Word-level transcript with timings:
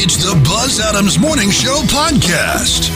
It's 0.00 0.16
the 0.16 0.40
Buzz 0.44 0.78
Adams 0.78 1.18
Morning 1.18 1.50
Show 1.50 1.80
podcast. 1.86 2.88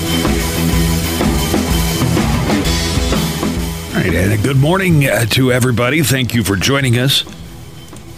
All 3.88 4.00
right, 4.00 4.14
and 4.14 4.40
good 4.44 4.56
morning 4.56 5.06
uh, 5.06 5.24
to 5.30 5.50
everybody. 5.50 6.04
Thank 6.04 6.32
you 6.32 6.44
for 6.44 6.54
joining 6.54 7.00
us. 7.00 7.24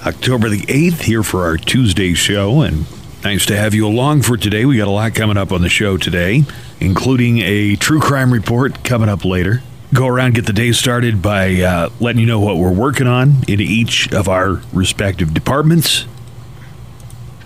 October 0.07 0.51
the 0.51 0.61
8th 0.67 1.01
here 1.01 1.23
for 1.23 1.45
our 1.47 1.57
Tuesday 1.57 2.13
show, 2.13 2.61
and 2.61 2.85
nice 3.25 3.47
to 3.47 3.57
have 3.57 3.73
you 3.73 3.87
along 3.87 4.21
for 4.21 4.37
today. 4.37 4.67
We 4.67 4.77
got 4.77 4.87
a 4.87 4.91
lot 4.91 5.15
coming 5.15 5.39
up 5.39 5.51
on 5.51 5.63
the 5.63 5.71
show 5.71 5.97
today, 5.97 6.45
including 6.79 7.39
a 7.39 7.77
true 7.77 8.01
crime 8.01 8.35
report 8.35 8.85
coming 8.85 9.09
up 9.09 9.25
later. 9.25 9.63
Go 9.95 10.07
around, 10.07 10.35
get 10.35 10.45
the 10.45 10.53
day 10.53 10.73
started 10.73 11.23
by 11.23 11.63
uh, 11.63 11.89
letting 12.01 12.21
you 12.21 12.27
know 12.27 12.41
what 12.41 12.59
we're 12.59 12.71
working 12.71 13.07
on 13.07 13.45
in 13.49 13.63
each 13.63 14.13
of 14.13 14.29
our 14.29 14.61
respective 14.75 15.33
departments. 15.33 16.05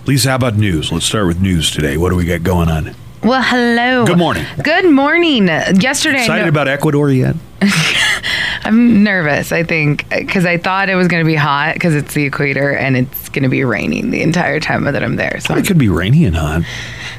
Lisa, 0.09 0.29
how 0.29 0.37
about 0.37 0.55
news? 0.55 0.91
Let's 0.91 1.05
start 1.05 1.27
with 1.27 1.39
news 1.39 1.69
today. 1.69 1.95
What 1.95 2.09
do 2.09 2.15
we 2.15 2.25
got 2.25 2.41
going 2.41 2.67
on? 2.67 2.95
Well, 3.21 3.43
hello. 3.43 4.07
Good 4.07 4.17
morning. 4.17 4.43
Good 4.63 4.89
morning. 4.89 5.45
Yesterday, 5.45 6.21
Excited 6.21 6.45
know- 6.45 6.49
about 6.49 6.67
Ecuador 6.67 7.11
yet? 7.11 7.35
I'm 8.63 9.03
nervous. 9.03 9.51
I 9.51 9.61
think 9.61 10.09
because 10.09 10.47
I 10.47 10.57
thought 10.57 10.89
it 10.89 10.95
was 10.95 11.07
going 11.07 11.23
to 11.23 11.27
be 11.27 11.35
hot 11.35 11.75
because 11.75 11.93
it's 11.93 12.15
the 12.15 12.23
equator 12.23 12.75
and 12.75 12.97
it's 12.97 13.29
going 13.29 13.43
to 13.43 13.49
be 13.49 13.63
raining 13.63 14.09
the 14.09 14.23
entire 14.23 14.59
time 14.59 14.85
that 14.85 15.03
I'm 15.03 15.15
there. 15.15 15.39
So 15.41 15.55
It 15.55 15.67
could 15.67 15.77
be 15.77 15.89
rainy 15.89 16.25
and 16.25 16.35
hot. 16.35 16.63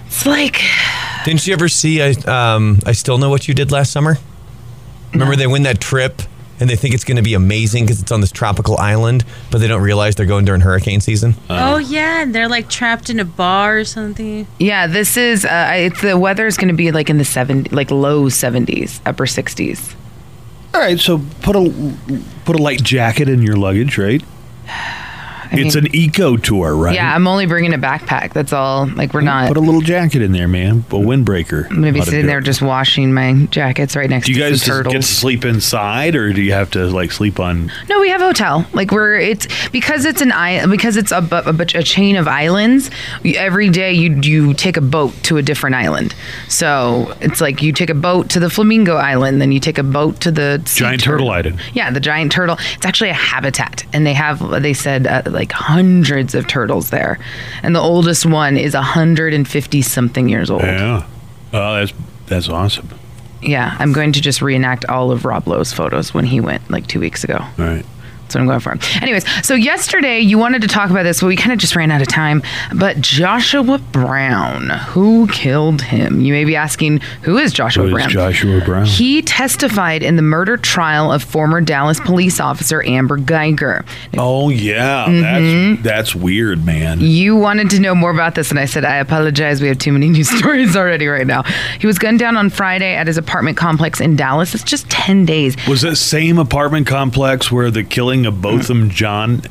it's 0.08 0.26
like 0.26 0.60
Didn't 1.24 1.46
you 1.46 1.52
ever 1.52 1.68
see? 1.68 2.02
I 2.02 2.10
um, 2.26 2.80
I 2.84 2.90
still 2.90 3.18
know 3.18 3.30
what 3.30 3.46
you 3.46 3.54
did 3.54 3.70
last 3.70 3.92
summer. 3.92 4.16
Remember 5.12 5.36
they 5.36 5.46
win 5.46 5.62
that 5.62 5.80
trip 5.80 6.22
and 6.60 6.68
they 6.68 6.76
think 6.76 6.94
it's 6.94 7.04
going 7.04 7.16
to 7.16 7.22
be 7.22 7.34
amazing 7.34 7.84
because 7.84 8.00
it's 8.00 8.12
on 8.12 8.20
this 8.20 8.30
tropical 8.30 8.76
island, 8.78 9.24
but 9.50 9.58
they 9.58 9.68
don't 9.68 9.82
realize 9.82 10.14
they're 10.14 10.26
going 10.26 10.44
during 10.44 10.60
hurricane 10.60 11.00
season. 11.00 11.34
Oh 11.48 11.78
yeah, 11.78 12.22
and 12.22 12.34
they're 12.34 12.48
like 12.48 12.68
trapped 12.68 13.10
in 13.10 13.18
a 13.18 13.24
bar 13.24 13.78
or 13.78 13.84
something. 13.84 14.46
yeah, 14.58 14.86
this 14.86 15.16
is 15.16 15.44
uh, 15.44 15.72
it's 15.74 16.02
the 16.02 16.18
weather 16.18 16.46
is 16.46 16.56
going 16.56 16.68
to 16.68 16.74
be 16.74 16.92
like 16.92 17.10
in 17.10 17.18
the 17.18 17.24
seven 17.24 17.66
like 17.72 17.90
low 17.90 18.24
70s, 18.26 19.00
upper 19.06 19.26
60s. 19.26 19.94
All 20.72 20.80
right, 20.80 21.00
so 21.00 21.20
put 21.42 21.56
a 21.56 21.94
put 22.44 22.56
a 22.56 22.62
light 22.62 22.82
jacket 22.82 23.28
in 23.28 23.42
your 23.42 23.56
luggage, 23.56 23.98
right? 23.98 24.22
it's 25.66 25.74
an 25.74 25.94
eco 25.94 26.36
tour, 26.36 26.74
right? 26.76 26.94
Yeah, 26.94 27.14
I'm 27.14 27.26
only 27.26 27.46
bringing 27.46 27.74
a 27.74 27.78
backpack. 27.78 28.32
That's 28.32 28.52
all. 28.52 28.86
Like 28.86 29.12
we're 29.14 29.20
not. 29.20 29.48
Put 29.48 29.56
a 29.56 29.60
little 29.60 29.80
jacket 29.80 30.22
in 30.22 30.32
there, 30.32 30.48
man. 30.48 30.78
A 30.90 30.94
windbreaker. 30.94 31.68
I'm 31.70 31.76
gonna 31.76 31.92
be 31.92 32.00
sitting 32.02 32.22
do 32.22 32.26
there 32.26 32.38
it. 32.38 32.44
just 32.44 32.62
washing 32.62 33.12
my 33.12 33.46
jackets 33.50 33.96
right 33.96 34.08
next 34.08 34.26
Do 34.26 34.32
you 34.32 34.38
to 34.38 34.50
guys 34.50 34.60
some 34.62 34.66
just 34.66 34.78
turtles. 34.78 34.92
get 34.94 35.02
to 35.02 35.08
sleep 35.08 35.44
inside, 35.44 36.14
or 36.16 36.32
do 36.32 36.42
you 36.42 36.52
have 36.52 36.70
to 36.72 36.86
like 36.86 37.12
sleep 37.12 37.40
on? 37.40 37.70
No, 37.88 38.00
we 38.00 38.08
have 38.10 38.20
a 38.20 38.26
hotel. 38.26 38.66
Like 38.72 38.90
we're 38.92 39.16
it's 39.18 39.46
because 39.70 40.04
it's 40.04 40.20
an 40.20 40.32
island 40.32 40.70
because 40.70 40.96
it's 40.96 41.12
a, 41.12 41.20
bu- 41.20 41.36
a, 41.46 41.78
a 41.78 41.82
chain 41.82 42.16
of 42.16 42.28
islands. 42.28 42.90
you- 43.22 43.36
Every 43.36 43.68
day 43.70 43.92
you 43.92 44.20
you 44.22 44.54
take 44.54 44.76
a 44.76 44.80
boat 44.82 45.14
to 45.24 45.36
a 45.38 45.42
different 45.42 45.74
island. 45.76 46.14
So 46.48 47.14
it's 47.20 47.40
like 47.40 47.62
you 47.62 47.72
take 47.72 47.90
a 47.90 47.94
boat 47.94 48.28
to 48.30 48.40
the 48.40 48.50
Flamingo 48.50 48.96
Island, 48.96 49.40
then 49.40 49.52
you 49.52 49.60
take 49.60 49.78
a 49.78 49.82
boat 49.82 50.20
to 50.20 50.30
the 50.30 50.62
sea 50.66 50.80
Giant 50.80 51.02
turtle 51.02 51.30
island. 51.30 51.60
Yeah, 51.72 51.90
the 51.90 52.00
giant 52.00 52.32
turtle. 52.32 52.56
It's 52.74 52.84
actually 52.84 53.10
a 53.10 53.14
habitat, 53.14 53.84
and 53.92 54.06
they 54.06 54.14
have 54.14 54.38
they 54.62 54.74
said 54.74 55.06
uh, 55.06 55.22
like 55.40 55.52
hundreds 55.52 56.34
of 56.34 56.46
turtles 56.46 56.90
there, 56.90 57.18
and 57.62 57.74
the 57.74 57.80
oldest 57.80 58.26
one 58.26 58.58
is 58.58 58.74
hundred 58.74 59.32
and 59.32 59.48
fifty 59.48 59.80
something 59.80 60.28
years 60.28 60.50
old. 60.50 60.60
Yeah. 60.60 61.06
Oh, 61.54 61.74
that's 61.76 61.94
that's 62.26 62.48
awesome. 62.50 62.90
Yeah, 63.40 63.74
I'm 63.78 63.94
going 63.94 64.12
to 64.12 64.20
just 64.20 64.42
reenact 64.42 64.84
all 64.84 65.10
of 65.10 65.24
Rob 65.24 65.48
Lowe's 65.48 65.72
photos 65.72 66.12
when 66.12 66.26
he 66.26 66.40
went 66.42 66.70
like 66.70 66.86
two 66.86 67.00
weeks 67.00 67.24
ago. 67.24 67.38
All 67.38 67.64
right. 67.64 67.86
That's 68.30 68.36
what 68.36 68.42
I'm 68.42 68.46
going 68.46 68.60
for. 68.60 69.02
Anyways, 69.02 69.24
so 69.44 69.54
yesterday 69.54 70.20
you 70.20 70.38
wanted 70.38 70.62
to 70.62 70.68
talk 70.68 70.88
about 70.90 71.02
this, 71.02 71.20
but 71.20 71.26
we 71.26 71.34
kind 71.34 71.52
of 71.52 71.58
just 71.58 71.74
ran 71.74 71.90
out 71.90 72.00
of 72.00 72.06
time. 72.06 72.42
But 72.76 73.00
Joshua 73.00 73.78
Brown, 73.78 74.70
who 74.70 75.26
killed 75.28 75.82
him? 75.82 76.20
You 76.20 76.32
may 76.32 76.44
be 76.44 76.54
asking, 76.54 77.00
who 77.22 77.38
is 77.38 77.52
Joshua 77.52 77.82
Who 77.82 77.88
is 77.88 77.94
Brown? 77.94 78.08
Joshua 78.10 78.60
Brown? 78.64 78.84
He 78.86 79.20
testified 79.22 80.04
in 80.04 80.14
the 80.14 80.22
murder 80.22 80.56
trial 80.56 81.10
of 81.12 81.24
former 81.24 81.60
Dallas 81.60 81.98
police 81.98 82.38
officer 82.38 82.84
Amber 82.84 83.18
Guyger. 83.18 83.84
Oh 84.16 84.48
yeah, 84.48 85.06
Mm-hmm. 85.08 85.82
that's 85.82 85.90
that's 85.90 86.14
weird, 86.14 86.64
man. 86.64 87.00
You 87.00 87.34
wanted 87.36 87.70
to 87.70 87.80
know 87.80 87.94
more 87.96 88.10
about 88.12 88.36
this, 88.36 88.50
and 88.50 88.60
I 88.60 88.64
said, 88.66 88.84
I 88.84 88.96
apologize. 88.96 89.60
We 89.60 89.66
have 89.68 89.78
too 89.78 89.92
many 89.92 90.08
news 90.08 90.30
stories 90.38 90.76
already 90.76 91.08
right 91.08 91.26
now. 91.26 91.42
He 91.80 91.86
was 91.88 91.98
gunned 91.98 92.20
down 92.20 92.36
on 92.36 92.48
Friday 92.48 92.94
at 92.94 93.06
his 93.08 93.18
apartment 93.18 93.56
complex 93.56 94.00
in 94.00 94.14
Dallas. 94.14 94.54
It's 94.54 94.62
just 94.62 94.88
10 94.88 95.26
days. 95.26 95.56
Was 95.66 95.82
that 95.82 95.96
same 95.96 96.38
apartment 96.38 96.86
complex 96.86 97.50
where 97.50 97.70
the 97.70 97.82
killing 97.82 98.19
of 98.26 98.40
Botham 98.42 98.90
Jean 98.90 99.42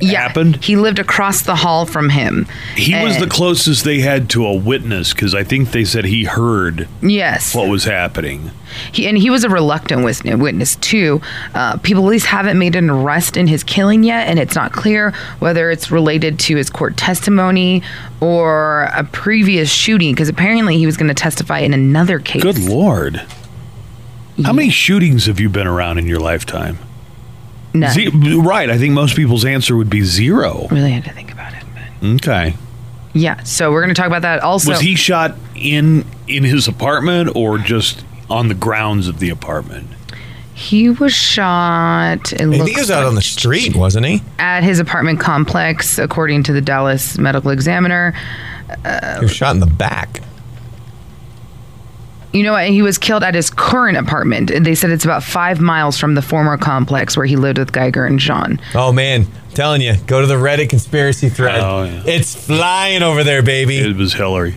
Yeah, 0.00 0.20
happened? 0.22 0.62
He 0.64 0.76
lived 0.76 0.98
across 0.98 1.42
the 1.42 1.54
hall 1.56 1.86
from 1.86 2.08
him. 2.10 2.46
He 2.76 2.94
was 3.00 3.18
the 3.18 3.26
closest 3.28 3.84
they 3.84 4.00
had 4.00 4.28
to 4.30 4.44
a 4.46 4.54
witness 4.54 5.12
because 5.14 5.34
I 5.34 5.44
think 5.44 5.70
they 5.70 5.84
said 5.84 6.04
he 6.04 6.24
heard 6.24 6.88
Yes. 7.00 7.54
what 7.54 7.68
was 7.68 7.84
happening. 7.84 8.50
He, 8.90 9.06
and 9.06 9.16
he 9.16 9.30
was 9.30 9.44
a 9.44 9.48
reluctant 9.48 10.02
witness 10.04 10.74
too. 10.76 11.20
Uh, 11.54 11.76
people 11.78 12.02
at 12.04 12.10
least 12.10 12.26
haven't 12.26 12.58
made 12.58 12.74
an 12.74 12.90
arrest 12.90 13.36
in 13.36 13.46
his 13.46 13.62
killing 13.62 14.02
yet, 14.02 14.26
and 14.26 14.38
it's 14.40 14.56
not 14.56 14.72
clear 14.72 15.12
whether 15.38 15.70
it's 15.70 15.92
related 15.92 16.40
to 16.40 16.56
his 16.56 16.70
court 16.70 16.96
testimony 16.96 17.82
or 18.20 18.88
a 18.94 19.04
previous 19.04 19.70
shooting. 19.72 20.12
Because 20.12 20.28
apparently 20.28 20.76
he 20.76 20.86
was 20.86 20.96
going 20.96 21.06
to 21.08 21.14
testify 21.14 21.60
in 21.60 21.72
another 21.72 22.18
case. 22.18 22.42
Good 22.42 22.58
lord. 22.58 23.22
How 24.44 24.52
many 24.52 24.70
shootings 24.70 25.26
have 25.26 25.38
you 25.38 25.48
been 25.48 25.68
around 25.68 25.98
in 25.98 26.06
your 26.08 26.18
lifetime? 26.18 26.78
None. 27.74 27.90
Ze- 27.92 28.08
right. 28.36 28.70
I 28.70 28.78
think 28.78 28.94
most 28.94 29.16
people's 29.16 29.44
answer 29.44 29.76
would 29.76 29.90
be 29.90 30.02
zero. 30.02 30.68
Really 30.70 30.92
had 30.92 31.04
to 31.04 31.12
think 31.12 31.32
about 31.32 31.52
it. 31.54 31.64
But 32.00 32.08
Okay. 32.08 32.54
yeah, 33.12 33.42
so 33.42 33.70
we're 33.72 33.82
going 33.82 33.94
to 33.94 34.00
talk 34.00 34.06
about 34.06 34.22
that 34.22 34.40
also. 34.42 34.70
Was 34.70 34.80
he 34.80 34.94
shot 34.94 35.34
in 35.56 36.04
in 36.28 36.44
his 36.44 36.68
apartment 36.68 37.34
or 37.34 37.58
just 37.58 38.04
on 38.30 38.48
the 38.48 38.54
grounds 38.54 39.08
of 39.08 39.18
the 39.18 39.28
apartment? 39.30 39.88
He 40.54 40.88
was 40.88 41.12
shot. 41.12 42.32
It 42.32 42.42
I 42.42 42.50
think 42.50 42.68
he 42.68 42.76
was 42.80 42.90
out 42.92 43.00
like, 43.00 43.08
on 43.08 43.14
the 43.16 43.22
street, 43.22 43.74
wasn't 43.74 44.06
he? 44.06 44.22
at 44.38 44.62
his 44.62 44.78
apartment 44.78 45.18
complex, 45.18 45.98
according 45.98 46.44
to 46.44 46.52
the 46.52 46.60
Dallas 46.60 47.18
Medical 47.18 47.50
Examiner. 47.50 48.14
He 48.68 49.20
was 49.20 49.34
shot 49.34 49.54
in 49.54 49.60
the 49.60 49.66
back. 49.66 50.20
You 52.34 52.42
know 52.42 52.52
what? 52.52 52.66
He 52.66 52.82
was 52.82 52.98
killed 52.98 53.22
at 53.22 53.34
his 53.34 53.48
current 53.48 53.96
apartment. 53.96 54.50
They 54.64 54.74
said 54.74 54.90
it's 54.90 55.04
about 55.04 55.22
five 55.22 55.60
miles 55.60 55.96
from 55.98 56.16
the 56.16 56.22
former 56.22 56.58
complex 56.58 57.16
where 57.16 57.26
he 57.26 57.36
lived 57.36 57.58
with 57.58 57.70
Guyger 57.70 58.06
and 58.06 58.18
Jean. 58.18 58.60
Oh 58.74 58.92
man, 58.92 59.20
I'm 59.22 59.52
telling 59.52 59.80
you, 59.80 59.94
go 60.08 60.20
to 60.20 60.26
the 60.26 60.34
Reddit 60.34 60.68
conspiracy 60.68 61.28
thread. 61.28 61.60
Oh, 61.60 61.84
yeah. 61.84 62.02
It's 62.04 62.34
flying 62.34 63.04
over 63.04 63.22
there, 63.22 63.42
baby. 63.42 63.78
It 63.78 63.96
was 63.96 64.14
Hillary. 64.14 64.56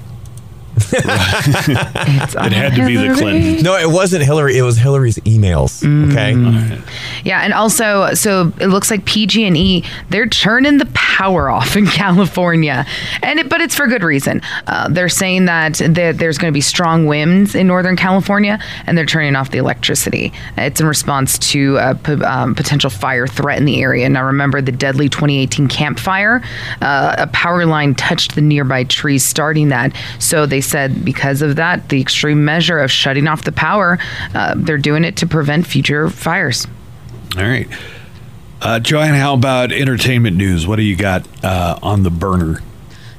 It's 0.77 2.35
It 2.35 2.53
had 2.53 2.75
to 2.75 2.85
be 2.85 2.95
the 2.95 3.13
Clinton. 3.15 3.63
no, 3.63 3.75
it 3.77 3.89
wasn't 3.89 4.23
Hillary. 4.23 4.57
It 4.57 4.61
was 4.61 4.77
Hillary's 4.77 5.17
emails. 5.19 5.83
Okay. 6.11 6.81
Yeah, 7.23 7.41
and 7.41 7.53
also, 7.53 8.13
so 8.13 8.51
it 8.59 8.67
looks 8.67 8.89
like 8.91 9.05
PG&E 9.05 9.83
they're 10.09 10.27
turning 10.27 10.77
the 10.77 10.85
power 10.93 11.49
off 11.49 11.75
in 11.75 11.85
California, 11.87 12.85
and 13.21 13.39
it, 13.39 13.49
but 13.49 13.61
it's 13.61 13.75
for 13.75 13.87
good 13.87 14.03
reason. 14.03 14.41
Uh, 14.67 14.87
they're 14.89 15.09
saying 15.09 15.45
that 15.45 15.75
there- 15.83 16.13
there's 16.13 16.37
going 16.37 16.51
to 16.51 16.55
be 16.55 16.61
strong 16.61 17.05
winds 17.05 17.55
in 17.55 17.67
Northern 17.67 17.95
California, 17.95 18.59
and 18.85 18.97
they're 18.97 19.05
turning 19.05 19.35
off 19.35 19.51
the 19.51 19.57
electricity. 19.57 20.31
It's 20.57 20.79
in 20.79 20.87
response 20.87 21.37
to 21.51 21.77
a 21.77 21.95
p- 21.95 22.13
um, 22.23 22.55
potential 22.55 22.89
fire 22.89 23.27
threat 23.27 23.57
in 23.57 23.65
the 23.65 23.81
area. 23.81 24.07
Now, 24.09 24.25
remember 24.25 24.61
the 24.61 24.71
deadly 24.71 25.09
2018 25.09 25.67
Camp 25.67 25.99
Fire? 25.99 26.41
Uh, 26.81 27.15
a 27.17 27.27
power 27.27 27.65
line 27.65 27.95
touched 27.95 28.35
the 28.35 28.41
nearby 28.41 28.83
trees, 28.85 29.25
starting 29.25 29.69
that. 29.69 29.93
So 30.19 30.45
they 30.45 30.61
said 30.67 31.05
because 31.05 31.41
of 31.41 31.55
that, 31.55 31.89
the 31.89 32.01
extreme 32.01 32.45
measure 32.45 32.79
of 32.79 32.91
shutting 32.91 33.27
off 33.27 33.43
the 33.43 33.51
power, 33.51 33.97
uh, 34.33 34.53
they're 34.57 34.77
doing 34.77 35.03
it 35.03 35.17
to 35.17 35.27
prevent 35.27 35.65
future 35.65 36.09
fires. 36.09 36.67
All 37.37 37.43
right. 37.43 37.67
Uh, 38.61 38.79
Joanne, 38.79 39.13
how 39.13 39.33
about 39.33 39.71
entertainment 39.71 40.35
news? 40.35 40.65
What 40.65 40.77
do 40.77 40.83
you 40.83 40.95
got 40.95 41.27
uh, 41.43 41.77
on 41.81 42.03
the 42.03 42.09
burner? 42.09 42.61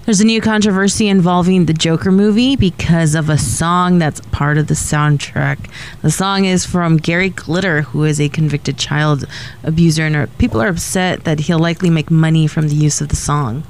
There's 0.09 0.22
a 0.22 0.25
new 0.25 0.41
controversy 0.41 1.06
involving 1.06 1.66
the 1.66 1.75
Joker 1.75 2.10
movie 2.10 2.56
because 2.56 3.15
of 3.15 3.28
a 3.28 3.36
song 3.36 3.98
that's 3.98 4.22
part 4.33 4.56
of 4.56 4.66
the 4.66 4.74
soundtrack. 4.74 5.71
The 6.01 6.10
song 6.10 6.47
is 6.47 6.65
from 6.65 6.97
Gary 6.97 7.28
Glitter, 7.28 7.83
who 7.83 8.04
is 8.04 8.18
a 8.18 8.30
convicted 8.30 8.78
child 8.78 9.27
abuser, 9.62 10.06
and 10.06 10.39
people 10.39 10.62
are 10.62 10.68
upset 10.68 11.24
that 11.24 11.41
he'll 11.41 11.59
likely 11.59 11.91
make 11.91 12.10
money 12.10 12.47
from 12.47 12.68
the 12.68 12.74
use 12.74 13.03
of 13.03 13.10
the 13.10 13.16
song. 13.16 13.65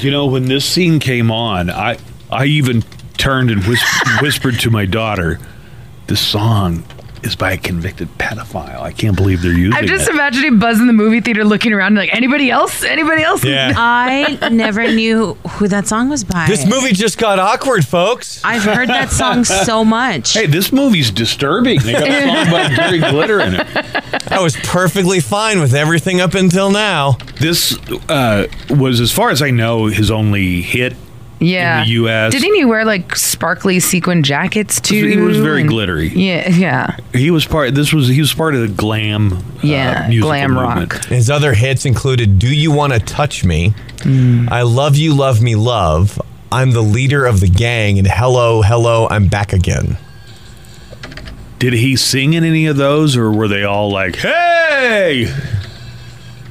You 0.00 0.10
know, 0.10 0.26
when 0.26 0.46
this 0.46 0.64
scene 0.64 0.98
came 0.98 1.30
on, 1.30 1.70
I 1.70 1.98
I 2.28 2.46
even 2.46 2.82
turned 3.16 3.50
and 3.50 3.62
whis- 3.64 3.82
whispered 4.20 4.58
to 4.60 4.70
my 4.70 4.86
daughter, 4.86 5.38
"This 6.06 6.20
song 6.20 6.84
is 7.22 7.34
by 7.34 7.52
a 7.52 7.56
convicted 7.56 8.06
pedophile. 8.18 8.80
I 8.80 8.92
can't 8.92 9.16
believe 9.16 9.40
they're 9.40 9.50
using 9.52 9.72
it. 9.72 9.76
I'm 9.82 9.86
just 9.86 10.08
it." 10.08 10.14
imagining 10.14 10.58
Buzz 10.58 10.78
in 10.78 10.86
the 10.86 10.92
movie 10.92 11.20
theater 11.20 11.42
looking 11.44 11.72
around 11.72 11.94
like 11.94 12.14
anybody 12.14 12.50
else? 12.50 12.84
Anybody 12.84 13.22
else? 13.22 13.42
Yeah. 13.44 13.72
I 13.76 14.50
never 14.50 14.86
knew 14.86 15.34
who 15.52 15.68
that 15.68 15.86
song 15.86 16.10
was 16.10 16.22
by. 16.22 16.46
This 16.46 16.66
movie 16.66 16.92
just 16.92 17.16
got 17.18 17.38
awkward, 17.38 17.86
folks. 17.86 18.42
I've 18.44 18.62
heard 18.62 18.88
that 18.88 19.10
song 19.10 19.44
so 19.64 19.84
much. 19.84 20.34
Hey, 20.34 20.46
this 20.46 20.70
movie's 20.72 21.10
disturbing. 21.10 21.80
They 21.80 21.92
got 21.92 22.08
a 22.08 22.22
song 22.22 22.50
by 22.52 22.74
Gary 22.74 22.98
Glitter 22.98 23.40
in 23.40 23.54
it. 23.54 23.66
I 24.30 24.42
was 24.42 24.56
perfectly 24.56 25.20
fine 25.20 25.60
with 25.60 25.74
everything 25.74 26.20
up 26.20 26.34
until 26.34 26.70
now. 26.70 27.16
This 27.40 27.78
uh, 28.08 28.48
was, 28.68 29.00
as 29.00 29.12
far 29.12 29.30
as 29.30 29.40
I 29.40 29.50
know, 29.50 29.86
his 29.86 30.10
only 30.10 30.60
hit 30.60 30.94
Yeah. 31.44 31.80
in 31.82 31.84
the 31.86 31.90
U.S. 31.92 32.32
Didn't 32.32 32.54
he 32.54 32.64
wear 32.64 32.84
like 32.84 33.14
sparkly 33.16 33.80
sequin 33.80 34.22
jackets 34.22 34.80
too? 34.80 35.06
He 35.06 35.16
was 35.16 35.38
very 35.38 35.60
And- 35.60 35.70
glittery. 35.70 36.08
Yeah, 36.08 36.48
yeah. 36.48 36.96
He 37.12 37.30
was 37.30 37.44
part. 37.46 37.74
This 37.74 37.92
was 37.92 38.08
he 38.08 38.20
was 38.20 38.32
part 38.34 38.54
of 38.54 38.60
the 38.62 38.68
glam. 38.68 39.32
uh, 39.34 39.40
Yeah, 39.62 40.06
musical 40.08 40.30
glam 40.30 40.58
rock. 40.58 41.04
His 41.06 41.30
other 41.30 41.54
hits 41.54 41.84
included 41.86 42.38
Do 42.38 42.52
You 42.54 42.72
Want 42.72 42.92
to 42.92 42.98
Touch 42.98 43.44
Me? 43.44 43.74
Hmm. 44.02 44.48
I 44.50 44.62
Love 44.62 44.96
You, 44.96 45.14
Love 45.14 45.40
Me, 45.42 45.54
Love. 45.54 46.20
I'm 46.52 46.70
the 46.72 46.82
leader 46.82 47.24
of 47.26 47.40
the 47.40 47.48
gang. 47.48 47.98
And 47.98 48.06
Hello, 48.06 48.62
Hello, 48.62 49.08
I'm 49.10 49.28
back 49.28 49.52
again. 49.52 49.96
Did 51.58 51.72
he 51.72 51.96
sing 51.96 52.34
in 52.34 52.44
any 52.44 52.66
of 52.66 52.76
those, 52.76 53.16
or 53.16 53.30
were 53.30 53.48
they 53.48 53.64
all 53.64 53.90
like, 53.90 54.16
"Hey"? 54.16 55.32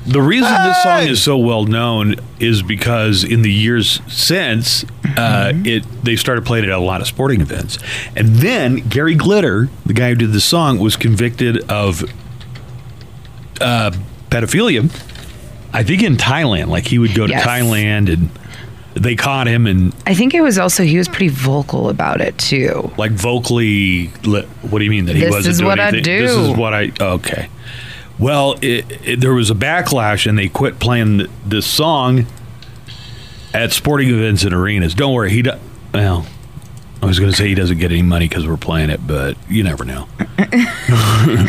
The 0.06 0.22
reason 0.22 0.52
this 0.64 0.84
song 0.84 1.04
is 1.04 1.24
so 1.24 1.38
well 1.38 1.64
known 1.66 2.16
is 2.40 2.62
because 2.62 3.24
in 3.24 3.42
the 3.42 3.52
years 3.52 4.02
since, 4.08 4.84
uh, 4.84 5.52
Mm-hmm. 5.54 5.66
it 5.66 6.04
they 6.04 6.16
started 6.16 6.46
playing 6.46 6.66
it 6.66 6.70
at 6.70 6.78
a 6.78 6.82
lot 6.82 7.00
of 7.02 7.08
sporting 7.08 7.40
events, 7.42 7.78
and 8.16 8.28
then 8.36 8.78
Gary 8.90 9.16
Glitter, 9.16 9.70
the 9.86 9.94
guy 9.94 10.10
who 10.10 10.16
did 10.16 10.34
the 10.34 10.42
song, 10.42 10.80
was 10.80 10.96
convicted 10.98 11.70
of 11.72 12.04
uh, 13.62 13.92
pedophilia. 14.30 14.84
I 15.74 15.84
think 15.84 16.04
in 16.04 16.18
Thailand, 16.18 16.68
like 16.68 16.86
he 16.86 17.00
would 17.00 17.16
go 17.16 17.26
to 17.26 17.32
Yes. 17.32 17.46
Thailand 17.46 18.12
and 18.12 18.30
they 18.96 19.16
caught 19.16 19.48
him 19.48 19.66
and 19.66 19.92
I 20.06 20.14
think 20.14 20.36
it 20.36 20.42
was 20.42 20.60
also 20.60 20.84
he 20.84 20.98
was 21.00 21.08
pretty 21.08 21.30
vocal 21.30 21.90
about 21.90 22.22
it 22.22 22.38
too. 22.38 22.92
like 22.98 23.12
vocally 23.12 24.08
what 24.24 24.78
do 24.78 24.84
you 24.84 24.92
mean 24.92 25.06
that 25.06 25.16
he 25.16 25.22
This 25.22 25.32
wasn't 25.32 25.52
is 25.54 25.58
doing 25.60 25.68
what 25.70 25.80
I 25.80 25.88
anything? 25.88 26.22
this 26.22 26.32
is 26.32 26.50
what 26.56 26.74
i 26.76 26.92
okay 27.02 27.50
well 28.20 28.56
it, 28.62 28.86
it, 29.08 29.20
there 29.20 29.34
was 29.34 29.50
a 29.50 29.56
backlash 29.56 30.26
and 30.28 30.38
they 30.38 30.48
quit 30.48 30.80
playing 30.80 31.18
th- 31.20 31.30
this 31.46 31.66
song 31.66 32.26
at 33.54 33.72
sporting 33.72 34.10
events 34.10 34.44
and 34.44 34.54
arenas 34.54 34.94
don't 34.94 35.14
worry 35.14 35.30
he 35.32 35.42
do, 35.42 35.52
well 35.94 36.26
i 37.02 37.06
was 37.06 37.20
going 37.20 37.32
to 37.32 37.36
say 37.38 37.48
he 37.48 37.56
doesn't 37.56 37.78
get 37.80 37.92
any 37.92 38.02
money 38.04 38.28
because 38.28 38.48
we're 38.48 38.56
playing 38.58 38.90
it 38.90 39.06
but 39.06 39.36
you 39.50 39.64
never 39.64 39.84
know 39.86 40.08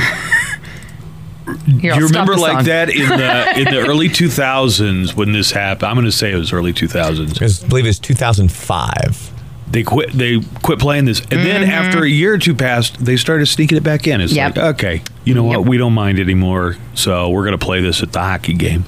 Here, 1.66 1.92
do 1.92 2.00
you 2.00 2.06
remember 2.06 2.36
like 2.36 2.52
song. 2.58 2.64
that 2.64 2.88
in 2.88 3.06
the 3.06 3.58
in 3.58 3.64
the 3.66 3.80
early 3.86 4.08
2000s 4.08 5.14
when 5.14 5.32
this 5.32 5.50
happened 5.50 5.88
i'm 5.90 5.94
going 5.94 6.06
to 6.06 6.12
say 6.12 6.32
it 6.32 6.36
was 6.36 6.52
early 6.54 6.72
2000s 6.72 7.40
I 7.40 7.44
was- 7.44 7.62
believe 7.62 7.84
it's 7.86 7.98
2005. 7.98 9.30
They 9.74 9.82
quit 9.82 10.10
they 10.12 10.40
quit 10.62 10.78
playing 10.78 11.04
this 11.04 11.20
and 11.20 11.40
then 11.40 11.64
after 11.68 12.02
a 12.04 12.08
year 12.08 12.32
or 12.34 12.38
two 12.38 12.54
passed 12.54 13.04
they 13.04 13.16
started 13.16 13.44
sneaking 13.46 13.76
it 13.76 13.82
back 13.84 14.06
in 14.06 14.20
it's 14.22 14.32
Mm-hmm. 14.32 14.38
Yep. 14.38 14.56
like 14.56 14.74
okay 14.76 15.02
you 15.24 15.34
know 15.34 15.50
Yep. 15.50 15.58
what 15.60 15.68
we 15.68 15.76
don't 15.76 15.92
mind 15.92 16.18
anymore 16.18 16.76
so 16.94 17.28
we're 17.28 17.44
going 17.44 17.58
to 17.58 17.64
play 17.64 17.80
this 17.82 18.02
at 18.02 18.12
the 18.12 18.20
hockey 18.20 18.54
game 18.54 18.84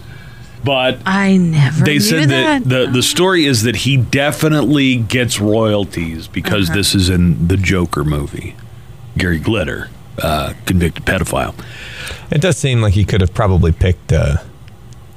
but 0.65 0.99
I 1.07 1.37
never 1.37 1.85
they 1.85 1.95
knew 1.95 2.01
said 2.01 2.29
that, 2.31 2.65
that. 2.65 2.69
the 2.87 2.91
the 2.91 3.03
story 3.03 3.45
is 3.47 3.63
that 3.65 3.77
he 3.77 3.97
definitely 3.97 4.97
gets 4.97 5.39
royalties 5.41 6.27
because 6.27 6.69
Uh-huh. 6.71 6.77
this 6.79 6.95
is 6.95 7.09
in 7.09 7.47
the 7.47 7.57
Joker 7.57 8.03
movie. 8.03 8.57
Gary 9.17 9.39
Glitter, 9.39 9.89
uh, 10.21 10.55
convicted 10.67 11.05
pedophile. 11.07 11.55
It 12.33 12.41
does 12.41 12.59
seem 12.59 12.81
like 12.83 12.95
he 12.95 13.05
could 13.05 13.21
have 13.21 13.33
probably 13.33 13.71
picked 13.73 14.11
a 14.13 14.43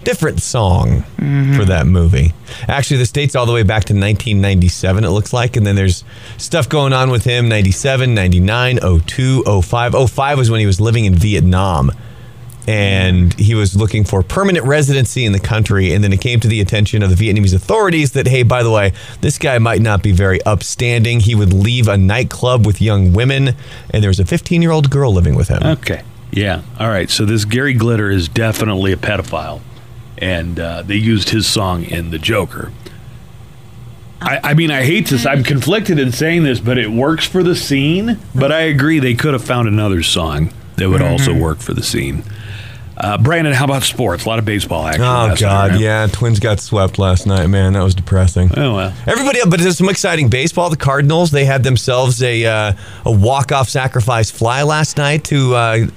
different 0.03 0.41
song 0.41 1.03
Mm-hmm. 1.19 1.57
for 1.57 1.65
that 1.65 1.85
movie. 1.85 2.33
Actually, 2.67 2.97
this 2.97 3.11
dates 3.11 3.35
all 3.35 3.45
the 3.45 3.51
way 3.53 3.61
back 3.63 3.83
to 3.85 3.93
1997, 3.93 5.03
it 5.03 5.09
looks 5.09 5.31
like. 5.33 5.57
And 5.57 5.65
then 5.67 5.75
there's 5.75 6.03
stuff 6.37 6.67
going 6.69 6.91
on 6.93 7.11
with 7.11 7.23
him 7.25 7.47
97, 7.49 8.13
99, 8.15 8.79
02, 9.05 9.61
05. 9.61 10.09
05 10.09 10.37
was 10.37 10.49
when 10.49 10.59
he 10.59 10.65
was 10.65 10.79
living 10.81 11.05
in 11.05 11.13
Vietnam. 11.15 11.91
And 12.67 13.33
he 13.39 13.55
was 13.55 13.75
looking 13.75 14.03
for 14.03 14.21
permanent 14.23 14.65
residency 14.65 15.25
in 15.25 15.31
the 15.31 15.39
country. 15.39 15.93
And 15.93 16.03
then 16.03 16.13
it 16.13 16.21
came 16.21 16.39
to 16.41 16.47
the 16.47 16.61
attention 16.61 17.01
of 17.03 17.15
the 17.15 17.29
Vietnamese 17.29 17.53
authorities 17.53 18.11
that, 18.13 18.27
hey, 18.27 18.43
by 18.43 18.61
the 18.63 18.69
way, 18.71 18.93
this 19.21 19.37
guy 19.37 19.57
might 19.57 19.81
not 19.81 20.03
be 20.03 20.11
very 20.11 20.41
upstanding. 20.43 21.19
He 21.19 21.35
would 21.35 21.51
leave 21.53 21.87
a 21.87 21.97
nightclub 21.97 22.65
with 22.65 22.81
young 22.81 23.11
women, 23.13 23.55
and 23.91 24.03
there 24.03 24.09
was 24.09 24.19
a 24.19 24.25
15 24.25 24.61
year 24.61 24.71
old 24.71 24.89
girl 24.91 25.11
living 25.13 25.35
with 25.35 25.47
him. 25.47 25.63
Okay. 25.63 26.03
Yeah. 26.31 26.61
All 26.79 26.89
right. 26.89 27.09
So 27.09 27.25
this 27.25 27.43
Gary 27.45 27.73
Glitter 27.73 28.11
is 28.11 28.29
definitely 28.29 28.91
a 28.93 28.97
pedophile, 28.97 29.61
and 30.19 30.59
uh, 30.59 30.81
they 30.83 30.95
used 30.95 31.29
his 31.29 31.47
song 31.47 31.83
in 31.83 32.11
the 32.11 32.19
Joker. 32.19 32.71
I, 34.21 34.39
I 34.43 34.53
mean, 34.53 34.69
I 34.69 34.83
hate 34.83 35.07
this. 35.07 35.25
I'm 35.25 35.43
conflicted 35.43 35.97
in 35.97 36.11
saying 36.11 36.43
this, 36.43 36.59
but 36.59 36.77
it 36.77 36.89
works 36.91 37.25
for 37.25 37.41
the 37.41 37.55
scene. 37.55 38.19
But 38.35 38.51
I 38.51 38.61
agree, 38.61 38.99
they 38.99 39.13
could 39.13 39.33
have 39.33 39.43
found 39.43 39.67
another 39.67 40.03
song 40.03 40.53
that 40.75 40.89
would 40.89 41.01
also 41.01 41.33
work 41.33 41.59
for 41.59 41.73
the 41.73 41.83
scene. 41.83 42.23
Uh, 42.97 43.17
Brandon, 43.17 43.53
how 43.53 43.63
about 43.63 43.83
sports? 43.83 44.25
A 44.25 44.29
lot 44.29 44.39
of 44.39 44.45
baseball 44.45 44.85
action. 44.85 45.03
Oh 45.03 45.27
night, 45.27 45.39
God, 45.39 45.71
right? 45.71 45.79
yeah. 45.79 46.07
Twins 46.07 46.39
got 46.39 46.59
swept 46.59 46.99
last 46.99 47.25
night, 47.25 47.47
man. 47.47 47.73
That 47.73 47.83
was 47.83 47.95
depressing. 47.95 48.51
Oh 48.57 48.75
well. 48.75 48.93
Everybody, 49.07 49.39
but 49.47 49.61
there's 49.61 49.77
some 49.77 49.87
exciting 49.87 50.29
baseball. 50.29 50.69
The 50.69 50.75
Cardinals 50.75 51.31
they 51.31 51.45
had 51.45 51.63
themselves 51.63 52.21
a 52.21 52.45
uh, 52.45 52.73
a 53.05 53.11
walk 53.11 53.53
off 53.53 53.69
sacrifice 53.69 54.29
fly 54.29 54.63
last 54.63 54.97
night 54.97 55.23
to 55.25 55.55
uh, 55.55 55.87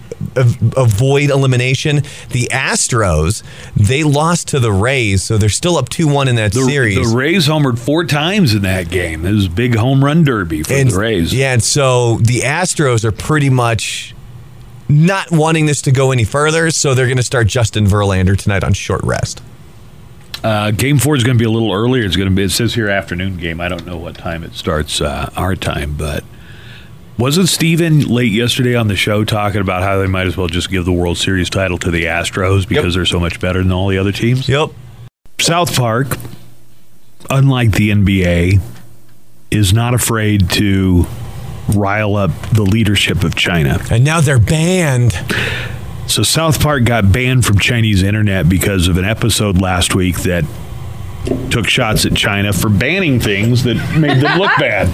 avoid 0.76 1.30
elimination. 1.30 1.96
The 2.30 2.48
Astros 2.50 3.42
they 3.76 4.02
lost 4.04 4.48
to 4.48 4.60
the 4.60 4.72
Rays, 4.72 5.22
so 5.22 5.38
they're 5.38 5.48
still 5.48 5.76
up 5.76 5.88
two 5.88 6.08
one 6.08 6.28
in 6.28 6.36
that 6.36 6.52
The, 6.52 6.64
series. 6.64 7.10
the 7.10 7.16
Rays 7.16 7.46
homered 7.48 7.78
four 7.78 8.04
times 8.04 8.54
in 8.54 8.62
that 8.62 8.90
game. 8.90 9.24
It 9.24 9.32
was 9.32 9.46
a 9.46 9.50
big 9.50 9.74
home 9.74 10.04
run 10.04 10.24
derby 10.24 10.62
for 10.62 10.72
and, 10.72 10.90
the 10.90 10.98
Rays. 10.98 11.32
Yeah, 11.34 11.52
and 11.52 11.62
so 11.62 12.16
the 12.18 12.40
Astros 12.40 13.04
are 13.04 13.12
pretty 13.12 13.50
much 13.50 14.14
not 14.88 15.30
wanting 15.30 15.66
this 15.66 15.82
to 15.82 15.92
go 15.92 16.12
any 16.12 16.24
further, 16.24 16.70
so 16.70 16.94
they're 16.94 17.06
going 17.06 17.16
to 17.16 17.22
start 17.22 17.46
Justin 17.46 17.86
Verlander 17.86 18.36
tonight 18.36 18.62
on 18.64 18.72
short 18.74 19.02
rest. 19.04 19.42
Uh, 20.44 20.72
game 20.72 20.98
four 20.98 21.14
is 21.14 21.22
going 21.22 21.36
to 21.36 21.38
be 21.38 21.46
a 21.46 21.50
little 21.50 21.72
earlier. 21.72 22.04
It's 22.04 22.16
going 22.16 22.28
to 22.28 22.34
be. 22.34 22.42
It 22.42 22.50
says 22.50 22.74
here 22.74 22.88
afternoon 22.88 23.36
game. 23.36 23.60
I 23.60 23.68
don't 23.68 23.86
know 23.86 23.96
what 23.96 24.16
time 24.16 24.42
it 24.42 24.54
starts 24.54 25.00
uh, 25.00 25.30
our 25.36 25.54
time, 25.54 25.94
but 25.96 26.24
wasn't 27.18 27.48
Steven 27.48 28.00
late 28.00 28.32
yesterday 28.32 28.74
on 28.74 28.88
the 28.88 28.96
show 28.96 29.24
talking 29.24 29.60
about 29.60 29.82
how 29.82 29.98
they 29.98 30.06
might 30.06 30.26
as 30.26 30.36
well 30.36 30.48
just 30.48 30.70
give 30.70 30.84
the 30.84 30.92
World 30.92 31.18
Series 31.18 31.50
title 31.50 31.78
to 31.78 31.90
the 31.90 32.04
Astros 32.04 32.66
because 32.66 32.94
they're 32.94 33.04
so 33.04 33.20
much 33.20 33.38
better 33.40 33.62
than 33.62 33.72
all 33.72 33.88
the 33.88 33.98
other 33.98 34.12
teams? 34.12 34.48
Yep. 34.48 34.70
South 35.40 35.74
Park, 35.74 36.16
unlike 37.30 37.72
the 37.72 37.90
NBA, 37.90 38.60
is 39.50 39.72
not 39.72 39.94
afraid 39.94 40.48
to 40.50 41.06
rile 41.74 42.16
up 42.16 42.30
the 42.52 42.62
leadership 42.62 43.22
of 43.24 43.34
China. 43.34 43.78
And 43.90 44.04
now 44.04 44.20
they're 44.20 44.38
banned. 44.38 45.12
So 46.06 46.22
South 46.22 46.60
Park 46.60 46.84
got 46.84 47.12
banned 47.12 47.44
from 47.44 47.58
Chinese 47.58 48.02
internet 48.02 48.48
because 48.48 48.88
of 48.88 48.98
an 48.98 49.04
episode 49.04 49.60
last 49.60 49.94
week 49.94 50.18
that 50.22 50.44
took 51.50 51.68
shots 51.68 52.04
at 52.04 52.14
China 52.14 52.52
for 52.52 52.68
banning 52.68 53.20
things 53.20 53.62
that 53.64 53.76
made 53.96 54.20
them 54.20 54.38
look 54.38 54.50
bad. 54.58 54.88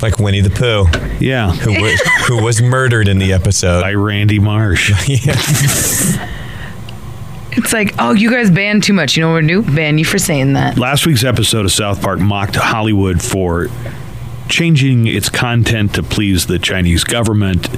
Like 0.00 0.18
Winnie 0.18 0.40
the 0.40 0.50
Pooh, 0.50 0.86
Yeah. 1.18 1.50
who 1.50 1.72
was, 1.82 2.00
who 2.28 2.42
was 2.42 2.62
murdered 2.62 3.08
in 3.08 3.18
the 3.18 3.32
episode. 3.32 3.82
By 3.82 3.94
Randy 3.94 4.38
Marsh. 4.38 4.92
It's 7.52 7.72
like, 7.72 7.94
oh, 7.98 8.12
you 8.12 8.30
guys 8.30 8.50
banned 8.52 8.84
too 8.84 8.92
much. 8.92 9.16
You 9.16 9.22
know 9.22 9.32
what 9.32 9.42
we 9.42 9.48
do? 9.48 9.62
Ban 9.62 9.98
you 9.98 10.04
for 10.04 10.18
saying 10.18 10.52
that. 10.52 10.78
Last 10.78 11.06
week's 11.06 11.24
episode 11.24 11.64
of 11.64 11.72
South 11.72 12.00
Park 12.00 12.20
mocked 12.20 12.54
Hollywood 12.54 13.20
for 13.20 13.66
changing 14.48 15.08
its 15.08 15.28
content 15.28 15.94
to 15.94 16.02
please 16.04 16.46
the 16.46 16.60
Chinese 16.60 17.02
government. 17.02 17.68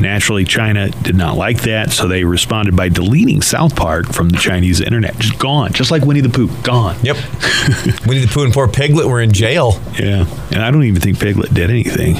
Naturally, 0.00 0.44
China 0.44 0.90
did 0.90 1.14
not 1.14 1.36
like 1.36 1.62
that, 1.62 1.92
so 1.92 2.08
they 2.08 2.24
responded 2.24 2.74
by 2.76 2.88
deleting 2.88 3.40
South 3.42 3.76
Park 3.76 4.12
from 4.12 4.28
the 4.28 4.36
Chinese 4.38 4.80
internet. 4.80 5.16
Just 5.18 5.38
gone, 5.38 5.72
just 5.72 5.90
like 5.92 6.02
Winnie 6.04 6.20
the 6.20 6.28
Pooh, 6.28 6.48
gone. 6.62 6.96
Yep. 7.02 7.16
Winnie 8.06 8.20
the 8.22 8.30
Pooh 8.32 8.42
and 8.44 8.52
poor 8.52 8.66
Piglet 8.68 9.06
were 9.06 9.20
in 9.20 9.30
jail. 9.32 9.80
Yeah, 9.98 10.26
and 10.50 10.62
I 10.62 10.70
don't 10.72 10.82
even 10.84 11.00
think 11.00 11.20
Piglet 11.20 11.54
did 11.54 11.70
anything. 11.70 12.16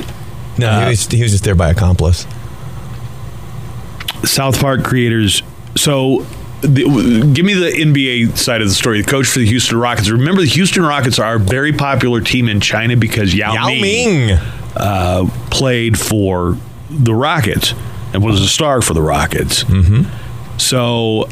No, 0.56 0.68
Uh, 0.68 0.80
he, 0.84 0.90
was, 0.90 1.06
he 1.08 1.22
was 1.22 1.32
just 1.32 1.42
there 1.44 1.56
by 1.56 1.70
accomplice. 1.70 2.26
South 4.24 4.60
Park 4.60 4.84
creators. 4.84 5.42
So, 5.76 6.24
the, 6.62 7.30
give 7.34 7.44
me 7.44 7.54
the 7.54 7.70
NBA 7.70 8.38
side 8.38 8.62
of 8.62 8.68
the 8.68 8.74
story. 8.74 9.02
The 9.02 9.10
coach 9.10 9.26
for 9.26 9.40
the 9.40 9.46
Houston 9.46 9.78
Rockets. 9.78 10.08
Remember, 10.10 10.40
the 10.40 10.46
Houston 10.48 10.82
Rockets 10.84 11.18
are 11.18 11.34
a 11.34 11.38
very 11.40 11.72
popular 11.72 12.20
team 12.20 12.48
in 12.48 12.60
China 12.60 12.96
because 12.96 13.34
Yao, 13.34 13.52
Yao 13.52 13.66
Ming, 13.66 13.80
Ming. 13.82 14.38
Uh, 14.76 15.28
played 15.50 15.98
for 15.98 16.56
the 16.94 17.14
Rockets 17.14 17.74
and 18.12 18.22
was 18.22 18.40
a 18.40 18.48
star 18.48 18.82
for 18.82 18.94
the 18.94 19.02
Rockets. 19.02 19.64
Mm-hmm. 19.64 20.58
So. 20.58 21.28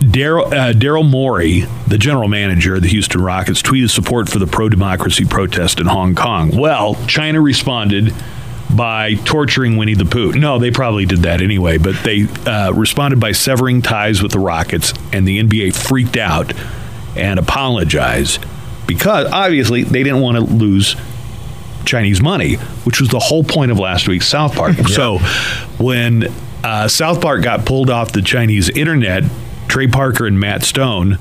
Daryl 0.00 0.46
uh, 0.46 0.72
Daryl 0.74 1.08
Morey, 1.08 1.60
the 1.86 1.96
general 1.96 2.28
manager 2.28 2.74
of 2.74 2.82
the 2.82 2.88
Houston 2.88 3.22
Rockets, 3.22 3.62
tweeted 3.62 3.88
support 3.88 4.28
for 4.28 4.38
the 4.38 4.46
pro-democracy 4.46 5.24
protest 5.24 5.80
in 5.80 5.86
Hong 5.86 6.14
Kong. 6.14 6.54
Well, 6.54 6.96
China 7.06 7.40
responded 7.40 8.12
by 8.74 9.14
torturing 9.14 9.76
Winnie 9.76 9.94
the 9.94 10.04
Pooh. 10.04 10.32
No, 10.32 10.58
they 10.58 10.70
probably 10.70 11.06
did 11.06 11.20
that 11.20 11.40
anyway, 11.40 11.78
but 11.78 11.94
they 12.02 12.26
uh, 12.44 12.72
responded 12.72 13.20
by 13.20 13.32
severing 13.32 13.82
ties 13.82 14.22
with 14.22 14.32
the 14.32 14.38
Rockets, 14.38 14.92
and 15.12 15.26
the 15.26 15.42
NBA 15.42 15.74
freaked 15.74 16.16
out 16.16 16.52
and 17.16 17.38
apologized 17.38 18.44
because 18.86 19.30
obviously 19.32 19.84
they 19.84 20.02
didn't 20.02 20.20
want 20.20 20.36
to 20.36 20.42
lose 20.42 20.96
Chinese 21.84 22.20
money, 22.20 22.54
which 22.84 23.00
was 23.00 23.08
the 23.10 23.18
whole 23.18 23.44
point 23.44 23.70
of 23.70 23.78
last 23.78 24.08
week's 24.08 24.26
South 24.28 24.54
Park. 24.54 24.76
So 24.88 25.18
when 25.78 26.32
uh, 26.62 26.88
South 26.88 27.20
Park 27.20 27.42
got 27.42 27.66
pulled 27.66 27.90
off 27.90 28.12
the 28.12 28.22
Chinese 28.22 28.68
internet, 28.70 29.24
Trey 29.68 29.86
Parker 29.88 30.26
and 30.26 30.38
Matt 30.38 30.62
Stone 30.62 31.18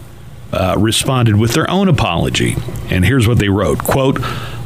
uh, 0.51 0.75
responded 0.77 1.35
with 1.37 1.53
their 1.53 1.69
own 1.69 1.87
apology. 1.87 2.55
And 2.89 3.03
here's 3.03 3.27
what 3.27 3.39
they 3.39 3.49
wrote 3.49 3.79
Quote, 3.79 4.19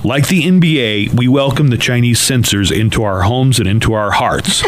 like 0.03 0.27
the 0.27 0.43
NBA, 0.43 1.13
we 1.17 1.27
welcome 1.27 1.69
the 1.69 1.77
Chinese 1.77 2.19
censors 2.19 2.71
into 2.71 3.03
our 3.03 3.21
homes 3.23 3.59
and 3.59 3.67
into 3.67 3.93
our 3.93 4.11
hearts. 4.11 4.63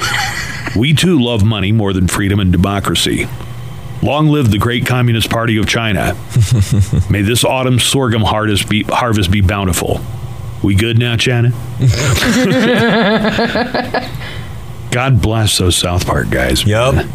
we 0.76 0.94
too 0.94 1.20
love 1.20 1.44
money 1.44 1.72
more 1.72 1.92
than 1.94 2.08
freedom 2.08 2.40
and 2.40 2.52
democracy. 2.52 3.28
Long 4.02 4.28
live 4.28 4.50
the 4.50 4.58
great 4.58 4.86
Communist 4.86 5.30
Party 5.30 5.58
of 5.58 5.68
China. 5.68 6.14
May 7.10 7.22
this 7.22 7.44
autumn's 7.44 7.84
sorghum 7.84 8.22
harvest 8.22 8.70
be, 8.70 8.84
harvest 8.84 9.30
be 9.30 9.42
bountiful. 9.42 10.00
We 10.64 10.76
good 10.76 11.00
now, 11.00 11.16
China? 11.16 11.52
God 14.92 15.22
bless 15.22 15.58
those 15.58 15.78
South 15.78 16.06
Park 16.06 16.30
guys. 16.30 16.66
Yep. 16.66 17.06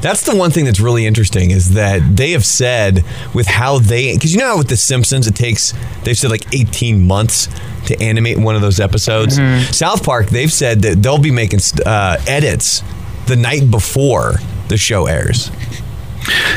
That's 0.00 0.24
the 0.24 0.36
one 0.36 0.50
thing 0.50 0.64
that's 0.66 0.80
really 0.80 1.06
interesting 1.06 1.50
is 1.50 1.74
that 1.74 2.16
they 2.16 2.32
have 2.32 2.44
said 2.44 3.04
with 3.34 3.46
how 3.46 3.78
they 3.78 4.14
because 4.14 4.32
you 4.32 4.40
know 4.40 4.48
how 4.48 4.58
with 4.58 4.68
the 4.68 4.76
Simpsons 4.76 5.26
it 5.26 5.34
takes 5.34 5.72
they've 6.04 6.16
said 6.16 6.30
like 6.30 6.54
18 6.54 7.06
months 7.06 7.48
to 7.86 8.00
animate 8.02 8.38
one 8.38 8.54
of 8.54 8.62
those 8.62 8.80
episodes. 8.80 9.36
South 9.76 10.04
Park 10.04 10.28
they've 10.28 10.52
said 10.52 10.82
that 10.82 11.02
they'll 11.02 11.18
be 11.18 11.30
making 11.30 11.60
uh, 11.84 12.18
edits 12.26 12.82
the 13.26 13.36
night 13.36 13.70
before 13.70 14.34
the 14.68 14.76
show 14.76 15.06
airs. 15.06 15.50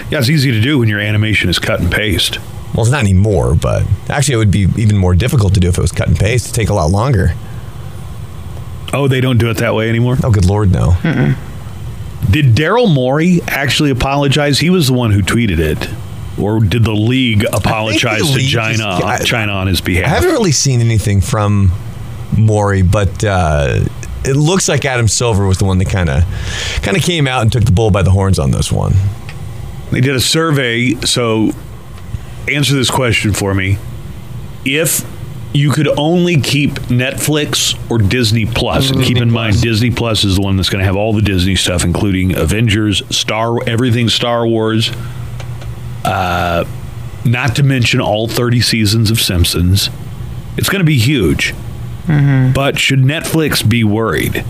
Yeah, 0.10 0.20
it's 0.20 0.30
easy 0.30 0.52
to 0.52 0.62
do 0.62 0.80
when 0.80 0.90
your 0.90 1.00
animation 1.00 1.50
is 1.50 1.60
cut 1.60 1.80
and 1.80 1.92
paste. 1.92 2.40
Well, 2.74 2.84
it's 2.84 2.92
not 2.92 3.02
anymore, 3.02 3.56
but 3.56 3.84
actually 4.10 4.36
it 4.36 4.38
would 4.38 4.52
be 4.52 4.68
even 4.78 4.96
more 4.98 5.16
difficult 5.16 5.54
to 5.56 5.60
do 5.60 5.68
if 5.70 5.78
it 5.78 5.82
was 5.82 5.92
cut 5.92 6.08
and 6.08 6.18
paste. 6.18 6.46
It'd 6.46 6.56
take 6.56 6.70
a 6.70 6.74
lot 6.74 6.92
longer. 6.92 7.34
Oh, 8.94 9.08
they 9.08 9.22
don't 9.22 9.38
do 9.38 9.50
it 9.50 9.58
that 9.58 9.76
way 9.76 9.90
anymore? 9.90 10.18
Oh, 10.24 10.32
good 10.32 10.46
lord, 10.46 10.72
no. 10.72 10.94
Did 12.32 12.56
Daryl 12.56 12.92
Morey 12.94 13.40
actually 13.48 13.92
apologize? 13.92 14.60
He 14.60 14.70
was 14.70 14.88
the 14.88 14.94
one 14.94 15.12
who 15.12 15.22
tweeted 15.22 15.60
it. 15.60 15.90
Or 16.40 16.60
did 16.60 16.84
the 16.86 16.94
league 16.94 17.44
apologize 17.52 18.22
to 18.22 18.34
league 18.38 18.50
China, 18.50 18.78
just- 18.78 19.04
I- 19.04 19.24
China 19.24 19.52
on 19.54 19.68
his 19.68 19.82
behalf? 19.82 20.06
I 20.06 20.10
haven't 20.10 20.32
really 20.32 20.52
seen 20.52 20.80
anything 20.80 21.22
from 21.22 21.72
Morey, 22.38 22.82
but 22.82 23.24
uh, 23.24 23.82
it 24.24 24.36
looks 24.36 24.70
like 24.70 24.86
Adam 24.86 25.08
Silver 25.08 25.46
was 25.46 25.58
the 25.58 25.66
one 25.66 25.80
that 25.80 25.90
kind 25.90 26.10
of 26.10 26.24
kind 26.82 26.96
of 26.96 27.04
came 27.04 27.28
out 27.28 27.42
and 27.42 27.52
took 27.52 27.66
the 27.66 27.72
bull 27.72 27.92
by 27.92 28.04
the 28.04 28.12
horns 28.12 28.40
on 28.40 28.52
this 28.52 28.72
one. 28.72 28.94
They 29.92 30.02
did 30.02 30.16
a 30.16 30.22
survey. 30.22 30.94
So, 31.02 31.52
answer 32.50 32.74
this 32.76 32.90
question 32.92 33.34
for 33.34 33.54
me: 33.54 33.78
If 34.66 35.06
you 35.54 35.72
could 35.72 35.88
only 35.98 36.40
keep 36.40 36.72
Netflix 36.90 37.76
or 37.90 37.98
Disney 37.98 38.46
Plus, 38.46 38.92
and 38.92 39.02
keep 39.04 39.18
in 39.18 39.32
mind 39.32 39.62
Disney 39.62 39.90
Plus 39.90 40.24
is 40.24 40.36
the 40.36 40.42
one 40.42 40.58
that's 40.58 40.70
going 40.70 40.80
to 40.80 40.86
have 40.86 40.96
all 40.96 41.12
the 41.14 41.22
Disney 41.24 41.56
stuff, 41.56 41.84
including 41.84 42.36
Avengers, 42.38 43.02
Star, 43.16 43.58
everything 43.68 44.10
Star 44.10 44.46
Wars. 44.46 44.92
Uh, 46.06 46.66
not 47.26 47.56
to 47.58 47.64
mention 47.64 48.00
all 48.00 48.28
30 48.28 48.62
seasons 48.62 49.12
of 49.12 49.20
Simpsons. 49.20 49.90
It's 50.58 50.70
going 50.70 50.80
to 50.80 50.86
be 50.86 50.98
huge. 50.98 51.54
But 52.54 52.80
should 52.80 53.00
Netflix 53.00 53.68
be 53.68 53.84
worried? 53.84 54.44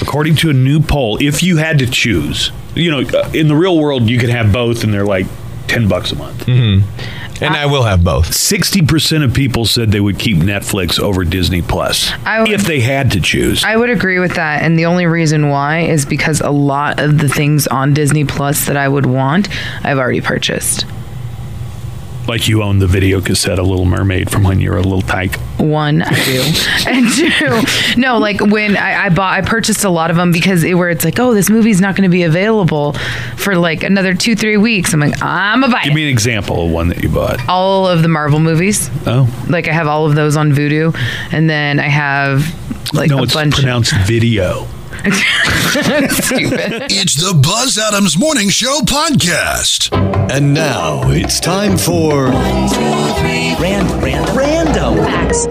According 0.00 0.36
to 0.36 0.50
a 0.50 0.52
new 0.52 0.80
poll, 0.80 1.18
if 1.22 1.42
you 1.42 1.58
had 1.58 1.78
to 1.78 1.86
choose, 1.86 2.50
you 2.74 2.90
know, 2.90 3.00
uh, 3.00 3.30
in 3.34 3.48
the 3.48 3.54
real 3.54 3.78
world, 3.78 4.08
you 4.08 4.18
could 4.18 4.30
have 4.30 4.52
both, 4.52 4.82
and 4.84 4.92
they're 4.92 5.04
like 5.06 5.26
ten 5.68 5.88
bucks 5.88 6.12
a 6.12 6.16
month. 6.16 6.48
And 7.44 7.54
I 7.56 7.66
will 7.66 7.82
have 7.82 8.02
both. 8.04 8.32
Sixty 8.34 8.82
percent 8.82 9.24
of 9.24 9.34
people 9.34 9.64
said 9.64 9.90
they 9.90 10.00
would 10.00 10.18
keep 10.18 10.36
Netflix 10.38 10.98
over 11.00 11.24
Disney 11.24 11.62
Plus 11.62 12.12
I 12.24 12.40
would- 12.40 12.50
if 12.50 12.62
they 12.64 12.80
had 12.80 13.10
to 13.12 13.20
choose. 13.20 13.64
I 13.64 13.76
would 13.76 13.90
agree 13.90 14.18
with 14.18 14.34
that, 14.34 14.62
and 14.62 14.78
the 14.78 14.86
only 14.86 15.06
reason 15.06 15.48
why 15.48 15.80
is 15.80 16.04
because 16.06 16.40
a 16.40 16.50
lot 16.50 17.00
of 17.00 17.18
the 17.18 17.28
things 17.28 17.66
on 17.66 17.94
Disney 17.94 18.24
Plus 18.24 18.66
that 18.66 18.76
I 18.76 18.88
would 18.88 19.06
want, 19.06 19.48
I've 19.84 19.98
already 19.98 20.20
purchased. 20.20 20.84
Like 22.32 22.48
you 22.48 22.62
own 22.62 22.78
the 22.78 22.86
video 22.86 23.20
cassette 23.20 23.58
of 23.58 23.66
Little 23.66 23.84
Mermaid 23.84 24.30
from 24.30 24.42
when 24.42 24.58
you 24.58 24.70
were 24.70 24.78
a 24.78 24.82
little 24.82 25.02
tyke. 25.02 25.36
One, 25.58 26.00
I 26.02 26.24
do, 26.24 26.42
and 26.88 27.12
two, 27.12 28.00
no, 28.00 28.16
like 28.18 28.40
when 28.40 28.74
I, 28.76 29.04
I 29.06 29.08
bought, 29.10 29.34
I 29.34 29.42
purchased 29.42 29.84
a 29.84 29.90
lot 29.90 30.10
of 30.10 30.16
them 30.16 30.32
because 30.32 30.64
it, 30.64 30.72
where 30.74 30.88
it's 30.88 31.04
like, 31.04 31.18
oh, 31.18 31.34
this 31.34 31.50
movie's 31.50 31.80
not 31.80 31.94
going 31.94 32.08
to 32.10 32.12
be 32.12 32.22
available 32.22 32.94
for 33.36 33.54
like 33.54 33.82
another 33.82 34.14
two, 34.14 34.34
three 34.34 34.56
weeks. 34.56 34.94
I'm 34.94 35.00
like, 35.00 35.20
I'm 35.22 35.62
a 35.62 35.68
buy. 35.68 35.82
Give 35.84 35.92
me 35.94 36.04
an 36.04 36.08
example 36.08 36.64
of 36.64 36.70
one 36.72 36.88
that 36.88 37.02
you 37.02 37.10
bought. 37.10 37.46
all 37.48 37.86
of 37.86 38.00
the 38.00 38.08
Marvel 38.08 38.40
movies. 38.40 38.88
Oh, 39.06 39.28
Like 39.50 39.68
I 39.68 39.72
have 39.72 39.86
all 39.86 40.06
of 40.06 40.14
those 40.14 40.36
on 40.36 40.52
Vudu, 40.52 40.96
and 41.32 41.50
then 41.50 41.78
I 41.78 41.88
have 41.88 42.42
like 42.94 43.10
no, 43.10 43.18
a 43.18 43.22
it's 43.24 43.34
bunch. 43.34 43.56
pronounced 43.56 43.92
video. 44.06 44.66
of 45.64 46.10
stupid. 46.24 46.90
It's 46.90 47.14
the 47.14 47.34
Buzz 47.34 47.78
Adams 47.78 48.18
Morning 48.18 48.48
Show 48.48 48.80
podcast. 48.80 49.92
And 50.30 50.52
now 50.52 51.08
it's 51.10 51.38
time 51.40 51.76
for 51.78 52.26
Random. 52.26 54.00
Random. 54.00 54.36
Random. 54.36 54.96
Facts. 55.04 55.46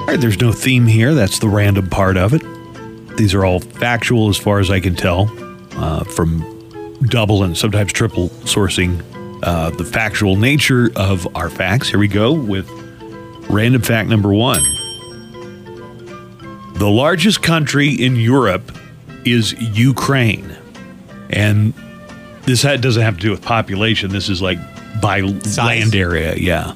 All 0.00 0.06
right, 0.06 0.20
there's 0.20 0.40
no 0.40 0.52
theme 0.52 0.86
here. 0.86 1.14
That's 1.14 1.38
the 1.38 1.48
random 1.48 1.88
part 1.90 2.16
of 2.16 2.32
it. 2.32 2.42
These 3.16 3.34
are 3.34 3.44
all 3.44 3.60
factual 3.60 4.28
as 4.28 4.36
far 4.36 4.58
as 4.58 4.70
I 4.70 4.80
can 4.80 4.94
tell 4.94 5.30
uh, 5.72 6.04
from 6.04 6.40
double 7.08 7.42
and 7.42 7.56
sometimes 7.56 7.92
triple 7.92 8.30
sourcing 8.44 9.02
uh, 9.42 9.70
the 9.70 9.84
factual 9.84 10.36
nature 10.36 10.90
of 10.96 11.26
our 11.36 11.50
facts. 11.50 11.88
Here 11.88 11.98
we 11.98 12.08
go 12.08 12.32
with 12.32 12.68
random 13.50 13.82
fact 13.82 14.08
number 14.08 14.32
one. 14.32 14.62
The 16.78 16.90
largest 16.90 17.42
country 17.42 17.90
in 17.90 18.16
Europe 18.16 18.70
is 19.24 19.54
Ukraine. 19.54 20.54
And 21.30 21.72
this 22.44 22.62
doesn't 22.62 23.02
have 23.02 23.16
to 23.16 23.20
do 23.20 23.30
with 23.30 23.40
population. 23.40 24.10
This 24.10 24.28
is 24.28 24.42
like 24.42 24.58
by 25.00 25.20
land 25.20 25.94
area. 25.94 26.36
Yeah. 26.36 26.74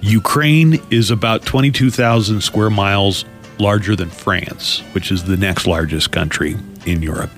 Ukraine 0.00 0.82
is 0.90 1.12
about 1.12 1.44
22,000 1.44 2.40
square 2.40 2.68
miles 2.68 3.24
larger 3.60 3.94
than 3.94 4.10
France, 4.10 4.80
which 4.90 5.12
is 5.12 5.22
the 5.22 5.36
next 5.36 5.68
largest 5.68 6.10
country 6.10 6.56
in 6.84 7.00
Europe. 7.00 7.30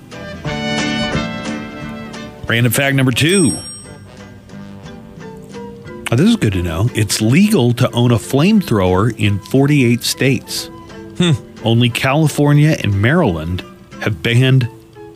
Random 2.47 2.71
fact 2.71 2.95
number 2.95 3.11
two. 3.11 3.51
Oh, 6.11 6.15
this 6.15 6.27
is 6.27 6.35
good 6.35 6.53
to 6.53 6.63
know. 6.63 6.89
It's 6.95 7.21
legal 7.21 7.73
to 7.73 7.89
own 7.91 8.11
a 8.11 8.17
flamethrower 8.17 9.15
in 9.17 9.39
48 9.39 10.01
states. 10.01 10.65
Hmm. 11.17 11.50
Only 11.63 11.89
California 11.89 12.77
and 12.83 13.01
Maryland 13.01 13.63
have 14.01 14.23
banned 14.23 14.67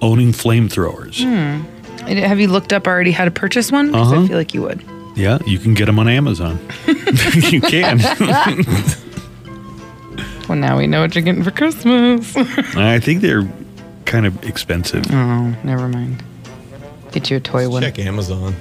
owning 0.02 0.32
flamethrowers. 0.32 1.24
Hmm. 1.24 1.62
Have 2.08 2.40
you 2.40 2.48
looked 2.48 2.72
up 2.72 2.88
already 2.88 3.12
how 3.12 3.26
to 3.26 3.32
purchase 3.32 3.72
one? 3.72 3.92
'Cause 3.92 4.12
I 4.12 4.18
uh-huh. 4.18 4.28
feel 4.28 4.38
like 4.38 4.54
you 4.54 4.62
would. 4.62 4.84
Yeah, 5.16 5.40
you 5.46 5.58
can 5.60 5.74
get 5.74 5.86
them 5.86 5.98
on 5.98 6.08
Amazon. 6.08 6.60
you 6.88 7.62
can. 7.62 8.00
Well, 10.48 10.58
now 10.60 10.78
we 10.78 10.86
know 10.86 11.02
what 11.02 11.16
you're 11.16 11.24
getting 11.24 11.44
for 11.44 11.50
Christmas. 11.52 12.36
I 12.76 13.00
think 13.00 13.22
they're 13.22 13.48
kind 14.06 14.28
of 14.28 14.44
expensive. 14.44 15.04
oh, 15.12 15.56
never 15.64 15.88
mind. 15.88 16.24
Get 17.12 17.32
you 17.32 17.38
a 17.38 17.40
toy 17.40 17.68
one. 17.68 17.82
Check 17.82 17.98
Amazon. 17.98 18.56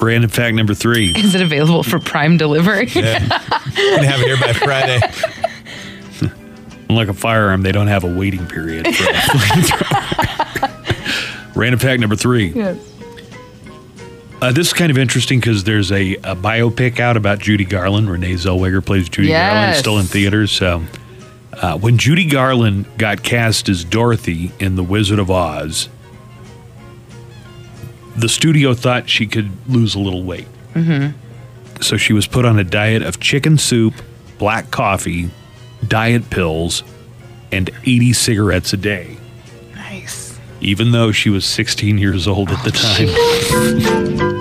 Random 0.00 0.30
fact 0.30 0.56
number 0.56 0.72
three. 0.74 1.12
Is 1.14 1.34
it 1.34 1.42
available 1.42 1.82
for 1.82 1.98
Prime 1.98 2.38
delivery? 2.38 2.86
Yeah. 2.86 3.18
Gonna 3.28 4.06
have 4.06 4.20
it 4.20 4.26
here 4.26 4.38
by 4.38 4.52
Friday. 4.54 5.00
Unlike 6.88 7.08
a 7.08 7.14
firearm, 7.14 7.62
they 7.62 7.72
don't 7.72 7.86
have 7.88 8.04
a 8.04 8.14
waiting 8.14 8.46
period. 8.46 8.86
Random 11.54 11.78
fact 11.78 12.00
number 12.00 12.16
three. 12.16 12.48
Yes. 12.48 12.76
Uh, 14.42 14.52
this 14.52 14.66
is 14.66 14.72
kind 14.72 14.90
of 14.90 14.98
interesting 14.98 15.38
because 15.40 15.64
there's 15.64 15.90
a, 15.92 16.14
a 16.16 16.34
biopic 16.36 17.00
out 17.00 17.16
about 17.16 17.38
Judy 17.38 17.64
Garland. 17.64 18.10
Renee 18.10 18.34
Zellweger 18.34 18.84
plays 18.84 19.08
Judy 19.08 19.28
Garland, 19.28 19.70
Yes. 19.70 19.78
still 19.78 19.98
in 19.98 20.04
theaters. 20.06 20.50
So, 20.52 20.82
uh, 21.54 21.78
when 21.78 21.96
Judy 21.96 22.26
Garland 22.26 22.86
got 22.98 23.22
cast 23.22 23.68
as 23.68 23.84
Dorothy 23.84 24.50
in 24.58 24.74
The 24.76 24.82
Wizard 24.82 25.18
of 25.20 25.30
Oz, 25.30 25.88
the 28.16 28.28
studio 28.28 28.74
thought 28.74 29.08
she 29.08 29.26
could 29.26 29.50
lose 29.68 29.94
a 29.94 29.98
little 30.00 30.24
weight. 30.24 30.48
Mm-hmm. 30.74 31.16
So 31.80 31.96
she 31.96 32.12
was 32.12 32.26
put 32.26 32.44
on 32.44 32.58
a 32.58 32.64
diet 32.64 33.02
of 33.02 33.20
chicken 33.20 33.56
soup, 33.56 33.94
black 34.38 34.70
coffee, 34.70 35.30
diet 35.88 36.30
pills, 36.30 36.82
and 37.52 37.70
80 37.84 38.12
cigarettes 38.12 38.72
a 38.72 38.76
day, 38.76 39.16
Nice. 39.74 40.38
even 40.60 40.92
though 40.92 41.12
she 41.12 41.30
was 41.30 41.44
16 41.44 41.98
years 41.98 42.26
old 42.26 42.50
at 42.50 42.64
the 42.64 42.72
oh, 42.74 44.32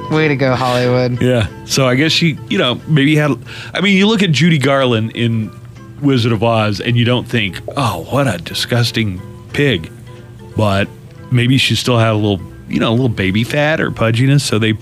time. 0.00 0.10
Way 0.10 0.28
to 0.28 0.36
go, 0.36 0.54
Hollywood. 0.54 1.20
Yeah. 1.20 1.48
So 1.64 1.86
I 1.86 1.94
guess 1.94 2.12
she, 2.12 2.38
you 2.48 2.58
know, 2.58 2.80
maybe 2.86 3.16
had. 3.16 3.32
I 3.74 3.80
mean, 3.80 3.96
you 3.96 4.06
look 4.06 4.22
at 4.22 4.30
Judy 4.30 4.58
Garland 4.58 5.12
in 5.16 5.50
Wizard 6.00 6.32
of 6.32 6.42
Oz, 6.42 6.80
and 6.80 6.96
you 6.96 7.04
don't 7.04 7.26
think, 7.26 7.60
"Oh, 7.76 8.06
what 8.10 8.26
a 8.32 8.38
disgusting 8.38 9.20
pig," 9.52 9.90
but 10.56 10.88
maybe 11.30 11.58
she 11.58 11.74
still 11.74 11.98
had 11.98 12.12
a 12.12 12.14
little, 12.14 12.40
you 12.68 12.78
know, 12.78 12.90
a 12.90 12.94
little 12.94 13.08
baby 13.08 13.44
fat 13.44 13.80
or 13.80 13.90
pudginess. 13.90 14.42
So 14.42 14.58
they, 14.58 14.74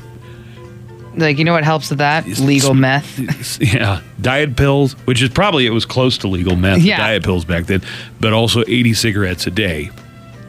Like, 1.16 1.38
you 1.38 1.44
know 1.44 1.52
what 1.52 1.64
helps 1.64 1.90
with 1.90 1.98
that? 2.00 2.26
Legal 2.26 2.74
meth. 2.74 3.60
yeah, 3.60 4.00
diet 4.20 4.56
pills, 4.56 4.94
which 5.06 5.22
is 5.22 5.28
probably 5.28 5.66
it 5.66 5.70
was 5.70 5.84
close 5.86 6.18
to 6.18 6.28
legal 6.28 6.56
meth, 6.56 6.80
Yeah. 6.80 6.98
diet 6.98 7.22
pills 7.24 7.44
back 7.44 7.66
then, 7.66 7.82
but 8.20 8.32
also 8.32 8.62
80 8.66 8.94
cigarettes 8.94 9.46
a 9.46 9.50
day, 9.50 9.90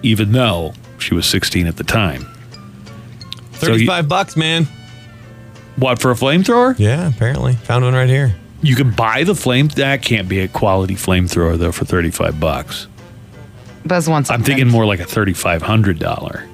even 0.03 0.31
though 0.31 0.74
She 0.98 1.13
was 1.13 1.25
16 1.27 1.67
at 1.67 1.75
the 1.77 1.84
time. 1.84 2.25
So 3.60 3.67
you- 3.74 3.86
35 3.86 4.07
bucks, 4.07 4.36
man. 4.38 4.67
What 5.75 6.00
for 6.00 6.10
a 6.12 6.15
flamethrower? 6.15 6.74
Yeah, 6.79 7.10
apparently. 7.10 7.55
Found 7.65 7.84
one 7.84 7.93
right 7.93 8.10
here. 8.10 8.34
You 8.62 8.75
can 8.75 8.91
buy 8.91 9.24
the 9.25 9.36
flame. 9.36 9.67
That 9.75 10.01
can't 10.01 10.27
be 10.29 10.39
a 10.39 10.48
quality 10.48 10.95
flamethrower 10.95 11.57
though 11.57 11.72
for 11.74 11.86
35 11.86 12.39
bucks. 12.39 12.88
Buzz 13.86 14.07
wants. 14.10 14.31
I'm 14.31 14.41
thinking 14.41 14.67
more 14.69 14.86
like 14.86 15.00
a 15.01 15.05
$3,500. 15.05 16.48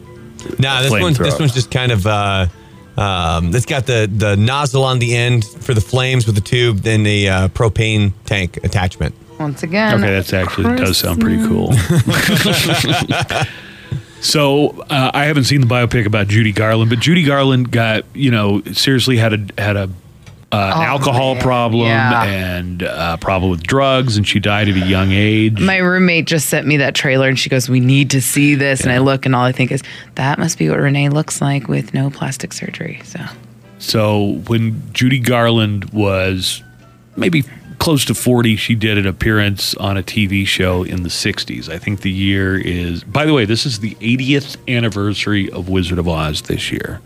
Nah, 0.59 0.81
this 0.81 0.91
one, 0.91 1.13
this 1.13 1.39
one's 1.39 1.53
just 1.53 1.71
kind 1.71 1.91
of. 1.91 2.05
Uh, 2.05 2.47
um, 2.97 3.55
it's 3.55 3.65
got 3.65 3.85
the 3.85 4.09
the 4.11 4.35
nozzle 4.35 4.83
on 4.83 4.99
the 4.99 5.15
end 5.15 5.45
for 5.45 5.73
the 5.73 5.81
flames 5.81 6.25
with 6.25 6.35
the 6.35 6.41
tube, 6.41 6.79
then 6.79 7.03
the 7.03 7.29
uh, 7.29 7.47
propane 7.49 8.13
tank 8.25 8.57
attachment. 8.63 9.15
once 9.39 9.63
again. 9.63 9.95
Okay, 9.95 10.11
that's 10.11 10.33
actually 10.33 10.75
does 10.75 10.97
sound 10.97 11.21
pretty 11.21 11.45
cool. 11.47 11.71
so 14.21 14.69
uh, 14.89 15.11
I 15.13 15.25
haven't 15.25 15.45
seen 15.45 15.61
the 15.61 15.67
biopic 15.67 16.05
about 16.05 16.27
Judy 16.27 16.51
Garland, 16.51 16.89
but 16.89 16.99
Judy 16.99 17.23
Garland 17.23 17.71
got 17.71 18.03
you 18.13 18.31
know 18.31 18.61
seriously 18.73 19.17
had 19.17 19.33
a 19.33 19.61
had 19.61 19.77
a 19.77 19.89
uh, 20.51 20.73
an 20.75 20.81
alcohol 20.83 21.35
problem 21.37 21.87
Yeah. 21.87 22.23
and 22.23 22.81
a 22.81 23.17
problem 23.19 23.51
with 23.51 23.63
drugs, 23.63 24.17
and 24.17 24.27
she 24.27 24.39
died 24.39 24.67
at 24.67 24.75
a 24.75 24.85
young 24.87 25.11
age. 25.11 25.59
My 25.59 25.77
roommate 25.77 26.25
just 26.27 26.49
sent 26.49 26.67
me 26.67 26.77
that 26.77 26.93
trailer 26.95 27.27
and 27.29 27.39
she 27.39 27.49
goes, 27.49 27.69
We 27.69 27.79
need 27.79 28.09
to 28.11 28.21
see 28.21 28.55
this. 28.55 28.81
And 28.81 28.91
I 28.91 28.97
look 28.97 29.25
and 29.25 29.33
all 29.35 29.43
I 29.45 29.51
think 29.51 29.71
is, 29.71 29.81
That 30.15 30.39
must 30.39 30.57
be 30.57 30.69
what 30.69 30.79
Renee 30.79 31.09
looks 31.09 31.41
like 31.41 31.67
with 31.67 31.93
no 31.93 32.09
plastic 32.09 32.51
surgery. 32.53 33.01
So 33.05 33.19
So 33.79 34.41
when 34.47 34.81
Judy 34.93 35.19
Garland 35.19 35.85
was 35.91 36.61
maybe 37.15 37.43
close 37.79 38.05
to 38.05 38.13
40, 38.13 38.57
she 38.57 38.75
did 38.75 38.97
an 38.97 39.07
appearance 39.07 39.73
on 39.75 39.97
a 39.97 40.03
TV 40.03 40.45
show 40.45 40.83
in 40.83 41.01
the 41.03 41.09
60s. 41.09 41.67
I 41.67 41.79
think 41.79 42.01
the 42.01 42.11
year 42.11 42.55
is, 42.57 43.03
by 43.03 43.25
the 43.25 43.33
way, 43.33 43.45
this 43.45 43.65
is 43.65 43.79
the 43.79 43.95
80th 43.95 44.57
anniversary 44.67 45.49
of 45.49 45.67
Wizard 45.69 45.97
of 45.97 46.07
Oz 46.07 46.43
this 46.43 46.71
year. 46.71 47.01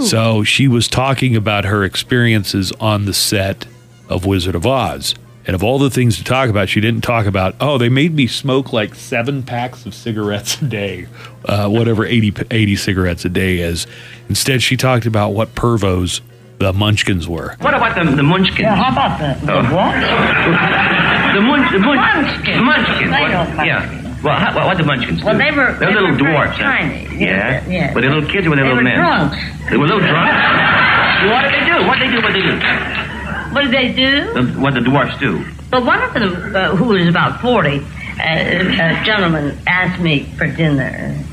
So 0.00 0.44
she 0.44 0.68
was 0.68 0.88
talking 0.88 1.36
about 1.36 1.64
her 1.64 1.84
experiences 1.84 2.72
on 2.80 3.04
the 3.06 3.14
set 3.14 3.66
of 4.08 4.24
Wizard 4.26 4.54
of 4.54 4.66
Oz. 4.66 5.14
And 5.46 5.54
of 5.54 5.62
all 5.62 5.78
the 5.78 5.90
things 5.90 6.16
to 6.18 6.24
talk 6.24 6.50
about, 6.50 6.68
she 6.68 6.80
didn't 6.80 7.02
talk 7.02 7.24
about, 7.26 7.54
oh, 7.60 7.78
they 7.78 7.88
made 7.88 8.12
me 8.14 8.26
smoke 8.26 8.72
like 8.72 8.96
seven 8.96 9.44
packs 9.44 9.86
of 9.86 9.94
cigarettes 9.94 10.60
a 10.60 10.64
day, 10.64 11.06
uh, 11.44 11.68
whatever 11.68 12.04
80, 12.04 12.34
80 12.50 12.74
cigarettes 12.76 13.24
a 13.24 13.28
day 13.28 13.58
is. 13.60 13.86
Instead, 14.28 14.60
she 14.60 14.76
talked 14.76 15.06
about 15.06 15.30
what 15.34 15.54
pervos 15.54 16.20
the 16.58 16.72
munchkins 16.72 17.28
were. 17.28 17.54
What 17.60 17.74
about 17.74 17.94
the, 17.94 18.10
the 18.16 18.22
munchkins? 18.24 18.58
Yeah, 18.58 18.74
how 18.74 18.90
about 18.90 19.20
the, 19.40 19.46
the 19.46 19.52
Oh. 19.52 19.62
what? 19.74 20.96
The 21.36 21.42
munch, 21.42 21.70
the 21.70 21.78
munch, 21.80 22.00
Munchkins. 22.00 22.62
munchkins. 22.64 23.10
They 23.10 23.28
don't 23.28 23.56
like 23.56 23.66
yeah. 23.66 24.05
Well, 24.22 24.38
how, 24.38 24.54
what, 24.54 24.66
what 24.66 24.76
the 24.78 24.84
munchkins 24.84 25.22
Well, 25.22 25.34
do? 25.34 25.38
they 25.44 25.50
were- 25.50 25.72
They're 25.78 25.88
they 25.88 25.94
little 25.94 26.10
were 26.10 26.16
very 26.16 26.32
dwarfs. 26.32 26.58
tiny. 26.58 27.04
Yeah. 27.16 27.66
Yeah, 27.66 27.68
yeah. 27.68 27.94
Were 27.94 28.00
they 28.00 28.08
little 28.08 28.28
kids 28.28 28.46
or 28.46 28.50
were 28.50 28.56
they, 28.56 28.62
They 28.62 28.68
little 28.68 28.76
were 28.76 28.82
men? 28.82 28.96
drunks. 28.98 29.36
They 29.70 29.76
were 29.76 29.86
little 29.86 30.00
drunks. 30.10 31.30
what 31.30 31.42
did 31.42 31.52
they 31.52 31.64
do? 31.66 31.86
What 31.86 31.98
did 31.98 32.08
they 32.10 32.16
do? 32.16 32.22
What 32.22 32.32
did 32.32 32.42
they 32.44 32.50
do? 32.50 33.52
What 33.54 33.62
did 33.62 33.70
they 33.72 33.92
do? 33.92 34.32
The, 34.34 34.60
what 34.60 34.74
the 34.74 34.80
dwarfs 34.80 35.18
do? 35.18 35.44
Well, 35.72 35.84
one 35.84 36.02
of 36.02 36.14
them, 36.14 36.54
uh, 36.56 36.76
who 36.76 36.84
was 36.86 37.06
about 37.08 37.40
40, 37.40 37.78
uh, 37.78 37.82
a 38.22 39.02
gentleman 39.04 39.58
asked 39.66 40.00
me 40.00 40.24
for 40.36 40.46
dinner, 40.46 40.84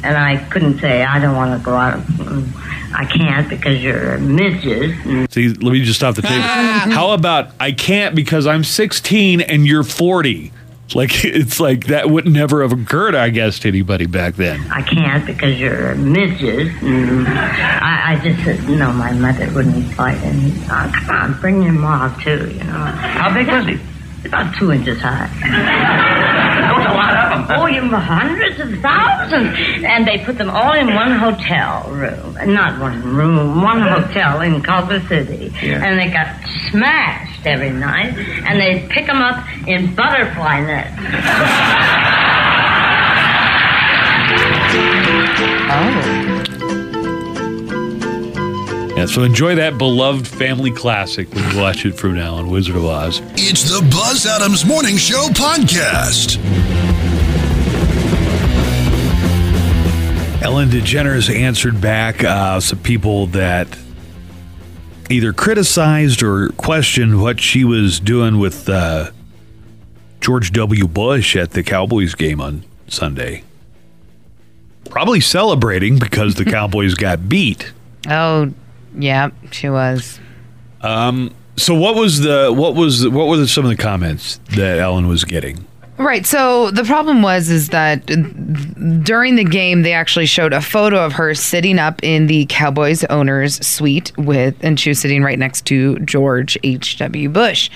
and 0.03 0.17
I 0.17 0.37
couldn't 0.49 0.79
say, 0.79 1.03
I 1.03 1.19
don't 1.19 1.35
want 1.35 1.57
to 1.59 1.63
go 1.63 1.75
out. 1.75 1.99
Mm, 1.99 2.47
I 2.95 3.05
can't 3.05 3.47
because 3.49 3.81
you're 3.83 4.13
a 4.15 4.19
midget. 4.19 5.31
See, 5.31 5.49
let 5.49 5.71
me 5.73 5.83
just 5.83 5.99
stop 5.99 6.15
the 6.15 6.21
tape. 6.21 6.41
How 6.41 7.11
about 7.11 7.49
I 7.59 7.71
can't 7.71 8.15
because 8.15 8.45
I'm 8.47 8.63
16 8.63 9.41
and 9.41 9.65
you're 9.67 9.83
40? 9.83 10.51
Like 10.93 11.25
it's 11.25 11.59
like 11.59 11.87
that 11.87 12.09
would 12.09 12.27
never 12.27 12.61
have 12.61 12.71
occurred, 12.71 13.15
I 13.15 13.29
guess, 13.29 13.59
to 13.59 13.67
anybody 13.67 14.05
back 14.05 14.35
then. 14.35 14.59
I 14.71 14.81
can't 14.81 15.25
because 15.25 15.59
you're 15.59 15.91
a 15.91 15.95
midget. 15.95 16.67
And 16.83 17.27
I, 17.27 18.13
I 18.13 18.19
just 18.23 18.43
said, 18.43 18.69
no, 18.69 18.91
my 18.93 19.11
mother 19.13 19.51
wouldn't 19.53 19.93
fight 19.93 20.17
him. 20.17 20.53
Oh, 20.69 20.91
come 20.93 21.09
on, 21.09 21.39
bring 21.41 21.63
your 21.63 21.73
mom 21.73 22.19
too, 22.21 22.51
you 22.51 22.63
know. 22.63 22.73
How 22.73 23.33
big 23.33 23.47
was 23.47 23.65
he? 23.65 23.79
About 24.25 24.55
two 24.55 24.71
inches 24.71 25.01
high. 25.01 25.27
There 25.41 26.73
was 26.77 26.85
a 26.85 26.93
lot 26.93 27.15
of 27.15 27.47
them. 27.47 27.59
Oh, 27.59 27.65
you 27.67 27.81
hundreds 27.81 28.59
of 28.59 28.79
thousands. 28.79 29.57
And 29.83 30.07
they 30.07 30.19
put 30.23 30.37
them 30.37 30.49
all 30.49 30.73
in 30.73 30.93
one 30.93 31.11
hotel 31.11 31.89
room. 31.91 32.53
Not 32.53 32.79
one 32.79 33.03
room, 33.03 33.61
one 33.61 33.81
hotel 33.81 34.41
in 34.41 34.61
Culver 34.61 35.01
City. 35.07 35.53
Yeah. 35.61 35.83
And 35.83 35.99
they 35.99 36.09
got 36.09 36.39
smashed 36.69 37.32
every 37.45 37.71
night. 37.71 38.17
And 38.17 38.59
they 38.59 38.87
pick 38.89 39.07
them 39.07 39.21
up 39.21 39.45
in 39.67 39.93
butterfly 39.95 40.61
nets. 40.61 42.03
Yeah, 48.95 49.07
so 49.07 49.23
enjoy 49.23 49.55
that 49.55 49.77
beloved 49.77 50.27
family 50.27 50.71
classic 50.71 51.33
when 51.33 51.51
you 51.51 51.59
watch 51.59 51.83
it 51.83 51.93
from 51.93 52.15
now 52.15 52.35
on 52.35 52.49
Wizard 52.49 52.75
of 52.75 52.85
Oz. 52.85 53.21
It's 53.33 53.63
the 53.63 53.81
Buzz 53.89 54.25
Adams 54.25 54.65
Morning 54.65 54.97
Show 54.97 55.27
podcast. 55.33 56.37
Ellen 60.43 60.69
DeGeneres 60.69 61.33
answered 61.33 61.81
back 61.81 62.23
uh, 62.23 62.59
some 62.59 62.79
people 62.79 63.27
that 63.27 63.67
either 65.13 65.31
criticized 65.31 66.23
or 66.23 66.49
questioned 66.49 67.21
what 67.21 67.39
she 67.39 67.63
was 67.63 67.99
doing 67.99 68.39
with 68.39 68.67
uh, 68.67 69.11
George 70.19 70.51
W. 70.51 70.87
Bush 70.87 71.35
at 71.35 71.51
the 71.51 71.63
Cowboys 71.63 72.15
game 72.15 72.41
on 72.41 72.63
Sunday. 72.87 73.43
Probably 74.89 75.19
celebrating 75.21 75.99
because 75.99 76.35
the 76.35 76.45
Cowboys 76.51 76.95
got 76.95 77.29
beat. 77.29 77.71
Oh, 78.09 78.51
yeah, 78.97 79.29
she 79.51 79.69
was. 79.69 80.19
So 81.55 81.75
what 81.75 81.95
was 81.95 82.21
the 82.21 82.51
what 82.51 82.75
was 82.75 83.07
what 83.07 83.27
were 83.27 83.37
the, 83.37 83.47
some 83.47 83.63
of 83.63 83.69
the 83.69 83.77
comments 83.77 84.39
that 84.55 84.79
Ellen 84.79 85.07
was 85.07 85.23
getting? 85.23 85.65
Right. 85.97 86.25
So 86.25 86.71
the 86.71 86.83
problem 86.83 87.21
was 87.21 87.49
is 87.49 87.69
that 87.69 88.05
during 89.03 89.35
the 89.35 89.43
game 89.43 89.83
they 89.83 89.93
actually 89.93 90.25
showed 90.25 90.51
a 90.51 90.61
photo 90.61 91.05
of 91.05 91.13
her 91.13 91.35
sitting 91.35 91.77
up 91.77 92.01
in 92.03 92.25
the 92.25 92.47
Cowboys 92.49 93.03
owner's 93.05 93.65
suite 93.65 94.11
with 94.17 94.55
and 94.61 94.79
she 94.79 94.89
was 94.89 94.99
sitting 94.99 95.21
right 95.21 95.37
next 95.37 95.65
to 95.67 95.99
George 95.99 96.57
H.W. 96.63 97.29
Bush. 97.29 97.69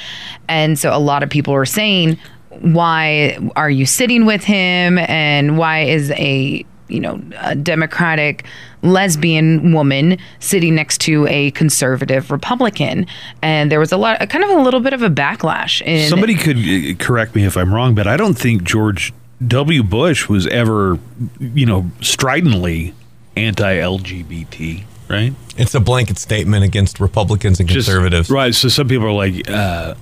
And 0.47 0.79
so 0.79 0.95
a 0.95 0.97
lot 0.97 1.21
of 1.21 1.29
people 1.29 1.53
were 1.53 1.65
saying 1.65 2.17
why 2.61 3.37
are 3.55 3.69
you 3.69 3.85
sitting 3.85 4.25
with 4.25 4.43
him 4.43 4.97
and 4.97 5.59
why 5.59 5.81
is 5.81 6.09
a 6.11 6.65
you 6.87 6.99
know 6.99 7.21
a 7.41 7.55
democratic 7.55 8.45
lesbian 8.81 9.73
woman 9.73 10.17
sitting 10.39 10.75
next 10.75 10.99
to 11.01 11.25
a 11.27 11.51
conservative 11.51 12.31
republican 12.31 13.05
and 13.41 13.71
there 13.71 13.79
was 13.79 13.91
a 13.91 13.97
lot 13.97 14.17
kind 14.29 14.43
of 14.43 14.49
a 14.51 14.61
little 14.61 14.79
bit 14.79 14.93
of 14.93 15.01
a 15.01 15.09
backlash 15.09 15.81
in 15.81 16.07
Somebody 16.09 16.35
could 16.35 16.57
uh, 16.57 16.95
correct 17.03 17.35
me 17.35 17.43
if 17.45 17.57
I'm 17.57 17.73
wrong, 17.73 17.95
but 17.95 18.07
I 18.07 18.15
don't 18.17 18.35
think 18.35 18.63
George 18.63 19.13
W. 19.45 19.83
Bush 19.83 20.29
was 20.29 20.47
ever, 20.47 20.97
you 21.39 21.65
know, 21.65 21.91
stridently 22.01 22.93
anti-LGBT, 23.35 24.83
right? 25.09 25.33
It's 25.57 25.75
a 25.75 25.79
blanket 25.79 26.17
statement 26.17 26.63
against 26.63 26.99
Republicans 26.99 27.59
and 27.59 27.67
Just- 27.69 27.87
conservatives. 27.87 28.29
right? 28.29 28.53
So 28.53 28.67
some 28.69 28.87
people 28.87 29.07
are 29.07 29.11
like, 29.11 29.49
uh, 29.49 29.95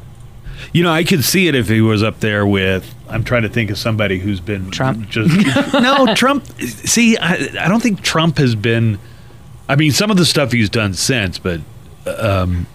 you 0.75 0.83
know, 0.83 0.91
I 0.91 1.05
could 1.05 1.23
see 1.23 1.47
it 1.47 1.55
if 1.55 1.69
he 1.69 1.79
was 1.79 2.03
up 2.03 2.19
there 2.19 2.45
with. 2.45 2.93
I'm 3.07 3.23
trying 3.23 3.43
to 3.43 3.49
think 3.49 3.71
of 3.71 3.77
somebody 3.77 4.19
who's 4.19 4.41
been 4.41 4.71
Trump? 4.71 5.07
Just 5.07 5.73
no, 5.73 6.13
Trump. 6.15 6.45
See, 6.59 7.15
I, 7.15 7.47
I 7.57 7.69
don't 7.69 7.79
think 7.79 8.01
Trump 8.01 8.39
has 8.39 8.55
been. 8.55 8.99
I 9.69 9.77
mean, 9.77 9.93
some 9.93 10.11
of 10.11 10.17
the 10.17 10.25
stuff 10.25 10.51
he's 10.51 10.69
done 10.69 10.93
since, 10.93 11.39
but 11.39 11.61
um, 12.05 12.67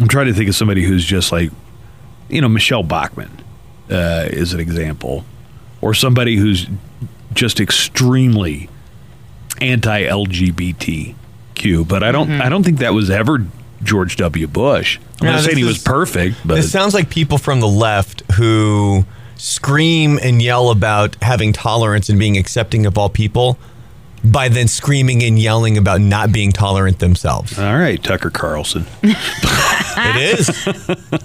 I'm 0.00 0.08
trying 0.08 0.26
to 0.26 0.34
think 0.34 0.48
of 0.48 0.56
somebody 0.56 0.82
who's 0.82 1.04
just 1.04 1.30
like, 1.30 1.52
you 2.28 2.40
know, 2.40 2.48
Michele 2.48 2.82
Bachmann 2.82 3.30
uh, 3.92 4.26
is 4.28 4.52
an 4.52 4.58
example, 4.58 5.24
or 5.80 5.94
somebody 5.94 6.34
who's 6.34 6.66
just 7.32 7.60
extremely 7.60 8.68
anti-LGBTQ. 9.60 11.14
But 11.86 12.02
I 12.02 12.10
don't, 12.10 12.28
I 12.40 12.48
don't 12.48 12.64
think 12.64 12.78
that 12.80 12.92
was 12.92 13.08
ever 13.08 13.46
George 13.84 14.16
W. 14.16 14.46
Bush. 14.46 14.98
I'm 15.20 15.26
No, 15.26 15.32
not 15.32 15.40
saying 15.42 15.50
this 15.56 15.58
he 15.58 15.64
was 15.64 15.78
perfect, 15.82 16.36
but 16.44 16.56
This 16.56 16.70
sounds 16.72 16.94
like 16.94 17.10
people 17.10 17.38
from 17.38 17.60
the 17.60 17.68
left 17.68 18.22
who 18.32 19.04
scream 19.36 20.18
and 20.22 20.40
yell 20.40 20.70
about 20.70 21.16
having 21.22 21.52
tolerance 21.52 22.08
and 22.08 22.18
being 22.18 22.36
accepting 22.36 22.86
of 22.86 22.96
all 22.98 23.08
people 23.08 23.58
by 24.24 24.48
then 24.48 24.66
screaming 24.68 25.22
and 25.22 25.38
yelling 25.38 25.76
about 25.76 26.00
not 26.00 26.32
being 26.32 26.50
tolerant 26.50 26.98
themselves. 26.98 27.58
all 27.58 27.76
right, 27.76 28.02
Tucker 28.02 28.30
Carlson. 28.30 28.86
it 29.02 30.38
is. 30.38 30.68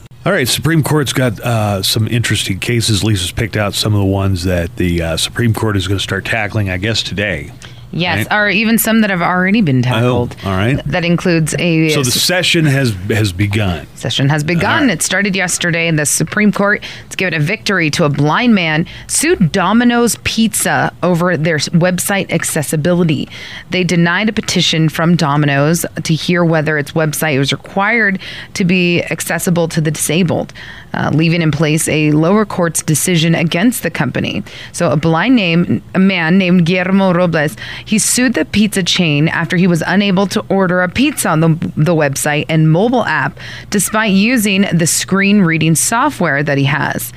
All 0.26 0.34
right, 0.34 0.48
Supreme 0.50 0.84
Court's 0.84 1.13
got 1.13 1.39
uh, 1.39 1.82
some 1.82 2.06
interesting 2.10 2.60
cases. 2.60 3.06
Lisa's 3.06 3.32
picked 3.32 3.56
out 3.56 3.74
some 3.74 3.93
of 3.93 4.00
the 4.02 4.06
ones 4.06 4.43
that 4.43 4.76
the 4.76 5.02
uh, 5.02 5.17
Supreme 5.17 5.54
Court 5.54 5.78
is 5.78 5.88
going 5.88 5.98
to 5.98 6.04
start 6.04 6.26
tackling, 6.26 6.69
I 6.69 6.76
guess, 6.76 7.02
today. 7.02 7.52
Yes, 7.91 8.28
Right. 8.30 8.38
or 8.38 8.49
even 8.49 8.78
some 8.78 9.02
that 9.02 9.10
have 9.10 9.21
already 9.21 9.62
been 9.62 9.82
tackled. 9.82 10.36
Oh, 10.45 10.49
all 10.52 10.56
right. 10.56 10.80
That 10.86 11.04
includes 11.04 11.56
a 11.58 11.89
So 11.89 12.04
the 12.04 12.12
session 12.12 12.65
has 12.65 12.93
has 13.10 13.32
begun. 13.32 13.88
session 13.95 14.30
has 14.30 14.43
begun. 14.43 14.84
Right. 14.88 14.93
It 14.93 15.02
started 15.02 15.36
yesterday 15.36 15.88
in 15.88 15.95
the 15.95 16.06
Supreme 16.06 16.52
Court. 16.52 16.84
It's 17.08 17.15
given 17.15 17.34
a 17.34 17.39
victory 17.39 17.89
to 17.91 18.04
a 18.06 18.10
blind 18.10 18.54
man 18.54 18.86
sued 19.08 19.52
Domino's 19.52 20.17
Pizza 20.23 20.93
over 21.02 21.36
their 21.36 21.58
website 21.58 22.32
accessibility. 22.32 23.28
They 23.71 23.84
denied 23.84 24.30
a 24.30 24.34
petition 24.34 24.89
from 24.89 25.15
Domino's 25.15 25.86
to 26.04 26.13
hear 26.13 26.43
whether 26.45 26.78
its 26.78 26.91
website 26.91 27.39
was 27.39 27.52
required 27.52 28.19
to 28.54 28.65
be 28.65 29.02
accessible 29.06 29.67
to 29.69 29.82
the 29.82 29.89
disabled, 29.91 30.54
uh, 30.93 31.10
leaving 31.13 31.41
in 31.41 31.52
place 31.52 31.88
a 31.88 32.12
lower 32.12 32.45
court's 32.45 32.84
decision 32.84 33.34
against 33.34 33.82
the 33.84 33.89
company. 33.89 34.43
So 34.73 34.91
a 34.91 34.95
blind 34.97 35.36
name, 35.36 35.82
a 35.95 35.99
man 35.99 36.38
named 36.38 36.65
Guillermo 36.65 37.13
Robles, 37.13 37.56
he 37.86 38.00
sued 38.00 38.34
the 38.34 38.46
pizza 38.46 38.84
chain 38.84 39.28
after 39.30 39.58
he 39.58 39.68
was 39.68 39.84
unable 39.86 40.28
to 40.28 40.42
order 40.50 40.82
a 40.82 40.89
pizza 40.89 41.30
on 41.30 41.39
the, 41.39 41.50
the 41.76 41.96
website 41.96 42.46
and 42.50 42.72
mobile 42.72 43.06
app 43.06 43.38
despite 43.70 44.12
using 44.12 44.62
the 44.74 44.88
screen 44.88 45.42
reading 45.42 45.76
software 45.76 46.44
that 46.44 46.58
he 46.58 46.65
has. 46.65 47.12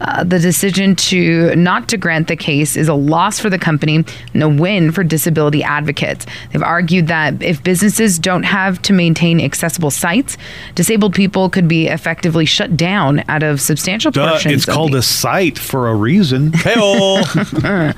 Uh, 0.00 0.22
the 0.22 0.38
decision 0.38 0.94
to 0.94 1.52
not 1.56 1.88
to 1.88 1.96
grant 1.96 2.28
the 2.28 2.36
case 2.36 2.76
is 2.76 2.86
a 2.86 2.94
loss 2.94 3.40
for 3.40 3.50
the 3.50 3.58
company 3.58 4.04
and 4.32 4.42
a 4.44 4.48
win 4.48 4.92
for 4.92 5.02
disability 5.02 5.60
advocates. 5.64 6.24
They've 6.52 6.62
argued 6.62 7.08
that 7.08 7.42
if 7.42 7.64
businesses 7.64 8.16
don't 8.16 8.44
have 8.44 8.80
to 8.82 8.92
maintain 8.92 9.40
accessible 9.40 9.90
sites, 9.90 10.36
disabled 10.76 11.16
people 11.16 11.50
could 11.50 11.66
be 11.66 11.88
effectively 11.88 12.44
shut 12.44 12.76
down 12.76 13.24
out 13.28 13.42
of 13.42 13.60
substantial 13.60 14.12
Duh, 14.12 14.30
portions. 14.30 14.54
it's 14.54 14.66
called 14.66 14.92
the- 14.92 14.98
a 14.98 15.02
site 15.02 15.58
for 15.58 15.88
a 15.88 15.94
reason. 15.96 16.52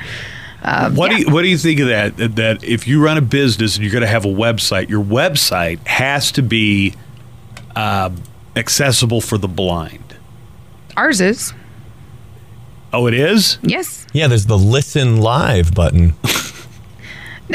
Hey-oh. 0.62 0.90
what 0.94 1.10
do 1.10 1.16
you 1.18 1.30
what 1.30 1.42
do 1.42 1.48
you 1.48 1.58
think 1.58 1.80
of 1.80 1.88
that? 1.88 2.16
That- 2.16 2.36
That 2.36 2.64
if 2.64 2.86
you 2.86 3.02
run 3.02 3.16
a 3.18 3.22
business 3.22 3.76
and 3.76 3.84
you're 3.84 3.92
going 3.92 4.02
to 4.02 4.08
have 4.08 4.24
a 4.24 4.28
website, 4.28 4.88
your 4.88 5.02
website 5.04 5.86
has 5.86 6.30
to 6.32 6.42
be 6.42 6.94
uh, 7.76 8.10
accessible 8.56 9.20
for 9.20 9.38
the 9.38 9.48
blind. 9.48 10.04
Ours 10.96 11.20
is. 11.20 11.52
Oh, 12.92 13.06
it 13.06 13.14
is. 13.14 13.58
Yes. 13.62 14.06
yeah, 14.12 14.26
there's 14.26 14.46
the 14.46 14.58
listen 14.58 15.20
live 15.20 15.72
button. 15.74 16.14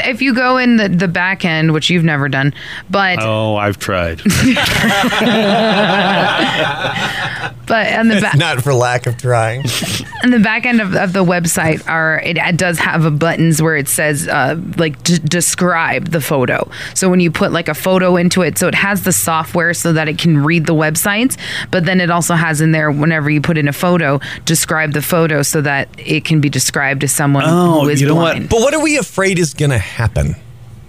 If 0.04 0.22
you 0.22 0.34
go 0.34 0.56
in 0.58 0.76
the, 0.76 0.88
the 0.88 1.08
back 1.08 1.44
end, 1.44 1.72
which 1.72 1.90
you've 1.90 2.04
never 2.04 2.28
done, 2.28 2.52
but 2.90 3.18
Oh, 3.20 3.56
I've 3.56 3.78
tried. 3.78 4.20
but 7.66 7.92
on 7.94 8.08
the 8.08 8.20
back 8.20 8.36
Not 8.36 8.62
for 8.62 8.72
lack 8.74 9.06
of 9.06 9.16
trying. 9.18 9.60
on 10.24 10.30
the 10.30 10.38
back 10.38 10.66
end 10.66 10.80
of, 10.80 10.94
of 10.94 11.12
the 11.12 11.24
website 11.24 11.86
are 11.88 12.20
it, 12.20 12.36
it 12.38 12.56
does 12.56 12.78
have 12.78 13.04
a 13.04 13.10
buttons 13.10 13.60
where 13.60 13.76
it 13.76 13.88
says 13.88 14.28
uh, 14.28 14.60
like 14.76 15.02
d- 15.02 15.18
describe 15.18 16.08
the 16.10 16.20
photo 16.20 16.68
so 16.94 17.08
when 17.08 17.20
you 17.20 17.30
put 17.30 17.52
like 17.52 17.68
a 17.68 17.74
photo 17.74 18.16
into 18.16 18.42
it 18.42 18.56
so 18.58 18.68
it 18.68 18.74
has 18.74 19.02
the 19.04 19.12
software 19.12 19.74
so 19.74 19.92
that 19.92 20.08
it 20.08 20.18
can 20.18 20.38
read 20.44 20.66
the 20.66 20.74
websites 20.74 21.36
but 21.70 21.84
then 21.84 22.00
it 22.00 22.10
also 22.10 22.34
has 22.34 22.60
in 22.60 22.72
there 22.72 22.90
whenever 22.90 23.28
you 23.30 23.40
put 23.40 23.58
in 23.58 23.68
a 23.68 23.72
photo 23.72 24.20
describe 24.44 24.92
the 24.92 25.02
photo 25.02 25.42
so 25.42 25.60
that 25.60 25.88
it 25.98 26.24
can 26.24 26.40
be 26.40 26.48
described 26.48 27.00
to 27.00 27.08
someone 27.08 27.44
Oh, 27.46 27.82
who 27.82 27.88
is 27.88 28.00
you 28.00 28.08
know 28.08 28.14
what? 28.14 28.32
blind 28.36 28.48
But 28.48 28.60
what 28.60 28.74
are 28.74 28.82
we 28.82 28.96
afraid 28.96 29.38
is 29.38 29.54
going 29.54 29.70
to 29.70 29.78
happen? 29.86 30.36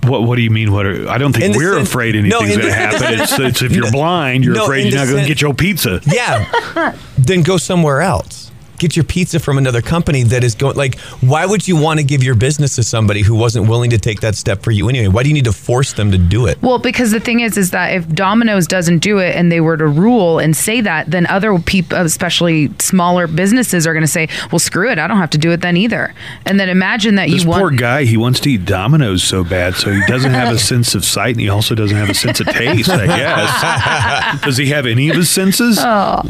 What 0.04 0.24
What 0.24 0.36
do 0.38 0.42
you 0.42 0.50
mean? 0.52 0.72
What? 0.72 0.86
Are, 0.86 1.10
I 1.10 1.18
don't 1.18 1.34
think 1.34 1.56
we're 1.56 1.74
sense- 1.76 1.90
afraid 1.90 2.16
anything's 2.16 2.42
in 2.42 2.48
going 2.48 2.60
to 2.60 2.66
the- 2.68 2.68
in 2.68 2.70
the 2.70 2.98
happen. 2.98 3.20
It's, 3.22 3.40
it's 3.40 3.62
if 3.62 3.72
you're 3.76 3.92
blind, 3.92 4.44
you're 4.46 4.54
No, 4.56 4.64
afraid 4.64 4.88
you're 4.92 5.00
not 5.00 5.08
going 5.10 5.22
to 5.24 5.28
get 5.28 5.42
your 5.42 5.54
pizza. 5.54 6.00
Yeah. 6.06 6.96
then 7.18 7.42
go 7.44 7.58
somewhere 7.58 8.02
else. 8.02 8.47
Get 8.78 8.96
your 8.96 9.06
pizza 9.06 9.40
from 9.40 9.58
another 9.58 9.82
company 9.82 10.24
that 10.24 10.44
is 10.44 10.56
going 10.56 10.76
like 10.76 11.00
why 11.22 11.46
would 11.46 11.68
you 11.68 11.76
want 11.76 12.00
to 12.00 12.06
give 12.06 12.24
your 12.24 12.36
business 12.36 12.76
to 12.76 12.84
somebody 12.84 13.22
who 13.22 13.36
wasn't 13.36 13.68
willing 13.68 13.90
to 13.92 13.98
take 13.98 14.22
that 14.22 14.36
step 14.36 14.64
for 14.64 14.72
you 14.72 14.90
anyway? 14.90 15.08
Why 15.08 15.24
do 15.24 15.30
you 15.30 15.34
need 15.36 15.46
to 15.46 15.54
force 15.54 15.94
them 15.94 16.12
to 16.12 16.18
do 16.18 16.46
it? 16.46 16.62
Well, 16.62 16.80
because 16.80 17.12
the 17.12 17.20
thing 17.20 17.40
is, 17.40 17.58
is 17.58 17.72
that 17.72 17.94
if 17.94 18.08
Domino's 18.10 18.68
doesn't 18.68 19.00
do 19.00 19.20
it 19.20 19.36
and 19.36 19.52
they 19.52 19.62
were 19.62 19.78
to 19.78 19.88
rule 19.88 20.40
and 20.40 20.56
say 20.56 20.82
that, 20.82 21.10
then 21.10 21.26
other 21.28 21.58
people, 21.60 21.98
especially 21.98 22.72
smaller 22.80 23.28
businesses, 23.28 23.88
are 23.88 23.94
going 23.94 24.04
to 24.04 24.08
say, 24.08 24.30
"Well, 24.52 24.60
screw 24.60 24.90
it, 24.92 25.00
I 25.00 25.08
don't 25.08 25.18
have 25.18 25.32
to 25.32 25.38
do 25.38 25.52
it 25.52 25.62
then 25.62 25.78
either." 25.78 26.14
And 26.46 26.60
then 26.60 26.70
imagine 26.70 27.16
that 27.16 27.30
This 27.30 27.44
you 27.44 27.52
poor 27.52 27.72
guy, 27.72 28.04
he 28.04 28.18
wants 28.18 28.40
to 28.42 28.52
eat 28.52 28.66
Domino's 28.66 29.24
so 29.24 29.44
bad, 29.44 29.76
so 29.76 29.92
he 29.92 30.02
doesn't 30.08 30.32
have 30.32 30.54
a 30.54 30.60
sense 30.72 30.96
of 30.96 31.04
sight 31.04 31.36
and 31.36 31.42
he 31.42 31.50
also 31.50 31.76
doesn't 31.76 31.98
have 31.98 32.10
a 32.10 32.14
sense 32.14 32.40
of 32.40 32.48
taste, 32.48 32.90
I 32.90 33.08
guess. 33.08 34.42
Does 34.44 34.58
he 34.58 34.68
have 34.68 34.86
any 34.86 35.10
of 35.10 35.16
his 35.16 35.30
senses? 35.30 35.78
Oh. 35.82 36.22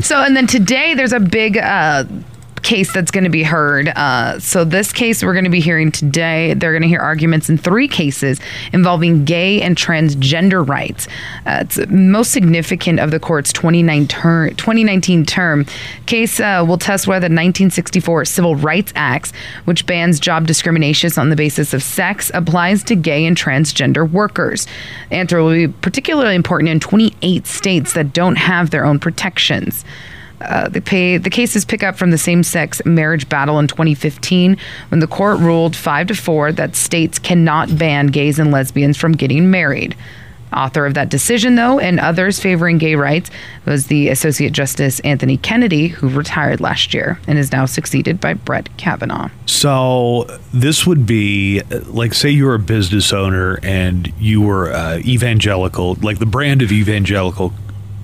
So, 0.00 0.22
and 0.22 0.36
then 0.36 0.46
today 0.46 0.94
there's 0.94 1.12
a 1.12 1.20
big. 1.20 1.56
Uh, 1.58 1.83
Uh, 1.84 2.04
case 2.64 2.92
that's 2.92 3.10
going 3.10 3.24
to 3.24 3.30
be 3.30 3.42
heard. 3.42 3.88
Uh, 3.88 4.38
so 4.40 4.64
this 4.64 4.90
case 4.90 5.22
we're 5.22 5.34
going 5.34 5.44
to 5.44 5.50
be 5.50 5.60
hearing 5.60 5.92
today, 5.92 6.54
they're 6.54 6.72
going 6.72 6.82
to 6.82 6.88
hear 6.88 7.00
arguments 7.00 7.50
in 7.50 7.58
three 7.58 7.86
cases 7.86 8.40
involving 8.72 9.24
gay 9.24 9.60
and 9.60 9.76
transgender 9.76 10.66
rights. 10.66 11.06
Uh, 11.46 11.58
it's 11.60 11.78
most 11.88 12.32
significant 12.32 12.98
of 12.98 13.10
the 13.10 13.20
court's 13.20 13.52
29 13.52 14.08
ter- 14.08 14.48
2019 14.50 15.26
term. 15.26 15.66
Case 16.06 16.40
uh, 16.40 16.64
will 16.66 16.78
test 16.78 17.06
whether 17.06 17.28
the 17.28 17.34
1964 17.34 18.24
Civil 18.24 18.56
Rights 18.56 18.92
Act, 18.96 19.32
which 19.66 19.84
bans 19.84 20.18
job 20.18 20.46
discrimination 20.46 21.04
on 21.18 21.28
the 21.28 21.36
basis 21.36 21.74
of 21.74 21.82
sex, 21.82 22.30
applies 22.32 22.82
to 22.84 22.94
gay 22.94 23.26
and 23.26 23.36
transgender 23.36 24.10
workers. 24.10 24.66
Answer 25.10 25.42
will 25.42 25.52
be 25.52 25.68
particularly 25.68 26.34
important 26.34 26.70
in 26.70 26.80
28 26.80 27.46
states 27.46 27.92
that 27.92 28.14
don't 28.14 28.36
have 28.36 28.70
their 28.70 28.86
own 28.86 28.98
protections. 28.98 29.84
Uh, 30.48 30.68
the, 30.68 30.80
pay, 30.80 31.16
the 31.16 31.30
cases 31.30 31.64
pick 31.64 31.82
up 31.82 31.96
from 31.96 32.10
the 32.10 32.18
same-sex 32.18 32.84
marriage 32.84 33.28
battle 33.28 33.58
in 33.58 33.66
2015 33.66 34.56
when 34.88 35.00
the 35.00 35.06
court 35.06 35.38
ruled 35.38 35.74
5 35.74 36.08
to 36.08 36.14
4 36.14 36.52
that 36.52 36.76
states 36.76 37.18
cannot 37.18 37.76
ban 37.76 38.08
gays 38.08 38.38
and 38.38 38.50
lesbians 38.50 38.96
from 38.96 39.12
getting 39.12 39.50
married. 39.50 39.96
Author 40.54 40.86
of 40.86 40.94
that 40.94 41.08
decision, 41.08 41.56
though, 41.56 41.80
and 41.80 41.98
others 41.98 42.38
favoring 42.38 42.78
gay 42.78 42.94
rights 42.94 43.28
was 43.66 43.88
the 43.88 44.08
Associate 44.08 44.52
Justice 44.52 45.00
Anthony 45.00 45.36
Kennedy, 45.36 45.88
who 45.88 46.08
retired 46.08 46.60
last 46.60 46.94
year 46.94 47.18
and 47.26 47.38
is 47.38 47.50
now 47.50 47.66
succeeded 47.66 48.20
by 48.20 48.34
Brett 48.34 48.68
Kavanaugh. 48.76 49.30
So 49.46 50.26
this 50.52 50.86
would 50.86 51.06
be 51.06 51.60
like, 51.86 52.14
say 52.14 52.30
you're 52.30 52.54
a 52.54 52.60
business 52.60 53.12
owner 53.12 53.58
and 53.64 54.12
you 54.18 54.42
were 54.42 54.72
uh, 54.72 54.98
evangelical, 54.98 55.94
like 55.96 56.20
the 56.20 56.26
brand 56.26 56.62
of 56.62 56.70
evangelical 56.70 57.52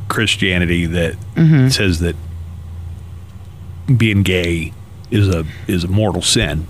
Christianity 0.09 0.87
that 0.87 1.15
says 1.71 2.01
that 2.01 2.17
being 3.97 4.23
gay 4.23 4.73
is 5.11 5.29
a 5.29 5.45
is 5.67 5.85
a 5.85 5.89
mortal 5.89 6.23
sin. 6.23 6.67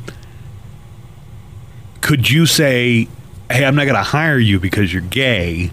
Could 2.00 2.30
you 2.30 2.46
say, 2.46 3.08
"Hey, 3.50 3.64
I'm 3.64 3.74
not 3.74 3.84
going 3.84 3.96
to 3.96 4.02
hire 4.02 4.38
you 4.38 4.58
because 4.58 4.92
you're 4.92 5.02
gay," 5.02 5.70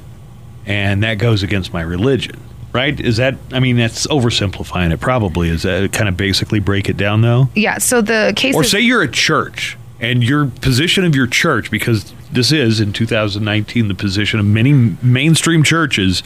and 0.65 1.03
that 1.03 1.15
goes 1.15 1.43
against 1.43 1.73
my 1.73 1.81
religion? 1.81 2.39
Right? 2.73 2.99
Is 2.99 3.17
that? 3.17 3.36
I 3.51 3.60
mean, 3.60 3.77
that's 3.77 4.05
oversimplifying 4.07 4.91
it. 4.93 4.99
Probably 4.99 5.49
is 5.49 5.63
that 5.63 5.91
kind 5.93 6.10
of 6.10 6.17
basically 6.17 6.60
break 6.60 6.89
it 6.89 6.97
down 6.97 7.21
though. 7.21 7.49
Yeah, 7.55 7.77
so 7.77 8.01
the 8.01 8.33
case 8.36 8.53
Or 8.53 8.63
say 8.63 8.81
you're 8.81 9.01
a 9.01 9.12
church 9.12 9.77
and 9.99 10.23
your 10.23 10.45
position 10.45 11.05
of 11.05 11.15
your 11.15 11.25
church, 11.27 11.71
because 11.71 12.13
this 12.31 12.51
is 12.51 12.79
in 12.79 12.93
2019 12.93 13.88
the 13.88 13.95
position 13.95 14.39
of 14.39 14.45
many 14.45 14.73
mainstream 15.01 15.63
churches 15.63 16.21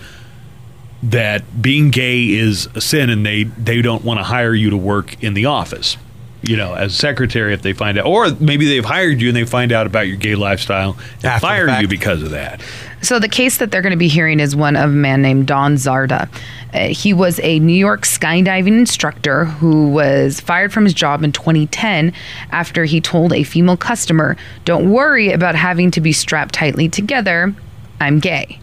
that 1.03 1.61
being 1.61 1.89
gay 1.89 2.29
is 2.29 2.67
a 2.75 2.81
sin 2.81 3.09
and 3.09 3.25
they, 3.25 3.43
they 3.43 3.81
don't 3.81 4.03
want 4.03 4.19
to 4.19 4.23
hire 4.23 4.53
you 4.53 4.69
to 4.69 4.77
work 4.77 5.21
in 5.23 5.33
the 5.33 5.45
office. 5.45 5.97
You 6.43 6.57
know, 6.57 6.73
as 6.73 6.95
secretary, 6.95 7.53
if 7.53 7.61
they 7.61 7.73
find 7.73 7.99
out, 7.99 8.07
or 8.07 8.31
maybe 8.39 8.65
they've 8.65 8.85
hired 8.85 9.21
you 9.21 9.27
and 9.27 9.37
they 9.37 9.45
find 9.45 9.71
out 9.71 9.85
about 9.85 10.07
your 10.07 10.17
gay 10.17 10.33
lifestyle 10.33 10.97
and 11.17 11.25
After 11.25 11.45
fire 11.45 11.81
you 11.81 11.87
because 11.87 12.23
of 12.23 12.31
that. 12.31 12.61
So 13.03 13.19
the 13.19 13.29
case 13.29 13.57
that 13.57 13.71
they're 13.71 13.81
going 13.83 13.91
to 13.91 13.97
be 13.97 14.07
hearing 14.07 14.39
is 14.39 14.55
one 14.55 14.75
of 14.75 14.89
a 14.89 14.93
man 14.93 15.21
named 15.21 15.47
Don 15.47 15.75
Zarda. 15.75 16.29
Uh, 16.73 16.87
he 16.87 17.13
was 17.13 17.39
a 17.41 17.59
New 17.59 17.73
York 17.73 18.03
skydiving 18.03 18.77
instructor 18.79 19.45
who 19.45 19.89
was 19.89 20.39
fired 20.39 20.71
from 20.71 20.85
his 20.85 20.93
job 20.93 21.23
in 21.23 21.31
2010 21.31 22.13
after 22.51 22.85
he 22.85 23.01
told 23.01 23.33
a 23.33 23.43
female 23.43 23.77
customer, 23.77 24.37
"Don't 24.65 24.89
worry 24.89 25.31
about 25.31 25.55
having 25.55 25.91
to 25.91 26.01
be 26.01 26.13
strapped 26.13 26.53
tightly 26.53 26.89
together. 26.89 27.53
I'm 27.99 28.19
gay." 28.19 28.60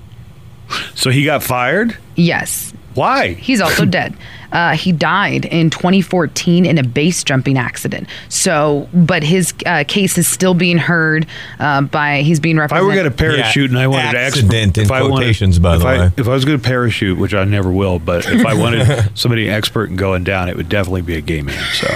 So 0.95 1.11
he 1.11 1.25
got 1.25 1.43
fired? 1.43 1.97
Yes. 2.17 2.73
Why? 2.95 3.35
He's 3.35 3.61
also 3.61 3.85
dead. 3.99 4.15
Uh, 4.51 4.73
he 4.75 4.93
died 4.93 5.45
in 5.45 5.69
2014 5.71 6.65
in 6.65 6.79
a 6.79 6.83
base 6.83 7.23
jumping 7.23 7.59
accident. 7.59 8.09
So, 8.31 8.89
but 8.95 9.23
his 9.23 9.53
uh, 9.67 9.85
case 9.87 10.17
is 10.19 10.27
still 10.27 10.55
being 10.55 10.79
heard 10.79 11.27
uh, 11.61 11.83
by. 11.83 12.23
He's 12.23 12.41
being 12.41 12.57
represented. 12.57 12.89
If 12.89 12.95
I 12.95 13.03
represented. 13.05 13.19
were 13.19 13.27
going 13.27 13.39
to 13.39 13.43
parachute 13.45 13.71
and 13.71 13.79
I 13.79 13.87
wanted 13.87 14.13
to 14.13 14.19
accident 14.19 14.55
expert, 14.55 14.81
in 14.81 14.85
if 14.87 14.91
I 14.91 15.03
wanted- 15.03 15.15
quotations, 15.17 15.59
by 15.59 15.75
if 15.77 15.81
the 15.83 15.87
I, 15.87 15.99
way. 15.99 16.11
If 16.17 16.27
I 16.29 16.33
was 16.33 16.45
going 16.47 16.59
to 16.59 16.65
parachute, 16.65 17.19
which 17.19 17.35
I 17.35 17.45
never 17.45 17.71
will, 17.71 17.99
but 17.99 18.27
if 18.27 18.45
I 18.47 18.55
wanted 18.55 19.11
somebody 19.19 19.49
expert 19.51 19.91
in 19.91 19.97
going 19.97 20.25
down, 20.25 20.49
it 20.49 20.57
would 20.57 20.69
definitely 20.71 21.03
be 21.03 21.15
a 21.17 21.21
gay 21.21 21.43
man. 21.43 21.63
So 21.75 21.89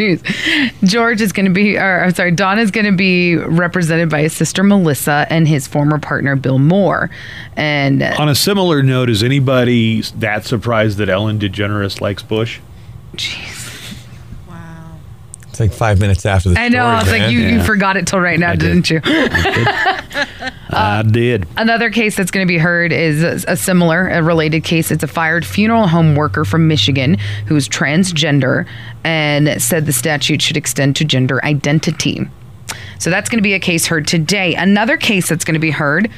Jeez. 0.00 0.88
George 0.88 1.20
is 1.20 1.32
going 1.32 1.44
to 1.44 1.52
be, 1.52 1.76
or 1.76 2.04
I'm 2.04 2.14
sorry, 2.14 2.30
Don 2.30 2.58
is 2.58 2.70
going 2.70 2.86
to 2.86 2.96
be 2.96 3.36
represented 3.36 4.08
by 4.08 4.22
his 4.22 4.32
sister 4.32 4.62
Melissa 4.62 5.26
and 5.28 5.46
his 5.46 5.66
former 5.66 5.98
partner 5.98 6.36
Bill 6.36 6.58
Moore. 6.58 7.10
And 7.54 8.02
uh, 8.02 8.16
on 8.18 8.30
a 8.30 8.34
similar 8.34 8.82
note, 8.82 9.10
is 9.10 9.22
anybody 9.22 10.00
that 10.16 10.46
surprised 10.46 10.96
that 10.98 11.10
Ellen 11.10 11.38
DeGeneres 11.38 12.00
likes 12.00 12.22
Bush? 12.22 12.60
Wow. 13.12 13.59
It's 15.60 15.70
like 15.72 15.78
five 15.78 16.00
minutes 16.00 16.24
after 16.24 16.48
the 16.50 16.58
I 16.58 16.68
know. 16.68 16.86
story, 16.88 16.96
It's 17.00 17.10
like 17.10 17.20
man. 17.22 17.32
you, 17.32 17.38
you 17.40 17.56
Yeah. 17.58 17.64
forgot 17.64 17.96
it 17.98 18.06
till 18.06 18.20
right 18.20 18.38
now, 18.38 18.52
I 18.52 18.56
did. 18.56 18.82
didn't 18.82 18.90
you? 18.90 19.00
I 19.04 19.52
did. 19.52 20.52
Uh, 20.70 21.02
another 21.56 21.90
case 21.90 22.16
that's 22.16 22.30
going 22.30 22.46
to 22.46 22.48
be 22.48 22.56
heard 22.56 22.92
is 22.92 23.24
a, 23.24 23.52
a 23.52 23.56
similar, 23.56 24.06
a 24.08 24.22
related 24.22 24.62
case. 24.62 24.92
It's 24.92 25.02
a 25.02 25.08
fired 25.08 25.44
funeral 25.44 25.88
home 25.88 26.14
worker 26.14 26.44
from 26.44 26.68
Michigan 26.68 27.18
who's 27.46 27.68
transgender 27.68 28.66
and 29.02 29.60
said 29.60 29.86
the 29.86 29.92
statute 29.92 30.40
should 30.40 30.56
extend 30.56 30.94
to 30.96 31.04
gender 31.04 31.44
identity. 31.44 32.20
So 33.00 33.10
that's 33.10 33.28
going 33.28 33.38
to 33.38 33.42
be 33.42 33.54
a 33.54 33.58
case 33.58 33.86
heard 33.86 34.06
today. 34.06 34.54
Another 34.54 34.96
case 34.96 35.28
that's 35.28 35.44
going 35.44 35.54
to 35.54 35.60
be 35.60 35.72
heard 35.72 36.08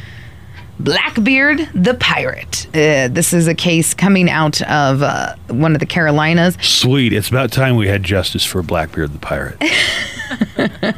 Blackbeard 0.83 1.68
the 1.75 1.95
Pirate. 1.95 2.66
Uh, 2.75 3.07
this 3.09 3.33
is 3.33 3.47
a 3.47 3.55
case 3.55 3.95
coming 3.95 4.29
out 4.29 4.61
of 4.62 5.01
uh, 5.03 5.37
one 5.49 5.75
of 5.75 5.81
the 5.81 5.87
Carolinas. 5.87 6.57
Sweet. 6.61 7.12
It's 7.12 7.29
about 7.29 7.53
time 7.53 7.77
we 7.77 7.87
had 7.87 8.03
justice 8.03 8.45
for 8.45 8.62
Blackbeard 8.64 9.12
the 9.12 9.18
pirate. 9.18 9.61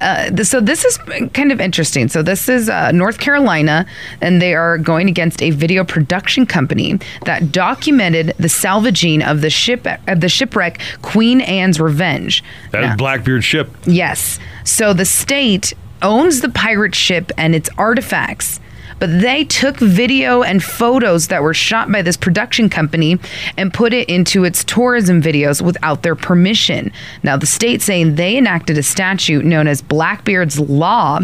Th- 0.00 0.46
so 0.46 0.60
this 0.60 0.84
is 0.84 0.98
kind 1.32 1.52
of 1.52 1.60
interesting. 1.60 2.08
So 2.08 2.22
this 2.22 2.48
is 2.48 2.68
uh, 2.68 2.90
North 2.92 3.18
Carolina, 3.18 3.86
and 4.20 4.42
they 4.42 4.54
are 4.54 4.76
going 4.76 5.08
against 5.08 5.40
a 5.40 5.50
video 5.50 5.84
production 5.84 6.44
company 6.44 6.98
that 7.26 7.52
documented 7.52 8.34
the 8.38 8.48
salvaging 8.48 9.22
of 9.22 9.40
the 9.40 9.50
ship 9.50 9.86
of 10.08 10.20
the 10.20 10.28
shipwreck 10.28 10.80
Queen 11.02 11.40
Anne's 11.42 11.78
Revenge. 11.80 12.42
That 12.72 12.80
Now- 12.82 12.90
is 12.90 12.96
Blackbeard 12.96 13.44
ship. 13.44 13.70
Yes. 13.86 14.40
So 14.64 14.92
the 14.92 15.04
state 15.06 15.72
owns 16.02 16.40
the 16.40 16.48
pirate 16.50 16.94
ship 16.96 17.30
and 17.38 17.54
its 17.54 17.70
artifacts. 17.78 18.58
But 18.98 19.20
they 19.20 19.44
took 19.44 19.76
video 19.76 20.42
and 20.42 20.62
photos 20.62 21.28
that 21.28 21.42
were 21.42 21.54
shot 21.54 21.90
by 21.92 22.02
this 22.02 22.16
production 22.16 22.70
company 22.70 23.18
and 23.56 23.72
put 23.72 23.92
it 23.92 24.08
into 24.08 24.44
its 24.44 24.64
tourism 24.64 25.20
videos 25.20 25.60
without 25.60 26.02
their 26.02 26.14
permission. 26.14 26.90
Now, 27.22 27.36
the 27.36 27.46
state 27.46 27.82
saying 27.82 28.14
they 28.14 28.36
enacted 28.36 28.78
a 28.78 28.82
statute 28.82 29.44
known 29.44 29.66
as 29.66 29.82
Blackbeard's 29.82 30.58
Law 30.58 31.20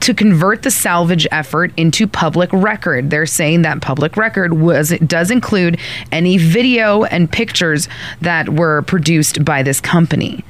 to 0.00 0.14
convert 0.14 0.62
the 0.62 0.70
salvage 0.70 1.26
effort 1.32 1.72
into 1.76 2.06
public 2.06 2.50
record. 2.52 3.10
They're 3.10 3.26
saying 3.26 3.62
that 3.62 3.80
public 3.80 4.16
record 4.16 4.54
was 4.54 4.90
does 5.06 5.30
include 5.30 5.78
any 6.12 6.38
video 6.38 7.04
and 7.04 7.30
pictures 7.30 7.88
that 8.20 8.48
were 8.48 8.82
produced 8.82 9.44
by 9.44 9.62
this 9.62 9.80
company. 9.80 10.44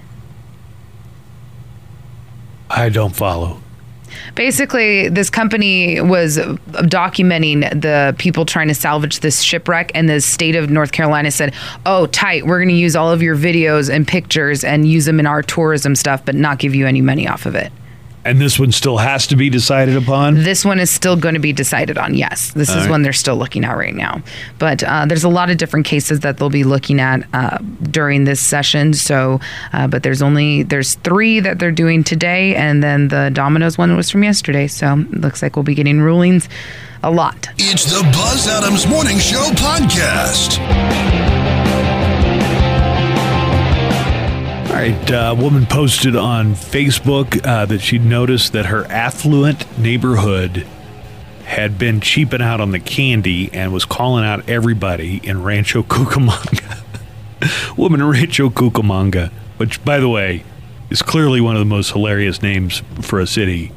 I 2.70 2.90
don't 2.90 3.16
follow. 3.16 3.62
Basically, 4.34 5.08
this 5.08 5.30
company 5.30 6.00
was 6.00 6.38
documenting 6.38 7.60
the 7.80 8.14
people 8.18 8.44
trying 8.44 8.68
to 8.68 8.74
salvage 8.74 9.20
this 9.20 9.40
shipwreck, 9.40 9.90
and 9.94 10.08
the 10.08 10.20
state 10.20 10.56
of 10.56 10.70
North 10.70 10.92
Carolina 10.92 11.30
said, 11.30 11.54
"Oh, 11.86 12.06
tight, 12.06 12.46
we're 12.46 12.58
going 12.58 12.68
to 12.68 12.74
use 12.74 12.96
all 12.96 13.10
of 13.10 13.22
your 13.22 13.36
videos 13.36 13.92
and 13.92 14.06
pictures 14.06 14.64
and 14.64 14.88
use 14.88 15.04
them 15.04 15.20
in 15.20 15.26
our 15.26 15.42
tourism 15.42 15.94
stuff, 15.94 16.24
but 16.24 16.34
not 16.34 16.58
give 16.58 16.74
you 16.74 16.86
any 16.86 17.00
money 17.00 17.26
off 17.28 17.46
of 17.46 17.54
it." 17.54 17.72
And 18.28 18.38
this 18.38 18.58
one 18.58 18.72
still 18.72 18.98
has 18.98 19.26
to 19.28 19.36
be 19.36 19.48
decided 19.48 19.96
upon. 19.96 20.34
This 20.34 20.62
one 20.62 20.78
is 20.78 20.90
still 20.90 21.16
going 21.16 21.32
to 21.32 21.40
be 21.40 21.54
decided 21.54 21.96
on. 21.96 22.14
Yes, 22.14 22.52
this 22.52 22.68
is 22.68 22.76
right. 22.76 22.90
one 22.90 23.00
they're 23.00 23.14
still 23.14 23.36
looking 23.36 23.64
at 23.64 23.74
right 23.74 23.94
now. 23.94 24.20
But 24.58 24.82
uh, 24.84 25.06
there's 25.06 25.24
a 25.24 25.30
lot 25.30 25.48
of 25.48 25.56
different 25.56 25.86
cases 25.86 26.20
that 26.20 26.36
they'll 26.36 26.50
be 26.50 26.62
looking 26.62 27.00
at 27.00 27.26
uh, 27.32 27.56
during 27.90 28.24
this 28.24 28.38
session. 28.38 28.92
So, 28.92 29.40
uh, 29.72 29.86
but 29.86 30.02
there's 30.02 30.20
only 30.20 30.62
there's 30.62 30.96
three 30.96 31.40
that 31.40 31.58
they're 31.58 31.72
doing 31.72 32.04
today, 32.04 32.54
and 32.54 32.82
then 32.82 33.08
the 33.08 33.30
Domino's 33.32 33.78
one 33.78 33.96
was 33.96 34.10
from 34.10 34.22
yesterday. 34.22 34.66
So 34.66 34.98
it 34.98 35.22
looks 35.22 35.42
like 35.42 35.56
we'll 35.56 35.62
be 35.62 35.74
getting 35.74 36.02
rulings 36.02 36.50
a 37.02 37.10
lot. 37.10 37.48
It's 37.56 37.86
the 37.86 38.02
Buzz 38.12 38.46
Adams 38.46 38.86
Morning 38.86 39.18
Show 39.18 39.48
podcast. 39.54 40.58
Right, 44.78 45.10
uh, 45.10 45.34
a 45.36 45.40
woman 45.40 45.66
posted 45.66 46.16
on 46.16 46.54
Facebook 46.54 47.44
uh, 47.46 47.66
that 47.66 47.80
she'd 47.80 48.04
noticed 48.04 48.52
that 48.52 48.66
her 48.66 48.84
affluent 48.86 49.78
neighborhood 49.78 50.66
had 51.44 51.78
been 51.78 52.00
cheaping 52.00 52.42
out 52.42 52.60
on 52.60 52.72
the 52.72 52.78
candy 52.78 53.50
and 53.52 53.72
was 53.72 53.84
calling 53.84 54.24
out 54.24 54.48
everybody 54.48 55.18
in 55.22 55.42
Rancho 55.42 55.82
Cucamonga. 55.82 56.82
woman 57.76 58.00
in 58.00 58.06
Rancho 58.08 58.50
Cucamonga, 58.50 59.30
which, 59.56 59.82
by 59.84 59.98
the 59.98 60.08
way, 60.08 60.44
is 60.90 61.02
clearly 61.02 61.40
one 61.40 61.56
of 61.56 61.60
the 61.60 61.64
most 61.66 61.92
hilarious 61.92 62.42
names 62.42 62.82
for 63.00 63.18
a 63.20 63.26
city. 63.26 63.72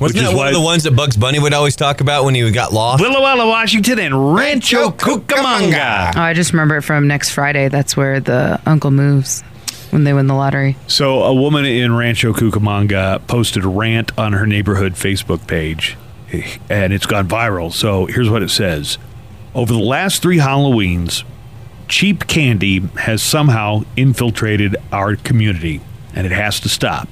Wasn't 0.00 0.16
Which 0.16 0.24
that 0.24 0.28
one 0.28 0.36
why- 0.36 0.48
of 0.48 0.54
the 0.54 0.60
ones 0.60 0.84
that 0.84 0.92
Bugs 0.94 1.16
Bunny 1.16 1.40
would 1.40 1.52
always 1.52 1.74
talk 1.74 2.00
about 2.00 2.24
when 2.24 2.36
he 2.36 2.48
got 2.52 2.72
lost? 2.72 3.02
Willa 3.02 3.20
Walla, 3.20 3.48
Washington, 3.48 3.98
and 3.98 4.34
Rancho 4.34 4.90
Cucamonga. 4.90 6.12
Oh, 6.14 6.20
I 6.20 6.34
just 6.34 6.52
remember 6.52 6.76
it 6.76 6.82
from 6.82 7.08
next 7.08 7.30
Friday. 7.30 7.66
That's 7.68 7.96
where 7.96 8.20
the 8.20 8.60
uncle 8.64 8.92
moves 8.92 9.42
when 9.90 10.04
they 10.04 10.12
win 10.12 10.26
the 10.26 10.34
lottery. 10.34 10.76
So, 10.86 11.22
a 11.22 11.34
woman 11.34 11.64
in 11.64 11.94
Rancho 11.94 12.32
Cucamonga 12.32 13.26
posted 13.26 13.64
a 13.64 13.68
rant 13.68 14.16
on 14.18 14.32
her 14.34 14.46
neighborhood 14.46 14.94
Facebook 14.94 15.46
page, 15.46 15.96
and 16.68 16.92
it's 16.92 17.06
gone 17.06 17.28
viral. 17.28 17.72
So, 17.72 18.06
here's 18.06 18.30
what 18.30 18.42
it 18.42 18.50
says 18.50 18.98
Over 19.54 19.72
the 19.72 19.78
last 19.78 20.22
three 20.22 20.38
Halloweens, 20.38 21.24
cheap 21.88 22.26
candy 22.26 22.80
has 22.98 23.22
somehow 23.22 23.82
infiltrated 23.96 24.76
our 24.92 25.16
community, 25.16 25.80
and 26.14 26.26
it 26.26 26.32
has 26.32 26.60
to 26.60 26.68
stop. 26.68 27.08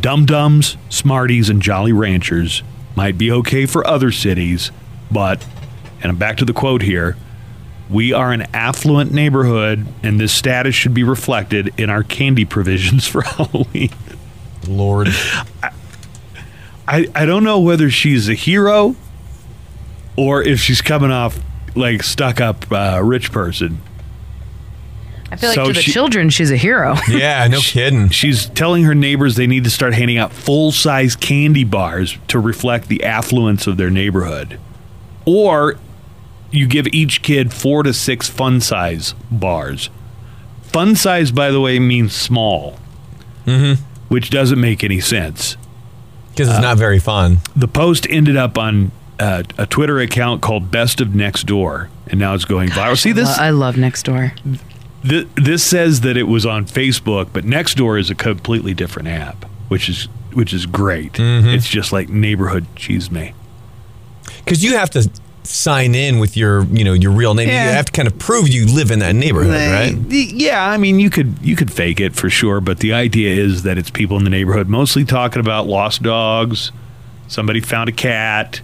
Dum 0.00 0.26
Dums, 0.26 0.76
Smarties, 0.88 1.50
and 1.50 1.60
Jolly 1.60 1.92
Ranchers 1.92 2.62
might 2.94 3.18
be 3.18 3.32
okay 3.32 3.66
for 3.66 3.86
other 3.86 4.12
cities, 4.12 4.70
but, 5.10 5.44
and 6.00 6.10
I'm 6.10 6.18
back 6.18 6.36
to 6.38 6.44
the 6.44 6.52
quote 6.52 6.82
here. 6.82 7.16
We 7.90 8.12
are 8.12 8.32
an 8.32 8.42
affluent 8.54 9.12
neighborhood, 9.12 9.86
and 10.02 10.20
this 10.20 10.32
status 10.32 10.74
should 10.74 10.92
be 10.94 11.04
reflected 11.04 11.72
in 11.78 11.88
our 11.88 12.02
candy 12.02 12.44
provisions 12.44 13.06
for 13.08 13.22
Halloween. 13.22 13.90
Lord. 14.66 15.08
I, 16.86 17.06
I 17.14 17.24
don't 17.26 17.44
know 17.44 17.60
whether 17.60 17.90
she's 17.90 18.28
a 18.28 18.34
hero 18.34 18.96
or 20.16 20.42
if 20.42 20.58
she's 20.60 20.80
coming 20.82 21.10
off 21.10 21.38
like 21.74 22.02
stuck 22.02 22.40
up 22.40 22.70
uh, 22.72 23.00
rich 23.04 23.30
person. 23.30 23.78
I 25.30 25.36
feel 25.36 25.50
like 25.50 25.54
So 25.56 25.66
to 25.66 25.72
the 25.74 25.80
she- 25.82 25.92
children, 25.92 26.30
she's 26.30 26.50
a 26.50 26.56
hero. 26.56 26.96
Yeah, 27.08 27.46
no 27.48 27.60
kidding. 27.60 28.08
She's 28.08 28.46
telling 28.50 28.84
her 28.84 28.94
neighbors 28.94 29.36
they 29.36 29.46
need 29.46 29.64
to 29.64 29.70
start 29.70 29.92
handing 29.94 30.16
out 30.18 30.32
full 30.32 30.72
size 30.72 31.14
candy 31.16 31.64
bars 31.64 32.16
to 32.28 32.38
reflect 32.38 32.88
the 32.88 33.04
affluence 33.04 33.66
of 33.66 33.76
their 33.76 33.90
neighborhood. 33.90 34.58
Or 35.26 35.76
you 36.50 36.66
give 36.66 36.86
each 36.88 37.22
kid 37.22 37.52
four 37.52 37.82
to 37.82 37.92
six 37.92 38.28
fun 38.28 38.60
size 38.60 39.14
bars. 39.30 39.90
Fun 40.62 40.96
size, 40.96 41.30
by 41.30 41.50
the 41.50 41.60
way, 41.60 41.78
means 41.78 42.14
small, 42.14 42.78
mm-hmm. 43.46 43.82
which 44.08 44.30
doesn't 44.30 44.60
make 44.60 44.84
any 44.84 45.00
sense. 45.00 45.56
Because 46.30 46.48
it's 46.48 46.60
not 46.60 46.78
very 46.78 46.98
fun. 46.98 47.38
The 47.56 47.66
post 47.66 48.06
ended 48.08 48.36
up 48.36 48.56
on 48.58 48.92
uh, 49.18 49.42
a 49.56 49.66
Twitter 49.66 49.98
account 49.98 50.40
called 50.42 50.70
Best 50.70 51.00
of 51.00 51.14
Next 51.14 51.46
Door, 51.46 51.90
and 52.06 52.20
now 52.20 52.34
it's 52.34 52.44
going 52.44 52.68
viral. 52.68 52.96
See 52.96 53.12
this? 53.12 53.38
I 53.38 53.50
love 53.50 53.76
next 53.76 54.04
door. 54.04 54.32
Th- 55.02 55.26
this 55.36 55.64
says 55.64 56.02
that 56.02 56.16
it 56.16 56.24
was 56.24 56.46
on 56.46 56.66
Facebook, 56.66 57.30
but 57.32 57.44
Next 57.44 57.76
Door 57.76 57.98
is 57.98 58.10
a 58.10 58.14
completely 58.14 58.74
different 58.74 59.08
app, 59.08 59.44
which 59.68 59.88
is 59.88 60.08
which 60.32 60.52
is 60.52 60.66
great. 60.66 61.14
Mm-hmm. 61.14 61.48
It's 61.48 61.68
just 61.68 61.92
like 61.92 62.08
neighborhood 62.08 62.66
cheese 62.76 63.10
me. 63.10 63.32
Because 64.44 64.62
you 64.62 64.76
have 64.76 64.90
to 64.90 65.10
sign 65.48 65.94
in 65.94 66.18
with 66.18 66.36
your, 66.36 66.64
you 66.64 66.84
know, 66.84 66.92
your 66.92 67.10
real 67.12 67.34
name. 67.34 67.48
Yeah. 67.48 67.64
You 67.66 67.70
have 67.72 67.86
to 67.86 67.92
kind 67.92 68.06
of 68.06 68.18
prove 68.18 68.48
you 68.48 68.66
live 68.66 68.90
in 68.90 68.98
that 68.98 69.14
neighborhood, 69.14 69.54
right? 69.54 69.96
Yeah, 70.10 70.64
I 70.66 70.76
mean 70.76 71.00
you 71.00 71.08
could 71.10 71.34
you 71.42 71.56
could 71.56 71.72
fake 71.72 72.00
it 72.00 72.14
for 72.14 72.28
sure, 72.30 72.60
but 72.60 72.80
the 72.80 72.92
idea 72.92 73.34
is 73.34 73.62
that 73.62 73.78
it's 73.78 73.90
people 73.90 74.16
in 74.18 74.24
the 74.24 74.30
neighborhood 74.30 74.68
mostly 74.68 75.04
talking 75.04 75.40
about 75.40 75.66
lost 75.66 76.02
dogs. 76.02 76.70
Somebody 77.28 77.60
found 77.60 77.88
a 77.88 77.92
cat. 77.92 78.60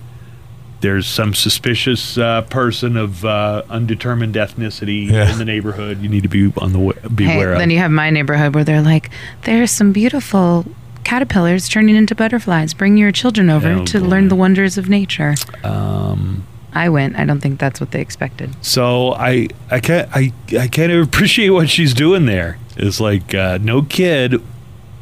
There's 0.80 1.06
some 1.06 1.32
suspicious 1.32 2.18
uh, 2.18 2.42
person 2.42 2.98
of 2.98 3.24
uh, 3.24 3.62
undetermined 3.70 4.34
ethnicity 4.34 5.10
Yeah. 5.10 5.32
in 5.32 5.38
the 5.38 5.44
neighborhood. 5.46 6.02
You 6.02 6.10
need 6.10 6.24
to 6.24 6.28
be 6.28 6.52
on 6.58 6.72
the 6.74 6.78
wa- 6.78 6.92
be 7.14 7.24
Hey, 7.24 7.36
aware 7.36 7.52
of. 7.54 7.58
then 7.58 7.70
you 7.70 7.78
have 7.78 7.90
my 7.90 8.10
neighborhood 8.10 8.54
where 8.54 8.64
they're 8.64 8.82
like, 8.82 9.08
there's 9.44 9.70
some 9.70 9.92
beautiful 9.92 10.66
caterpillars 11.04 11.70
turning 11.70 11.96
into 11.96 12.14
butterflies. 12.14 12.74
Bring 12.74 12.98
your 12.98 13.12
children 13.12 13.48
over 13.48 13.68
Oh, 13.70 13.84
to 13.86 14.00
boy. 14.00 14.06
learn 14.06 14.28
the 14.28 14.34
wonders 14.34 14.76
of 14.76 14.90
nature. 14.90 15.34
um, 15.62 16.46
I 16.74 16.88
went. 16.88 17.16
I 17.16 17.24
don't 17.24 17.40
think 17.40 17.60
that's 17.60 17.80
what 17.80 17.92
they 17.92 18.00
expected. 18.00 18.54
So 18.64 19.12
I 19.14 19.48
I 19.70 19.80
can't 19.80 20.08
I 20.14 20.32
I 20.58 20.68
kind 20.68 20.92
of 20.92 21.04
appreciate 21.06 21.50
what 21.50 21.70
she's 21.70 21.94
doing 21.94 22.26
there. 22.26 22.58
It's 22.76 23.00
like 23.00 23.34
uh, 23.34 23.58
no 23.60 23.82
kid 23.82 24.42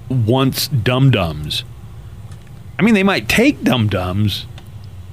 wants 0.08 0.68
dum 0.68 1.10
dums. 1.10 1.64
I 2.78 2.82
mean, 2.82 2.94
they 2.94 3.02
might 3.02 3.28
take 3.28 3.62
dum 3.62 3.88
dums, 3.88 4.46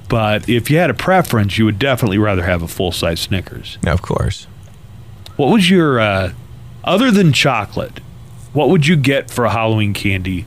but 0.08 0.48
if 0.48 0.70
you 0.70 0.78
had 0.78 0.90
a 0.90 0.94
preference, 0.94 1.56
you 1.56 1.64
would 1.64 1.78
definitely 1.78 2.18
rather 2.18 2.42
have 2.42 2.62
a 2.62 2.68
full 2.68 2.92
size 2.92 3.20
Snickers. 3.20 3.78
Yeah, 3.82 3.92
of 3.92 4.02
course. 4.02 4.46
What 5.36 5.50
was 5.52 5.70
your 5.70 6.00
uh, 6.00 6.32
other 6.84 7.10
than 7.10 7.32
chocolate? 7.32 8.00
What 8.52 8.68
would 8.68 8.86
you 8.86 8.96
get 8.96 9.30
for 9.30 9.44
a 9.44 9.50
Halloween 9.50 9.94
candy 9.94 10.44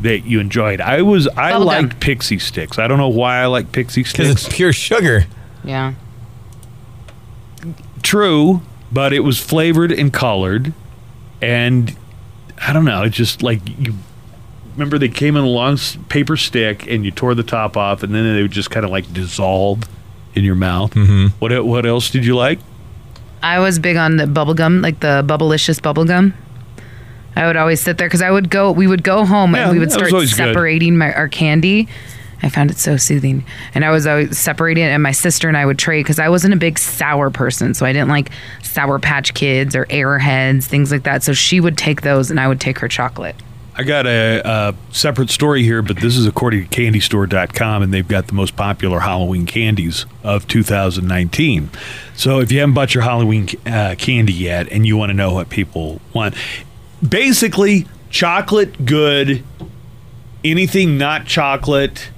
that 0.00 0.26
you 0.26 0.40
enjoyed? 0.40 0.80
I 0.80 1.02
was 1.02 1.28
I 1.28 1.52
Bubblegum. 1.52 1.64
liked 1.64 2.00
Pixy 2.00 2.36
Stix. 2.38 2.78
I 2.78 2.88
don't 2.88 2.98
know 2.98 3.08
why 3.08 3.38
I 3.38 3.46
like 3.46 3.70
Pixy 3.72 4.02
Stix. 4.02 4.12
Because 4.12 4.28
sticks. 4.30 4.46
it's 4.46 4.54
pure 4.56 4.72
sugar. 4.72 5.24
Yeah. 5.64 5.94
True, 8.02 8.62
but 8.92 9.12
it 9.12 9.20
was 9.20 9.38
flavored 9.38 9.92
and 9.92 10.12
colored. 10.12 10.72
and 11.42 11.96
I 12.60 12.72
don't 12.72 12.84
know. 12.84 13.02
It's 13.02 13.16
just 13.16 13.42
like 13.42 13.60
you 13.78 13.94
remember 14.74 14.98
they 14.98 15.08
came 15.08 15.36
in 15.36 15.44
a 15.44 15.48
long 15.48 15.78
paper 16.08 16.36
stick, 16.36 16.86
and 16.90 17.04
you 17.04 17.10
tore 17.12 17.34
the 17.36 17.42
top 17.44 17.76
off, 17.76 18.02
and 18.02 18.12
then 18.14 18.34
they 18.34 18.42
would 18.42 18.50
just 18.50 18.70
kind 18.70 18.84
of 18.84 18.90
like 18.90 19.12
dissolve 19.12 19.84
in 20.34 20.42
your 20.44 20.56
mouth. 20.56 20.92
Mm-hmm. 20.94 21.28
What 21.38 21.64
what 21.64 21.86
else 21.86 22.10
did 22.10 22.24
you 22.24 22.34
like? 22.34 22.58
I 23.42 23.60
was 23.60 23.78
big 23.78 23.96
on 23.96 24.16
the 24.16 24.26
bubble 24.26 24.54
gum, 24.54 24.82
like 24.82 24.98
the 25.00 25.22
bubblicious 25.26 25.80
bubble 25.80 26.04
gum. 26.04 26.34
I 27.36 27.46
would 27.46 27.56
always 27.56 27.80
sit 27.80 27.98
there 27.98 28.08
because 28.08 28.22
I 28.22 28.32
would 28.32 28.50
go. 28.50 28.72
We 28.72 28.88
would 28.88 29.04
go 29.04 29.24
home 29.24 29.54
Yeah, 29.54 29.64
and 29.64 29.72
we 29.72 29.78
would 29.78 29.92
start 29.92 30.10
separating 30.28 30.98
my, 30.98 31.12
our 31.12 31.28
candy. 31.28 31.86
I 32.42 32.48
found 32.48 32.70
it 32.70 32.78
so 32.78 32.96
soothing, 32.96 33.44
and 33.74 33.84
I 33.84 33.90
was 33.90 34.06
always 34.06 34.38
separating 34.38 34.84
it. 34.84 34.88
And 34.88 35.02
my 35.02 35.12
sister 35.12 35.48
and 35.48 35.56
I 35.56 35.66
would 35.66 35.78
trade 35.78 36.04
because 36.04 36.18
I 36.18 36.28
wasn't 36.28 36.54
a 36.54 36.56
big 36.56 36.78
sour 36.78 37.30
person, 37.30 37.74
so 37.74 37.84
I 37.84 37.92
didn't 37.92 38.08
like 38.08 38.30
Sour 38.62 38.98
Patch 38.98 39.34
Kids 39.34 39.74
or 39.74 39.86
Airheads, 39.86 40.64
things 40.64 40.92
like 40.92 41.02
that. 41.02 41.22
So 41.22 41.32
she 41.32 41.60
would 41.60 41.76
take 41.76 42.02
those, 42.02 42.30
and 42.30 42.38
I 42.38 42.48
would 42.48 42.60
take 42.60 42.78
her 42.78 42.88
chocolate. 42.88 43.36
I 43.78 43.84
got 43.84 44.06
a, 44.08 44.42
a 44.44 44.74
separate 44.90 45.30
story 45.30 45.62
here, 45.62 45.82
but 45.82 45.98
this 45.98 46.16
is 46.16 46.26
according 46.26 46.66
to 46.66 46.76
candystore.com, 46.76 47.82
and 47.82 47.94
they've 47.94 48.06
got 48.06 48.26
the 48.26 48.34
most 48.34 48.56
popular 48.56 48.98
Halloween 48.98 49.46
candies 49.46 50.04
of 50.24 50.48
2019. 50.48 51.70
So 52.16 52.40
if 52.40 52.50
you 52.50 52.58
haven't 52.58 52.74
bought 52.74 52.92
your 52.92 53.04
Halloween 53.04 53.48
uh, 53.64 53.94
candy 53.96 54.32
yet 54.32 54.68
and 54.72 54.84
you 54.84 54.96
want 54.96 55.10
to 55.10 55.14
know 55.14 55.32
what 55.32 55.48
people 55.48 56.00
want, 56.12 56.34
basically, 57.08 57.86
chocolate 58.10 58.84
good, 58.84 59.44
anything 60.44 60.98
not 60.98 61.26
chocolate, 61.26 62.10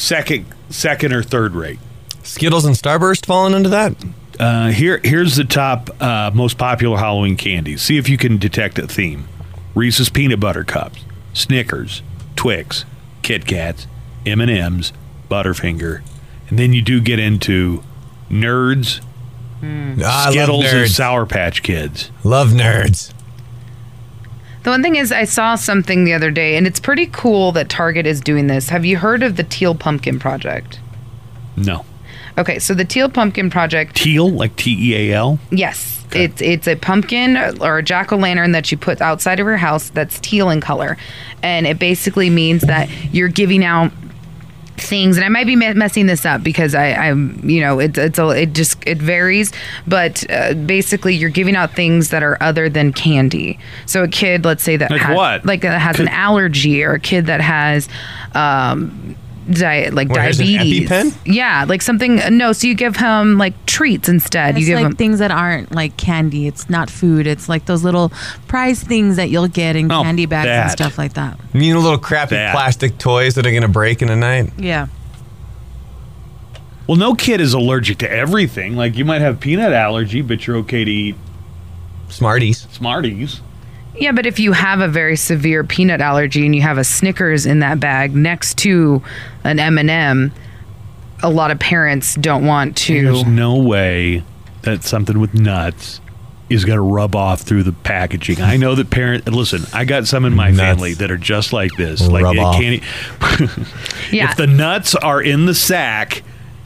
second, 0.00 0.46
second 0.70 1.12
or 1.12 1.22
third 1.22 1.54
rate. 1.54 1.78
Skittles 2.22 2.64
and 2.64 2.74
Starburst 2.76 3.26
falling 3.26 3.54
into 3.54 3.68
that? 3.70 3.94
Uh, 4.38 4.68
here, 4.70 5.00
here's 5.04 5.36
the 5.36 5.44
top 5.44 5.90
uh, 6.02 6.30
most 6.32 6.56
popular 6.58 6.96
Halloween 6.98 7.36
candies. 7.36 7.82
See 7.82 7.98
if 7.98 8.08
you 8.08 8.16
can 8.16 8.38
detect 8.38 8.78
a 8.78 8.86
theme: 8.86 9.28
Reese's 9.74 10.08
peanut 10.08 10.40
butter 10.40 10.64
cups, 10.64 11.04
Snickers, 11.34 12.02
Twix, 12.36 12.84
Kit 13.22 13.46
Kats, 13.46 13.86
M 14.24 14.40
and 14.40 14.50
M's, 14.50 14.92
Butterfinger, 15.30 16.02
and 16.48 16.58
then 16.58 16.72
you 16.72 16.80
do 16.82 17.00
get 17.00 17.18
into 17.18 17.82
Nerds, 18.30 19.00
Ah, 19.62 20.28
I 20.28 20.30
Skittles, 20.30 20.64
love 20.64 20.74
and. 20.74 20.90
Sour 20.90 21.26
Patch 21.26 21.62
Kids. 21.62 22.10
love 22.24 22.48
nerds. 22.50 23.12
The 24.62 24.70
one 24.70 24.82
thing 24.82 24.96
is, 24.96 25.10
I 25.10 25.24
saw 25.24 25.54
something 25.54 26.04
the 26.04 26.12
other 26.12 26.30
day, 26.30 26.56
and 26.56 26.66
it's 26.66 26.80
pretty 26.80 27.06
cool 27.06 27.52
that 27.52 27.68
Target 27.68 28.06
is 28.06 28.20
doing 28.20 28.46
this. 28.46 28.68
Have 28.68 28.84
you 28.84 28.98
heard 28.98 29.22
of 29.22 29.36
the 29.36 29.42
Teal 29.44 29.74
Pumpkin 29.74 30.18
Project? 30.18 30.80
No, 31.56 31.84
Okay, 32.38 32.58
so 32.58 32.74
the 32.74 32.84
Teal 32.84 33.08
Pumpkin 33.10 33.50
Project 33.50 33.96
teal 33.96 34.30
like 34.30 34.56
T 34.56 34.92
E 34.92 35.10
A 35.10 35.14
L. 35.16 35.38
Yes. 35.50 36.04
It's 36.12 36.40
it's 36.42 36.66
a 36.66 36.74
pumpkin 36.74 37.36
or 37.60 37.78
a 37.78 37.82
jack 37.82 38.12
o' 38.12 38.16
lantern 38.16 38.52
that 38.52 38.72
you 38.72 38.78
put 38.78 39.00
outside 39.00 39.38
of 39.38 39.46
your 39.46 39.58
house 39.58 39.90
that's 39.90 40.18
teal 40.18 40.50
in 40.50 40.60
color, 40.60 40.96
and 41.42 41.66
it 41.66 41.78
basically 41.78 42.30
means 42.30 42.62
that 42.62 42.88
you're 43.12 43.28
giving 43.28 43.64
out 43.64 43.92
things. 44.80 45.16
And 45.16 45.24
I 45.24 45.28
might 45.28 45.46
be 45.46 45.56
messing 45.56 46.06
this 46.06 46.24
up 46.24 46.42
because 46.42 46.74
I, 46.74 46.92
I'm 46.92 47.40
you 47.48 47.60
know 47.60 47.78
it, 47.78 47.96
it's 47.98 48.18
a, 48.18 48.28
it 48.30 48.52
just 48.52 48.78
it 48.86 48.98
varies, 48.98 49.52
but 49.86 50.28
uh, 50.30 50.54
basically 50.54 51.14
you're 51.14 51.30
giving 51.30 51.56
out 51.56 51.74
things 51.74 52.10
that 52.10 52.22
are 52.22 52.36
other 52.42 52.68
than 52.68 52.92
candy. 52.92 53.58
So 53.86 54.02
a 54.04 54.08
kid, 54.08 54.44
let's 54.44 54.62
say 54.62 54.76
that 54.76 54.90
Like 54.90 55.00
has, 55.00 55.16
what? 55.16 55.46
like 55.46 55.62
that 55.62 55.80
has 55.80 55.98
an 56.00 56.08
allergy, 56.08 56.82
or 56.82 56.92
a 56.94 57.00
kid 57.00 57.26
that 57.26 57.40
has. 57.40 57.88
Um, 58.34 59.16
Di- 59.50 59.88
like 59.90 60.08
Where, 60.08 60.22
here's 60.22 60.38
an 60.38 60.46
diabetes, 60.46 60.88
EpiPen? 60.88 61.16
yeah, 61.24 61.64
like 61.68 61.82
something. 61.82 62.20
Uh, 62.20 62.30
no, 62.30 62.52
so 62.52 62.66
you 62.66 62.74
give 62.74 62.96
him 62.96 63.36
like 63.38 63.54
treats 63.66 64.08
instead. 64.08 64.50
It's 64.56 64.60
you 64.60 64.66
give 64.66 64.76
like 64.76 64.86
him 64.86 64.96
things 64.96 65.18
that 65.18 65.30
aren't 65.30 65.72
like 65.74 65.96
candy. 65.96 66.46
It's 66.46 66.70
not 66.70 66.88
food. 66.88 67.26
It's 67.26 67.48
like 67.48 67.66
those 67.66 67.82
little 67.82 68.10
prize 68.48 68.82
things 68.82 69.16
that 69.16 69.28
you'll 69.30 69.48
get 69.48 69.74
in 69.76 69.90
Oh, 69.90 70.02
candy 70.02 70.26
bags 70.26 70.46
and 70.48 70.68
that. 70.68 70.72
stuff 70.72 70.98
like 70.98 71.14
that. 71.14 71.38
You 71.52 71.60
mean 71.60 71.74
little 71.74 71.98
crappy 71.98 72.36
That. 72.36 72.52
plastic 72.54 72.96
toys 72.98 73.34
that 73.34 73.46
are 73.46 73.50
going 73.50 73.62
to 73.62 73.68
break 73.68 74.02
in 74.02 74.08
a 74.10 74.16
night? 74.16 74.52
Yeah. 74.58 74.86
Well, 76.86 76.96
no 76.96 77.14
kid 77.14 77.40
is 77.40 77.52
allergic 77.54 77.98
to 77.98 78.10
everything. 78.10 78.76
Like 78.76 78.96
you 78.96 79.04
might 79.04 79.20
have 79.20 79.40
peanut 79.40 79.72
allergy, 79.72 80.22
but 80.22 80.46
you're 80.46 80.56
okay 80.58 80.84
to 80.84 80.90
eat 80.90 81.16
Smarties. 82.08 82.66
Smarties. 82.72 83.40
Yeah, 83.96 84.12
but 84.12 84.24
if 84.26 84.38
you 84.38 84.52
have 84.52 84.80
a 84.80 84.88
very 84.88 85.16
severe 85.16 85.64
peanut 85.64 86.00
allergy 86.00 86.46
and 86.46 86.54
you 86.54 86.62
have 86.62 86.78
a 86.78 86.84
Snickers 86.84 87.44
in 87.46 87.58
that 87.60 87.80
bag 87.80 88.14
next 88.14 88.56
to 88.58 89.02
an 89.44 89.58
M&M, 89.58 90.32
a 91.22 91.28
lot 91.30 91.50
of 91.50 91.58
parents 91.58 92.14
don't 92.14 92.46
want 92.46 92.76
to. 92.78 93.02
There's 93.04 93.26
no 93.26 93.56
way 93.56 94.22
that 94.62 94.84
something 94.84 95.18
with 95.18 95.34
nuts 95.34 96.00
is 96.48 96.64
going 96.64 96.76
to 96.76 96.82
rub 96.82 97.14
off 97.14 97.42
through 97.42 97.62
the 97.62 97.72
packaging. 97.72 98.40
I 98.40 98.56
know 98.56 98.74
that 98.74 98.90
parent. 98.90 99.26
Listen, 99.28 99.62
I 99.72 99.84
got 99.84 100.06
some 100.06 100.24
in 100.24 100.34
my 100.34 100.48
Nuts. 100.50 100.58
family 100.60 100.94
that 100.94 101.10
are 101.10 101.16
just 101.18 101.52
like 101.52 101.70
this. 101.76 102.00
Rub 102.02 102.10
like 102.10 102.36
it 102.36 102.38
off. 102.40 102.54
can't. 102.56 102.82
e- 102.82 103.66
Yeah. 104.16 104.30
If 104.30 104.36
the 104.36 104.46
nuts 104.48 104.94
are 104.96 105.22
in 105.22 105.46
the 105.46 105.54
sack 105.54 106.22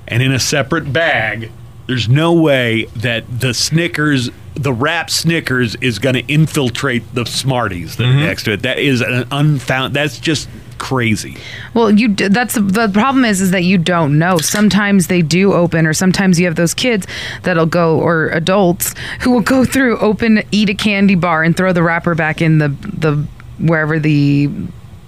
and 0.09 0.23
in 0.23 0.33
a 0.33 0.39
separate 0.41 0.91
bag, 0.93 1.51
there's 1.87 2.09
no 2.09 2.33
way 2.33 2.85
that 2.97 3.25
the 3.41 3.53
Snickers, 3.55 4.31
the 4.55 4.73
wrapped 4.73 5.11
Snickers, 5.11 5.75
is 5.77 5.99
going 5.99 6.15
to 6.15 6.33
infiltrate 6.33 7.15
the 7.15 7.25
Smarties 7.27 7.97
that 7.97 8.05
Mm-hmm. 8.05 8.19
are 8.19 8.23
next 8.27 8.45
to 8.45 8.53
it. 8.53 8.63
That 8.63 8.79
is 8.79 9.01
an 9.01 9.27
unfound. 9.31 9.95
That's 9.95 10.19
just 10.19 10.49
crazy. 10.79 11.37
Well, 11.73 11.91
you 11.91 12.15
that's 12.15 12.55
the 12.57 12.91
problem 12.93 13.25
is 13.25 13.41
is 13.41 13.53
that 13.53 13.65
you 13.65 13.79
don't 13.79 14.19
know. 14.19 14.39
Sometimes 14.39 15.07
they 15.07 15.23
do 15.23 15.53
open 15.53 15.87
or 15.87 15.95
sometimes 15.95 16.39
you 16.39 16.47
have 16.47 16.57
those 16.57 16.75
kids 16.75 17.07
that'll 17.43 17.65
go 17.67 17.99
or 18.01 18.29
adults 18.31 18.95
who 19.21 19.31
will 19.31 19.41
go 19.41 19.65
through 19.65 19.99
open 19.99 20.43
eat 20.53 20.69
a 20.69 20.75
candy 20.75 21.15
bar 21.15 21.43
and 21.43 21.57
throw 21.57 21.73
the 21.73 21.83
wrapper 21.83 22.15
back 22.15 22.43
in 22.43 22.59
the 22.59 22.69
the 22.69 23.25
wherever 23.59 23.99
the 23.99 24.51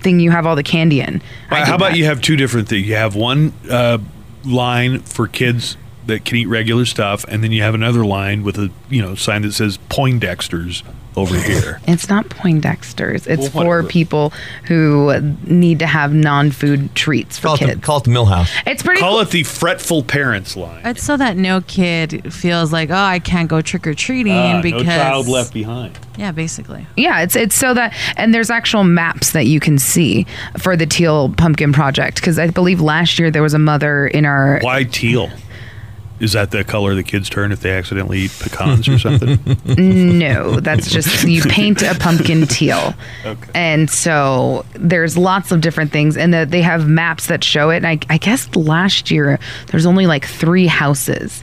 thing 0.00 0.20
you 0.20 0.30
have 0.30 0.46
all 0.46 0.56
the 0.56 0.62
candy 0.62 1.00
in. 1.00 1.20
I 1.50 1.64
How 1.64 1.74
about 1.74 1.90
that. 1.90 1.98
you 1.98 2.04
have 2.06 2.20
two 2.22 2.36
different 2.36 2.68
things? 2.68 2.86
You 2.86 2.94
have 2.94 3.14
one 3.16 3.52
uh, 3.68 3.98
line 4.44 5.00
for 5.00 5.26
kids 5.26 5.76
that 6.06 6.24
can 6.24 6.36
eat 6.36 6.46
regular 6.46 6.84
stuff, 6.84 7.24
and 7.28 7.42
then 7.42 7.52
you 7.52 7.62
have 7.62 7.74
another 7.74 8.04
line 8.04 8.42
with 8.42 8.58
a 8.58 8.70
you 8.88 9.02
know 9.02 9.14
sign 9.14 9.42
that 9.42 9.52
says 9.52 9.78
Poindexter's 9.88 10.82
over 11.16 11.34
here. 11.38 11.80
It's 11.88 12.08
not 12.10 12.28
Poindexter's. 12.28 13.26
It's 13.26 13.54
Well, 13.54 13.64
for 13.64 13.82
people 13.82 14.32
who 14.64 15.18
need 15.44 15.78
to 15.78 15.86
have 15.86 16.12
non-food 16.12 16.94
treats 16.94 17.38
for 17.38 17.46
Call 17.48 17.54
it, 17.54 17.60
the, 17.60 17.66
kids. 17.66 17.80
call 17.80 17.96
it 17.98 18.04
the 18.04 18.10
Milhouse. 18.10 18.50
It's 18.66 18.82
pretty 18.82 19.00
Call 19.00 19.12
cool. 19.12 19.20
it 19.20 19.30
the 19.30 19.42
fretful 19.44 20.02
parents 20.02 20.56
line. 20.56 20.84
It's 20.84 21.02
so 21.02 21.16
that 21.16 21.36
no 21.38 21.62
kid 21.62 22.34
feels 22.34 22.70
like, 22.72 22.90
oh, 22.90 22.94
I 22.94 23.18
can't 23.18 23.48
go 23.48 23.62
trick 23.62 23.86
or 23.86 23.94
treating 23.94 24.32
Ah, 24.34 24.60
because 24.60 24.84
no 24.84 24.92
child 24.92 25.26
left 25.28 25.54
behind. 25.54 25.98
Yeah, 26.18 26.32
basically. 26.32 26.86
Yeah, 26.96 27.20
it's 27.22 27.34
it's 27.36 27.54
so 27.54 27.72
that 27.74 27.94
and 28.16 28.34
there's 28.34 28.50
actual 28.50 28.84
maps 28.84 29.32
that 29.32 29.46
you 29.46 29.58
can 29.60 29.78
see 29.78 30.26
for 30.58 30.76
the 30.76 30.86
Teal 30.86 31.30
Pumpkin 31.30 31.72
Project 31.72 32.16
because 32.16 32.38
I 32.38 32.50
believe 32.50 32.80
last 32.80 33.18
year 33.18 33.30
there 33.30 33.42
was 33.42 33.54
a 33.54 33.58
mother 33.58 34.06
in 34.06 34.24
our 34.26 34.60
Why 34.60 34.84
teal? 34.84 35.30
Is 36.18 36.32
that 36.32 36.50
the 36.50 36.64
color 36.64 36.94
the 36.94 37.02
kids 37.02 37.28
turn 37.28 37.52
if 37.52 37.60
they 37.60 37.70
accidentally 37.72 38.20
eat 38.20 38.32
pecans 38.40 38.88
or 38.88 38.98
something? 38.98 39.38
no, 40.18 40.60
that's 40.60 40.90
just 40.90 41.28
you 41.28 41.42
paint 41.42 41.82
a 41.82 41.94
pumpkin 41.94 42.46
teal. 42.46 42.94
Okay. 43.24 43.50
And 43.54 43.90
so 43.90 44.64
there's 44.74 45.18
lots 45.18 45.50
of 45.52 45.60
different 45.60 45.90
things, 45.92 46.16
and 46.16 46.32
the, 46.32 46.46
they 46.46 46.62
have 46.62 46.88
maps 46.88 47.26
that 47.26 47.42
show 47.44 47.70
it. 47.70 47.78
And 47.78 47.86
I, 47.86 47.98
I 48.08 48.18
guess 48.18 48.54
last 48.54 49.10
year 49.10 49.38
there's 49.68 49.84
only 49.84 50.06
like 50.06 50.24
three 50.24 50.66
houses 50.68 51.42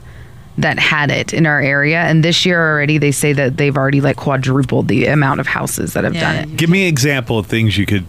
that 0.56 0.78
had 0.78 1.10
it 1.10 1.32
in 1.34 1.46
our 1.46 1.60
area, 1.60 1.98
and 1.98 2.24
this 2.24 2.46
year 2.46 2.58
already 2.60 2.96
they 2.98 3.12
say 3.12 3.32
that 3.34 3.56
they've 3.58 3.76
already 3.76 4.00
like 4.00 4.16
quadrupled 4.16 4.88
the 4.88 5.06
amount 5.06 5.40
of 5.40 5.46
houses 5.46 5.92
that 5.92 6.04
have 6.04 6.14
Yeah. 6.14 6.20
done 6.42 6.44
it. 6.50 6.56
Give 6.56 6.70
me 6.70 6.82
an 6.82 6.88
example 6.88 7.38
of 7.38 7.46
things 7.46 7.76
you 7.76 7.86
could 7.86 8.06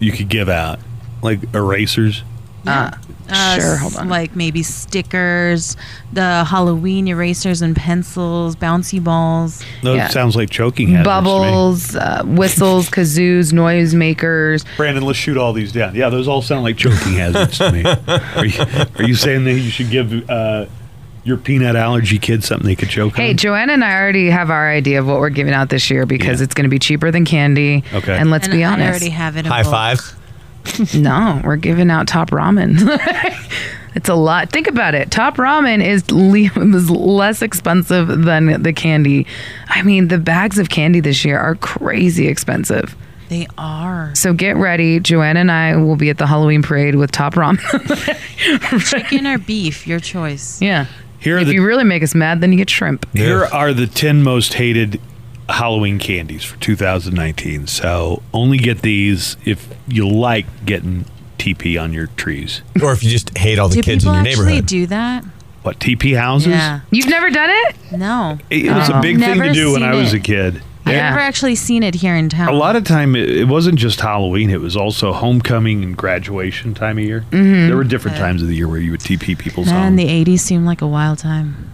you 0.00 0.10
could 0.12 0.28
give 0.28 0.48
out, 0.48 0.78
like 1.22 1.40
erasers. 1.54 2.22
Uh, 2.66 2.90
Uh, 3.26 3.58
sure, 3.58 3.74
s- 3.74 3.80
hold 3.80 3.96
on. 3.96 4.08
Like 4.10 4.36
maybe 4.36 4.62
stickers, 4.62 5.76
the 6.12 6.44
Halloween 6.44 7.08
erasers 7.08 7.62
and 7.62 7.74
pencils, 7.74 8.54
bouncy 8.54 9.02
balls. 9.02 9.64
That 9.82 9.94
Yeah. 9.96 10.08
sounds 10.08 10.36
like 10.36 10.50
choking 10.50 10.88
hazards 10.88 11.04
to 11.04 11.10
me. 11.10 11.14
Bubbles, 11.22 11.96
uh, 11.96 12.22
whistles, 12.26 12.90
kazoos, 12.90 13.52
noisemakers. 13.52 14.64
Brandon, 14.76 15.04
let's 15.04 15.18
shoot 15.18 15.36
all 15.36 15.52
these 15.52 15.72
down. 15.72 15.94
Yeah, 15.94 16.08
those 16.10 16.28
all 16.28 16.42
sound 16.42 16.64
like 16.64 16.76
choking 16.76 17.14
hazards 17.14 17.56
to 17.58 17.72
me. 17.72 17.82
Are 18.36 18.44
you, 18.44 18.64
are 18.98 19.04
you 19.04 19.14
saying 19.14 19.44
that 19.44 19.54
you 19.54 19.70
should 19.70 19.90
give 19.90 20.28
uh, 20.28 20.66
your 21.24 21.38
peanut 21.38 21.76
allergy 21.76 22.18
kid 22.18 22.44
something 22.44 22.66
they 22.66 22.76
could 22.76 22.90
choke 22.90 23.16
Hey, 23.16 23.22
on? 23.22 23.28
Hey, 23.28 23.34
Joanna 23.34 23.72
and 23.72 23.84
I 23.84 23.94
already 23.98 24.28
have 24.28 24.50
our 24.50 24.70
idea 24.70 24.98
of 25.00 25.06
what 25.06 25.18
we're 25.20 25.30
giving 25.30 25.54
out 25.54 25.70
this 25.70 25.90
year 25.90 26.04
because 26.04 26.40
Yeah. 26.40 26.44
it's 26.44 26.54
going 26.54 26.64
to 26.64 26.70
be 26.70 26.78
cheaper 26.78 27.10
than 27.10 27.24
candy. 27.24 27.84
Okay. 27.94 28.16
And 28.16 28.30
let's 28.30 28.46
and 28.48 28.52
be 28.56 28.64
I 28.64 28.72
honest. 28.72 28.90
already 28.90 29.08
have 29.10 29.36
it. 29.36 29.46
in 29.46 29.52
High 29.52 29.62
bulk. 29.62 29.72
five. 29.74 30.14
No, 30.94 31.40
we're 31.44 31.56
giving 31.56 31.90
out 31.90 32.08
top 32.08 32.30
ramen. 32.30 32.76
it's 33.94 34.08
a 34.08 34.14
lot. 34.14 34.50
Think 34.50 34.66
about 34.66 34.94
it. 34.94 35.10
Top 35.10 35.36
ramen 35.36 35.84
is, 35.84 36.10
le- 36.10 36.74
is 36.76 36.90
less 36.90 37.42
expensive 37.42 38.08
than 38.24 38.62
the 38.62 38.72
candy. 38.72 39.26
I 39.68 39.82
mean, 39.82 40.08
the 40.08 40.18
bags 40.18 40.58
of 40.58 40.68
candy 40.70 41.00
this 41.00 41.24
year 41.24 41.38
are 41.38 41.54
crazy 41.56 42.26
expensive. 42.28 42.96
They 43.28 43.46
are. 43.56 44.14
So 44.14 44.32
get 44.34 44.56
ready. 44.56 45.00
Joanna 45.00 45.40
and 45.40 45.50
I 45.52 45.76
will 45.76 45.96
be 45.96 46.10
at 46.10 46.18
the 46.18 46.26
Halloween 46.26 46.62
parade 46.62 46.94
with 46.96 47.10
top 47.10 47.34
ramen. 47.34 47.58
Chicken 48.90 49.26
or 49.26 49.38
beef, 49.38 49.86
your 49.86 50.00
choice. 50.00 50.60
yeah. 50.60 50.86
Here 51.20 51.38
If 51.38 51.46
the 51.46 51.54
you 51.54 51.64
really 51.64 51.84
make 51.84 52.02
us 52.02 52.14
mad, 52.14 52.42
then 52.42 52.52
you 52.52 52.58
get 52.58 52.68
shrimp. 52.68 53.06
here 53.14 53.44
are 53.46 53.72
the 53.72 53.86
ten 53.86 54.22
most 54.22 54.54
hated 54.54 55.00
Halloween 55.48 55.98
candies 55.98 56.44
for 56.44 56.58
2019. 56.60 57.66
So 57.66 58.22
only 58.32 58.58
get 58.58 58.82
these 58.82 59.36
if 59.44 59.68
you 59.86 60.08
like 60.08 60.46
getting 60.64 61.04
TP 61.38 61.80
on 61.80 61.92
your 61.92 62.06
trees. 62.08 62.62
Or 62.82 62.92
if 62.92 63.02
you 63.02 63.10
just 63.10 63.36
hate 63.36 63.58
all 63.58 63.68
the 63.68 63.76
Do 63.76 63.82
kids 63.82 64.04
in 64.04 64.10
people 64.10 64.14
your 64.14 64.28
actually 64.28 64.44
neighborhood. 64.46 64.66
do 64.66 64.86
that? 64.86 65.24
What 65.62 65.78
TP 65.78 66.16
houses? 66.16 66.48
Yeah. 66.48 66.80
You've 66.90 67.08
never 67.08 67.30
done 67.30 67.50
it? 67.50 67.76
No. 67.92 68.38
It, 68.50 68.66
it 68.66 68.72
was 68.72 68.88
a 68.88 68.98
Oh. 68.98 69.02
big 69.02 69.18
thing 69.18 69.40
to 69.40 69.52
do 69.52 69.72
when 69.72 69.80
seen 69.80 69.88
I 69.88 69.94
was 69.94 70.12
it. 70.12 70.16
a 70.18 70.20
kid. 70.20 70.62
I've 70.86 70.92
Yeah. 70.92 71.08
never 71.10 71.20
actually 71.20 71.54
seen 71.54 71.82
it 71.82 71.94
here 71.94 72.14
in 72.14 72.28
town. 72.28 72.48
A 72.48 72.52
lot 72.52 72.76
of 72.76 72.84
time, 72.84 73.16
it, 73.16 73.30
it 73.30 73.48
wasn't 73.48 73.78
just 73.78 73.98
Halloween; 74.02 74.50
it 74.50 74.60
was 74.60 74.76
also 74.76 75.14
homecoming 75.14 75.82
and 75.82 75.96
graduation 75.96 76.74
time 76.74 76.98
of 76.98 77.04
year. 77.04 77.24
Mm-hmm. 77.30 77.68
There 77.68 77.76
were 77.76 77.84
different 77.84 78.18
times 78.18 78.42
of 78.42 78.48
the 78.48 78.54
year 78.54 78.68
where 78.68 78.78
you 78.80 78.90
would 78.90 79.00
TP 79.00 79.34
people's 79.38 79.68
Man, 79.68 79.96
homes. 79.96 79.96
the 79.96 80.24
80s 80.34 80.40
seemed 80.40 80.66
like 80.66 80.82
a 80.82 80.86
wild 80.86 81.18
time. 81.18 81.70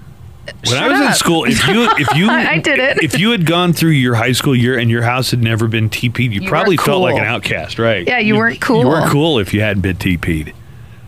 When 0.67 0.77
I 0.77 0.81
Shut 0.81 0.91
was 0.91 1.01
in 1.01 1.13
school, 1.15 1.45
if 1.45 1.67
you 1.67 1.89
if 1.99 2.15
you 2.17 2.29
I 2.29 2.59
did 2.59 2.79
it. 2.79 3.03
if 3.03 3.19
you 3.19 3.31
had 3.31 3.47
gone 3.47 3.73
through 3.73 3.91
your 3.91 4.15
high 4.15 4.33
school 4.33 4.55
year 4.55 4.79
and 4.79 4.91
your 4.91 5.03
house 5.03 5.31
had 5.31 5.43
never 5.43 5.69
been 5.69 5.91
TP'd, 5.91 6.33
you, 6.33 6.43
You 6.43 6.49
probably 6.49 6.77
weren't 6.77 6.87
felt 6.87 7.03
like 7.03 7.15
cool. 7.15 7.23
an 7.23 7.27
outcast, 7.27 7.79
right? 7.79 8.07
Yeah, 8.07 8.19
you 8.19 8.37
weren't 8.37 8.61
cool. 8.61 8.81
You 8.81 8.89
weren't 8.89 9.11
cool 9.11 9.39
if 9.39 9.55
you 9.55 9.61
hadn't 9.61 9.83
been 9.83 9.97
TP'd. 9.97 10.53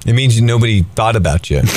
It 0.05 0.13
means 0.15 0.41
nobody 0.41 0.83
thought 0.83 1.17
about 1.17 1.51
you. 1.51 1.63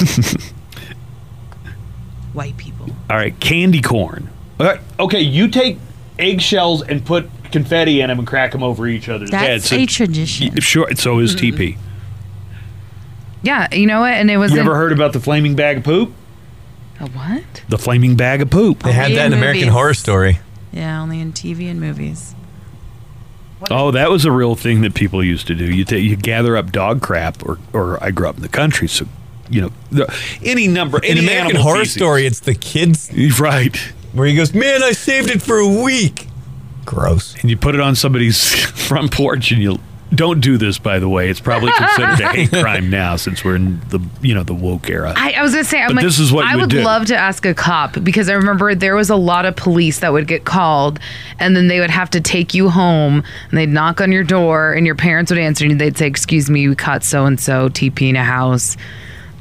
White 2.33 2.57
people. 2.57 2.89
All 3.09 3.17
right, 3.17 3.39
candy 3.39 3.81
corn. 3.81 4.29
All 4.59 4.65
right, 4.65 4.81
okay, 4.99 5.21
you 5.21 5.47
take 5.47 5.77
eggshells 6.17 6.81
and 6.81 7.05
put 7.05 7.29
confetti 7.51 8.01
in 8.01 8.09
them 8.09 8.19
and 8.19 8.27
crack 8.27 8.51
them 8.51 8.63
over 8.63 8.87
each 8.87 9.07
other's 9.09 9.31
heads. 9.31 9.69
That's 9.69 9.81
a 9.81 9.85
tradition. 9.85 10.59
Sure, 10.59 10.87
so 10.95 11.19
is 11.19 11.35
mm-hmm. 11.35 11.55
TP. 11.55 11.77
Yeah, 13.43 13.73
you 13.73 13.85
know 13.85 13.99
what? 14.01 14.13
And 14.13 14.31
it 14.31 14.37
was 14.37 14.51
You 14.51 14.59
ever 14.59 14.75
heard 14.75 14.91
about 14.91 15.13
the 15.13 15.19
flaming 15.19 15.55
bag 15.55 15.77
of 15.77 15.83
poop? 15.83 16.13
A 16.99 17.07
what? 17.09 17.63
The 17.69 17.77
flaming 17.77 18.15
bag 18.15 18.41
of 18.41 18.49
poop. 18.49 18.83
They 18.83 18.91
had 18.91 19.05
Only 19.05 19.15
that 19.15 19.25
in 19.27 19.33
in 19.33 19.39
American 19.39 19.61
movies. 19.61 19.73
Horror 19.73 19.93
Story. 19.93 20.39
Yeah, 20.71 21.01
only 21.01 21.19
in 21.21 21.33
TV 21.33 21.69
and 21.69 21.79
movies. 21.79 22.35
Oh, 23.71 23.91
that 23.91 24.09
was 24.11 24.25
a 24.25 24.31
real 24.31 24.55
thing 24.55 24.81
that 24.81 24.93
people 24.93 25.23
used 25.23 25.47
to 25.47 25.55
do. 25.55 25.65
You 25.65 25.85
ta 25.85 25.95
you 25.95 26.15
gather 26.15 26.57
up 26.57 26.71
dog 26.71 27.01
crap, 27.01 27.43
or 27.45 27.57
or 27.73 28.03
I 28.03 28.11
grew 28.11 28.27
up 28.27 28.35
in 28.35 28.41
the 28.41 28.49
country, 28.49 28.87
so 28.87 29.07
you 29.49 29.61
know 29.61 29.71
the, 29.91 30.13
any 30.43 30.67
number. 30.67 30.99
In 30.99 31.11
any 31.17 31.19
American 31.21 31.47
animal 31.47 31.63
Horror 31.63 31.79
feces. 31.79 31.95
Story, 31.95 32.25
it's 32.25 32.41
the 32.41 32.53
kids 32.55 33.09
right? 33.39 33.75
where 34.13 34.27
he 34.27 34.35
goes, 34.35 34.53
"Man, 34.53 34.83
I 34.83 34.91
saved 34.91 35.29
it 35.29 35.41
for 35.41 35.57
a 35.57 35.67
week." 35.67 36.27
Gross. 36.85 37.35
And 37.41 37.49
you 37.49 37.57
put 37.57 37.73
it 37.73 37.81
on 37.81 37.95
somebody's 37.95 38.53
front 38.87 39.11
porch, 39.11 39.51
and 39.51 39.61
you 39.61 39.79
don't 40.15 40.39
do 40.41 40.57
this. 40.57 40.77
By 40.79 40.99
the 40.99 41.07
way, 41.09 41.29
it's 41.29 41.39
probably 41.39 41.71
considered 41.73 42.19
a 42.21 42.27
hate 42.33 42.49
crime 42.51 42.89
now, 42.89 43.15
since 43.15 43.43
we're 43.43 43.55
in 43.55 43.79
the 43.89 43.99
you 44.21 44.33
know 44.33 44.43
the 44.43 44.53
woke 44.53 44.89
era. 44.89 45.13
I, 45.15 45.33
I 45.33 45.41
was 45.43 45.51
gonna 45.51 45.63
say, 45.63 45.79
I'm 45.81 45.89
But 45.89 45.97
like, 45.97 46.05
this 46.05 46.19
is 46.19 46.31
what 46.31 46.45
you 46.45 46.51
I 46.51 46.55
would 46.55 46.61
would 46.63 46.69
do. 46.71 46.81
love 46.83 47.05
to 47.07 47.15
ask 47.15 47.45
a 47.45 47.53
cop 47.53 48.03
because 48.03 48.29
I 48.29 48.33
remember 48.33 48.73
there 48.75 48.95
was 48.95 49.09
a 49.09 49.15
lot 49.15 49.45
of 49.45 49.55
police 49.55 49.99
that 49.99 50.11
would 50.13 50.27
get 50.27 50.45
called, 50.45 50.99
and 51.39 51.55
then 51.55 51.67
they 51.67 51.79
would 51.79 51.89
have 51.89 52.09
to 52.11 52.21
take 52.21 52.53
you 52.53 52.69
home, 52.69 53.23
and 53.49 53.57
they'd 53.57 53.69
knock 53.69 54.01
on 54.01 54.11
your 54.11 54.23
door, 54.23 54.73
and 54.73 54.85
your 54.85 54.95
parents 54.95 55.31
would 55.31 55.39
answer, 55.39 55.65
and 55.65 55.79
they'd 55.79 55.97
say, 55.97 56.07
"Excuse 56.07 56.49
me, 56.49 56.67
we 56.67 56.75
caught 56.75 57.03
so 57.03 57.25
and 57.25 57.39
so 57.39 57.69
TP 57.69 58.09
in 58.09 58.15
a 58.15 58.23
house. 58.23 58.77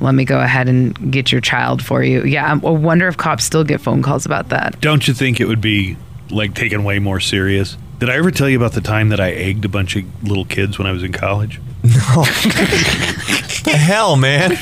Let 0.01 0.14
me 0.14 0.25
go 0.25 0.41
ahead 0.41 0.68
and 0.68 1.12
get 1.12 1.31
your 1.33 1.41
child 1.41 1.83
for 1.83 2.03
you." 2.03 2.25
Yeah, 2.25 2.51
I 2.51 2.55
wonder 2.57 3.09
if 3.09 3.16
cops 3.16 3.45
still 3.45 3.64
get 3.64 3.81
phone 3.81 4.03
calls 4.03 4.27
about 4.27 4.49
that. 4.51 4.81
Don't 4.81 5.07
you 5.09 5.14
think 5.14 5.41
it 5.41 5.47
would 5.47 5.61
be 5.61 5.97
like 6.31 6.55
taken 6.55 6.85
way 6.85 6.99
more 6.99 7.20
serious? 7.20 7.77
Did 8.05 8.11
I 8.12 8.16
ever 8.18 8.30
tell 8.30 8.50
you 8.50 8.59
about 8.59 8.72
the 8.72 8.82
time 8.82 9.09
that 9.09 9.18
I 9.20 9.30
egged 9.30 9.64
a 9.64 9.68
bunch 9.70 9.96
of 9.96 10.05
little 10.28 10.44
kids 10.44 10.76
when 10.78 10.86
I 10.86 10.92
was 10.92 11.02
in 11.02 11.11
college? 11.11 11.59
The 11.82 13.72
hell, 13.78 14.16
man. 14.16 14.59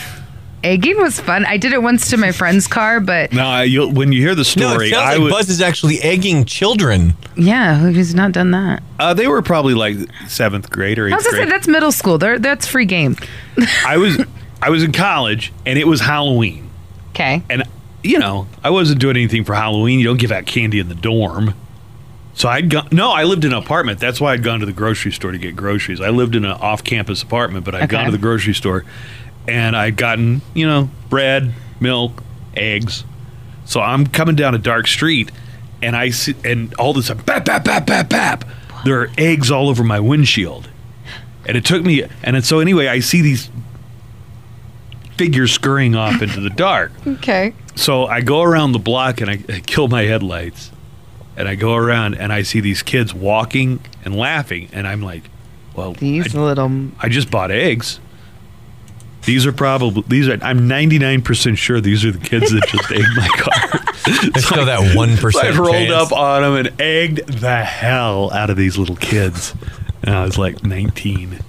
Egging 0.62 0.96
was 0.98 1.18
fun. 1.18 1.44
I 1.44 1.56
did 1.56 1.72
it 1.72 1.82
once 1.82 2.08
to 2.10 2.16
my 2.16 2.30
friend's 2.30 2.68
car, 2.68 3.00
but 3.00 3.32
No, 3.32 3.44
I, 3.44 3.64
you'll, 3.64 3.90
when 3.90 4.12
you 4.12 4.20
hear 4.22 4.36
the 4.36 4.42
No, 4.56 4.70
story, 4.74 4.86
it 4.86 4.90
sounds 4.94 5.02
I 5.08 5.12
like 5.14 5.20
would. 5.22 5.30
Buzz 5.30 5.48
is 5.48 5.60
actually 5.60 5.98
egging 6.02 6.44
children. 6.44 7.14
yeah, 7.36 7.78
who's 7.78 8.14
not 8.14 8.30
done 8.30 8.52
that? 8.52 8.80
Uh, 9.00 9.12
they 9.12 9.26
were 9.26 9.42
probably 9.42 9.74
like 9.74 9.96
seventh 10.28 10.70
grade 10.70 11.00
or 11.00 11.06
I 11.06 11.08
eighth 11.08 11.16
was 11.16 11.24
gonna 11.24 11.36
say 11.38 11.42
grade. 11.42 11.52
that's 11.52 11.66
middle 11.66 11.90
school. 11.90 12.18
There, 12.18 12.38
that's 12.38 12.68
free 12.68 12.84
game. 12.86 13.16
I 13.84 13.96
was 13.96 14.20
I 14.62 14.70
was 14.70 14.84
in 14.84 14.92
college 14.92 15.52
and 15.66 15.80
it 15.80 15.88
was 15.88 16.00
Halloween, 16.00 16.70
Okay. 17.10 17.42
and 17.50 17.64
you 18.04 18.20
know 18.20 18.46
I 18.62 18.70
wasn't 18.70 19.00
doing 19.00 19.16
anything 19.16 19.42
for 19.42 19.54
Halloween. 19.54 19.98
You 19.98 20.04
don't 20.04 20.20
give 20.20 20.30
out 20.30 20.46
candy 20.46 20.78
in 20.78 20.88
the 20.88 20.94
dorm. 20.94 21.54
So 22.34 22.48
I'd 22.48 22.70
gone. 22.70 22.88
No, 22.90 23.10
I 23.10 23.24
lived 23.24 23.44
in 23.44 23.52
an 23.52 23.58
apartment. 23.58 24.00
That's 24.00 24.20
why 24.20 24.32
I'd 24.32 24.42
gone 24.42 24.60
to 24.60 24.66
the 24.66 24.72
grocery 24.72 25.12
store 25.12 25.32
to 25.32 25.38
get 25.38 25.54
groceries. 25.54 26.00
I 26.00 26.08
lived 26.10 26.34
in 26.34 26.44
an 26.44 26.52
off-campus 26.52 27.22
apartment, 27.22 27.64
but 27.64 27.74
I'd 27.74 27.88
gone 27.88 28.06
to 28.06 28.10
the 28.10 28.18
grocery 28.18 28.54
store, 28.54 28.84
and 29.46 29.76
I'd 29.76 29.96
gotten 29.96 30.40
you 30.54 30.66
know 30.66 30.90
bread, 31.10 31.52
milk, 31.80 32.22
eggs. 32.56 33.04
So 33.64 33.80
I'm 33.80 34.06
coming 34.06 34.34
down 34.34 34.54
a 34.54 34.58
dark 34.58 34.86
street, 34.86 35.30
and 35.82 35.94
I 35.94 36.10
see, 36.10 36.34
and 36.44 36.72
all 36.74 36.92
this 36.94 37.10
bap 37.10 37.44
bap 37.44 37.64
bap 37.64 37.86
bap 37.86 38.08
bap. 38.08 38.44
There 38.84 39.00
are 39.00 39.10
eggs 39.18 39.50
all 39.50 39.68
over 39.68 39.84
my 39.84 40.00
windshield, 40.00 40.68
and 41.46 41.56
it 41.56 41.64
took 41.64 41.84
me. 41.84 42.02
And 42.22 42.42
so 42.44 42.60
anyway, 42.60 42.88
I 42.88 43.00
see 43.00 43.20
these 43.20 43.50
figures 45.16 45.52
scurrying 45.52 45.94
off 45.94 46.22
into 46.22 46.40
the 46.40 46.50
dark. 46.50 46.92
Okay. 47.06 47.54
So 47.74 48.06
I 48.06 48.20
go 48.20 48.42
around 48.42 48.72
the 48.72 48.78
block 48.78 49.20
and 49.22 49.30
I, 49.30 49.38
I 49.48 49.60
kill 49.60 49.88
my 49.88 50.02
headlights. 50.02 50.70
And 51.36 51.48
I 51.48 51.54
go 51.54 51.74
around 51.74 52.14
and 52.14 52.32
I 52.32 52.42
see 52.42 52.60
these 52.60 52.82
kids 52.82 53.14
walking 53.14 53.80
and 54.04 54.16
laughing. 54.16 54.68
And 54.72 54.86
I'm 54.86 55.02
like, 55.02 55.22
well, 55.74 55.94
These 55.94 56.34
I, 56.36 56.40
little 56.40 56.88
I 57.00 57.08
just 57.08 57.30
bought 57.30 57.50
eggs. 57.50 58.00
These 59.24 59.46
are 59.46 59.52
probably, 59.52 60.02
these 60.08 60.28
are, 60.28 60.36
I'm 60.42 60.68
99% 60.68 61.56
sure 61.56 61.80
these 61.80 62.04
are 62.04 62.10
the 62.10 62.18
kids 62.18 62.50
that 62.50 62.66
just 62.66 62.90
egged 62.92 63.16
my 63.16 63.28
car. 63.28 63.80
There's 64.32 64.46
still 64.46 64.66
that 64.66 64.80
one 64.96 65.10
So 65.10 65.14
I 65.18 65.20
percent. 65.20 65.56
rolled 65.58 65.90
up 65.90 66.12
on 66.12 66.42
them 66.42 66.66
and 66.66 66.80
egged 66.80 67.26
the 67.28 67.62
hell 67.64 68.32
out 68.32 68.50
of 68.50 68.56
these 68.56 68.76
little 68.76 68.96
kids. 68.96 69.54
And 70.02 70.14
I 70.14 70.24
was 70.24 70.38
like 70.38 70.64
19. 70.64 71.38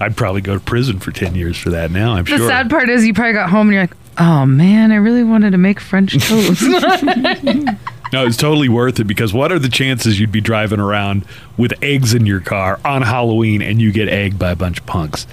I'd 0.00 0.16
probably 0.16 0.40
go 0.40 0.54
to 0.54 0.60
prison 0.60 0.98
for 0.98 1.12
10 1.12 1.34
years 1.34 1.56
for 1.56 1.70
that 1.70 1.90
now, 1.90 2.12
I'm 2.12 2.24
The 2.24 2.30
sure. 2.30 2.38
The 2.40 2.48
sad 2.48 2.70
part 2.70 2.88
is 2.90 3.06
you 3.06 3.14
probably 3.14 3.32
got 3.32 3.50
home 3.50 3.68
and 3.68 3.74
you're 3.74 3.82
like, 3.84 3.96
oh 4.18 4.46
man, 4.46 4.92
I 4.92 4.96
really 4.96 5.24
wanted 5.24 5.50
to 5.52 5.58
make 5.58 5.80
French 5.80 6.16
toast. 6.28 6.62
No, 8.12 8.26
it's 8.26 8.36
totally 8.36 8.68
worth 8.68 8.98
it 8.98 9.04
because 9.04 9.32
what 9.32 9.52
are 9.52 9.58
the 9.60 9.68
chances 9.68 10.18
you'd 10.18 10.32
be 10.32 10.40
driving 10.40 10.80
around 10.80 11.24
with 11.56 11.72
eggs 11.80 12.12
in 12.12 12.26
your 12.26 12.40
car 12.40 12.80
on 12.84 13.02
Halloween 13.02 13.62
and 13.62 13.80
you 13.80 13.92
get 13.92 14.08
egged 14.08 14.36
by 14.36 14.50
a 14.50 14.56
bunch 14.56 14.80
of 14.80 14.86
punks? 14.86 15.28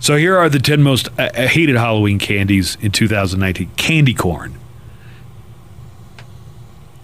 So 0.00 0.16
here 0.16 0.34
are 0.34 0.48
the 0.48 0.58
10 0.58 0.82
most 0.82 1.08
uh, 1.18 1.28
uh, 1.34 1.46
hated 1.48 1.76
Halloween 1.76 2.18
candies 2.18 2.78
in 2.80 2.92
2019. 2.92 3.70
Candy 3.76 4.14
corn. 4.14 4.54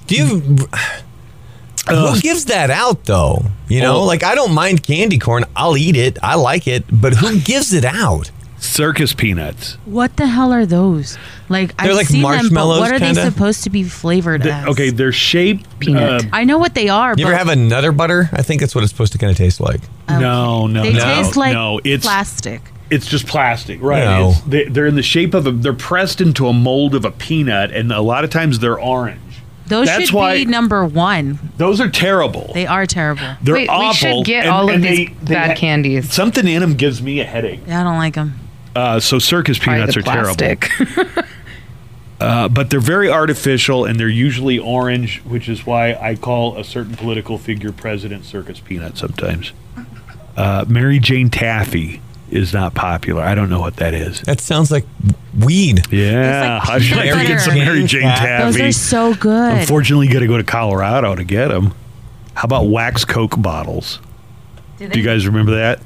Do 0.06 0.14
you? 0.14 0.26
Who 1.90 2.20
gives 2.20 2.46
that 2.46 2.70
out 2.70 3.04
though? 3.04 3.42
You 3.68 3.80
know, 3.82 3.96
Oh. 3.96 4.04
like 4.04 4.22
I 4.22 4.34
don't 4.34 4.54
mind 4.54 4.82
candy 4.82 5.18
corn. 5.18 5.44
I'll 5.54 5.76
eat 5.76 5.96
it. 5.96 6.18
I 6.22 6.36
like 6.36 6.66
it. 6.66 6.84
But 6.90 7.12
who 7.14 7.38
gives 7.40 7.74
it 7.74 7.84
out? 7.84 8.30
Circus 8.62 9.14
peanuts. 9.14 9.74
What 9.86 10.16
the 10.16 10.26
hell 10.26 10.52
are 10.52 10.66
those? 10.66 11.16
Like 11.48 11.76
They're 11.78 11.90
I've 11.90 11.96
like 11.96 12.06
seen 12.08 12.22
them, 12.22 12.30
but 12.30 12.36
marshmallows, 12.42 12.80
what 12.80 12.92
are 12.92 12.98
kinda? 12.98 13.22
they 13.22 13.28
supposed 13.30 13.64
to 13.64 13.70
be 13.70 13.82
flavored 13.84 14.42
The- 14.42 14.52
as? 14.52 14.66
okay, 14.68 14.90
their 14.90 15.12
shape. 15.12 15.66
Peanut. 15.78 16.24
uh, 16.26 16.28
I 16.32 16.44
know 16.44 16.58
what 16.58 16.74
they 16.74 16.88
are. 16.88 17.10
You 17.16 17.24
but 17.24 17.30
ever 17.32 17.36
have 17.36 17.48
a 17.48 17.56
Nutter 17.56 17.90
Butter? 17.92 18.28
I 18.32 18.42
think 18.42 18.60
that's 18.60 18.74
what 18.74 18.84
it's 18.84 18.92
supposed 18.92 19.12
to 19.12 19.18
kind 19.18 19.30
of 19.30 19.36
taste 19.38 19.60
like. 19.60 19.80
no, 20.08 20.66
no, 20.66 20.82
they 20.82 20.92
no. 20.92 21.00
taste 21.00 21.36
like 21.36 21.52
no, 21.54 21.80
it's 21.84 22.04
plastic. 22.04 22.60
it's 22.90 23.06
just 23.06 23.26
plastic, 23.26 23.80
right? 23.82 24.04
No. 24.04 24.30
It's, 24.30 24.40
they, 24.42 24.64
they're 24.64 24.86
in 24.86 24.94
the 24.96 25.02
shape 25.02 25.32
of 25.34 25.46
a. 25.46 25.52
They're 25.52 25.72
pressed 25.72 26.20
into 26.20 26.46
a 26.46 26.52
mold 26.52 26.94
of 26.94 27.04
a 27.06 27.10
peanut, 27.10 27.70
and 27.72 27.90
a 27.92 28.02
lot 28.02 28.24
of 28.24 28.30
times 28.30 28.58
they're 28.58 28.78
orange. 28.78 29.20
Those 29.68 29.86
That's 29.86 30.06
should 30.06 30.14
why- 30.14 30.34
be 30.38 30.44
number 30.46 30.84
one. 30.84 31.38
Those 31.56 31.80
are 31.80 31.88
terrible. 31.88 32.50
They 32.52 32.66
are 32.66 32.86
terrible. 32.86 33.36
They're 33.40 33.54
Wait, 33.54 33.62
we 33.62 33.68
awful. 33.68 33.94
should 34.18 34.26
get 34.26 34.44
and- 34.44 34.52
all 34.52 34.68
of 34.68 34.82
these 34.82 35.08
they- 35.08 35.14
they 35.22 35.34
bad 35.34 35.50
ha- 35.50 35.56
candies. 35.56 36.12
Something 36.12 36.46
in 36.48 36.60
them 36.60 36.74
gives 36.74 37.00
me 37.00 37.20
a 37.20 37.24
headache. 37.24 37.60
Yeah, 37.66 37.80
I 37.80 37.84
don't 37.84 37.96
like 37.98 38.14
them. 38.14 38.34
Uh, 38.74 39.00
so 39.00 39.18
circus 39.18 39.58
peanuts 39.58 39.94
the 39.94 40.00
are 40.00 40.02
terrible. 40.02 41.24
Uh, 42.20 42.48
but 42.48 42.68
they're 42.68 42.80
very 42.80 43.08
artificial 43.10 43.86
and 43.86 43.98
they're 43.98 44.06
usually 44.06 44.58
orange, 44.58 45.20
which 45.20 45.48
is 45.48 45.64
why 45.64 45.94
I 45.94 46.16
call 46.16 46.58
a 46.58 46.64
certain 46.64 46.94
political 46.94 47.38
figure 47.38 47.72
president 47.72 48.26
circus 48.26 48.60
peanut 48.60 48.98
sometimes. 48.98 49.52
Uh, 50.36 50.66
Mary 50.68 50.98
Jane 50.98 51.30
Taffy 51.30 52.02
is 52.30 52.52
not 52.52 52.74
popular. 52.74 53.22
I 53.22 53.34
don't 53.34 53.48
know 53.48 53.60
what 53.60 53.76
that 53.76 53.94
is. 53.94 54.20
That 54.22 54.40
sounds 54.40 54.70
like 54.70 54.84
weed. 55.38 55.90
Yeah, 55.90 56.58
like 56.58 56.68
I 56.68 56.78
should 56.78 56.98
peanut 56.98 57.26
get 57.26 57.40
some 57.40 57.54
Mary 57.54 57.84
Jane 57.84 58.02
Taffy. 58.02 58.44
Those 58.44 58.60
are 58.60 58.72
so 58.72 59.14
good. 59.14 59.58
Unfortunately, 59.58 60.06
you 60.06 60.12
got 60.12 60.20
to 60.20 60.26
go 60.26 60.36
to 60.36 60.44
Colorado 60.44 61.14
to 61.14 61.24
get 61.24 61.48
them. 61.48 61.72
How 62.34 62.44
about 62.44 62.66
wax 62.66 63.04
Coke 63.04 63.40
bottles? 63.40 63.98
Do 64.78 64.98
you 64.98 65.04
guys 65.04 65.26
remember 65.26 65.56
that? 65.56 65.80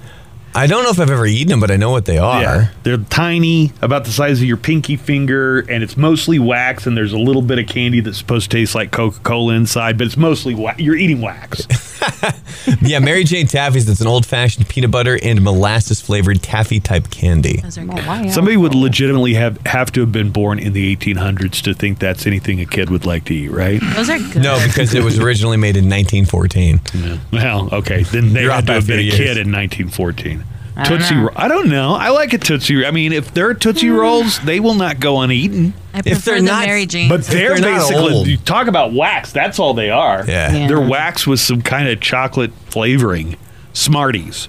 I 0.56 0.66
don't 0.68 0.84
know 0.84 0.90
if 0.90 1.00
I've 1.00 1.10
ever 1.10 1.26
eaten 1.26 1.48
them, 1.48 1.60
but 1.60 1.70
I 1.70 1.76
know 1.76 1.90
what 1.90 2.04
they 2.04 2.18
are. 2.18 2.40
Yeah. 2.40 2.68
They're 2.84 2.96
tiny, 2.98 3.72
about 3.82 4.04
the 4.04 4.12
size 4.12 4.40
of 4.40 4.46
your 4.46 4.56
pinky 4.56 4.96
finger, 4.96 5.60
and 5.60 5.82
it's 5.82 5.96
mostly 5.96 6.38
wax, 6.38 6.86
and 6.86 6.96
there's 6.96 7.12
a 7.12 7.18
little 7.18 7.42
bit 7.42 7.58
of 7.58 7.66
candy 7.66 8.00
that's 8.00 8.18
supposed 8.18 8.50
to 8.50 8.56
taste 8.56 8.74
like 8.74 8.92
Coca 8.92 9.18
Cola 9.20 9.54
inside, 9.54 9.98
but 9.98 10.06
it's 10.06 10.16
mostly 10.16 10.54
wax. 10.54 10.78
You're 10.80 10.96
eating 10.96 11.20
wax. 11.20 11.66
Yeah, 12.80 12.98
Mary 12.98 13.24
Jane 13.24 13.46
Taffy's. 13.46 13.86
That's 13.86 14.00
an 14.00 14.06
old 14.06 14.24
fashioned 14.26 14.68
peanut 14.68 14.90
butter 14.90 15.18
and 15.22 15.42
molasses 15.42 16.00
flavored 16.00 16.42
taffy 16.42 16.80
type 16.80 17.10
candy. 17.10 17.58
Those 17.58 17.76
are 17.78 17.82
Oh, 17.82 17.86
good. 17.86 18.06
wow. 18.06 18.28
Somebody 18.28 18.56
would 18.56 18.74
legitimately 18.74 19.34
have, 19.34 19.58
have 19.66 19.90
to 19.92 20.00
have 20.00 20.12
been 20.12 20.30
born 20.30 20.58
in 20.58 20.72
the 20.72 20.94
1800s 20.96 21.62
to 21.62 21.74
think 21.74 21.98
that's 21.98 22.26
anything 22.26 22.60
a 22.60 22.66
kid 22.66 22.88
would 22.90 23.04
like 23.06 23.24
to 23.26 23.34
eat, 23.34 23.48
right? 23.50 23.80
Those 23.94 24.08
are 24.10 24.18
good. 24.18 24.42
No, 24.42 24.58
because 24.66 24.94
it 24.94 25.02
was 25.02 25.18
originally 25.18 25.56
made 25.58 25.76
in 25.76 25.88
1914. 25.90 26.80
Well, 27.32 27.68
okay. 27.72 28.02
Then 28.04 28.32
they 28.32 28.42
You're 28.42 28.52
had 28.52 28.62
to 28.62 28.66
by 28.68 28.74
have 28.74 28.86
been 28.86 29.00
a 29.00 29.10
30 29.10 29.10
kid 29.10 29.18
years. 29.18 29.36
in 29.38 29.52
1914. 29.52 30.43
I 30.76 30.88
don't 30.88 30.98
Tootsie. 30.98 31.14
Roll. 31.14 31.30
I 31.36 31.48
don't 31.48 31.68
know. 31.68 31.94
I 31.94 32.08
like 32.08 32.32
a 32.32 32.38
Tootsie 32.38 32.76
Roll. 32.76 32.86
I 32.86 32.90
mean, 32.90 33.12
if 33.12 33.32
they're 33.32 33.54
Tootsie 33.54 33.88
hmm. 33.88 33.94
Rolls, 33.96 34.40
they 34.40 34.58
will 34.60 34.74
not 34.74 34.98
go 34.98 35.20
uneaten. 35.20 35.74
I 35.92 36.02
prefer 36.02 36.32
they're 36.32 36.40
the 36.40 36.46
not- 36.46 36.66
Mary 36.66 36.86
Jane. 36.86 37.08
But 37.08 37.24
they're, 37.24 37.60
they're 37.60 37.70
not 37.70 37.88
basically, 37.88 38.12
old. 38.14 38.26
you 38.26 38.36
talk 38.38 38.66
about 38.66 38.92
wax, 38.92 39.32
that's 39.32 39.58
all 39.58 39.74
they 39.74 39.90
are. 39.90 40.24
Yeah. 40.26 40.52
Yeah. 40.52 40.68
They're 40.68 40.80
wax 40.80 41.26
with 41.26 41.40
some 41.40 41.62
kind 41.62 41.88
of 41.88 42.00
chocolate 42.00 42.52
flavoring. 42.66 43.36
Smarties, 43.72 44.48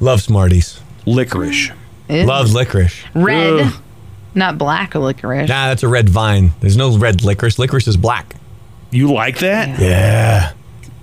Love 0.00 0.20
Smarties. 0.20 0.80
licorice. 1.06 1.70
Ew. 2.08 2.24
Loves 2.24 2.52
licorice. 2.54 3.02
red, 3.14 3.60
Ugh. 3.66 3.82
not 4.34 4.58
black 4.58 4.94
licorice. 4.94 5.48
Nah, 5.48 5.68
that's 5.68 5.82
a 5.84 5.88
red 5.88 6.08
vine. 6.08 6.52
There's 6.60 6.76
no 6.76 6.96
red 6.96 7.22
licorice. 7.22 7.58
Licorice 7.58 7.86
is 7.86 7.96
black. 7.96 8.34
You 8.90 9.12
like 9.12 9.38
that? 9.38 9.80
Yeah. 9.80 10.52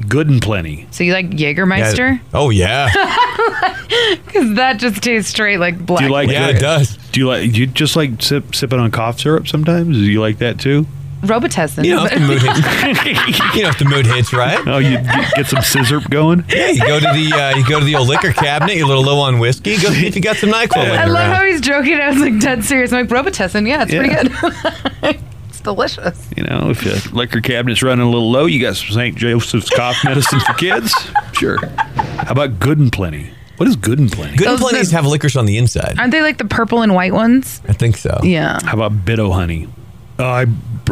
Good 0.08 0.30
and 0.30 0.42
plenty. 0.42 0.88
So 0.92 1.04
you 1.04 1.14
like 1.14 1.30
Jägermeister? 1.30 2.20
Oh, 2.34 2.50
yeah. 2.50 2.90
Because 4.26 4.56
that 4.56 4.80
just 4.80 5.04
tastes 5.04 5.30
straight 5.30 5.58
like 5.60 5.78
black. 5.86 6.00
Do 6.00 6.06
you 6.06 6.12
like 6.12 6.30
yeah, 6.30 6.48
it 6.48 6.60
does. 6.60 6.98
Do 7.12 7.20
you 7.20 7.28
like? 7.28 7.52
Do 7.52 7.60
you 7.60 7.68
just 7.68 7.96
like 7.96 8.22
sip, 8.24 8.56
sipping 8.56 8.80
on 8.80 8.90
cough 8.90 9.20
syrup 9.20 9.48
sometimes? 9.48 9.96
Do 9.98 10.04
you 10.04 10.20
like 10.20 10.40
that 10.40 10.60
too? 10.60 10.88
Robitussin? 11.22 11.86
You 11.86 11.96
know, 11.98 12.06
if 12.06 12.14
the 12.14 12.20
mood 12.20 12.42
hits, 12.42 13.56
you 13.56 13.64
know, 13.64 13.70
if 13.70 13.78
the 13.78 13.86
mood 13.86 14.06
hits 14.08 14.34
right. 14.34 14.60
Oh, 14.68 14.80
you 14.80 14.98
get, 14.98 15.34
get 15.36 15.48
some 15.48 15.62
scissor 15.62 16.00
going. 16.10 16.44
Yeah, 16.50 16.70
you 16.72 16.80
go 16.82 17.00
to 17.00 17.06
the 17.06 17.32
uh, 17.34 17.56
you 17.56 17.68
go 17.70 17.80
to 17.80 17.86
the 17.86 17.96
old 17.96 18.08
liquor 18.08 18.34
cabinet. 18.34 18.76
You're 18.78 18.86
a 18.86 18.90
little 18.90 19.04
low 19.04 19.20
on 19.20 19.38
whiskey. 19.38 19.78
Go 19.78 19.92
see 19.92 20.08
if 20.08 20.16
you 20.16 20.22
got 20.22 20.38
some 20.38 20.50
Nyquil. 20.50 20.78
I 20.78 21.06
love 21.06 21.16
around. 21.16 21.36
how 21.36 21.46
he's 21.46 21.62
joking. 21.62 21.94
I 22.00 22.10
was 22.10 22.20
like 22.20 22.40
dead 22.40 22.64
serious. 22.64 22.92
I'm 22.92 23.08
like 23.08 23.26
Robitussin. 23.26 23.68
Yeah, 23.68 23.84
it's 23.84 23.94
Yeah. 23.94 24.24
pretty 25.04 25.14
good. 25.14 25.20
it's 25.64 25.76
delicious. 25.96 26.30
You 26.36 26.44
know, 26.44 26.70
if 26.70 26.84
your 26.84 26.96
liquor 27.14 27.42
cabinet's 27.42 27.82
running 27.84 28.06
a 28.06 28.10
little 28.10 28.30
low, 28.32 28.46
you 28.46 28.60
got 28.62 28.76
some 28.76 28.90
St. 28.94 29.16
Joseph's 29.16 29.70
cough 29.70 29.96
medicine 30.04 30.40
for 30.42 30.54
kids. 30.54 30.94
Sure. 31.34 31.58
How 31.68 32.32
about 32.32 32.60
Good 32.60 32.80
and 32.80 32.92
Plenty? 32.92 33.32
What 33.58 33.70
is 33.70 33.76
Good 33.76 34.00
and 34.00 34.12
Plenty? 34.12 34.36
Good 34.38 34.48
and 34.48 34.58
Those- 34.60 34.72
plenties 34.74 34.92
have 34.92 35.06
licorice 35.06 35.36
on 35.36 35.46
the 35.46 35.58
inside. 35.58 36.00
Aren't 36.00 36.12
they 36.12 36.22
like 36.22 36.38
the 36.38 36.46
purple 36.46 36.82
and 36.82 36.94
white 36.96 37.14
ones? 37.14 37.62
I 37.68 37.74
think 37.74 37.98
so. 37.98 38.20
Yeah. 38.24 38.60
How 38.64 38.74
about 38.74 39.06
Bit-O-Honey? 39.06 39.68
Oh, 40.20 40.26
I 40.26 40.46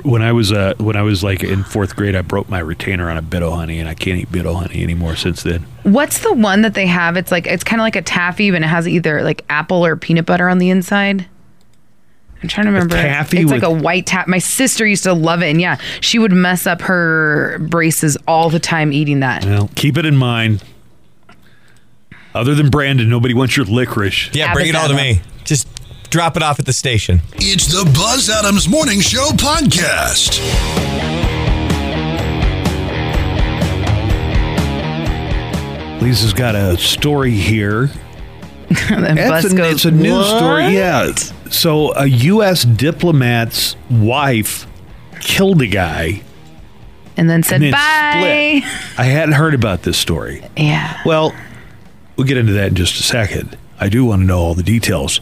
when 0.04 0.22
I 0.24 0.32
was 0.32 0.52
uh, 0.52 0.74
when 0.80 0.96
I 0.96 1.02
was 1.04 1.24
like 1.24 1.44
in 1.44 1.64
fourth 1.64 1.96
grade, 1.96 2.16
I 2.16 2.22
broke 2.24 2.50
my 2.50 2.58
retainer 2.60 3.10
on 3.12 3.18
a 3.18 3.22
Bit-O-Honey, 3.22 3.78
and 3.80 3.88
I 3.88 3.94
can't 3.94 4.20
eat 4.20 4.32
Bit-O-Honey 4.32 4.82
anymore 4.82 5.16
since 5.16 5.44
then. 5.44 5.64
What's 5.84 6.20
the 6.20 6.34
one 6.34 6.62
that 6.64 6.74
they 6.74 6.88
have? 6.88 7.18
It's 7.18 7.32
like 7.32 7.46
it's 7.46 7.64
kind 7.64 7.80
of 7.80 7.84
like 7.84 7.96
a 7.96 8.02
taffy, 8.02 8.50
but 8.50 8.62
it 8.64 8.66
has 8.66 8.88
either 8.88 9.22
like 9.22 9.46
apple 9.50 9.86
or 9.86 9.96
peanut 9.96 10.26
butter 10.26 10.50
on 10.50 10.58
the 10.58 10.70
inside. 10.72 11.28
I'm 12.42 12.48
trying 12.50 12.66
to 12.66 12.72
remember. 12.72 12.96
taffy 12.96 13.40
it's 13.40 13.52
like 13.52 13.62
a 13.64 13.70
white 13.72 14.08
tap. 14.08 14.28
My 14.28 14.40
sister 14.40 14.86
used 14.86 15.04
to 15.04 15.14
love 15.14 15.44
it, 15.44 15.50
and 15.50 15.62
yeah, 15.62 15.78
she 16.00 16.18
would 16.18 16.32
mess 16.32 16.66
up 16.66 16.82
her 16.82 17.60
braces 17.60 18.18
all 18.28 18.50
the 18.50 18.60
time 18.60 18.92
eating 18.92 19.20
that. 19.20 19.46
Well, 19.46 19.70
keep 19.76 19.98
it 19.98 20.06
in 20.06 20.18
mind. 20.18 20.64
Other 22.34 22.56
than 22.56 22.70
Brandon, 22.70 23.10
nobody 23.10 23.34
wants 23.34 23.56
your 23.58 23.66
licorice. 23.66 24.30
Yeah, 24.34 24.54
bring 24.54 24.68
it 24.68 24.76
all 24.76 24.88
to 24.88 24.96
me. 24.96 25.22
Just 25.44 25.68
drop 26.10 26.36
it 26.38 26.44
off 26.44 26.60
at 26.60 26.66
the 26.66 26.74
station. 26.74 27.22
It's 27.36 27.68
the 27.68 27.84
Buzz 27.94 28.30
Adams 28.30 28.68
Morning 28.70 29.02
Show 29.02 29.30
podcast. 29.32 30.40
Lisa's 36.02 36.34
got 36.34 36.56
a 36.56 36.78
story 36.78 37.32
here. 37.32 37.90
And 38.90 39.18
That's 39.18 39.44
Bus 39.44 39.54
a, 39.54 39.56
goes, 39.58 39.74
it's 39.74 39.86
a 39.86 39.92
news 39.92 40.26
story. 40.28 40.64
"What?" 40.64 40.72
Yeah. 40.74 41.12
So 41.52 41.94
a 41.96 42.08
U.S. 42.08 42.64
diplomat's 42.64 43.76
wife 43.90 44.66
killed 45.20 45.62
a 45.62 45.68
guy 45.68 46.24
and 47.18 47.30
then 47.30 47.44
said 47.44 47.56
and 47.56 47.66
then 47.66 47.72
bye. 47.74 48.62
split. 48.66 49.00
I 49.00 49.04
hadn't 49.04 49.34
heard 49.34 49.54
about 49.54 49.84
this 49.84 49.98
story. 49.98 50.44
Yeah. 50.58 51.00
Well, 51.06 51.36
we'll 52.16 52.28
get 52.28 52.38
into 52.38 52.54
that 52.54 52.70
in 52.70 52.76
just 52.76 53.00
a 53.00 53.04
second. 53.04 53.58
I 53.80 53.90
do 53.90 54.06
want 54.06 54.22
to 54.22 54.26
know 54.26 54.40
all 54.40 54.56
the 54.56 54.64
details. 54.64 55.20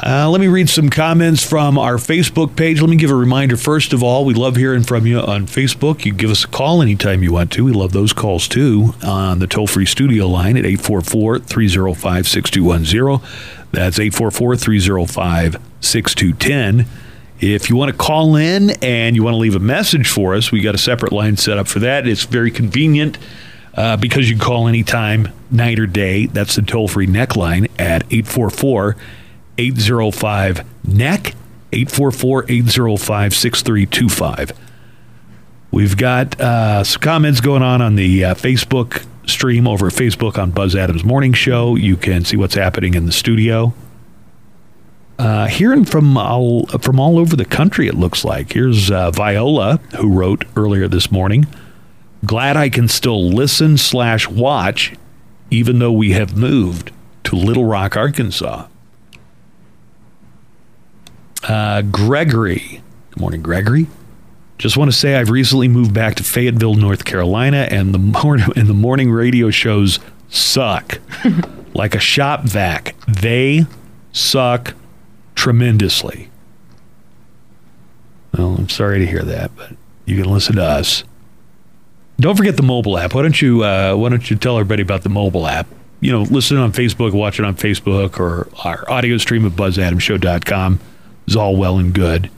Uh, 0.00 0.30
let 0.30 0.40
me 0.40 0.46
read 0.46 0.68
some 0.68 0.88
comments 0.88 1.44
from 1.44 1.76
our 1.76 1.94
Facebook 1.96 2.54
page. 2.54 2.80
Let 2.80 2.88
me 2.88 2.96
give 2.96 3.10
a 3.10 3.16
reminder 3.16 3.56
first 3.56 3.92
of 3.92 4.00
all. 4.02 4.24
We 4.24 4.32
love 4.32 4.54
hearing 4.54 4.84
from 4.84 5.06
you 5.06 5.18
on 5.18 5.46
Facebook. 5.46 6.04
You 6.04 6.12
can 6.12 6.16
give 6.18 6.30
us 6.30 6.44
a 6.44 6.48
call 6.48 6.80
anytime 6.82 7.24
you 7.24 7.32
want 7.32 7.50
to. 7.52 7.64
We 7.64 7.72
love 7.72 7.92
those 7.92 8.12
calls 8.12 8.46
too 8.46 8.94
on 9.02 9.40
the 9.40 9.48
toll 9.48 9.66
free 9.66 9.86
studio 9.86 10.28
line 10.28 10.56
at 10.56 10.64
844 10.64 11.40
305 11.40 12.28
6210. 12.28 13.57
That's 13.72 13.98
844 13.98 14.56
305 14.56 15.56
6210. 15.80 16.86
If 17.40 17.70
you 17.70 17.76
want 17.76 17.92
to 17.92 17.96
call 17.96 18.34
in 18.34 18.70
and 18.82 19.14
you 19.14 19.22
want 19.22 19.34
to 19.34 19.38
leave 19.38 19.54
a 19.54 19.60
message 19.60 20.08
for 20.08 20.34
us, 20.34 20.50
we 20.50 20.60
got 20.60 20.74
a 20.74 20.78
separate 20.78 21.12
line 21.12 21.36
set 21.36 21.56
up 21.56 21.68
for 21.68 21.78
that. 21.80 22.06
It's 22.06 22.24
very 22.24 22.50
convenient 22.50 23.18
uh, 23.74 23.96
because 23.96 24.28
you 24.28 24.36
can 24.36 24.44
call 24.44 24.66
anytime, 24.66 25.32
night 25.50 25.78
or 25.78 25.86
day. 25.86 26.26
That's 26.26 26.56
the 26.56 26.62
toll 26.62 26.88
free 26.88 27.06
neck 27.06 27.36
line 27.36 27.68
at 27.78 28.02
844 28.10 28.96
805 29.56 30.64
NECK, 30.84 31.34
844 31.72 32.44
805 32.48 33.34
6325. 33.34 34.52
We've 35.70 35.96
got 35.96 36.40
uh, 36.40 36.82
some 36.82 37.00
comments 37.00 37.40
going 37.40 37.62
on 37.62 37.82
on 37.82 37.94
the 37.94 38.24
uh, 38.24 38.34
Facebook 38.34 39.06
stream 39.28 39.68
over 39.68 39.86
at 39.86 39.92
Facebook 39.92 40.38
on 40.38 40.50
Buzz 40.50 40.74
Adams 40.74 41.04
Morning 41.04 41.32
Show. 41.32 41.76
You 41.76 41.96
can 41.96 42.24
see 42.24 42.36
what's 42.36 42.54
happening 42.54 42.94
in 42.94 43.06
the 43.06 43.12
studio. 43.12 43.72
Uh, 45.18 45.48
hearing 45.48 45.84
from 45.84 46.16
all 46.16 46.66
from 46.66 47.00
all 47.00 47.18
over 47.18 47.34
the 47.34 47.44
country, 47.44 47.88
it 47.88 47.94
looks 47.94 48.24
like. 48.24 48.52
Here's 48.52 48.90
uh, 48.90 49.10
Viola, 49.10 49.78
who 49.96 50.12
wrote 50.12 50.44
earlier 50.56 50.86
this 50.86 51.10
morning. 51.10 51.46
Glad 52.24 52.56
I 52.56 52.68
can 52.68 52.88
still 52.88 53.28
listen 53.28 53.76
slash 53.76 54.28
watch, 54.28 54.94
even 55.50 55.78
though 55.78 55.92
we 55.92 56.12
have 56.12 56.36
moved 56.36 56.92
to 57.24 57.36
Little 57.36 57.64
Rock, 57.64 57.96
Arkansas. 57.96 58.66
Uh, 61.42 61.82
Gregory, 61.82 62.82
good 63.10 63.20
morning, 63.20 63.42
Gregory. 63.42 63.86
Just 64.58 64.76
want 64.76 64.90
to 64.90 64.96
say 64.96 65.14
I've 65.14 65.30
recently 65.30 65.68
moved 65.68 65.94
back 65.94 66.16
to 66.16 66.24
Fayetteville, 66.24 66.74
North 66.74 67.04
Carolina, 67.04 67.68
and 67.70 67.94
the 67.94 67.98
morning 67.98 68.46
and 68.56 68.66
the 68.66 68.74
morning 68.74 69.10
radio 69.10 69.50
shows 69.50 70.00
suck, 70.28 70.98
like 71.74 71.94
a 71.94 72.00
shop 72.00 72.42
vac. 72.42 72.94
They 73.06 73.66
suck 74.12 74.74
tremendously. 75.36 76.30
Well, 78.36 78.56
I'm 78.58 78.68
sorry 78.68 78.98
to 78.98 79.06
hear 79.06 79.22
that, 79.22 79.54
but 79.56 79.72
you 80.04 80.20
can 80.20 80.30
listen 80.30 80.56
to 80.56 80.64
us. 80.64 81.04
Don't 82.20 82.36
forget 82.36 82.56
the 82.56 82.64
mobile 82.64 82.98
app. 82.98 83.14
Why 83.14 83.22
don't 83.22 83.40
you 83.40 83.62
uh, 83.62 83.94
Why 83.94 84.08
don't 84.08 84.28
you 84.28 84.36
tell 84.36 84.58
everybody 84.58 84.82
about 84.82 85.02
the 85.02 85.08
mobile 85.08 85.46
app? 85.46 85.68
You 86.00 86.12
know, 86.12 86.22
listen 86.22 86.56
on 86.56 86.72
Facebook, 86.72 87.12
watch 87.12 87.38
it 87.38 87.44
on 87.44 87.56
Facebook, 87.56 88.18
or 88.18 88.48
our 88.64 88.88
audio 88.90 89.18
stream 89.18 89.46
at 89.46 89.52
BuzzAdamShow.com 89.52 90.80
is 91.26 91.36
all 91.36 91.56
well 91.56 91.78
and 91.78 91.92
good. 91.92 92.30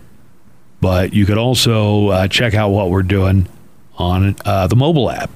But 0.81 1.13
you 1.13 1.27
could 1.27 1.39
also 1.39 2.09
uh, 2.09 2.29
check 2.29 2.55
out 2.55 2.71
what 2.71 2.91
we're 2.91 3.03
doing 3.03 3.49
on 3.97 4.37
uh, 4.45 4.67
the 4.67 4.77
mobile 4.77 5.11
app. 5.11 5.31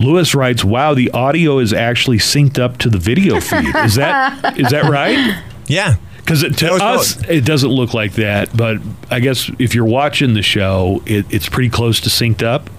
Lewis 0.00 0.34
writes, 0.34 0.64
"Wow, 0.64 0.94
the 0.94 1.10
audio 1.10 1.58
is 1.58 1.72
actually 1.72 2.18
synced 2.18 2.58
up 2.58 2.78
to 2.78 2.90
the 2.90 2.98
video 2.98 3.40
feed. 3.40 3.74
Is 3.76 3.94
that 3.94 4.58
is 4.58 4.70
that 4.70 4.84
right? 4.90 5.42
Yeah. 5.66 5.96
Because 6.16 6.40
to 6.40 6.48
That 6.48 6.72
was 6.72 6.82
us, 6.82 7.28
it 7.28 7.44
doesn't 7.44 7.68
look 7.68 7.92
like 7.92 8.14
that. 8.14 8.56
But 8.56 8.78
I 9.10 9.20
guess 9.20 9.50
if 9.58 9.74
you're 9.74 9.84
watching 9.84 10.32
the 10.32 10.42
show, 10.42 11.02
it, 11.04 11.26
it's 11.28 11.48
pretty 11.50 11.68
close 11.68 12.00
to 12.00 12.08
synced 12.08 12.42
up. 12.42 12.70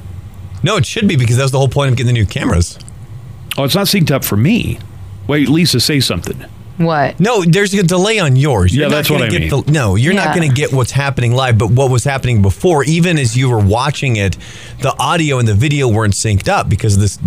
No, 0.64 0.78
it 0.78 0.86
should 0.86 1.08
be 1.08 1.16
because 1.16 1.38
that 1.38 1.44
was 1.44 1.52
the 1.52 1.60
whole 1.60 1.68
point 1.68 1.92
of 1.92 1.98
getting 1.98 2.08
the 2.08 2.20
new 2.20 2.26
cameras. 2.26 2.80
Oh, 3.56 3.64
it's 3.64 3.76
not 3.76 3.86
synced 3.86 4.10
up 4.10 4.26
for 4.26 4.36
me. 4.36 4.80
Wait, 5.28 5.48
Lisa, 5.48 5.80
say 5.80 6.00
something. 6.00 6.44
What? 6.78 7.20
No, 7.22 7.42
there's 7.44 7.74
a 7.74 7.84
delay 7.84 8.20
on 8.20 8.36
yours. 8.36 8.76
Yeah, 8.76 8.88
not 8.88 8.96
that's 8.96 9.10
what 9.10 9.22
I 9.22 9.30
get 9.30 9.42
mean. 9.42 9.50
The, 9.66 9.72
no, 9.72 9.96
you're 9.96 10.14
not 10.14 10.36
going 10.36 10.50
to 10.50 10.54
get 10.54 10.74
what's 10.74 10.92
happening 10.92 11.32
live, 11.34 11.58
but 11.58 11.72
what 11.72 11.90
was 11.90 12.04
happening 12.04 12.42
before, 12.42 12.84
even 12.84 13.18
as 13.18 13.38
you 13.38 13.50
were 13.50 13.64
watching 13.64 14.18
it, 14.18 14.38
the 14.82 14.94
audio 15.00 15.40
and 15.40 15.48
the 15.48 15.54
video 15.54 15.88
weren't 15.88 16.14
synced 16.16 16.50
up 16.50 16.68
because 16.68 16.96
of 16.96 17.00
this 17.02 17.18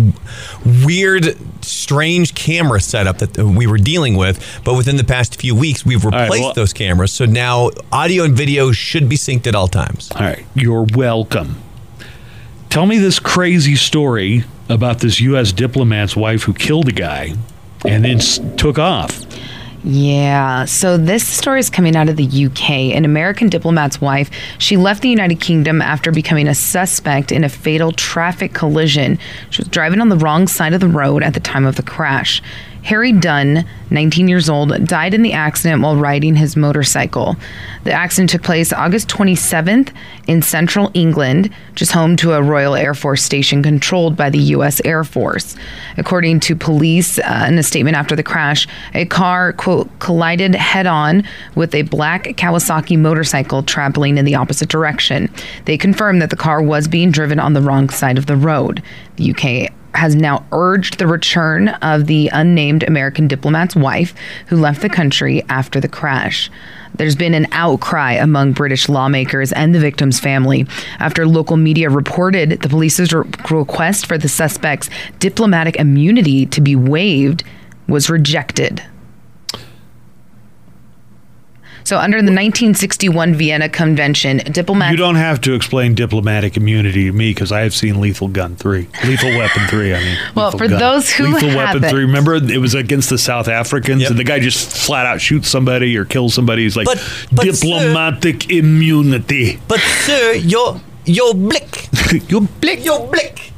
weird, 0.85 1.37
strange 1.65 2.35
camera 2.35 2.81
setup 2.81 3.19
that 3.19 3.39
we 3.39 3.67
were 3.67 3.79
dealing 3.79 4.17
with. 4.17 4.61
But 4.65 4.75
within 4.75 4.97
the 4.97 5.05
past 5.05 5.41
few 5.41 5.55
weeks, 5.55 5.85
we've 5.85 6.05
right, 6.05 6.23
replaced 6.25 6.43
well- 6.45 6.53
those 6.55 6.73
cameras. 6.73 7.13
So 7.13 7.25
now 7.25 7.71
audio 7.91 8.25
and 8.25 8.35
video 8.35 8.73
should 8.73 9.09
be 9.09 9.17
synced 9.17 9.47
at 9.47 9.55
all 9.55 9.69
times. 9.69 10.11
All 10.15 10.21
right, 10.21 10.45
you're 10.55 10.87
welcome. 10.95 11.57
Tell 12.71 12.85
me 12.85 12.99
this 12.99 13.19
crazy 13.19 13.77
story 13.77 14.45
about 14.69 15.01
this 15.01 15.21
U.S. 15.23 15.53
diplomat's 15.53 16.15
wife 16.15 16.43
who 16.43 16.53
killed 16.53 16.89
a 16.89 16.93
guy 16.93 17.33
and 17.87 18.05
then 18.05 18.17
s- 18.19 18.39
took 18.59 18.79
off. 18.79 19.25
Yeah. 19.85 20.65
So 20.65 20.97
this 20.97 21.27
story 21.27 21.61
is 21.61 21.71
coming 21.71 21.95
out 21.95 22.09
of 22.09 22.17
the 22.17 22.47
UK. 22.47 22.71
An 22.97 23.05
American 23.05 23.49
diplomat's 23.49 24.01
wife, 24.01 24.31
she 24.59 24.77
left 24.77 25.03
the 25.03 25.09
United 25.09 25.41
Kingdom 25.41 25.81
after 25.81 26.11
becoming 26.11 26.49
a 26.49 26.55
suspect 26.55 27.31
in 27.31 27.45
a 27.45 27.49
fatal 27.49 27.93
traffic 27.93 28.55
collision. 28.55 29.19
She 29.51 29.63
was 29.63 29.69
driving 29.69 30.01
on 30.01 30.09
the 30.09 30.17
wrong 30.17 30.49
side 30.49 30.73
of 30.73 30.81
the 30.81 30.89
road 30.89 31.23
at 31.23 31.35
the 31.35 31.41
time 31.41 31.65
of 31.65 31.77
the 31.77 31.83
crash. 31.83 32.43
Harry 32.89 33.13
Dunn, 33.13 33.67
19 33.91 34.29
years 34.29 34.49
old, 34.49 34.87
died 34.87 35.13
in 35.13 35.21
the 35.21 35.35
accident 35.35 35.83
while 35.83 35.97
riding 35.97 36.35
his 36.35 36.57
motorcycle. 36.57 37.37
The 37.85 37.93
accident 37.93 38.31
took 38.31 38.43
place 38.43 38.73
August 38.73 39.11
27th 39.11 39.93
in 40.27 40.41
central 40.41 40.91
England, 40.95 41.51
just 41.75 41.93
home 41.93 42.17
to 42.17 42.33
a 42.33 42.43
Royal 42.43 42.75
Air 42.75 42.95
Force 42.95 43.23
station 43.23 43.63
controlled 43.63 44.17
by 44.17 44.31
the 44.31 44.39
U.S. 44.39 44.81
Air 44.87 45.05
Force. 45.05 45.55
According 45.99 46.41
to 46.41 46.57
police, 46.57 47.19
uh, 47.19 47.45
in 47.47 47.59
a 47.59 47.63
statement 47.63 47.95
after 47.95 48.17
the 48.17 48.23
crash, 48.23 48.67
a 48.95 49.05
car, 49.05 49.53
quote, 49.53 49.91
collided 49.99 50.55
head 50.55 50.87
on 50.87 51.25
with 51.57 51.75
a 51.75 51.83
black 51.83 52.25
Kawasaki 52.39 52.99
motorcycle 52.99 53.63
traveling 53.63 54.17
in 54.17 54.25
the 54.25 54.35
opposite 54.35 54.71
direction. 54.71 55.31
They 55.67 55.77
confirmed 55.77 56.23
that 56.23 56.31
the 56.31 56.37
car 56.37 56.63
was 56.63 56.89
being 56.89 57.11
driven 57.11 57.39
on 57.39 57.53
the 57.53 57.61
wrong 57.61 57.91
side 57.91 58.17
of 58.17 58.25
the 58.25 58.37
road. 58.37 58.83
The 59.17 59.31
UK 59.33 59.78
has 59.99 60.15
now 60.15 60.47
urged 60.53 60.99
the 60.99 61.07
return 61.07 61.69
of 61.69 62.07
the 62.07 62.31
unnamed 62.33 62.85
American 62.85 63.27
diplomat's 63.27 63.75
wife 63.75 64.15
who 64.47 64.57
left 64.57 64.81
the 64.81 64.89
country 64.89 65.43
after 65.49 65.81
the 65.81 65.89
crash. 65.89 66.51
There's 66.95 67.17
been 67.17 67.35
an 67.35 67.47
outcry 67.53 68.13
among 68.13 68.53
British 68.53 68.89
lawmakers 68.89 69.53
and 69.53 69.75
the 69.75 69.81
victim's 69.81 70.21
family 70.21 70.67
after 71.01 71.27
local 71.27 71.57
media 71.57 71.91
reported 71.91 72.51
the 72.61 72.69
police's 72.69 73.13
re- 73.13 73.29
request 73.51 74.07
for 74.07 74.17
the 74.17 74.29
suspect's 74.29 74.89
diplomatic 75.19 75.77
immunity 75.77 76.47
to 76.47 76.61
be 76.61 76.77
waived 76.77 77.45
was 77.89 78.09
rejected. 78.09 78.83
So, 81.85 81.97
under 81.99 82.19
the 82.19 82.31
1961 82.33 83.35
Vienna 83.35 83.69
Convention, 83.69 84.39
diplomats. 84.53 84.91
You 84.91 84.97
don't 84.99 85.15
have 85.17 85.41
to 85.43 85.55
explain 85.55 85.95
diplomatic 85.95 86.57
immunity 86.57 87.07
to 87.07 87.13
me 87.13 87.31
because 87.31 87.51
I 87.53 87.61
have 87.61 87.75
seen 87.75 88.01
Lethal 88.01 88.29
Gun 88.29 88.57
3. 88.57 88.87
Lethal 89.05 89.31
Weapon 89.39 89.67
3, 89.69 89.95
I 89.95 89.99
mean. 90.01 90.19
Well, 90.35 90.47
Lethal 90.51 90.59
for 90.59 90.69
those 90.69 91.11
who 91.11 91.25
Lethal 91.29 91.49
Weapon 91.49 91.83
haven't- 91.83 91.91
3, 91.91 92.01
remember 92.05 92.35
it 92.37 92.59
was 92.59 92.75
against 92.75 93.09
the 93.11 93.19
South 93.19 93.49
Africans 93.49 94.03
Yep. 94.03 94.11
and 94.11 94.19
the 94.19 94.25
guy 94.25 94.39
just 94.39 94.77
flat 94.77 95.07
out 95.07 95.21
shoots 95.21 95.49
somebody 95.49 95.97
or 95.97 96.05
kills 96.05 96.35
somebody. 96.35 96.63
He's 96.65 96.77
like, 96.77 96.87
But- 96.87 97.03
but, 97.33 97.45
diplomatic 97.45 98.51
immunity. 98.51 99.59
But 99.69 99.81
sir, 99.81 100.35
you're 100.35 100.81
you're 101.07 101.33
blick. 101.35 101.89
you 102.31 102.43
blick. 102.61 102.85
You're 102.85 103.07
blick. 103.07 103.53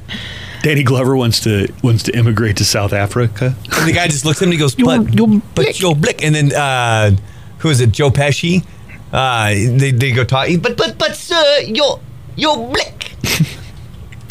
Danny 0.63 0.83
Glover 0.83 1.17
wants 1.17 1.41
to 1.41 1.73
wants 1.83 2.03
to 2.05 2.17
immigrate 2.17 2.59
to 2.59 2.65
South 2.65 2.93
Africa. 2.93 3.55
And 3.73 3.89
the 3.89 3.93
guy 3.93 4.07
just 4.09 4.25
looks 4.25 4.39
at 4.39 4.43
him 4.43 4.51
and 4.51 4.53
he 4.55 4.59
goes, 4.59 4.79
You're- 4.79 4.99
but, 5.05 5.15
you're 5.15 5.27
but 5.27 5.55
blick." 5.55 5.81
you're 5.81 5.95
blick. 5.97 6.23
And 6.23 6.35
then, 6.35 6.53
uh, 6.55 7.17
who 7.61 7.69
is 7.69 7.81
it, 7.81 7.93
Joe 7.93 8.11
Pesci? 8.11 8.65
Uh, 9.13 9.49
they, 9.51 9.91
they 9.91 10.13
go 10.13 10.25
talk, 10.25 10.49
but, 10.61 10.77
but, 10.77 10.99
but, 10.99 11.17
sir, 11.17 11.61
you're, 11.67 12.01
you're 12.37 12.57
blick. 12.57 13.15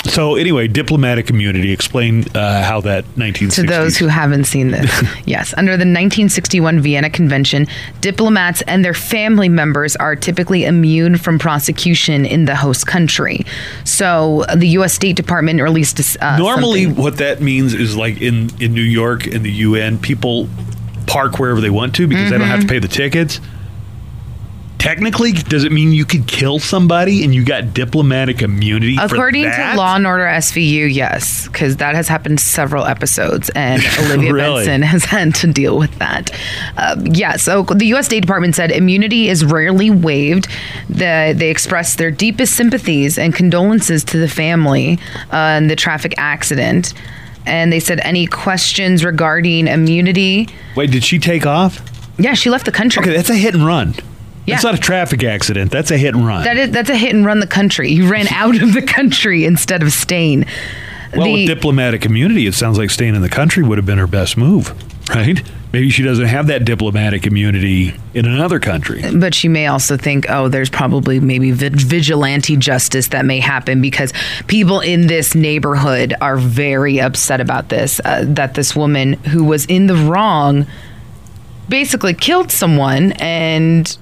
So 0.06 0.36
anyway, 0.36 0.68
diplomatic 0.68 1.30
immunity. 1.30 1.72
Explain 1.72 2.26
uh, 2.34 2.64
how 2.64 2.82
that 2.82 3.06
1960s. 3.16 3.56
To 3.56 3.64
those 3.64 3.98
who 3.98 4.08
haven't 4.08 4.46
seen 4.46 4.72
this, 4.72 4.90
yes, 5.26 5.54
under 5.58 5.72
the 5.72 5.82
1961 5.82 6.80
Vienna 6.80 7.10
Convention, 7.10 7.68
diplomats 8.02 8.62
and 8.64 8.84
their 8.84 8.94
family 8.94 9.50
members 9.50 9.96
are 9.98 10.16
typically 10.16 10.66
immune 10.66 11.18
from 11.18 11.38
prosecution 11.38 12.26
in 12.26 12.46
the 12.46 12.56
host 12.56 12.88
country. 12.88 13.46
So 13.84 14.46
the 14.56 14.68
U.S. 14.70 14.94
State 14.94 15.16
Department 15.16 15.62
released 15.62 16.00
a, 16.00 16.26
uh, 16.26 16.38
Normally, 16.38 16.86
something- 16.86 17.04
what 17.04 17.18
that 17.18 17.42
means 17.42 17.74
is 17.74 17.96
like 17.96 18.22
in 18.22 18.50
in 18.62 18.74
New 18.74 18.82
York 18.82 19.28
in 19.28 19.44
the 19.44 19.52
UN, 19.52 20.00
people 20.00 20.50
park 21.10 21.40
wherever 21.40 21.60
they 21.60 21.70
want 21.72 21.96
to 21.96 22.08
because 22.08 22.30
they 22.30 22.38
don't 22.38 22.48
have 22.48 22.60
to 22.62 22.66
Mm-hmm. 22.68 22.70
pay 22.70 22.80
the 22.80 22.88
tickets. 22.88 23.42
Technically, 24.78 25.34
does 25.34 25.66
it 25.66 25.74
mean 25.74 25.92
you 25.92 26.06
could 26.06 26.26
kill 26.26 26.58
somebody 26.58 27.26
and 27.26 27.36
you 27.36 27.44
got 27.44 27.74
diplomatic 27.74 28.42
immunity? 28.42 28.96
for 28.96 29.04
According 29.14 29.44
to 29.44 29.74
Law 29.76 29.98
and 29.98 30.08
Order 30.08 30.24
SVU, 30.24 30.88
yes, 30.94 31.48
because 31.50 31.76
that 31.78 31.96
has 31.96 32.08
happened 32.08 32.40
several 32.40 32.86
episodes, 32.86 33.50
and 33.56 33.84
Olivia 34.00 34.32
Really? 34.32 34.66
Benson 34.66 34.82
has 34.84 35.04
had 35.16 35.36
to 35.36 35.48
deal 35.52 35.78
with 35.78 35.94
that. 36.00 36.32
Uh, 36.78 36.96
yeah, 37.04 37.36
so 37.36 37.64
the 37.64 37.88
U.S. 37.88 38.06
State 38.06 38.22
Department 38.22 38.56
said 38.56 38.72
immunity 38.72 39.28
is 39.28 39.44
rarely 39.44 39.90
waived. 39.90 40.48
The, 40.88 41.34
they 41.36 41.50
expressed 41.50 41.98
their 41.98 42.10
deepest 42.12 42.56
sympathies 42.56 43.18
and 43.18 43.36
condolences 43.36 44.06
to 44.06 44.18
the 44.18 44.30
family 44.30 44.98
uh, 45.32 45.56
in 45.58 45.68
the 45.68 45.76
traffic 45.76 46.14
accident. 46.18 46.94
And 47.46 47.72
they 47.74 47.80
said 47.80 48.00
any 48.04 48.28
questions 48.28 49.04
regarding 49.04 49.68
immunity. 49.68 50.48
Wait, 50.76 50.92
did 50.92 51.04
she 51.04 51.20
take 51.20 51.46
off? 51.46 51.82
Yeah, 52.18 52.34
she 52.34 52.50
left 52.50 52.66
the 52.66 52.72
country. 52.72 53.02
Okay, 53.02 53.14
that's 53.16 53.30
a 53.30 53.36
hit 53.36 53.56
and 53.56 53.66
run. 53.66 53.96
Yeah. 54.46 54.56
That's 54.56 54.64
not 54.64 54.76
a 54.76 54.80
traffic 54.80 55.24
accident. 55.24 55.72
That's 55.72 55.92
a 55.92 55.98
hit 55.98 56.16
and 56.16 56.26
run. 56.26 56.44
That 56.44 56.58
is, 56.58 56.72
that's 56.72 56.90
a 56.90 56.96
hit 56.98 57.14
and 57.16 57.26
run 57.26 57.40
the 57.40 57.48
country. 57.48 57.92
You 57.92 58.10
ran 58.10 58.28
out 58.32 58.62
of 58.62 58.74
the 58.74 58.82
country 58.82 59.46
instead 59.46 59.82
of 59.84 59.92
staying. 59.92 60.46
well, 61.16 61.26
The- 61.26 61.34
with 61.34 61.48
diplomatic 61.48 62.06
immunity, 62.06 62.46
it 62.48 62.54
sounds 62.56 62.78
like 62.78 62.90
staying 62.90 63.16
in 63.16 63.22
the 63.22 63.30
country 63.30 63.64
would 63.64 63.78
have 63.78 63.86
been 63.86 64.00
her 64.00 64.08
best 64.08 64.38
move, 64.38 64.74
right? 65.10 65.42
Maybe 65.72 65.92
she 65.92 66.02
doesn't 66.02 66.26
have 66.26 66.48
that 66.48 66.66
diplomatic 66.66 67.28
immunity 67.28 67.94
in 68.16 68.26
another 68.26 68.60
country. 68.60 69.04
but 69.16 69.36
she 69.36 69.48
may 69.48 69.68
also 69.68 69.98
think, 69.98 70.28
oh, 70.30 70.48
there's 70.48 70.70
probably 70.70 71.20
maybe 71.20 71.52
vigilante 71.52 72.58
justice 72.58 73.10
that 73.10 73.26
may 73.26 73.40
happen 73.40 73.82
because 73.82 74.12
people 74.48 74.80
in 74.80 75.08
this 75.08 75.36
neighborhood 75.36 76.16
are 76.22 76.38
very 76.38 77.00
upset 77.00 77.40
about 77.40 77.70
this. 77.70 78.02
Uh, 78.04 78.26
that 78.28 78.56
this 78.56 78.76
woman 78.76 79.14
who 79.14 79.44
was 79.44 79.66
in 79.68 79.86
the 79.88 79.96
wrong 79.96 80.66
basically 81.68 82.16
killed 82.16 82.52
someone 82.52 83.12
and 83.14 83.96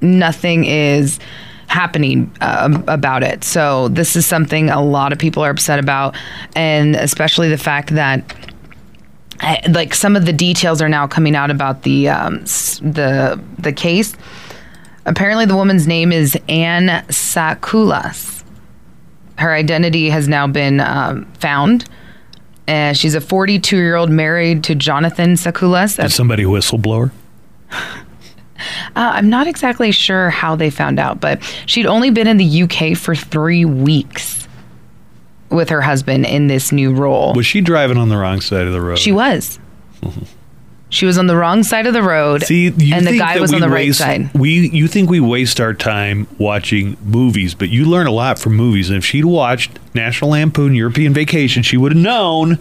nothing 0.00 0.64
is 0.64 1.20
happening 1.66 2.30
um, 2.40 2.84
about 2.88 3.22
it. 3.22 3.44
So 3.44 3.88
this 3.88 4.16
is 4.16 4.26
something 4.26 4.70
a 4.70 4.82
lot 4.82 5.12
of 5.12 5.18
people 5.18 5.42
are 5.42 5.50
upset 5.50 5.78
about, 5.78 6.16
and 6.54 6.96
especially 6.96 7.48
the 7.48 7.58
fact 7.58 7.94
that 7.94 8.51
I- 9.42 9.60
like 9.70 9.94
some 9.94 10.16
of 10.16 10.24
the 10.24 10.32
details 10.32 10.80
are 10.80 10.88
now 10.88 11.06
coming 11.06 11.34
out 11.36 11.50
about 11.50 11.82
the 11.82 12.08
um, 12.08 12.38
the 12.40 13.40
the 13.58 13.72
case. 13.72 14.14
Apparently, 15.04 15.46
the 15.46 15.56
woman's 15.56 15.86
name 15.86 16.12
is 16.12 16.38
Anne 16.48 17.04
Sacoolas. 17.08 18.44
Her 19.36 19.52
identity 19.52 20.10
has 20.10 20.28
now 20.28 20.46
been 20.46 20.80
um, 20.80 21.24
found. 21.34 21.84
And 22.68 22.96
she's 22.96 23.16
a 23.16 23.20
42 23.20 23.76
year 23.76 23.96
old 23.96 24.08
married 24.08 24.62
to 24.64 24.76
Jonathan 24.76 25.32
Sacoolas. 25.32 26.02
Is 26.02 26.14
somebody 26.14 26.44
a 26.44 26.46
whistleblower? 26.46 27.10
Uh, 28.94 29.10
I'm 29.14 29.28
not 29.28 29.48
exactly 29.48 29.90
sure 29.90 30.30
how 30.30 30.54
they 30.54 30.70
found 30.70 31.00
out, 31.00 31.20
but 31.20 31.42
she'd 31.66 31.86
only 31.86 32.10
been 32.10 32.28
in 32.28 32.36
the 32.36 32.62
UK 32.62 32.96
for 32.96 33.12
three 33.14 33.64
weeks 33.64 34.41
with 35.52 35.68
her 35.68 35.80
husband 35.80 36.26
in 36.26 36.46
this 36.46 36.72
new 36.72 36.92
role. 36.94 37.34
Was 37.34 37.46
she 37.46 37.60
driving 37.60 37.96
on 37.96 38.08
the 38.08 38.16
wrong 38.16 38.40
side 38.40 38.66
of 38.66 38.72
the 38.72 38.80
road? 38.80 38.98
She 38.98 39.12
was. 39.12 39.58
Mm-hmm. 40.00 40.24
She 40.92 41.06
was 41.06 41.16
on 41.16 41.26
the 41.26 41.36
wrong 41.36 41.62
side 41.62 41.86
of 41.86 41.94
the 41.94 42.02
road, 42.02 42.42
See, 42.42 42.68
you 42.68 42.94
and 42.94 43.06
the 43.06 43.16
guy 43.16 43.40
was 43.40 43.54
on 43.54 43.62
the 43.62 43.68
right 43.70 43.94
side. 43.94 44.30
We, 44.34 44.68
you 44.68 44.86
think 44.86 45.08
we 45.08 45.20
waste 45.20 45.58
our 45.58 45.72
time 45.72 46.28
watching 46.36 46.98
movies, 47.02 47.54
but 47.54 47.70
you 47.70 47.86
learn 47.86 48.06
a 48.06 48.10
lot 48.10 48.38
from 48.38 48.56
movies. 48.56 48.90
And 48.90 48.98
if 48.98 49.04
she'd 49.04 49.24
watched 49.24 49.70
National 49.94 50.32
Lampoon 50.32 50.74
European 50.74 51.14
Vacation, 51.14 51.62
she 51.62 51.78
would 51.78 51.92
have 51.92 52.02
known 52.02 52.58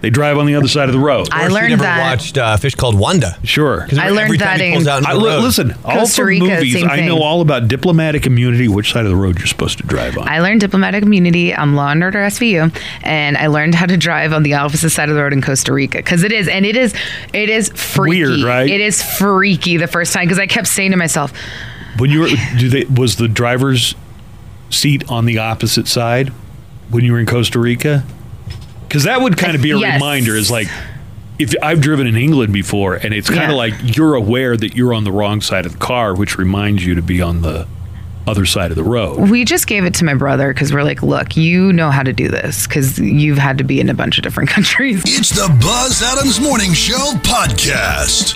they 0.00 0.10
drive 0.10 0.36
on 0.38 0.46
the 0.46 0.54
other 0.54 0.68
side 0.68 0.88
of 0.88 0.94
the 0.94 0.98
road. 0.98 1.28
I 1.30 1.48
learned 1.48 1.70
never 1.70 1.82
that- 1.82 2.10
watched 2.10 2.38
uh, 2.38 2.56
Fish 2.56 2.74
Called 2.74 2.98
Wanda. 2.98 3.36
Sure. 3.44 3.86
'Cause 3.88 3.98
I 3.98 4.06
every 4.06 4.16
learned 4.16 4.38
time 4.40 4.58
that 4.58 4.64
he 4.64 4.72
pulls 4.72 4.82
in- 4.84 4.88
out 4.88 4.98
into 4.98 5.10
I, 5.10 5.14
the 5.14 5.20
road. 5.20 5.42
listen, 5.42 5.74
all 5.84 5.96
Costa 5.98 6.16
from 6.22 6.26
Rica, 6.28 6.44
movies, 6.46 6.72
same 6.72 6.88
I 6.90 6.96
know 7.00 7.14
thing. 7.16 7.22
all 7.22 7.40
about 7.40 7.68
diplomatic 7.68 8.26
immunity, 8.26 8.68
which 8.68 8.92
side 8.92 9.04
of 9.04 9.10
the 9.10 9.16
road 9.16 9.38
you're 9.38 9.46
supposed 9.46 9.78
to 9.78 9.84
drive 9.86 10.16
on. 10.18 10.28
I 10.28 10.40
learned 10.40 10.60
diplomatic 10.60 11.02
immunity 11.04 11.54
on 11.54 11.74
Law 11.76 11.90
and 11.90 12.02
Order 12.02 12.20
SVU, 12.20 12.72
and 13.02 13.36
I 13.36 13.46
learned 13.48 13.74
how 13.74 13.86
to 13.86 13.96
drive 13.96 14.32
on 14.32 14.42
the 14.42 14.54
opposite 14.54 14.90
side 14.90 15.08
of 15.08 15.14
the 15.14 15.22
road 15.22 15.32
in 15.32 15.42
Costa 15.42 15.72
Rica 15.72 15.98
because 15.98 16.22
it 16.24 16.32
is, 16.32 16.48
and 16.48 16.64
it 16.66 16.76
is, 16.76 16.94
it 17.32 17.48
is 17.48 17.68
freaky. 17.70 18.24
Weird, 18.24 18.42
right? 18.42 18.68
It 18.68 18.80
is 18.80 19.02
freaky 19.02 19.76
the 19.76 19.86
first 19.88 20.12
time 20.12 20.24
because 20.24 20.38
I 20.38 20.46
kept 20.46 20.66
saying 20.68 20.90
to 20.92 20.96
myself, 20.96 21.32
when 21.98 22.10
you 22.10 22.20
were, 22.20 22.28
do 22.58 22.68
they, 22.68 22.84
was 22.84 23.16
the 23.16 23.28
driver's 23.28 23.94
seat 24.70 25.08
on 25.10 25.26
the 25.26 25.38
opposite 25.38 25.86
side 25.86 26.30
when 26.90 27.04
you 27.04 27.12
were 27.12 27.20
in 27.20 27.26
Costa 27.26 27.58
Rica? 27.60 28.04
Because 28.88 29.04
that 29.04 29.20
would 29.20 29.36
kind 29.36 29.54
of 29.54 29.62
be 29.62 29.72
a 29.72 29.78
Yes. 29.78 29.94
reminder. 30.00 30.34
Is 30.36 30.50
like 30.50 30.68
if 31.38 31.54
I've 31.62 31.80
driven 31.80 32.06
in 32.06 32.16
England 32.16 32.52
before, 32.52 32.94
and 32.94 33.12
it's 33.12 33.28
kind 33.28 33.42
Yeah. 33.42 33.50
of 33.50 33.56
like 33.56 33.74
you're 33.96 34.14
aware 34.14 34.56
that 34.56 34.74
you're 34.76 34.94
on 34.94 35.04
the 35.04 35.12
wrong 35.12 35.40
side 35.40 35.66
of 35.66 35.72
the 35.72 35.78
car, 35.78 36.14
which 36.14 36.38
reminds 36.38 36.84
you 36.86 36.94
to 36.94 37.02
be 37.02 37.20
on 37.20 37.42
the 37.42 37.66
other 38.26 38.44
side 38.44 38.70
of 38.72 38.76
the 38.76 38.82
road. 38.82 39.30
we 39.30 39.44
just 39.44 39.68
gave 39.68 39.84
it 39.84 39.94
to 39.94 40.04
my 40.04 40.14
brother 40.14 40.52
because 40.52 40.72
we're 40.72 40.82
like, 40.82 41.00
look, 41.00 41.36
you 41.36 41.72
know 41.72 41.92
how 41.92 42.02
to 42.02 42.12
do 42.12 42.26
this 42.28 42.66
because 42.66 42.98
you've 42.98 43.38
had 43.38 43.56
to 43.58 43.62
be 43.62 43.78
in 43.78 43.88
a 43.88 43.94
bunch 43.94 44.18
of 44.18 44.24
different 44.24 44.48
countries. 44.56 45.00
It's 45.06 45.30
the 45.30 45.46
Buzz 45.60 46.02
Adams 46.02 46.40
Morning 46.40 46.72
Show 46.72 47.12
podcast. 47.22 48.34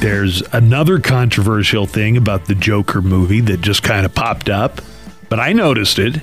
There's 0.00 0.40
another 0.52 1.00
controversial 1.00 1.86
thing 1.86 2.16
about 2.16 2.44
the 2.44 2.54
Joker 2.54 3.02
movie 3.02 3.40
that 3.40 3.60
just 3.60 3.82
kind 3.82 4.06
of 4.06 4.14
popped 4.14 4.48
up, 4.48 4.80
but 5.28 5.40
I 5.40 5.52
noticed 5.52 5.98
it. 5.98 6.20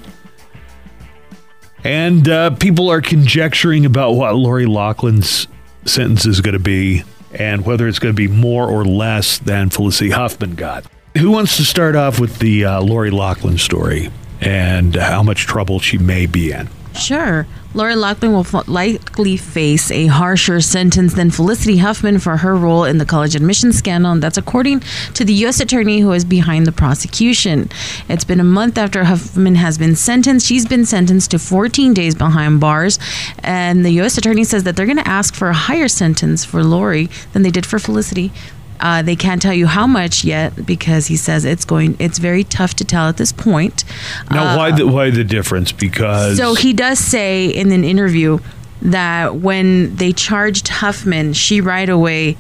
And 1.84 2.28
uh, 2.30 2.52
people 2.52 2.90
are 2.90 3.02
conjecturing 3.02 3.86
about 3.86 4.12
what 4.12 4.36
Lori 4.36 4.66
Loughlin's 4.66 5.48
sentence 5.86 6.26
is 6.26 6.40
going 6.42 6.54
to 6.54 6.60
be 6.60 7.04
and 7.34 7.66
whether 7.66 7.88
it's 7.88 8.00
going 8.00 8.16
to 8.16 8.18
be 8.18 8.28
more 8.28 8.68
or 8.68 8.86
less 8.86 9.38
than 9.40 9.70
Felicity 9.70 10.12
Huffman 10.12 10.56
got. 10.56 10.86
Who 11.18 11.32
wants 11.32 11.58
to 11.58 11.66
start 11.66 11.96
off 11.96 12.20
with 12.20 12.40
the 12.40 12.66
uh, 12.66 12.82
Lori 12.82 13.12
Loughlin 13.12 13.58
story 13.58 14.10
and 14.40 14.96
how 14.96 15.24
much 15.24 15.46
trouble 15.46 15.80
she 15.80 15.98
may 15.98 16.26
be 16.26 16.52
in? 16.52 16.70
Sure. 16.96 17.46
Lori 17.76 17.96
Loughlin 17.96 18.34
will 18.34 18.46
likely 18.68 19.36
face 19.36 19.90
a 19.90 20.06
harsher 20.06 20.62
sentence 20.62 21.16
than 21.16 21.32
Felicity 21.32 21.78
Huffman 21.78 22.20
for 22.20 22.38
her 22.38 22.56
role 22.56 22.84
in 22.84 23.00
the 23.00 23.06
college 23.06 23.36
admission 23.36 23.74
scandal, 23.74 24.12
and 24.12 24.22
that's 24.22 24.38
according 24.38 24.82
to 25.16 25.26
the 25.26 25.34
U.S. 25.34 25.60
attorney 25.60 26.00
who 26.00 26.12
is 26.12 26.24
behind 26.24 26.68
the 26.68 26.72
prosecution. 26.72 27.70
It's 28.08 28.24
been 28.24 28.40
a 28.40 28.44
month 28.44 28.78
after 28.78 29.06
Huffman 29.06 29.56
has 29.56 29.80
been 29.80 29.96
sentenced. 29.96 30.46
She's 30.46 30.68
been 30.68 30.86
sentenced 30.86 31.32
to 31.32 31.40
14 31.40 31.96
days 31.96 32.14
behind 32.14 32.60
bars, 32.60 33.00
and 33.40 33.84
the 33.84 33.92
U.S. 33.94 34.20
attorney 34.20 34.44
says 34.44 34.64
that 34.66 34.76
they're 34.76 34.86
going 34.86 34.98
to 34.98 35.08
ask 35.08 35.34
for 35.34 35.50
a 35.50 35.54
higher 35.54 35.88
sentence 35.88 36.46
for 36.46 36.64
Lori 36.64 37.10
than 37.34 37.42
they 37.42 37.52
did 37.52 37.66
for 37.66 37.80
Felicity. 37.80 38.32
Uh, 38.80 39.02
they 39.02 39.16
can't 39.16 39.42
tell 39.42 39.54
you 39.54 39.68
how 39.68 39.88
much 39.88 40.24
yet 40.24 40.66
because 40.66 41.08
he 41.08 41.16
says 41.16 41.46
it's 41.46 41.66
going. 41.66 41.96
It's 42.00 42.18
very 42.18 42.44
tough 42.44 42.74
to 42.76 42.86
tell 42.86 43.08
at 43.08 43.18
this 43.18 43.32
point. 43.32 43.84
Now, 44.32 44.58
why 44.58 44.72
the 44.72 44.88
why 44.88 45.10
the 45.10 45.24
difference? 45.24 45.72
Because 45.72 46.38
So 46.38 46.54
he 46.56 46.74
does 46.74 47.00
say 47.00 47.48
in 47.48 47.72
an 47.72 47.84
interview 47.84 48.40
that 48.82 49.36
when 49.36 49.96
they 49.96 50.12
charged 50.12 50.68
Huffman, 50.68 51.34
she 51.34 51.62
right 51.62 51.90
away 51.90 52.38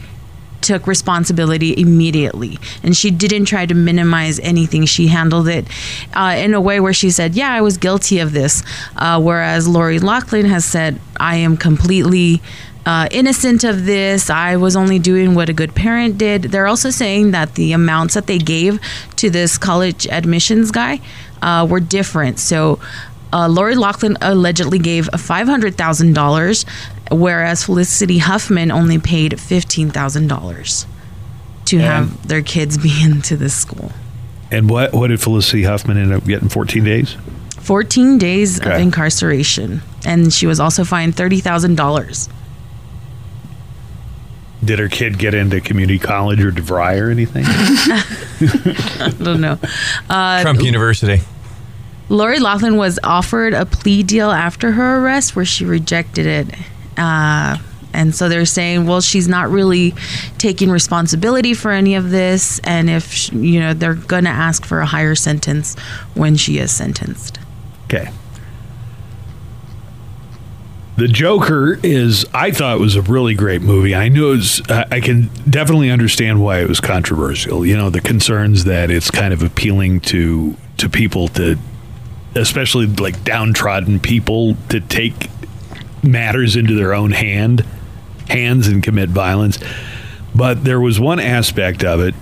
took 0.63 0.87
responsibility 0.87 1.77
immediately 1.77 2.57
and 2.83 2.95
she 2.95 3.11
didn't 3.11 3.45
try 3.45 3.65
to 3.65 3.73
minimize 3.73 4.39
anything 4.39 4.85
she 4.85 5.07
handled 5.07 5.47
it 5.47 5.67
uh, 6.13 6.33
in 6.37 6.53
a 6.53 6.61
way 6.61 6.79
where 6.79 6.93
she 6.93 7.11
said 7.11 7.35
yeah 7.35 7.51
i 7.51 7.59
was 7.59 7.77
guilty 7.77 8.19
of 8.19 8.31
this 8.31 8.63
uh, 8.95 9.21
whereas 9.21 9.67
lori 9.67 9.99
loughlin 9.99 10.45
has 10.45 10.63
said 10.63 10.99
i 11.19 11.35
am 11.35 11.57
completely 11.57 12.41
uh, 12.85 13.07
innocent 13.11 13.63
of 13.63 13.85
this. 13.85 14.29
I 14.29 14.55
was 14.57 14.75
only 14.75 14.99
doing 14.99 15.35
what 15.35 15.49
a 15.49 15.53
good 15.53 15.73
parent 15.75 16.17
did. 16.17 16.43
They're 16.43 16.67
also 16.67 16.89
saying 16.89 17.31
that 17.31 17.55
the 17.55 17.71
amounts 17.73 18.13
that 18.15 18.27
they 18.27 18.37
gave 18.37 18.79
to 19.17 19.29
this 19.29 19.57
college 19.57 20.07
admissions 20.07 20.71
guy 20.71 20.99
uh, 21.41 21.65
were 21.69 21.79
different. 21.79 22.39
So 22.39 22.79
uh, 23.31 23.47
Lori 23.47 23.75
Loughlin 23.75 24.17
allegedly 24.21 24.79
gave 24.79 25.07
$500,000, 25.07 26.65
whereas 27.11 27.63
Felicity 27.63 28.17
Huffman 28.19 28.71
only 28.71 28.99
paid 28.99 29.33
$15,000 29.33 30.85
to 31.65 31.77
have 31.79 32.27
their 32.27 32.41
kids 32.41 32.77
be 32.83 32.91
into 33.03 33.37
this 33.37 33.55
school. 33.55 33.91
and 34.51 34.69
what 34.69 34.93
what 34.93 35.07
did 35.07 35.19
Felicity 35.21 35.63
Huffman 35.63 35.97
end 35.97 36.13
up 36.13 36.25
getting? 36.25 36.49
Fourteen 36.49 36.83
days. 36.83 37.15
14 37.61 38.17
days 38.17 38.59
of 38.59 38.73
incarceration. 38.73 39.81
And 40.05 40.33
she 40.33 40.45
was 40.45 40.59
also 40.59 40.83
fined 40.83 41.15
$30,000. 41.15 42.29
Did 44.63 44.79
her 44.79 44.87
kid 44.87 45.17
get 45.17 45.33
into 45.33 45.59
community 45.61 45.99
college 45.99 46.41
or 46.41 46.51
DeVry 46.51 46.99
or 47.01 47.09
anything? 47.09 47.43
I 47.47 49.09
don't 49.21 49.41
know. 49.41 49.59
Uh, 50.09 50.41
Trump 50.41 50.61
University. 50.61 51.21
Lori 52.09 52.39
Loughlin 52.39 52.77
was 52.77 52.99
offered 53.03 53.53
a 53.53 53.65
plea 53.65 54.03
deal 54.03 54.29
after 54.29 54.71
her 54.71 54.99
arrest 54.99 55.35
where 55.35 55.45
she 55.45 55.65
rejected 55.65 56.25
it. 56.25 56.55
Uh, 56.97 57.57
and 57.93 58.13
so 58.15 58.27
they're 58.27 58.45
saying, 58.45 58.85
well, 58.87 59.01
she's 59.01 59.27
not 59.27 59.49
really 59.49 59.93
taking 60.37 60.69
responsibility 60.69 61.53
for 61.53 61.71
any 61.71 61.95
of 61.95 62.09
this. 62.09 62.59
And 62.59 62.89
if, 62.89 63.11
sh- 63.11 63.31
you 63.33 63.59
know, 63.59 63.73
they're 63.73 63.93
going 63.95 64.23
to 64.25 64.29
ask 64.29 64.65
for 64.65 64.79
a 64.81 64.85
higher 64.85 65.15
sentence 65.15 65.77
when 66.13 66.35
she 66.35 66.57
is 66.57 66.71
sentenced. 66.71 67.39
Okay. 67.85 68.09
The 70.95 71.07
Joker 71.07 71.79
is, 71.81 72.25
I 72.35 72.51
thought 72.51 72.77
it 72.77 72.79
was 72.79 72.95
a 72.95 73.01
really 73.01 73.33
great 73.33 73.63
movie. 73.63 73.95
I 73.95 74.09
knew 74.09 74.31
it 74.31 74.35
was, 74.35 74.61
I 74.69 74.85
I 74.91 74.99
can 74.99 75.29
definitely 75.49 75.89
understand 75.89 76.41
why 76.41 76.59
it 76.59 76.69
was 76.69 76.79
controversial. 76.79 77.65
You 77.65 77.75
know, 77.75 77.89
the 77.89 78.01
concerns 78.01 78.65
that 78.65 78.91
it's 78.91 79.09
kind 79.09 79.33
of 79.33 79.41
appealing 79.41 80.01
to, 80.01 80.55
to 80.77 80.89
people 80.89 81.29
to, 81.29 81.57
especially 82.35 82.85
like 82.85 83.23
downtrodden 83.23 83.99
people 83.99 84.55
to 84.69 84.79
take 84.81 85.29
matters 86.03 86.55
into 86.55 86.75
their 86.75 86.93
own 86.93 87.11
hand, 87.11 87.65
hands 88.29 88.67
and 88.67 88.83
commit 88.83 89.09
violence. 89.09 89.57
But 90.35 90.63
there 90.63 90.79
was 90.79 90.99
one 90.99 91.19
aspect 91.19 91.83
of 91.83 92.01
it 92.01 92.13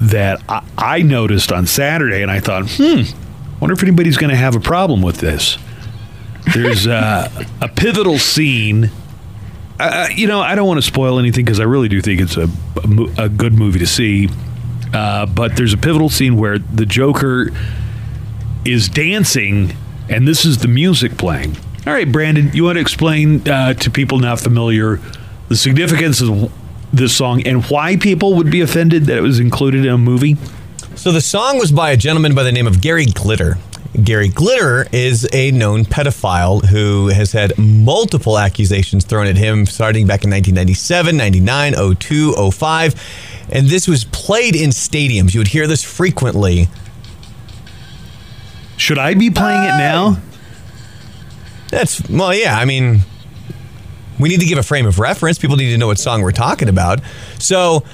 that 0.00 0.42
I, 0.48 0.64
I 0.76 1.02
noticed 1.02 1.52
on 1.52 1.66
Saturday 1.66 2.22
and 2.22 2.30
I 2.30 2.40
thought, 2.40 2.68
hmm, 2.70 3.02
wonder 3.60 3.74
if 3.74 3.82
anybody's 3.84 4.16
going 4.16 4.30
to 4.30 4.36
have 4.36 4.56
a 4.56 4.60
problem 4.60 5.00
with 5.00 5.18
this. 5.18 5.58
There's 6.54 6.86
uh, 6.86 7.44
a 7.60 7.68
pivotal 7.68 8.18
scene. 8.18 8.90
Uh, 9.78 10.08
you 10.14 10.26
know, 10.26 10.40
I 10.40 10.54
don't 10.54 10.66
want 10.66 10.78
to 10.78 10.86
spoil 10.86 11.18
anything 11.18 11.44
because 11.44 11.60
I 11.60 11.64
really 11.64 11.88
do 11.88 12.00
think 12.00 12.20
it's 12.20 12.36
a, 12.36 12.48
a, 12.76 13.24
a 13.24 13.28
good 13.28 13.54
movie 13.54 13.78
to 13.78 13.86
see. 13.86 14.28
Uh, 14.92 15.26
but 15.26 15.56
there's 15.56 15.72
a 15.72 15.78
pivotal 15.78 16.08
scene 16.08 16.36
where 16.36 16.58
the 16.58 16.84
Joker 16.84 17.50
is 18.64 18.88
dancing, 18.88 19.74
and 20.08 20.26
this 20.26 20.44
is 20.44 20.58
the 20.58 20.68
music 20.68 21.16
playing. 21.16 21.56
All 21.86 21.92
right, 21.92 22.10
Brandon, 22.10 22.50
you 22.52 22.64
want 22.64 22.76
to 22.76 22.80
explain 22.80 23.48
uh, 23.48 23.74
to 23.74 23.90
people 23.90 24.18
not 24.18 24.40
familiar 24.40 25.00
the 25.48 25.56
significance 25.56 26.20
of 26.20 26.52
this 26.92 27.16
song 27.16 27.46
and 27.46 27.64
why 27.66 27.96
people 27.96 28.34
would 28.34 28.50
be 28.50 28.60
offended 28.60 29.04
that 29.04 29.16
it 29.16 29.22
was 29.22 29.38
included 29.40 29.86
in 29.86 29.92
a 29.92 29.98
movie? 29.98 30.36
So 30.96 31.12
the 31.12 31.20
song 31.20 31.58
was 31.58 31.72
by 31.72 31.92
a 31.92 31.96
gentleman 31.96 32.34
by 32.34 32.42
the 32.42 32.52
name 32.52 32.66
of 32.66 32.82
Gary 32.82 33.06
Glitter. 33.06 33.56
Gary 34.04 34.28
Glitter 34.28 34.86
is 34.92 35.28
a 35.32 35.50
known 35.50 35.84
pedophile 35.84 36.64
who 36.64 37.08
has 37.08 37.32
had 37.32 37.58
multiple 37.58 38.38
accusations 38.38 39.04
thrown 39.04 39.26
at 39.26 39.36
him 39.36 39.66
starting 39.66 40.06
back 40.06 40.22
in 40.22 40.30
1997, 40.30 41.16
99, 41.16 41.96
02, 41.96 42.50
05. 42.52 43.46
And 43.50 43.66
this 43.66 43.88
was 43.88 44.04
played 44.04 44.54
in 44.54 44.70
stadiums. 44.70 45.34
You 45.34 45.40
would 45.40 45.48
hear 45.48 45.66
this 45.66 45.82
frequently. 45.82 46.68
Should 48.76 48.98
I 48.98 49.14
be 49.14 49.28
playing 49.28 49.64
it 49.64 49.76
now? 49.76 50.18
That's, 51.70 52.08
well, 52.08 52.32
yeah, 52.32 52.56
I 52.56 52.64
mean, 52.64 53.00
we 54.20 54.28
need 54.28 54.40
to 54.40 54.46
give 54.46 54.58
a 54.58 54.62
frame 54.62 54.86
of 54.86 55.00
reference. 55.00 55.38
People 55.38 55.56
need 55.56 55.72
to 55.72 55.78
know 55.78 55.88
what 55.88 55.98
song 55.98 56.22
we're 56.22 56.30
talking 56.30 56.68
about. 56.68 57.00
So, 57.38 57.84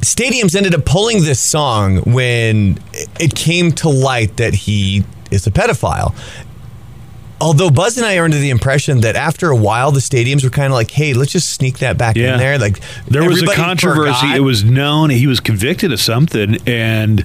stadiums 0.00 0.54
ended 0.54 0.74
up 0.74 0.84
pulling 0.84 1.22
this 1.22 1.40
song 1.40 1.98
when 1.98 2.78
it 3.18 3.34
came 3.34 3.72
to 3.72 3.88
light 3.88 4.36
that 4.36 4.54
he 4.54 5.04
is 5.32 5.46
a 5.46 5.50
pedophile. 5.50 6.14
Although 7.40 7.70
Buzz 7.70 7.96
and 7.96 8.06
I 8.06 8.18
are 8.18 8.24
under 8.24 8.38
the 8.38 8.50
impression 8.50 9.00
that 9.00 9.16
after 9.16 9.50
a 9.50 9.56
while, 9.56 9.90
the 9.90 9.98
stadiums 9.98 10.44
were 10.44 10.50
kind 10.50 10.66
of 10.66 10.74
like, 10.74 10.92
"Hey, 10.92 11.12
let's 11.12 11.32
just 11.32 11.50
sneak 11.50 11.78
that 11.78 11.98
back 11.98 12.14
Yeah. 12.14 12.34
in 12.34 12.38
there." 12.38 12.56
Like 12.56 12.78
There 13.08 13.24
was 13.28 13.42
a 13.42 13.46
controversy. 13.46 14.12
forgot. 14.20 14.36
It 14.36 14.40
was 14.40 14.62
known 14.62 15.10
he 15.10 15.26
was 15.26 15.40
convicted 15.40 15.92
of 15.92 16.00
something, 16.00 16.58
and 16.68 17.24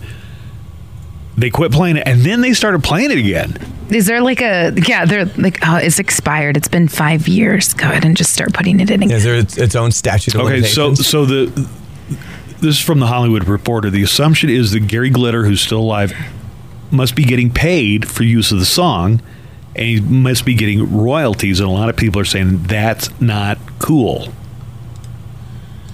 they 1.38 1.52
quit 1.52 1.72
playing 1.72 1.98
it, 1.98 2.08
and 2.08 2.24
then 2.24 2.42
they 2.42 2.54
started 2.54 2.84
playing 2.84 3.12
it 3.12 3.20
again. 3.20 3.58
Is 3.92 4.08
there 4.08 4.22
like 4.22 4.42
a 4.42 4.74
yeah? 4.88 5.06
They're 5.06 5.26
like 5.38 5.60
oh, 5.62 5.76
it's 5.78 6.00
expired. 6.00 6.58
It's 6.58 6.68
been 6.68 6.88
five 6.88 7.28
years. 7.28 7.76
Go 7.76 7.88
ahead 7.88 8.04
and 8.04 8.18
just 8.18 8.34
start 8.34 8.54
putting 8.54 8.80
it 8.80 8.90
in. 8.90 9.04
Again. 9.04 9.16
Is 9.18 9.24
there 9.24 9.36
its, 9.36 9.56
its 9.56 9.76
own 9.76 9.92
statute 9.92 10.34
of 10.34 10.42
Okay, 10.42 10.64
so 10.64 10.96
so 10.96 11.26
the 11.26 11.46
this 12.60 12.76
is 12.76 12.80
from 12.82 13.00
the 13.00 13.06
Hollywood 13.08 13.48
Reporter. 13.48 13.92
The 13.92 14.02
assumption 14.02 14.50
is 14.50 14.72
that 14.72 14.88
Gary 14.88 15.12
Glitter, 15.12 15.46
who's 15.46 15.62
still 15.62 15.80
alive, 15.80 16.12
must 16.92 17.16
be 17.16 17.24
getting 17.24 17.52
paid 17.52 18.08
for 18.08 18.24
use 18.24 18.52
of 18.52 18.60
the 18.60 18.66
song, 18.66 19.22
and 19.76 19.86
he 19.86 20.00
must 20.02 20.46
be 20.46 20.54
getting 20.54 20.96
royalties. 20.96 21.60
And 21.60 21.70
a 21.70 21.72
lot 21.72 21.90
of 21.90 21.96
people 21.96 22.22
are 22.22 22.26
saying 22.26 22.64
that's 22.64 23.10
not 23.22 23.58
cool. 23.80 24.30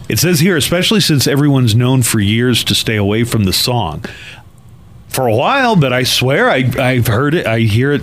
It 0.09 0.19
says 0.19 0.39
here, 0.39 0.57
especially 0.57 0.99
since 0.99 1.27
everyone's 1.27 1.75
known 1.75 2.03
for 2.03 2.19
years 2.19 2.63
to 2.65 2.75
stay 2.75 2.97
away 2.97 3.23
from 3.23 3.45
the 3.45 3.53
song. 3.53 4.03
For 5.07 5.27
a 5.27 5.35
while, 5.35 5.75
but 5.75 5.93
I 5.93 6.03
swear 6.03 6.49
I, 6.49 6.69
I've 6.77 7.07
heard 7.07 7.35
it. 7.35 7.45
I 7.45 7.59
hear 7.59 7.93
it. 7.93 8.01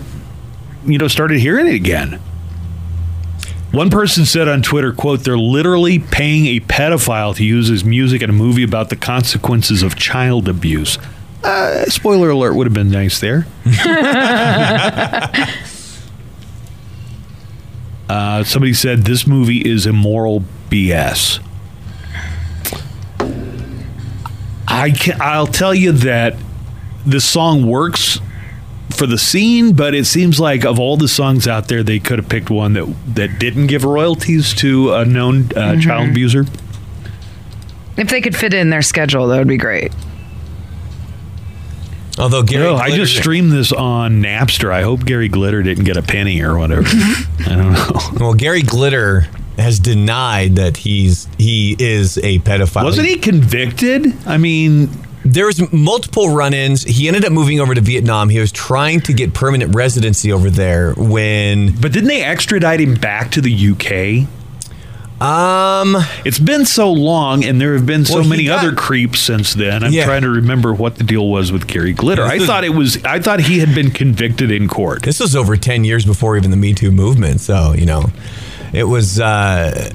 You 0.87 0.99
know, 0.99 1.09
started 1.09 1.41
hearing 1.41 1.67
it 1.67 1.75
again. 1.75 2.21
One 3.73 3.91
person 3.91 4.25
said 4.25 4.49
on 4.49 4.63
Twitter, 4.63 4.93
quote, 4.93 5.21
they're 5.21 5.39
literally 5.39 6.01
paying 6.01 6.47
a 6.47 6.61
pedophile 6.61 7.37
to 7.37 7.45
use 7.45 7.69
his 7.69 7.85
music 7.85 8.23
in 8.23 8.31
a 8.31 8.33
movie 8.33 8.65
about 8.65 8.89
the 8.89 8.97
consequences 8.97 9.85
of 9.85 9.95
child 9.95 10.49
abuse. 10.49 10.99
Uh, 11.43 11.85
spoiler 11.87 12.31
alert 12.31 12.55
would 12.55 12.67
have 12.67 12.75
been 12.75 12.91
nice 12.91 13.19
there. 13.21 13.47
uh, 18.09 18.45
somebody 18.45 18.75
said 18.75 19.05
this 19.05 19.27
movie 19.27 19.59
is 19.59 19.87
immoral 19.87 20.45
BS. 20.69 21.43
I 24.69 24.91
can, 24.91 25.21
I'll 25.21 25.47
tell 25.47 25.75
you 25.75 25.93
that 25.93 26.37
the 27.05 27.21
song 27.21 27.67
works 27.67 28.21
for 28.91 29.07
the 29.07 29.19
scene, 29.19 29.73
but 29.75 29.95
it 29.95 30.05
seems 30.05 30.39
like 30.39 30.65
of 30.65 30.79
all 30.79 30.97
the 30.97 31.09
songs 31.09 31.49
out 31.49 31.69
there, 31.69 31.83
they 31.83 31.99
could 31.99 32.19
have 32.19 32.29
picked 32.29 32.51
one 32.51 32.75
that 32.75 32.87
that 33.15 33.39
didn't 33.39 33.67
give 33.69 33.85
royalties 33.85 34.55
to 34.55 34.93
a 34.93 35.05
known 35.05 35.51
uh, 35.57 35.81
child 35.81 36.11
abuser. 36.11 36.45
If 37.97 38.09
they 38.09 38.21
could 38.21 38.37
fit 38.37 38.55
it 38.55 38.59
in 38.59 38.71
their 38.71 38.83
schedule, 38.83 39.27
that 39.29 39.39
would 39.39 39.49
be 39.49 39.57
great. 39.57 39.93
Although 42.21 42.43
Gary, 42.43 42.65
No, 42.65 42.77
I 42.77 42.91
just 42.91 43.17
streamed 43.17 43.51
this 43.53 43.73
on 43.73 44.23
Napster. 44.23 44.71
I 44.71 44.83
hope 44.83 45.05
Gary 45.05 45.29
Glitter 45.29 45.63
didn't 45.63 45.85
get 45.85 45.97
a 45.97 46.03
penny 46.03 46.43
or 46.43 46.57
whatever. 46.59 46.83
Mm-hmm. 46.83 47.51
I 47.51 47.57
don't 47.57 47.73
know. 47.73 48.01
Well, 48.21 48.35
Gary 48.35 48.63
Glitter 48.63 49.27
has 49.57 49.79
denied 49.79 50.57
that 50.57 50.77
he's 50.77 51.27
he 51.39 51.75
is 51.79 52.19
a 52.19 52.39
pedophile. 52.41 52.85
Wasn't 52.85 53.07
he 53.09 53.17
convicted? 53.17 54.07
I 54.27 54.37
mean, 54.37 54.89
There 55.25 55.47
was 55.47 55.71
multiple 55.73 56.35
run-ins. 56.35 56.83
He 56.83 57.09
ended 57.09 57.25
up 57.25 57.33
moving 57.33 57.61
over 57.61 57.75
to 57.75 57.81
Vietnam. 57.81 58.29
He 58.31 58.39
was 58.39 58.53
trying 58.53 59.01
to 59.03 59.13
get 59.13 59.33
permanent 59.35 59.75
residency 59.75 60.33
over 60.33 60.51
there 60.51 60.93
when 60.95 61.75
but 61.81 61.93
didn't 61.93 62.09
they 62.09 62.23
extradite 62.23 62.81
him 62.81 62.95
back 62.95 63.31
to 63.33 63.41
the 63.41 63.53
UK? 63.73 64.29
Um 65.21 65.97
It's 66.25 66.39
been 66.39 66.65
so 66.65 66.91
long, 66.91 67.45
and 67.45 67.61
there 67.61 67.75
have 67.75 67.85
been 67.87 68.05
so 68.07 68.21
Well, 68.21 68.29
many 68.29 68.45
got- 68.45 68.61
other 68.61 68.73
creeps 68.73 69.21
since 69.21 69.53
then. 69.55 69.85
I'm 69.85 69.93
Yeah. 69.93 70.05
trying 70.07 70.23
to 70.23 70.31
remember 70.31 70.73
what 70.73 70.97
the 70.97 71.05
deal 71.05 71.29
was 71.29 71.53
with 71.53 71.67
Gary 71.67 71.93
Glitter. 71.93 72.25
I 72.25 72.39
thought 72.39 72.65
it 72.65 72.75
was. 72.75 72.99
I 73.05 73.19
thought 73.21 73.41
he 73.41 73.59
had 73.59 73.75
been 73.75 73.91
convicted 73.91 74.51
in 74.51 74.67
court. 74.69 75.03
this 75.03 75.21
was 75.21 75.37
over 75.37 75.57
10 75.57 75.85
years 75.85 76.05
before 76.05 76.37
even 76.37 76.51
the 76.51 76.57
Me 76.57 76.73
Too 76.73 76.91
movement. 76.91 77.41
So, 77.41 77.75
you 77.77 77.85
know, 77.87 78.11
it 78.73 78.85
was 78.85 79.21
uh 79.21 79.91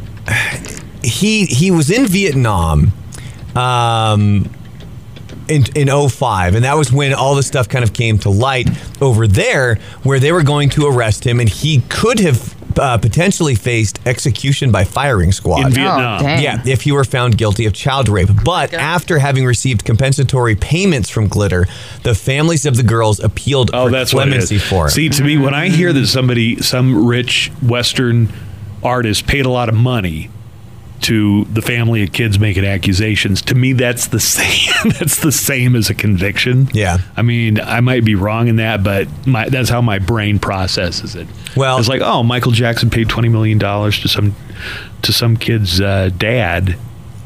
he 1.03 1.45
he 1.45 1.71
was 1.71 1.89
in 1.89 2.05
Vietnam 2.07 2.91
um 3.55 4.49
in, 5.47 5.63
in 5.75 6.09
05 6.09 6.55
and 6.55 6.65
that 6.65 6.75
was 6.75 6.91
when 6.91 7.13
all 7.13 7.35
the 7.35 7.43
stuff 7.43 7.69
kind 7.69 7.83
of 7.83 7.93
came 7.93 8.17
to 8.19 8.29
light 8.29 8.69
over 9.01 9.27
there 9.27 9.75
where 10.03 10.19
they 10.19 10.31
were 10.31 10.43
going 10.43 10.69
to 10.69 10.87
arrest 10.87 11.25
him 11.25 11.39
and 11.39 11.49
he 11.49 11.81
could 11.89 12.19
have 12.19 12.55
uh, 12.79 12.97
potentially 12.97 13.55
faced 13.55 13.99
execution 14.05 14.71
by 14.71 14.83
firing 14.83 15.31
squad 15.31 15.67
In 15.67 15.71
Vietnam. 15.71 16.21
Oh, 16.21 16.25
yeah, 16.25 16.61
if 16.65 16.81
he 16.81 16.91
were 16.91 17.05
found 17.05 17.37
guilty 17.37 17.65
of 17.65 17.73
child 17.73 18.09
rape. 18.09 18.29
But 18.43 18.73
after 18.73 19.19
having 19.19 19.45
received 19.45 19.85
compensatory 19.85 20.55
payments 20.55 21.09
from 21.09 21.27
Glitter, 21.27 21.67
the 22.03 22.15
families 22.15 22.65
of 22.65 22.75
the 22.75 22.83
girls 22.83 23.19
appealed 23.19 23.71
Oh, 23.73 23.85
for 23.85 23.91
that's 23.91 24.13
what 24.13 24.27
it 24.27 24.31
clemency 24.31 24.57
for 24.57 24.85
him. 24.85 24.89
See, 24.89 25.09
to 25.09 25.23
me, 25.23 25.37
when 25.37 25.53
I 25.53 25.69
hear 25.69 25.93
that 25.93 26.07
somebody, 26.07 26.61
some 26.61 27.05
rich 27.07 27.49
Western 27.61 28.29
artist, 28.83 29.25
paid 29.25 29.45
a 29.45 29.49
lot 29.49 29.69
of 29.69 29.75
money 29.75 30.29
to 31.01 31.45
the 31.45 31.61
family 31.61 32.03
of 32.03 32.11
kids 32.13 32.39
making 32.39 32.65
accusations, 32.65 33.41
to 33.43 33.55
me, 33.55 33.73
that's 33.73 34.07
the 34.07 34.19
same. 34.19 34.91
that's 34.99 35.19
the 35.21 35.31
same 35.31 35.75
as 35.75 35.89
a 35.89 35.93
conviction. 35.93 36.69
Yeah. 36.73 36.97
I 37.15 37.21
mean, 37.21 37.59
I 37.59 37.79
might 37.81 38.03
be 38.05 38.15
wrong 38.15 38.47
in 38.47 38.55
that, 38.57 38.83
but 38.83 39.07
my, 39.27 39.49
that's 39.49 39.69
how 39.69 39.81
my 39.81 39.99
brain 39.99 40.39
processes 40.39 41.15
it. 41.15 41.27
Well- 41.55 41.77
it's 41.79 41.87
like, 41.89 42.01
oh, 42.01 42.23
Michael 42.23 42.51
Jackson 42.51 42.89
paid 42.89 43.09
twenty 43.09 43.29
million 43.29 43.57
dollars 43.57 43.99
to 44.01 44.07
some 44.07 44.35
to 45.01 45.13
some 45.13 45.37
kid's 45.37 45.79
uh, 45.81 46.09
dad. 46.17 46.77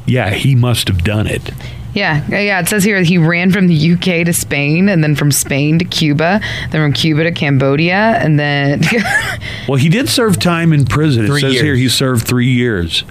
Yeah, 0.05 0.31
he 0.31 0.55
must 0.55 0.87
have 0.87 1.03
done 1.03 1.27
it. 1.27 1.51
Yeah, 1.93 2.23
yeah, 2.29 2.39
yeah. 2.39 2.59
It 2.59 2.67
says 2.67 2.83
here 2.83 3.01
he 3.01 3.17
ran 3.17 3.51
from 3.51 3.67
the 3.67 3.93
UK 3.93 4.25
to 4.25 4.33
Spain, 4.33 4.89
and 4.89 5.03
then 5.03 5.15
from 5.15 5.31
Spain 5.31 5.79
to 5.79 5.85
Cuba, 5.85 6.39
then 6.71 6.81
from 6.85 6.93
Cuba 6.93 7.23
to 7.23 7.31
Cambodia, 7.31 7.95
and 8.21 8.39
then 8.39 8.81
Well, 9.67 9.77
he 9.77 9.89
did 9.89 10.07
serve 10.09 10.39
time 10.39 10.71
in 10.73 10.85
prison. 10.85 11.25
It 11.25 11.27
Three 11.27 11.41
says 11.41 11.53
here 11.53 11.75
he 11.75 11.89
served 11.89 12.27
three 12.27 12.49
years. 12.51 13.03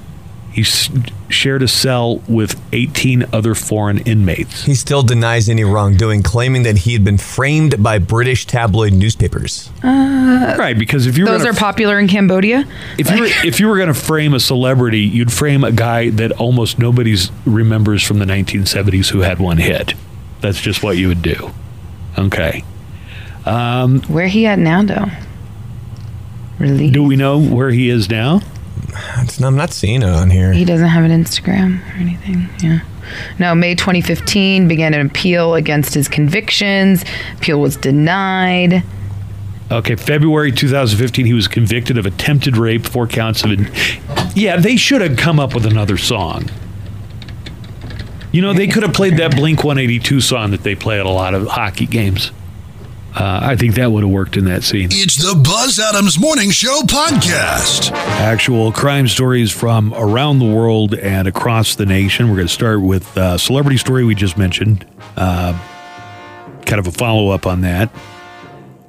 He 0.58 0.64
s- 0.64 0.90
shared 1.28 1.62
a 1.62 1.68
cell 1.68 2.16
with 2.26 2.60
18 2.72 3.26
other 3.32 3.54
foreign 3.54 3.98
inmates. 3.98 4.64
He 4.64 4.74
still 4.74 5.04
denies 5.04 5.48
any 5.48 5.62
wrongdoing, 5.62 6.24
claiming 6.24 6.64
that 6.64 6.78
he 6.78 6.94
had 6.94 7.04
been 7.04 7.16
framed 7.16 7.80
by 7.80 7.98
British 8.00 8.44
tabloid 8.44 8.92
newspapers. 8.92 9.70
Uh, 9.84 10.56
right, 10.58 10.76
because 10.76 11.06
if 11.06 11.16
you 11.16 11.24
were 11.24 11.30
those 11.30 11.42
gonna 11.44 11.52
are 11.52 11.56
popular 11.56 12.00
in 12.00 12.08
Cambodia. 12.08 12.64
if 12.98 13.08
you 13.08 13.20
were 13.20 13.26
if 13.44 13.60
you 13.60 13.68
were 13.68 13.76
going 13.76 13.86
to 13.86 13.94
frame 13.94 14.34
a 14.34 14.40
celebrity, 14.40 14.98
you'd 15.02 15.32
frame 15.32 15.62
a 15.62 15.70
guy 15.70 16.10
that 16.10 16.32
almost 16.32 16.80
nobody 16.80 17.16
remembers 17.44 18.02
from 18.02 18.18
the 18.18 18.24
1970s 18.26 19.10
who 19.10 19.20
had 19.20 19.38
one 19.38 19.58
hit. 19.58 19.94
That's 20.40 20.60
just 20.60 20.82
what 20.82 20.96
you 20.96 21.06
would 21.06 21.22
do. 21.22 21.52
Okay. 22.18 22.64
Um, 23.46 24.00
where 24.08 24.26
he 24.26 24.44
at 24.46 24.58
now, 24.58 24.82
though? 24.82 25.06
Really? 26.58 26.90
Do 26.90 27.04
we 27.04 27.14
know 27.14 27.38
where 27.38 27.70
he 27.70 27.88
is 27.90 28.10
now? 28.10 28.40
It's, 29.18 29.40
I'm 29.40 29.56
not 29.56 29.72
seeing 29.72 30.02
it 30.02 30.08
on 30.08 30.30
here. 30.30 30.52
He 30.52 30.64
doesn't 30.64 30.88
have 30.88 31.04
an 31.04 31.10
Instagram 31.10 31.80
or 31.90 31.96
anything. 31.98 32.48
Yeah. 32.62 32.80
No, 33.38 33.54
May 33.54 33.74
2015 33.74 34.68
began 34.68 34.94
an 34.94 35.06
appeal 35.06 35.54
against 35.54 35.94
his 35.94 36.08
convictions. 36.08 37.04
Appeal 37.36 37.60
was 37.60 37.76
denied. 37.76 38.82
Okay, 39.70 39.96
February 39.96 40.50
2015, 40.50 41.26
he 41.26 41.34
was 41.34 41.46
convicted 41.46 41.98
of 41.98 42.06
attempted 42.06 42.56
rape, 42.56 42.86
four 42.86 43.06
counts 43.06 43.44
of. 43.44 43.50
Yeah, 44.36 44.56
they 44.56 44.76
should 44.76 45.02
have 45.02 45.16
come 45.16 45.38
up 45.38 45.54
with 45.54 45.66
another 45.66 45.98
song. 45.98 46.48
You 48.32 48.42
know, 48.42 48.52
they 48.52 48.66
could 48.66 48.82
have 48.82 48.94
played 48.94 49.16
that 49.18 49.36
Blink 49.36 49.64
182 49.64 50.20
song 50.20 50.50
that 50.52 50.62
they 50.62 50.74
play 50.74 51.00
at 51.00 51.06
a 51.06 51.10
lot 51.10 51.34
of 51.34 51.46
hockey 51.46 51.86
games. 51.86 52.30
Uh, 53.14 53.40
I 53.42 53.56
think 53.56 53.74
that 53.74 53.90
would 53.90 54.04
have 54.04 54.12
worked 54.12 54.36
in 54.36 54.44
that 54.44 54.62
scene. 54.62 54.88
It's 54.92 55.16
the 55.16 55.34
Buzz 55.34 55.78
Adams 55.80 56.18
Morning 56.20 56.50
Show 56.50 56.82
podcast. 56.82 57.90
Actual 57.92 58.70
crime 58.70 59.08
stories 59.08 59.50
from 59.50 59.92
around 59.94 60.38
the 60.38 60.44
world 60.46 60.94
and 60.94 61.26
across 61.26 61.74
the 61.74 61.86
nation. 61.86 62.28
We're 62.28 62.36
going 62.36 62.46
to 62.48 62.52
start 62.52 62.80
with 62.82 63.16
uh, 63.16 63.36
celebrity 63.38 63.78
story 63.78 64.04
we 64.04 64.14
just 64.14 64.36
mentioned. 64.38 64.86
Uh, 65.16 65.58
kind 66.66 66.78
of 66.78 66.86
a 66.86 66.92
follow 66.92 67.30
up 67.30 67.46
on 67.46 67.62
that. 67.62 67.90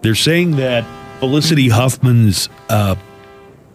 They're 0.01 0.15
saying 0.15 0.57
that 0.57 0.85
Felicity 1.19 1.69
Huffman's 1.69 2.49
uh, 2.69 2.95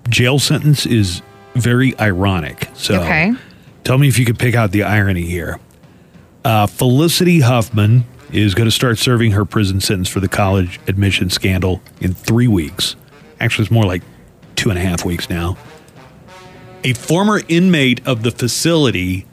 jail 0.08 0.38
sentence 0.38 0.86
is 0.86 1.20
very 1.54 1.98
ironic. 1.98 2.68
So, 2.74 3.00
Okay. 3.00 3.32
tell 3.82 3.98
me 3.98 4.08
if 4.08 4.18
you 4.18 4.24
could 4.24 4.38
pick 4.38 4.54
out 4.54 4.70
the 4.72 4.84
irony 4.84 5.22
here. 5.22 5.58
Uh, 6.44 6.66
Felicity 6.66 7.40
Huffman 7.40 8.04
is 8.34 8.54
going 8.54 8.66
to 8.66 8.74
start 8.74 8.98
serving 8.98 9.32
her 9.32 9.44
prison 9.44 9.80
sentence 9.80 10.08
for 10.08 10.20
the 10.20 10.28
college 10.28 10.80
admission 10.88 11.30
scandal 11.30 11.80
in 12.00 12.12
three 12.14 12.48
weeks. 12.48 12.96
Actually, 13.40 13.64
it's 13.64 13.70
more 13.70 13.84
like 13.84 14.02
two 14.56 14.70
and 14.70 14.78
a 14.78 14.82
half 14.82 15.04
weeks 15.04 15.30
now. 15.30 15.56
A 16.82 16.92
former 16.94 17.42
inmate 17.48 18.06
of 18.06 18.22
the 18.22 18.30
facility 18.30 19.26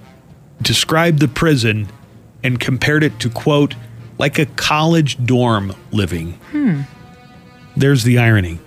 described 0.62 1.20
the 1.20 1.28
prison 1.28 1.88
and 2.44 2.60
compared 2.60 3.04
it 3.04 3.20
to, 3.20 3.30
quote, 3.30 3.76
like 4.18 4.38
a 4.40 4.46
college 4.46 5.24
dorm 5.26 5.74
living. 5.92 6.34
Hmm. 6.52 6.82
There's 7.76 8.04
the 8.04 8.20
irony. 8.20 8.60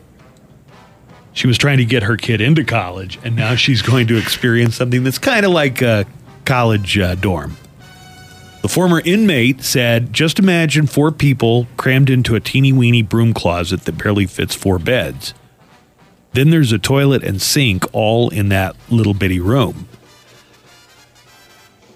She 1.32 1.47
was 1.47 1.59
trying 1.59 1.78
to 1.78 1.85
get 1.85 2.05
her 2.05 2.16
kid 2.16 2.41
into 2.41 2.64
college, 2.64 3.18
and 3.24 3.37
now 3.37 3.55
she's 3.55 3.82
going 3.82 4.07
to 4.09 4.16
experience 4.16 4.76
something 4.76 5.03
that's 5.05 5.18
kind 5.18 5.45
of 5.45 5.53
like 5.53 5.82
a 5.82 6.07
college 6.45 6.99
uh, 6.99 7.14
dorm. 7.16 7.57
The 8.65 8.69
former 8.71 9.03
inmate 9.05 9.62
said, 9.62 10.11
just 10.15 10.39
imagine 10.39 10.87
four 10.87 11.12
people 11.12 11.67
crammed 11.77 12.09
into 12.09 12.35
a 12.35 12.41
teeny 12.41 12.73
weeny 12.73 13.03
broom 13.03 13.35
closet 13.35 13.83
that 13.85 13.99
barely 13.99 14.25
fits 14.25 14.55
four 14.55 14.79
beds. 14.79 15.35
Then 16.33 16.49
there's 16.49 16.73
a 16.73 16.79
toilet 16.79 17.23
and 17.23 17.43
sink 17.43 17.85
all 17.93 18.31
in 18.31 18.49
that 18.49 18.75
little 18.89 19.12
bitty 19.12 19.39
room. 19.39 19.87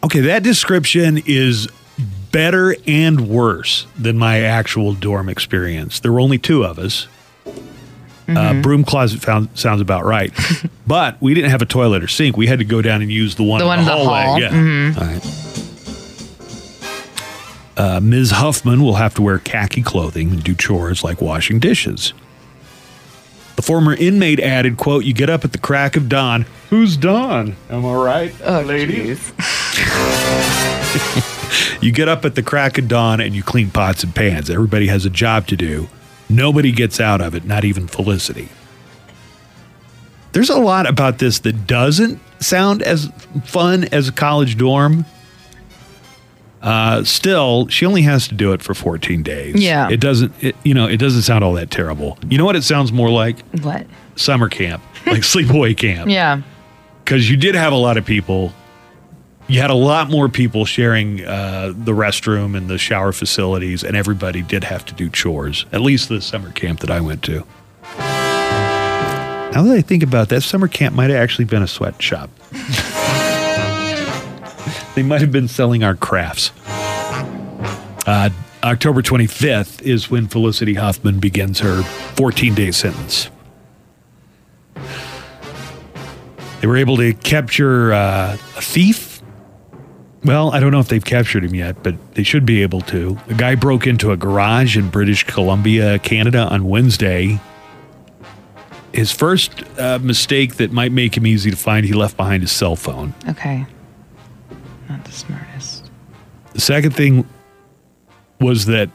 Okay, 0.04 0.20
that 0.20 0.42
description 0.42 1.22
is 1.24 1.68
better 2.30 2.76
and 2.86 3.30
worse 3.30 3.86
than 3.98 4.18
my 4.18 4.40
actual 4.42 4.92
dorm 4.92 5.30
experience. 5.30 6.00
There 6.00 6.12
were 6.12 6.20
only 6.20 6.36
two 6.36 6.64
of 6.64 6.78
us. 6.78 7.08
Uh, 8.28 8.60
broom 8.60 8.84
closet 8.84 9.22
found, 9.22 9.48
sounds 9.54 9.80
about 9.80 10.04
right. 10.04 10.34
but 10.86 11.16
we 11.22 11.32
didn't 11.32 11.48
have 11.48 11.62
a 11.62 11.66
toilet 11.66 12.04
or 12.04 12.08
sink. 12.08 12.36
We 12.36 12.46
had 12.46 12.58
to 12.58 12.64
go 12.66 12.82
down 12.82 13.00
and 13.00 13.10
use 13.10 13.36
the 13.36 13.42
one 13.42 13.58
The 13.60 13.64
in 13.64 13.68
one 13.68 13.78
the 13.78 13.82
in 13.84 13.86
the 13.86 14.04
hallway. 14.04 14.22
hall. 14.24 14.38
Yeah. 14.38 14.94
All 14.98 15.06
right. 15.06 15.44
Uh, 17.78 18.00
Ms. 18.02 18.32
Huffman 18.32 18.82
will 18.82 18.96
have 18.96 19.14
to 19.14 19.22
wear 19.22 19.38
khaki 19.38 19.82
clothing 19.82 20.32
and 20.32 20.42
do 20.42 20.54
chores 20.54 21.04
like 21.04 21.22
washing 21.22 21.60
dishes. 21.60 22.12
The 23.54 23.62
former 23.62 23.94
inmate 23.94 24.40
added, 24.40 24.76
quote, 24.76 25.04
you 25.04 25.12
get 25.12 25.30
up 25.30 25.44
at 25.44 25.52
the 25.52 25.58
crack 25.58 25.96
of 25.96 26.08
dawn. 26.08 26.46
Who's 26.70 26.96
dawn? 26.96 27.54
Am 27.70 27.86
I 27.86 27.94
right, 27.94 28.34
Oh, 28.44 28.62
ladies? 28.62 29.32
you 31.80 31.92
get 31.92 32.08
up 32.08 32.24
at 32.24 32.34
the 32.34 32.42
crack 32.42 32.78
of 32.78 32.88
dawn 32.88 33.20
and 33.20 33.34
you 33.34 33.42
clean 33.44 33.70
pots 33.70 34.02
and 34.04 34.14
pans. 34.14 34.50
Everybody 34.50 34.88
has 34.88 35.06
a 35.06 35.10
job 35.10 35.46
to 35.48 35.56
do. 35.56 35.88
Nobody 36.28 36.72
gets 36.72 37.00
out 37.00 37.20
of 37.20 37.34
it, 37.34 37.44
not 37.44 37.64
even 37.64 37.86
Felicity. 37.86 38.48
There's 40.32 40.50
a 40.50 40.58
lot 40.58 40.88
about 40.88 41.18
this 41.18 41.38
that 41.40 41.66
doesn't 41.66 42.20
sound 42.40 42.82
as 42.82 43.10
fun 43.44 43.84
as 43.92 44.08
a 44.08 44.12
college 44.12 44.56
dorm. 44.58 45.04
Uh, 46.60 47.04
still, 47.04 47.68
she 47.68 47.86
only 47.86 48.02
has 48.02 48.26
to 48.28 48.34
do 48.34 48.52
it 48.52 48.62
for 48.62 48.74
14 48.74 49.22
days. 49.22 49.54
Yeah. 49.62 49.88
It 49.88 50.00
doesn't, 50.00 50.32
it, 50.42 50.56
you 50.64 50.74
know, 50.74 50.86
it 50.88 50.96
doesn't 50.96 51.22
sound 51.22 51.44
all 51.44 51.52
that 51.54 51.70
terrible. 51.70 52.18
You 52.28 52.36
know 52.38 52.44
what 52.44 52.56
it 52.56 52.64
sounds 52.64 52.92
more 52.92 53.10
like? 53.10 53.38
What? 53.62 53.86
Summer 54.16 54.48
camp, 54.48 54.82
like 55.06 55.18
sleepaway 55.22 55.76
camp 55.76 56.10
Yeah. 56.10 56.42
because 57.04 57.30
you 57.30 57.36
did 57.36 57.54
have 57.54 57.72
a 57.72 57.76
lot 57.76 57.96
of 57.96 58.04
people. 58.04 58.52
You 59.46 59.60
had 59.62 59.70
a 59.70 59.74
lot 59.74 60.10
more 60.10 60.28
people 60.28 60.64
sharing 60.66 61.24
uh, 61.24 61.72
the 61.74 61.92
restroom 61.92 62.54
and 62.56 62.68
the 62.68 62.76
shower 62.76 63.12
facilities, 63.12 63.82
and 63.84 63.96
everybody 63.96 64.42
did 64.42 64.64
have 64.64 64.84
to 64.86 64.94
do 64.94 65.08
chores. 65.08 65.64
At 65.72 65.80
least 65.80 66.08
the 66.10 66.20
summer 66.20 66.50
camp 66.52 66.80
that 66.80 66.90
I 66.90 67.00
went 67.00 67.22
to. 67.22 67.44
Now 69.54 69.62
that 69.62 69.74
I 69.74 69.80
think 69.80 70.02
about 70.02 70.28
that, 70.28 70.42
summer 70.42 70.68
camp 70.68 70.94
might 70.94 71.08
have 71.10 71.18
actually 71.18 71.46
been 71.46 71.62
a 71.62 71.66
sweatshop. 71.68 72.30
they 74.94 75.02
might 75.02 75.20
have 75.20 75.32
been 75.32 75.48
selling 75.48 75.82
our 75.82 75.94
crafts. 75.94 76.52
Uh, 78.06 78.30
October 78.62 79.02
25th 79.02 79.82
is 79.82 80.10
when 80.10 80.26
Felicity 80.26 80.74
Huffman 80.74 81.20
begins 81.20 81.60
her 81.60 81.82
14 81.82 82.54
day 82.54 82.70
sentence. 82.70 83.30
They 86.60 86.66
were 86.66 86.76
able 86.76 86.96
to 86.96 87.14
capture 87.14 87.92
uh, 87.92 88.32
a 88.32 88.60
thief. 88.60 89.22
Well, 90.24 90.50
I 90.50 90.58
don't 90.58 90.72
know 90.72 90.80
if 90.80 90.88
they've 90.88 91.04
captured 91.04 91.44
him 91.44 91.54
yet, 91.54 91.82
but 91.84 92.14
they 92.14 92.24
should 92.24 92.44
be 92.44 92.62
able 92.62 92.80
to. 92.82 93.16
A 93.28 93.34
guy 93.34 93.54
broke 93.54 93.86
into 93.86 94.10
a 94.10 94.16
garage 94.16 94.76
in 94.76 94.88
British 94.90 95.22
Columbia, 95.24 96.00
Canada 96.00 96.48
on 96.48 96.64
Wednesday. 96.64 97.40
His 98.92 99.12
first 99.12 99.52
uh, 99.78 100.00
mistake 100.00 100.56
that 100.56 100.72
might 100.72 100.90
make 100.90 101.16
him 101.16 101.26
easy 101.26 101.50
to 101.50 101.56
find, 101.56 101.86
he 101.86 101.92
left 101.92 102.16
behind 102.16 102.42
his 102.42 102.50
cell 102.50 102.74
phone. 102.74 103.14
Okay. 103.28 103.64
Not 104.88 105.04
the 105.04 105.12
smartest. 105.12 105.90
The 106.54 106.60
second 106.60 106.92
thing 106.92 107.28
was 108.40 108.66
that 108.66 108.90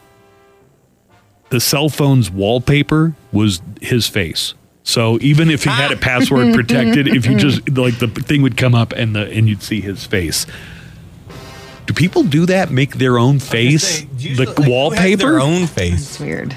the 1.49 1.59
cell 1.59 1.89
phone's 1.89 2.31
wallpaper 2.31 3.13
was 3.31 3.61
his 3.81 4.07
face. 4.07 4.53
So 4.83 5.17
even 5.21 5.49
if 5.49 5.63
he 5.63 5.69
had 5.69 5.91
it 5.91 6.01
password 6.01 6.53
protected, 6.55 7.07
if 7.07 7.25
you 7.25 7.37
just 7.37 7.69
like 7.69 7.99
the 7.99 8.07
thing 8.07 8.41
would 8.41 8.57
come 8.57 8.75
up 8.75 8.91
and 8.91 9.15
the 9.15 9.29
and 9.31 9.47
you'd 9.47 9.61
see 9.63 9.81
his 9.81 10.05
face. 10.05 10.45
Do 11.85 11.93
people 11.93 12.23
do 12.23 12.45
that? 12.45 12.71
Make 12.71 12.95
their 12.95 13.17
own 13.17 13.39
face 13.39 14.01
the 14.01 14.53
wallpaper? 14.65 15.17
Their 15.17 15.39
own 15.41 15.67
face. 15.67 16.11
It's 16.11 16.19
weird. 16.19 16.55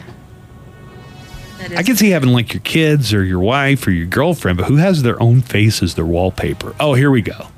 I 1.76 1.82
can 1.82 1.96
see 1.96 2.10
having 2.10 2.30
like 2.30 2.52
your 2.52 2.60
kids 2.60 3.12
or 3.12 3.24
your 3.24 3.40
wife 3.40 3.86
or 3.86 3.90
your 3.90 4.06
girlfriend, 4.06 4.58
but 4.58 4.66
who 4.68 4.76
has 4.76 5.02
their 5.02 5.20
own 5.20 5.40
face 5.40 5.82
as 5.82 5.94
their 5.96 6.06
wallpaper? 6.06 6.76
Oh, 6.78 6.94
here 6.94 7.10
we 7.10 7.22
go. 7.22 7.48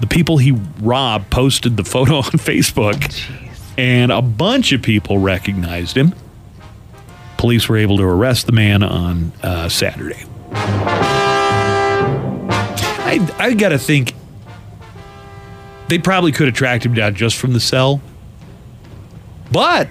The 0.00 0.06
people 0.06 0.38
he 0.38 0.52
robbed 0.80 1.30
posted 1.30 1.76
the 1.76 1.84
photo 1.84 2.16
on 2.18 2.22
Facebook, 2.24 3.30
and 3.78 4.12
a 4.12 4.22
bunch 4.22 4.72
of 4.72 4.82
people 4.82 5.18
recognized 5.18 5.96
him. 5.96 6.14
Police 7.36 7.68
were 7.68 7.76
able 7.76 7.98
to 7.98 8.04
arrest 8.04 8.46
the 8.46 8.52
man 8.52 8.82
on 8.82 9.32
uh, 9.42 9.68
Saturday. 9.68 10.24
I, 13.06 13.34
I 13.38 13.54
got 13.54 13.68
to 13.70 13.78
think 13.78 14.14
they 15.88 15.98
probably 15.98 16.32
could 16.32 16.46
have 16.46 16.56
tracked 16.56 16.84
him 16.84 16.94
down 16.94 17.14
just 17.14 17.36
from 17.36 17.52
the 17.52 17.60
cell. 17.60 18.00
But 19.52 19.88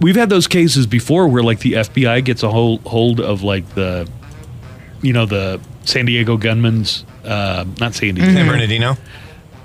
we've 0.00 0.16
had 0.16 0.28
those 0.28 0.46
cases 0.46 0.86
before 0.86 1.28
where 1.28 1.42
like 1.42 1.60
the 1.60 1.72
FBI 1.72 2.24
gets 2.24 2.42
a 2.42 2.50
hold, 2.50 2.80
hold 2.82 3.20
of 3.20 3.42
like 3.42 3.74
the, 3.74 4.08
you 5.02 5.12
know, 5.12 5.26
the 5.26 5.60
San 5.84 6.06
Diego 6.06 6.36
gunman's, 6.36 7.04
uh, 7.28 7.64
not 7.78 7.94
San 7.94 8.14
Diego, 8.14 8.32
San 8.32 8.46
Bernardino. 8.46 8.96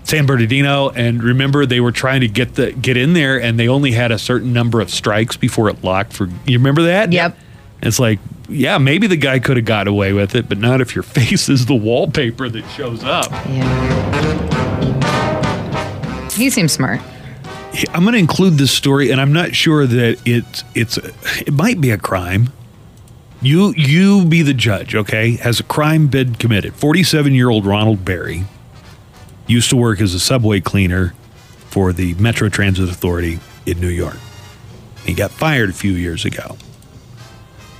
San 0.04 0.26
Bernardino, 0.26 0.90
and 0.90 1.24
remember 1.24 1.66
they 1.66 1.80
were 1.80 1.94
trying 1.94 2.22
to 2.22 2.28
get 2.28 2.56
the 2.56 2.74
get 2.74 2.98
in 2.98 3.14
there, 3.14 3.42
and 3.42 3.58
they 3.58 3.68
only 3.70 3.92
had 3.92 4.12
a 4.12 4.20
certain 4.20 4.52
number 4.52 4.82
of 4.82 4.90
strikes 4.90 5.38
before 5.38 5.70
it 5.70 5.84
locked. 5.84 6.14
For 6.14 6.28
you 6.46 6.58
remember 6.58 6.84
that? 6.84 7.12
Yep. 7.14 7.38
It's 7.82 8.00
like, 8.00 8.20
yeah, 8.50 8.78
maybe 8.78 9.08
the 9.08 9.18
guy 9.18 9.40
could 9.40 9.58
have 9.58 9.66
got 9.66 9.88
away 9.88 10.14
with 10.14 10.36
it, 10.36 10.48
but 10.50 10.58
not 10.58 10.82
if 10.82 10.96
your 10.96 11.04
face 11.04 11.50
is 11.50 11.66
the 11.66 11.76
wallpaper 11.76 12.50
that 12.50 12.68
shows 12.70 13.04
up. 13.04 13.32
Yeah. 13.32 14.50
He 16.32 16.50
seems 16.50 16.72
smart. 16.72 17.00
I'm 17.94 18.04
going 18.04 18.14
to 18.14 18.20
include 18.20 18.54
this 18.58 18.72
story, 18.72 19.10
and 19.10 19.20
I'm 19.20 19.34
not 19.34 19.56
sure 19.56 19.88
that 19.88 20.22
it's 20.26 20.64
it's 20.76 20.98
it 20.98 21.54
might 21.54 21.82
be 21.82 21.92
a 21.92 21.98
crime. 21.98 22.52
You 23.44 23.74
you 23.76 24.26
be 24.26 24.42
the 24.42 24.54
judge, 24.54 24.96
okay? 24.96 25.36
Has 25.36 25.60
a 25.60 25.64
crime 25.64 26.08
been 26.08 26.36
committed? 26.36 26.76
47 26.76 27.34
year 27.34 27.50
old 27.50 27.66
Ronald 27.66 28.06
Berry 28.06 28.46
used 29.48 29.70
to 29.72 29.76
work 29.76 30.00
as 30.00 30.14
a 30.14 30.20
subway 30.20 30.62
cleaner 30.62 31.14
for 31.68 31.92
the 31.92 32.14
Metro 32.14 32.48
Transit 32.48 32.90
Authority 32.90 33.40
in 33.66 33.82
New 33.82 33.90
York. 33.90 34.18
He 35.06 35.14
got 35.14 35.30
fired 35.32 35.70
a 35.70 35.74
few 35.74 35.92
years 35.92 36.24
ago, 36.24 36.56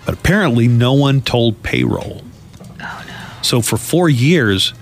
but 0.06 0.16
apparently 0.16 0.68
no 0.68 0.92
one 0.92 1.22
told 1.22 1.64
payroll. 1.64 2.24
Oh 2.60 3.06
no! 3.08 3.42
So 3.42 3.62
for 3.62 3.78
four 3.78 4.10
years, 4.10 4.74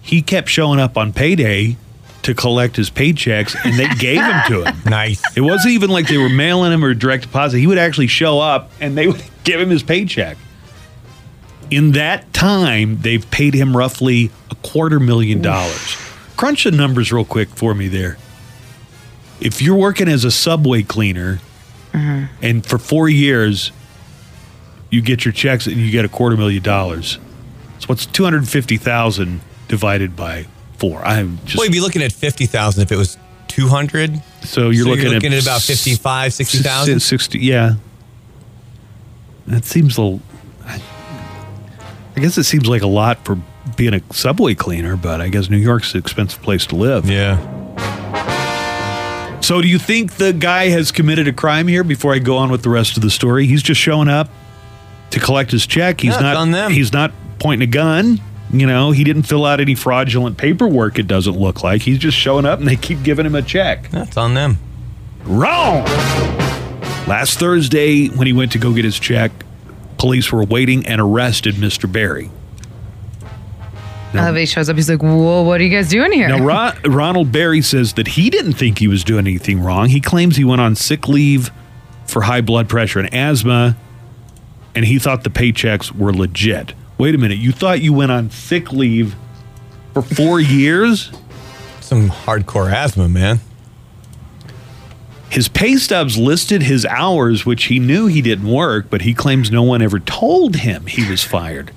he 0.00 0.22
kept 0.22 0.48
showing 0.48 0.80
up 0.80 0.96
on 0.96 1.12
payday 1.12 1.76
to 2.22 2.34
collect 2.34 2.76
his 2.76 2.90
paychecks 2.90 3.56
and 3.64 3.78
they 3.78 3.88
gave 3.94 4.18
them 4.18 4.42
to 4.48 4.64
him. 4.64 4.76
Nice. 4.92 5.22
It 5.36 5.40
wasn't 5.40 5.72
even 5.72 5.90
like 5.90 6.08
they 6.08 6.18
were 6.18 6.28
mailing 6.28 6.72
him 6.72 6.84
or 6.84 6.92
direct 6.92 7.24
deposit. 7.24 7.58
He 7.58 7.66
would 7.66 7.78
actually 7.78 8.08
show 8.08 8.40
up 8.40 8.70
and 8.80 8.96
they 8.96 9.06
would 9.06 9.22
give 9.44 9.60
him 9.60 9.70
his 9.70 9.82
paycheck. 9.82 10.36
In 11.70 11.92
that 11.92 12.32
time, 12.32 13.00
they've 13.00 13.28
paid 13.30 13.54
him 13.54 13.74
roughly 13.76 14.30
a 14.50 14.54
quarter 14.56 15.00
million 15.00 15.40
dollars. 15.40 15.96
Crunch 16.36 16.64
the 16.64 16.70
numbers 16.70 17.12
real 17.12 17.24
quick 17.24 17.48
for 17.48 17.74
me 17.74 17.88
there. 17.88 18.18
If 19.40 19.62
you're 19.62 19.76
working 19.76 20.08
as 20.08 20.24
a 20.24 20.30
subway 20.30 20.82
cleaner 20.82 21.40
mm-hmm. 21.92 22.26
and 22.44 22.64
for 22.66 22.78
four 22.78 23.08
years 23.08 23.72
you 24.90 25.00
get 25.00 25.24
your 25.24 25.32
checks 25.32 25.66
and 25.66 25.76
you 25.76 25.90
get 25.90 26.04
a 26.04 26.08
quarter 26.08 26.36
million 26.36 26.62
dollars. 26.62 27.18
So 27.78 27.86
what's 27.86 28.04
250,000 28.06 29.40
divided 29.68 30.14
by 30.14 30.46
four? 30.82 31.04
I'm 31.04 31.38
just 31.44 31.56
Well, 31.56 31.64
you'd 31.66 31.72
be 31.72 31.80
looking 31.80 32.02
at 32.02 32.12
50,000 32.12 32.82
if 32.82 32.90
it 32.92 32.96
was 32.96 33.16
200. 33.48 34.20
So 34.42 34.70
you're 34.70 34.84
So 34.84 34.90
looking, 34.90 35.04
you're 35.04 35.14
looking 35.14 35.32
at, 35.32 35.38
at 35.38 35.42
about 35.44 35.62
55, 35.62 36.32
60,000? 36.34 37.00
60, 37.00 37.38
yeah. 37.38 37.74
That 39.46 39.64
seems 39.64 39.98
a. 39.98 40.18
I 40.66 40.80
I 42.16 42.20
guess 42.20 42.36
it 42.38 42.44
seems 42.44 42.66
like 42.68 42.82
a 42.82 42.86
lot 42.86 43.24
for 43.24 43.38
being 43.76 43.94
a 43.94 44.00
subway 44.12 44.54
cleaner, 44.54 44.96
but 44.96 45.20
I 45.20 45.28
guess 45.28 45.48
New 45.48 45.56
York's 45.56 45.94
an 45.94 46.00
expensive 46.00 46.42
place 46.42 46.66
to 46.66 46.76
live. 46.76 47.08
Yeah. 47.08 47.38
So 49.40 49.60
do 49.60 49.66
you 49.68 49.78
think 49.78 50.14
the 50.16 50.32
guy 50.32 50.68
has 50.68 50.92
committed 50.92 51.26
a 51.26 51.32
crime 51.32 51.66
here? 51.68 51.82
Before 51.84 52.14
I 52.14 52.18
go 52.20 52.36
on 52.36 52.50
with 52.50 52.62
the 52.62 52.68
rest 52.70 52.96
of 52.96 53.02
the 53.02 53.10
story, 53.10 53.46
he's 53.46 53.62
just 53.62 53.80
showing 53.80 54.08
up 54.08 54.28
to 55.10 55.18
collect 55.20 55.50
his 55.50 55.66
check. 55.66 56.00
He's 56.00 56.14
Yeah, 56.14 56.20
not. 56.20 56.36
on 56.36 56.50
them. 56.52 56.70
He's 56.72 56.92
not 56.92 57.12
pointing 57.38 57.68
a 57.68 57.70
gun. 57.70 58.20
You 58.52 58.66
know, 58.66 58.90
he 58.90 59.02
didn't 59.02 59.22
fill 59.22 59.46
out 59.46 59.60
any 59.60 59.74
fraudulent 59.74 60.36
paperwork. 60.36 60.98
It 60.98 61.06
doesn't 61.06 61.38
look 61.38 61.62
like 61.62 61.82
he's 61.82 61.98
just 61.98 62.18
showing 62.18 62.44
up, 62.44 62.58
and 62.58 62.68
they 62.68 62.76
keep 62.76 63.02
giving 63.02 63.24
him 63.24 63.34
a 63.34 63.40
check. 63.40 63.90
That's 63.90 64.16
on 64.18 64.34
them. 64.34 64.58
Wrong. 65.24 65.84
Last 67.06 67.38
Thursday, 67.38 68.08
when 68.08 68.26
he 68.26 68.32
went 68.32 68.52
to 68.52 68.58
go 68.58 68.74
get 68.74 68.84
his 68.84 68.98
check, 68.98 69.32
police 69.96 70.30
were 70.30 70.44
waiting 70.44 70.86
and 70.86 71.00
arrested 71.00 71.54
Mr. 71.54 71.90
Barry. 71.90 72.30
I 74.14 74.26
love 74.26 74.36
he 74.36 74.44
shows 74.44 74.68
up. 74.68 74.76
He's 74.76 74.90
like, 74.90 75.02
"Whoa, 75.02 75.42
what 75.42 75.58
are 75.58 75.64
you 75.64 75.70
guys 75.70 75.88
doing 75.88 76.12
here?" 76.12 76.28
Now, 76.28 76.44
Ron, 76.44 76.76
Ronald 76.84 77.32
Barry 77.32 77.62
says 77.62 77.94
that 77.94 78.08
he 78.08 78.28
didn't 78.28 78.52
think 78.52 78.78
he 78.78 78.86
was 78.86 79.04
doing 79.04 79.26
anything 79.26 79.60
wrong. 79.60 79.88
He 79.88 80.00
claims 80.00 80.36
he 80.36 80.44
went 80.44 80.60
on 80.60 80.76
sick 80.76 81.08
leave 81.08 81.50
for 82.06 82.22
high 82.22 82.42
blood 82.42 82.68
pressure 82.68 82.98
and 83.00 83.12
asthma, 83.14 83.74
and 84.74 84.84
he 84.84 84.98
thought 84.98 85.24
the 85.24 85.30
paychecks 85.30 85.90
were 85.96 86.12
legit. 86.12 86.74
Wait 87.02 87.16
a 87.16 87.18
minute, 87.18 87.38
you 87.38 87.50
thought 87.50 87.80
you 87.80 87.92
went 87.92 88.12
on 88.12 88.30
sick 88.30 88.70
leave 88.70 89.16
for 89.92 90.02
four 90.02 90.38
years? 90.60 91.10
Some 91.80 92.08
hardcore 92.08 92.72
asthma, 92.72 93.08
man. 93.08 93.40
His 95.28 95.48
pay 95.48 95.74
stubs 95.78 96.16
listed 96.16 96.62
his 96.62 96.86
hours, 96.86 97.44
which 97.44 97.64
he 97.64 97.80
knew 97.80 98.06
he 98.06 98.22
didn't 98.22 98.46
work, 98.46 98.86
but 98.88 99.02
he 99.02 99.14
claims 99.14 99.50
no 99.50 99.64
one 99.64 99.82
ever 99.82 99.98
told 99.98 100.54
him 100.54 100.86
he 100.86 101.10
was 101.10 101.24
fired. 101.24 101.72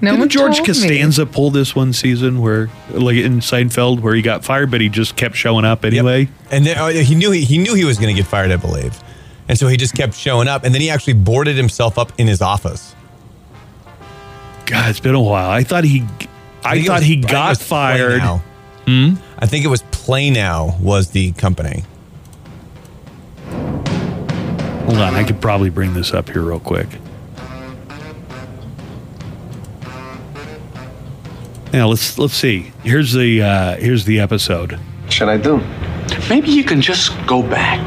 no 0.00 0.10
Didn't 0.10 0.18
one 0.18 0.28
George 0.28 0.56
told 0.56 0.68
me. 0.68 0.74
Costanza 0.74 1.24
pull 1.24 1.52
this 1.52 1.76
one 1.76 1.92
season 1.92 2.40
where, 2.40 2.68
like 2.90 3.14
in 3.14 3.38
Seinfeld, 3.38 4.00
where 4.00 4.16
he 4.16 4.22
got 4.22 4.44
fired, 4.44 4.72
but 4.72 4.80
he 4.80 4.88
just 4.88 5.14
kept 5.14 5.36
showing 5.36 5.64
up 5.64 5.84
anyway? 5.84 6.28
And 6.50 6.66
then, 6.66 6.78
oh, 6.78 6.88
he 6.88 7.14
knew 7.14 7.30
he, 7.30 7.44
he 7.44 7.58
knew 7.58 7.74
he 7.74 7.84
was 7.84 7.98
going 7.98 8.12
to 8.12 8.20
get 8.20 8.28
fired, 8.28 8.50
I 8.50 8.56
believe. 8.56 9.00
And 9.48 9.56
so 9.56 9.68
he 9.68 9.76
just 9.76 9.94
kept 9.94 10.14
showing 10.14 10.48
up. 10.48 10.64
And 10.64 10.74
then 10.74 10.82
he 10.82 10.90
actually 10.90 11.12
boarded 11.12 11.56
himself 11.56 11.96
up 11.96 12.12
in 12.18 12.26
his 12.26 12.42
office. 12.42 12.96
God, 14.66 14.90
it's 14.90 15.00
been 15.00 15.14
a 15.14 15.20
while. 15.20 15.50
I 15.50 15.62
thought 15.62 15.84
he, 15.84 16.02
I, 16.64 16.74
think 16.74 16.84
it 16.84 16.88
thought 16.88 16.94
was- 17.00 17.04
he 17.04 17.12
I 17.12 17.16
think 17.16 17.24
it 17.24 17.30
got 17.30 17.48
was 17.50 17.62
fired. 17.62 18.20
Play 18.20 18.40
Now. 18.86 19.18
I 19.38 19.46
think 19.46 19.64
it 19.64 19.68
was 19.68 19.82
Play 19.90 20.30
Now 20.30 20.76
was 20.80 21.10
the 21.10 21.32
company. 21.32 21.84
Hold 23.50 24.98
on, 24.98 25.14
I 25.14 25.24
could 25.24 25.40
probably 25.40 25.70
bring 25.70 25.94
this 25.94 26.12
up 26.12 26.28
here 26.28 26.42
real 26.42 26.60
quick. 26.60 26.88
Now 31.72 31.88
let's 31.88 32.18
let's 32.18 32.34
see. 32.34 32.72
Here's 32.84 33.12
the 33.12 33.42
uh, 33.42 33.76
here's 33.78 34.04
the 34.04 34.20
episode. 34.20 34.78
should 35.08 35.28
I 35.28 35.36
do? 35.38 35.60
Maybe 36.28 36.50
you 36.50 36.62
can 36.62 36.80
just 36.80 37.12
go 37.26 37.42
back. 37.42 37.82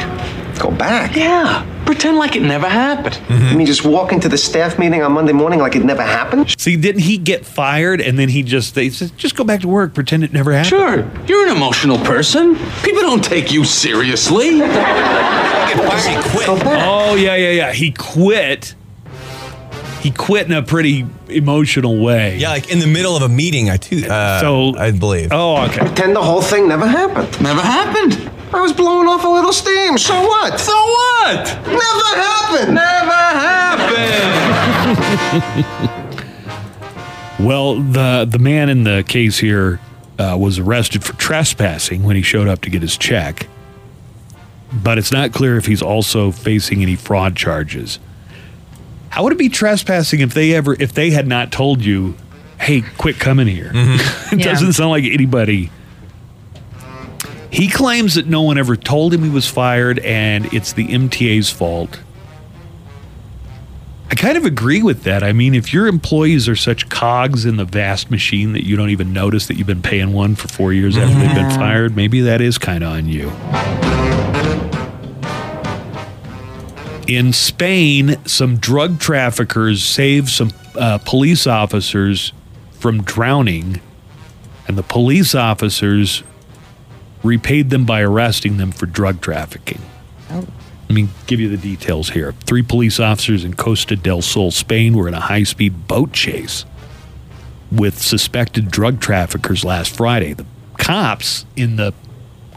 Go 0.60 0.72
back? 0.72 1.16
Yeah. 1.16 1.66
Pretend 1.86 2.18
like 2.18 2.36
it 2.36 2.42
never 2.42 2.68
happened. 2.68 3.18
You 3.30 3.58
mean 3.58 3.66
just 3.68 3.86
walk 3.86 4.12
into 4.12 4.28
the 4.28 4.38
staff 4.38 4.78
meeting 4.78 5.04
on 5.04 5.14
Monday 5.14 5.32
morning 5.34 5.60
like 5.60 5.76
it 5.76 5.86
never 5.86 6.02
happened? 6.04 6.54
See, 6.60 6.76
didn't 6.76 7.02
he 7.04 7.18
get 7.18 7.46
fired 7.46 8.02
and 8.02 8.20
then 8.20 8.28
he 8.28 8.44
just 8.44 8.76
they 8.76 8.90
said 8.90 9.12
just 9.18 9.36
go 9.36 9.44
back 9.46 9.62
to 9.62 9.68
work, 9.70 9.94
pretend 9.94 10.24
it 10.26 10.34
never 10.34 10.52
happened? 10.52 10.68
Sure, 10.70 11.12
you're 11.28 11.48
an 11.48 11.56
emotional 11.56 11.98
person. 12.00 12.56
People 12.84 13.02
don't 13.04 13.24
take 13.24 13.52
you 13.54 13.64
seriously. 13.64 14.60
Go 15.78 16.58
back. 16.60 16.82
Oh 16.88 17.16
yeah, 17.16 17.36
yeah, 17.36 17.52
yeah. 17.52 17.74
He 17.74 17.92
quit. 17.92 18.74
He 20.02 20.12
quit 20.12 20.46
in 20.46 20.54
a 20.54 20.64
pretty 20.64 21.06
emotional 21.28 22.02
way. 22.02 22.38
Yeah, 22.38 22.50
like 22.50 22.70
in 22.72 22.80
the 22.80 22.88
middle 22.88 23.16
of 23.16 23.22
a 23.24 23.30
meeting, 23.30 23.70
I 23.70 23.78
too. 23.78 24.06
Uh, 24.08 24.40
So- 24.40 24.76
I 24.78 24.92
believe. 24.92 25.30
Oh, 25.32 25.64
okay. 25.66 25.80
Pretend 25.80 26.16
the 26.16 26.24
whole 26.24 26.42
thing 26.42 26.68
never 26.68 26.88
happened. 26.88 27.42
Never 27.42 27.62
happened. 27.62 28.32
I 28.54 28.62
was 28.62 28.72
blowing 28.74 29.08
off 29.08 29.24
a 29.24 29.28
little 29.28 29.52
steam. 29.54 29.98
So 29.98 30.14
what? 30.22 30.60
So 30.60 30.74
what? 30.74 31.46
Never 31.66 32.10
happened. 32.16 32.76
Never 32.76 33.12
happened. 34.94 35.94
Well, 37.40 37.76
the 37.80 38.26
the 38.30 38.40
man 38.40 38.68
in 38.70 38.84
the 38.84 39.04
case 39.08 39.38
here 39.38 39.80
uh, 40.18 40.36
was 40.40 40.58
arrested 40.58 41.04
for 41.04 41.14
trespassing 41.14 42.02
when 42.02 42.16
he 42.16 42.24
showed 42.24 42.48
up 42.48 42.62
to 42.62 42.72
get 42.72 42.82
his 42.82 42.98
check, 42.98 43.48
but 44.74 44.98
it's 44.98 45.12
not 45.12 45.34
clear 45.34 45.56
if 45.56 45.68
he's 45.68 45.84
also 45.84 46.32
facing 46.32 46.82
any 46.82 46.96
fraud 46.96 47.36
charges. 47.36 48.00
How 49.10 49.24
would 49.24 49.34
it 49.34 49.38
be 49.38 49.50
trespassing 49.50 50.20
if 50.20 50.34
they 50.34 50.54
ever 50.56 50.74
if 50.82 50.94
they 50.94 51.12
had 51.12 51.28
not 51.28 51.52
told 51.52 51.86
you, 51.86 52.16
"Hey, 52.60 52.82
quit 52.98 53.20
coming 53.20 53.46
here"? 53.46 53.72
it 53.76 54.40
Yeah. 54.40 54.46
doesn't 54.54 54.74
sound 54.74 54.90
like 54.90 55.04
anybody. 55.04 55.70
He 57.52 57.70
claims 57.70 58.16
that 58.16 58.28
no 58.28 58.42
one 58.42 58.58
ever 58.58 58.76
told 58.76 59.14
him 59.14 59.24
he 59.24 59.30
was 59.30 59.48
fired, 59.48 60.00
and 60.00 60.52
it's 60.54 60.74
the 60.74 60.88
MTA's 60.88 61.50
fault. 61.50 62.02
I 64.10 64.16
kind 64.16 64.38
of 64.38 64.46
agree 64.46 64.82
with 64.82 65.04
that. 65.04 65.24
I 65.24 65.34
mean, 65.34 65.54
if 65.54 65.74
your 65.74 65.88
employees 65.88 66.48
are 66.48 66.56
such 66.56 66.88
cogs 66.90 67.46
in 67.46 67.58
the 67.58 67.66
vast 67.66 68.10
machine 68.10 68.54
that 68.54 68.66
you 68.66 68.76
don't 68.76 68.90
even 68.90 69.12
notice 69.12 69.48
that 69.48 69.56
you've 69.58 69.68
been 69.68 69.82
paying 69.82 70.14
one 70.14 70.36
for 70.36 70.48
four 70.48 70.72
years 70.72 70.98
after 70.98 71.14
they've 71.20 71.36
been 71.36 71.52
fired, 71.52 71.96
maybe 71.96 72.22
that 72.22 72.40
is 72.40 72.58
kind 72.58 72.84
of 72.84 72.92
on 72.92 73.08
you. 73.08 73.30
In 77.08 77.32
Spain, 77.32 78.18
some 78.26 78.58
drug 78.58 79.00
traffickers 79.00 79.84
saved 79.84 80.30
some 80.30 80.52
uh, 80.76 80.98
police 81.00 81.48
officers 81.48 82.34
from 82.72 83.04
drowning, 83.04 83.82
and 84.68 84.78
the 84.78 84.84
police 84.84 85.34
officers 85.34 86.24
repaid 87.24 87.70
them 87.70 87.86
by 87.86 88.02
arresting 88.02 88.58
them 88.58 88.72
for 88.72 88.86
drug 88.86 89.22
trafficking. 89.22 89.82
Oh. 90.30 90.46
Let 90.90 90.96
me 90.96 91.10
give 91.26 91.40
you 91.40 91.50
the 91.50 91.58
details 91.58 92.12
here. 92.12 92.32
Three 92.32 92.62
police 92.62 93.00
officers 93.00 93.44
in 93.44 93.56
Costa 93.56 93.96
del 93.96 94.22
Sol, 94.22 94.52
Spain, 94.52 94.96
were 94.96 95.08
in 95.08 95.14
a 95.14 95.20
high 95.20 95.44
speed 95.44 95.88
boat 95.88 96.14
chase 96.14 96.66
with 97.72 98.02
suspected 98.02 98.72
drug 98.72 99.02
traffickers 99.02 99.66
last 99.66 99.96
Friday. 99.96 100.34
The 100.34 100.46
cops, 100.78 101.46
in 101.58 101.76
the 101.76 101.94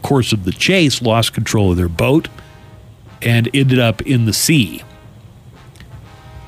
course 0.01 0.31
of 0.31 0.45
the 0.45 0.51
chase, 0.51 1.01
lost 1.01 1.33
control 1.33 1.71
of 1.71 1.77
their 1.77 1.89
boat 1.89 2.29
and 3.21 3.49
ended 3.53 3.79
up 3.79 4.01
in 4.03 4.25
the 4.25 4.33
sea. 4.33 4.83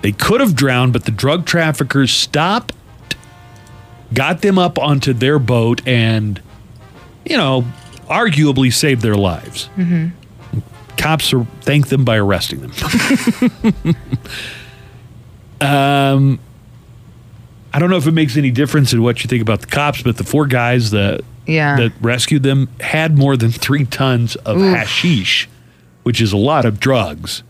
They 0.01 0.11
could 0.11 0.41
have 0.41 0.55
drowned, 0.55 0.93
but 0.93 1.05
the 1.05 1.11
drug 1.11 1.45
traffickers 1.45 2.11
stopped, 2.11 2.73
got 4.13 4.41
them 4.41 4.57
up 4.57 4.79
onto 4.79 5.13
their 5.13 5.39
boat, 5.39 5.85
and, 5.87 6.41
you 7.25 7.37
know, 7.37 7.65
arguably 8.13 8.71
saved 8.71 9.01
their 9.01 9.15
lives 9.15 9.69
cops 10.95 11.33
are, 11.33 11.43
thank 11.61 11.87
them 11.89 12.05
by 12.05 12.15
arresting 12.17 12.61
them. 12.61 12.71
um, 15.61 16.39
I 17.73 17.79
don't 17.79 17.89
know 17.89 17.97
if 17.97 18.07
it 18.07 18.11
makes 18.11 18.37
any 18.37 18.51
difference 18.51 18.93
in 18.93 19.01
what 19.01 19.23
you 19.23 19.27
think 19.27 19.41
about 19.41 19.61
the 19.61 19.67
cops, 19.67 20.01
but 20.01 20.17
the 20.17 20.23
four 20.23 20.45
guys 20.45 20.91
that 20.91 21.21
Yeah. 21.45 21.75
that 21.77 21.93
rescued 22.01 22.43
them 22.43 22.69
had 22.79 23.17
more 23.17 23.35
than 23.35 23.51
three 23.51 23.85
tons 23.85 24.35
of 24.37 24.57
Oof. 24.57 24.75
hashish, 24.77 25.49
which 26.03 26.21
is 26.21 26.31
a 26.31 26.37
lot 26.37 26.63
of 26.65 26.79
drugs. 26.79 27.43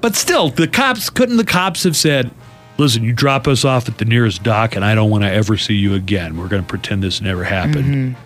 But 0.00 0.14
still, 0.14 0.50
the 0.50 0.68
cops 0.68 1.08
couldn't 1.10 1.36
the 1.38 1.44
cops 1.44 1.84
have 1.84 1.96
said, 1.96 2.30
"Listen, 2.76 3.02
you 3.02 3.12
drop 3.12 3.48
us 3.48 3.64
off 3.64 3.88
at 3.88 3.98
the 3.98 4.04
nearest 4.04 4.42
dock, 4.42 4.76
and 4.76 4.84
I 4.84 4.94
don't 4.94 5.10
want 5.10 5.24
to 5.24 5.32
ever 5.32 5.56
see 5.56 5.74
you 5.74 5.94
again. 5.94 6.36
We're 6.36 6.48
going 6.48 6.62
to 6.62 6.68
pretend 6.68 7.02
this 7.02 7.20
never 7.20 7.44
happened." 7.44 8.16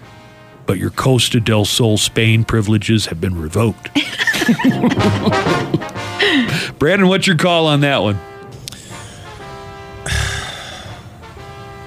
But 0.66 0.78
your 0.78 0.90
Costa 0.90 1.40
del 1.40 1.64
Sol 1.64 1.98
Spain 1.98 2.44
privileges 2.44 3.06
have 3.06 3.20
been 3.20 3.40
revoked. 3.40 3.92
Brandon, 6.78 7.08
what's 7.08 7.26
your 7.26 7.36
call 7.36 7.66
on 7.66 7.80
that 7.80 8.02
one? 8.02 8.18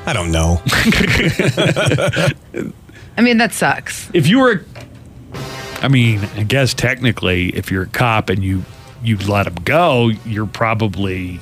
I 0.07 0.13
don't 0.13 0.31
know. 0.31 0.61
I 3.17 3.21
mean, 3.21 3.37
that 3.37 3.53
sucks. 3.53 4.09
If 4.13 4.27
you 4.27 4.39
were, 4.39 4.63
I 5.81 5.87
mean, 5.87 6.19
I 6.35 6.43
guess 6.43 6.73
technically, 6.73 7.49
if 7.49 7.71
you're 7.71 7.83
a 7.83 7.87
cop 7.87 8.29
and 8.29 8.43
you 8.43 8.63
you 9.03 9.17
let 9.17 9.43
them 9.43 9.55
go, 9.63 10.09
you're 10.25 10.45
probably 10.45 11.39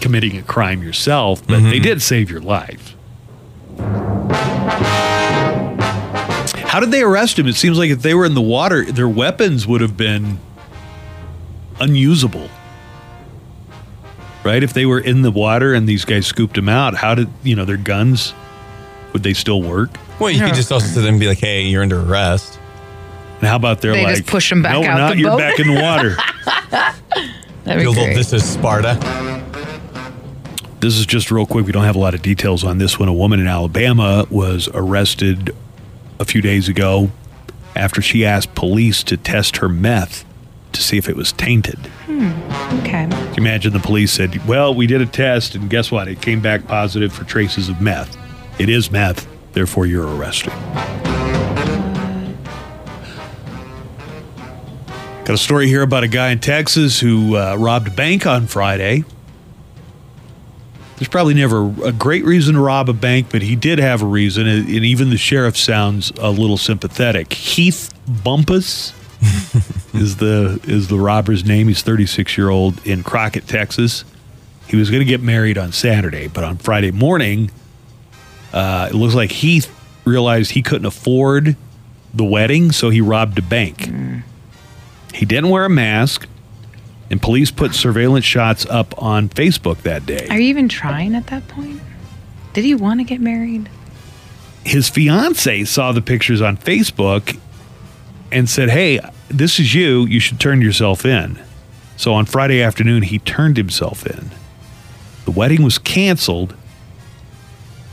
committing 0.00 0.36
a 0.38 0.42
crime 0.42 0.82
yourself. 0.82 1.46
But 1.46 1.60
they 1.60 1.74
mm-hmm. 1.74 1.82
did 1.82 2.02
save 2.02 2.30
your 2.30 2.40
life. 2.40 2.93
How 6.74 6.80
did 6.80 6.90
they 6.90 7.02
arrest 7.02 7.38
him? 7.38 7.46
It 7.46 7.54
seems 7.54 7.78
like 7.78 7.90
if 7.90 8.02
they 8.02 8.14
were 8.14 8.24
in 8.24 8.34
the 8.34 8.42
water, 8.42 8.84
their 8.84 9.08
weapons 9.08 9.64
would 9.64 9.80
have 9.80 9.96
been 9.96 10.40
unusable. 11.78 12.48
Right? 14.42 14.60
If 14.60 14.72
they 14.72 14.84
were 14.84 14.98
in 14.98 15.22
the 15.22 15.30
water 15.30 15.72
and 15.72 15.88
these 15.88 16.04
guys 16.04 16.26
scooped 16.26 16.56
them 16.56 16.68
out, 16.68 16.96
how 16.96 17.14
did, 17.14 17.28
you 17.44 17.54
know, 17.54 17.64
their 17.64 17.76
guns, 17.76 18.34
would 19.12 19.22
they 19.22 19.34
still 19.34 19.62
work? 19.62 19.90
Well, 20.18 20.30
you 20.32 20.40
could 20.44 20.56
just 20.56 20.72
also 20.72 20.88
sit 20.88 21.02
there 21.02 21.10
and 21.10 21.20
be 21.20 21.28
like, 21.28 21.38
"Hey, 21.38 21.62
you're 21.62 21.80
under 21.80 22.00
arrest." 22.00 22.58
And 23.38 23.48
how 23.48 23.54
about 23.54 23.80
they're 23.80 23.92
They 23.92 24.02
like, 24.02 24.16
just 24.16 24.28
push 24.28 24.50
'em 24.50 24.62
back 24.62 24.72
no, 24.72 24.80
we're 24.80 24.88
out 24.88 24.98
not. 24.98 25.12
the 25.14 25.20
You're 25.20 25.30
boat." 25.30 25.38
back 25.38 25.60
in 25.60 25.72
the 25.72 25.80
water. 25.80 26.16
That'd 27.62 27.78
be 27.78 27.82
Feel 27.82 27.90
a 27.90 27.90
little, 27.90 28.04
great. 28.06 28.16
this 28.16 28.32
is 28.32 28.42
Sparta. 28.44 28.98
This 30.80 30.98
is 30.98 31.06
just 31.06 31.30
real 31.30 31.46
quick. 31.46 31.66
We 31.66 31.70
don't 31.72 31.84
have 31.84 31.94
a 31.94 32.00
lot 32.00 32.14
of 32.14 32.22
details 32.22 32.64
on 32.64 32.78
this 32.78 32.98
one. 32.98 33.08
A 33.08 33.12
woman 33.14 33.38
in 33.38 33.46
Alabama 33.46 34.26
was 34.28 34.68
arrested 34.74 35.54
a 36.24 36.26
few 36.26 36.40
days 36.40 36.68
ago 36.70 37.10
after 37.76 38.00
she 38.00 38.24
asked 38.24 38.54
police 38.54 39.02
to 39.02 39.16
test 39.16 39.58
her 39.58 39.68
meth 39.68 40.24
to 40.72 40.82
see 40.82 40.96
if 40.96 41.08
it 41.08 41.16
was 41.16 41.32
tainted. 41.32 41.78
Okay. 42.08 43.06
Can 43.06 43.34
you 43.34 43.42
imagine 43.42 43.74
the 43.74 43.78
police 43.78 44.10
said, 44.10 44.44
Well, 44.46 44.74
we 44.74 44.86
did 44.86 45.02
a 45.02 45.06
test, 45.06 45.54
and 45.54 45.68
guess 45.68 45.92
what? 45.92 46.08
It 46.08 46.22
came 46.22 46.40
back 46.40 46.66
positive 46.66 47.12
for 47.12 47.24
traces 47.24 47.68
of 47.68 47.80
meth. 47.80 48.16
It 48.58 48.68
is 48.68 48.90
meth, 48.90 49.28
therefore, 49.52 49.86
you're 49.86 50.06
arrested. 50.16 50.52
Got 55.24 55.34
a 55.34 55.38
story 55.38 55.68
here 55.68 55.82
about 55.82 56.04
a 56.04 56.08
guy 56.08 56.30
in 56.30 56.38
Texas 56.40 57.00
who 57.00 57.36
uh, 57.36 57.56
robbed 57.56 57.88
a 57.88 57.90
bank 57.90 58.26
on 58.26 58.46
Friday. 58.46 59.04
There's 61.04 61.10
probably 61.10 61.34
never 61.34 61.70
a 61.84 61.92
great 61.92 62.24
reason 62.24 62.54
to 62.54 62.62
rob 62.62 62.88
a 62.88 62.94
bank, 62.94 63.26
but 63.30 63.42
he 63.42 63.56
did 63.56 63.78
have 63.78 64.00
a 64.00 64.06
reason, 64.06 64.46
and 64.46 64.66
and 64.66 64.86
even 64.86 65.10
the 65.10 65.18
sheriff 65.18 65.54
sounds 65.54 66.10
a 66.18 66.30
little 66.30 66.56
sympathetic. 66.56 67.30
Heath 67.34 67.92
Bumpus 68.24 68.94
is 69.92 70.16
the 70.16 70.58
is 70.64 70.88
the 70.88 70.96
robber's 70.96 71.44
name. 71.44 71.68
He's 71.68 71.82
36 71.82 72.38
year 72.38 72.48
old 72.48 72.86
in 72.86 73.02
Crockett, 73.02 73.46
Texas. 73.46 74.06
He 74.66 74.78
was 74.78 74.88
going 74.88 75.00
to 75.00 75.04
get 75.04 75.20
married 75.20 75.58
on 75.58 75.72
Saturday, 75.72 76.26
but 76.26 76.42
on 76.42 76.56
Friday 76.56 76.90
morning, 76.90 77.50
uh, 78.54 78.88
it 78.90 78.94
looks 78.94 79.14
like 79.14 79.30
Heath 79.30 79.70
realized 80.06 80.52
he 80.52 80.62
couldn't 80.62 80.86
afford 80.86 81.54
the 82.14 82.24
wedding, 82.24 82.72
so 82.72 82.88
he 82.88 83.02
robbed 83.02 83.38
a 83.38 83.42
bank. 83.42 83.90
He 85.12 85.26
didn't 85.26 85.50
wear 85.50 85.66
a 85.66 85.70
mask, 85.70 86.26
and 87.10 87.20
police 87.20 87.50
put 87.50 87.74
surveillance 87.74 88.24
shots 88.24 88.66
up 88.66 89.00
on 89.02 89.28
Facebook 89.28 89.82
that 89.82 90.06
day. 90.06 90.26
Are 90.30 90.38
you 90.38 90.48
even 90.48 90.68
trying 90.68 91.14
at 91.14 91.26
that 91.28 91.46
point? 91.48 91.80
Did 92.52 92.64
he 92.64 92.74
want 92.74 93.00
to 93.00 93.04
get 93.04 93.20
married? 93.20 93.68
his 94.64 94.88
fiance 94.88 95.64
saw 95.64 95.92
the 95.92 96.00
pictures 96.00 96.40
on 96.40 96.56
Facebook 96.56 97.38
and 98.32 98.48
said, 98.48 98.70
Hey, 98.70 99.00
this 99.28 99.60
is 99.60 99.74
you. 99.74 100.06
You 100.06 100.20
should 100.20 100.40
turn 100.40 100.62
yourself 100.62 101.04
in. 101.04 101.38
So 101.96 102.14
on 102.14 102.26
Friday 102.26 102.62
afternoon, 102.62 103.02
he 103.02 103.18
turned 103.20 103.56
himself 103.56 104.06
in. 104.06 104.30
The 105.26 105.30
wedding 105.30 105.62
was 105.62 105.78
canceled, 105.78 106.54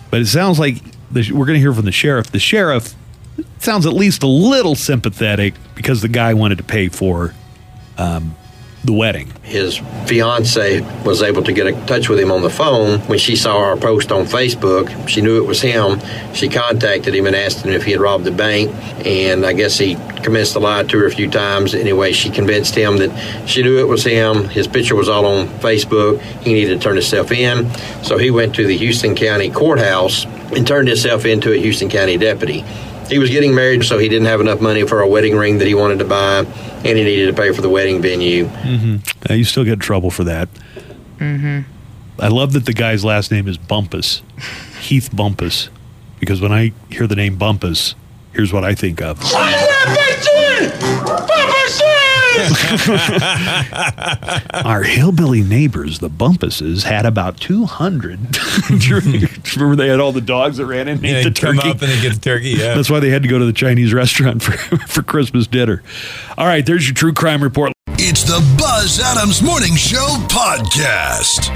but 0.10 0.22
it 0.22 0.26
sounds 0.26 0.60
like 0.60 0.78
the, 1.12 1.32
we're 1.32 1.46
going 1.46 1.58
to 1.58 1.60
hear 1.60 1.74
from 1.74 1.86
the 1.86 1.92
sheriff. 1.92 2.32
The 2.32 2.40
sheriff 2.40 2.96
sounds 3.60 3.86
at 3.86 3.94
least 3.94 4.24
a 4.24 4.28
little 4.28 4.76
sympathetic 4.76 5.54
because 5.76 6.02
the 6.02 6.08
guy 6.08 6.34
wanted 6.34 6.58
to 6.58 6.64
pay 6.64 6.90
for 6.90 7.34
um, 7.98 8.36
the 8.84 8.94
wedding. 8.94 9.32
His 9.44 9.78
fiance 10.08 10.82
was 11.04 11.22
able 11.22 11.44
to 11.44 11.54
get 11.54 11.68
in 11.68 11.86
touch 11.86 12.10
with 12.10 12.20
him 12.20 12.32
on 12.32 12.42
the 12.42 12.50
phone 12.50 13.00
when 13.02 13.20
she 13.20 13.36
saw 13.36 13.58
our 13.58 13.78
post 13.78 14.12
on 14.12 14.26
Facebook. 14.26 15.08
She 15.08 15.22
knew 15.22 15.38
it 15.42 15.46
was 15.46 15.62
him. 15.62 16.00
She 16.34 16.50
contacted 16.50 17.14
him 17.14 17.28
and 17.28 17.36
asked 17.36 17.64
him 17.64 17.72
if 17.72 17.84
he 17.84 17.92
had 17.92 18.02
robbed 18.02 18.24
the 18.24 18.32
bank. 18.32 18.72
And 19.06 19.46
I 19.46 19.54
guess 19.54 19.78
he 19.78 19.96
commenced 20.24 20.54
to 20.54 20.60
lie 20.60 20.84
to 20.84 20.98
her 21.00 21.06
a 21.06 21.12
few 21.12 21.30
times. 21.30 21.76
Anyway, 21.76 22.12
she 22.12 22.32
convinced 22.32 22.74
him 22.74 22.98
that 22.98 23.48
she 23.48 23.62
knew 23.62 23.80
it 23.80 23.88
was 23.88 24.04
him. 24.04 24.50
His 24.50 24.68
picture 24.68 24.96
was 24.96 25.10
all 25.10 25.26
on 25.26 25.48
Facebook. 25.60 26.20
He 26.42 26.54
needed 26.54 26.80
to 26.80 26.84
turn 26.84 26.96
himself 26.96 27.32
in. 27.32 27.72
So 28.04 28.18
he 28.18 28.32
went 28.32 28.56
to 28.56 28.66
the 28.66 28.78
Houston 28.78 29.16
County 29.16 29.52
Courthouse 29.52 30.26
and 30.26 30.66
turned 30.66 30.88
himself 30.88 31.26
into 31.26 31.52
a 31.54 31.58
Houston 31.58 31.90
County 31.90 32.18
deputy. 32.18 32.66
He 33.12 33.20
was 33.20 33.30
getting 33.30 33.54
married, 33.54 33.84
so 33.84 33.98
he 33.98 34.10
didn't 34.10 34.28
have 34.28 34.42
enough 34.42 34.62
money 34.62 34.88
for 34.88 35.02
a 35.02 35.08
wedding 35.08 35.36
ring 35.36 35.60
that 35.60 35.68
he 35.68 35.76
wanted 35.76 36.00
to 36.00 36.06
buy, 36.06 36.40
and 36.40 36.98
he 36.98 37.04
needed 37.04 37.28
to 37.28 37.34
pay 37.34 37.52
for 37.54 37.62
the 37.62 37.70
wedding 37.70 38.02
venue. 38.02 38.46
Mm-hmm. 38.46 38.96
Uh, 39.30 39.34
you 39.36 39.44
still 39.44 39.64
get 39.64 39.74
in 39.74 39.80
trouble 39.80 40.10
for 40.10 40.24
that. 40.24 40.50
Mm-hmm. 41.18 41.62
I 42.20 42.28
love 42.28 42.54
that 42.54 42.66
the 42.66 42.74
guy's 42.74 43.06
last 43.06 43.32
name 43.32 43.48
is 43.48 43.58
Bumpus, 43.58 44.22
Heath 44.80 45.10
Bumpus, 45.14 45.70
because 46.20 46.42
when 46.42 46.52
I 46.52 46.72
hear 46.90 47.06
the 47.06 47.16
name 47.16 47.38
Bumpus, 47.38 47.96
Here's 48.34 48.54
what 48.54 48.64
I 48.64 48.76
think 48.76 49.02
of. 49.02 49.20
Our 54.66 54.84
hillbilly 54.84 55.44
neighbors, 55.44 56.00
the 56.00 56.10
Bumpuses, 56.10 56.84
had 56.84 57.06
about 57.06 57.40
200. 57.40 58.20
Remember 59.56 59.76
they 59.76 59.88
had 59.90 60.00
all 60.00 60.12
the 60.12 60.22
dogs 60.22 60.58
that 60.58 60.66
ran 60.66 60.88
in 60.88 60.98
and 60.98 61.04
Yeah, 61.04 61.18
ate 61.18 61.24
the 61.24 61.30
they'd 61.30 61.40
come 61.40 61.60
up 61.60 61.82
and 61.82 61.92
they 61.92 62.02
get 62.02 62.14
the 62.14 62.20
turkey. 62.20 62.50
Yeah. 62.52 62.76
That's 62.76 62.90
why 62.90 63.00
they 63.00 63.10
had 63.10 63.24
to 63.24 63.30
go 63.30 63.40
to 63.40 63.46
the 63.46 63.54
Chinese 63.54 63.94
restaurant 63.94 64.42
for, 64.44 64.52
for 64.88 65.04
Christmas 65.04 65.48
dinner. 65.48 65.84
All 66.38 66.46
right, 66.48 66.66
there's 66.66 66.88
your 66.88 66.96
true 66.96 67.14
crime 67.14 67.44
report. 67.44 67.74
It's 67.98 68.24
the 68.24 68.40
Buzz 68.58 69.00
Adams 69.00 69.42
Morning 69.42 69.76
Show 69.76 70.06
podcast. 70.30 71.50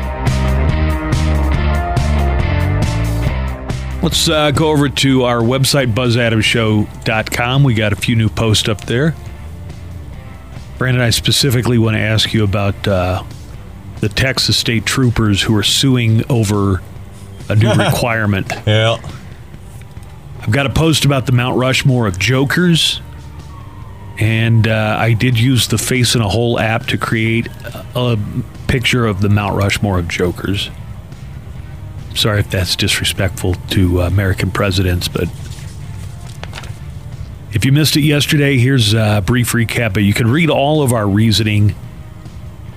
Let's 4.03 4.29
uh, 4.29 4.51
go 4.51 4.69
over 4.69 4.87
to 4.87 5.23
our 5.23 5.39
website, 5.39 5.93
buzzadamshow.com. 5.93 7.63
We 7.63 7.73
got 7.73 7.91
a 7.91 7.95
few 7.95 8.15
new 8.15 8.29
posts 8.29 8.69
up 8.69 8.85
there. 8.85 9.15
Brandon, 10.77 11.01
I 11.01 11.09
specifically 11.09 11.77
want 11.77 11.95
to 11.95 12.01
ask 12.01 12.33
you 12.33 12.43
about 12.43 12.87
uh, 12.87 13.23
the 14.01 14.09
Texas 14.09 14.57
state 14.57 14.85
troopers 14.85 15.41
who 15.41 15.55
are 15.55 15.63
suing 15.63 16.23
over 16.29 16.81
a 17.49 17.55
new 17.55 17.71
requirement. 17.85 18.51
Yeah. 18.67 18.97
I've 20.41 20.51
got 20.51 20.65
a 20.65 20.69
post 20.69 21.05
about 21.05 21.25
the 21.25 21.31
Mount 21.31 21.57
Rushmore 21.57 22.07
of 22.07 22.19
jokers. 22.19 23.01
And 24.17 24.67
uh, 24.67 24.97
I 24.99 25.13
did 25.13 25.39
use 25.39 25.67
the 25.67 25.77
Face 25.77 26.15
in 26.15 26.21
a 26.21 26.29
Hole 26.29 26.59
app 26.59 26.85
to 26.87 26.97
create 26.97 27.47
a, 27.95 28.17
picture 28.67 29.05
of 29.05 29.21
the 29.21 29.29
Mount 29.29 29.55
Rushmore 29.55 29.99
of 29.99 30.07
jokers. 30.07 30.69
Sorry 32.13 32.39
if 32.39 32.49
that's 32.49 32.75
disrespectful 32.75 33.53
to 33.71 34.01
American 34.01 34.51
presidents, 34.51 35.07
but 35.07 35.29
if 37.55 37.63
you 37.63 37.71
missed 37.71 37.95
it 37.95 38.01
yesterday, 38.01 38.57
here's 38.57 38.93
a 38.93 39.23
brief 39.25 39.53
recap. 39.53 39.93
But 39.93 40.03
you 40.03 40.13
can 40.13 40.29
read 40.29 40.49
all 40.49 40.83
of 40.83 40.91
our 40.91 41.07
reasoning 41.07 41.73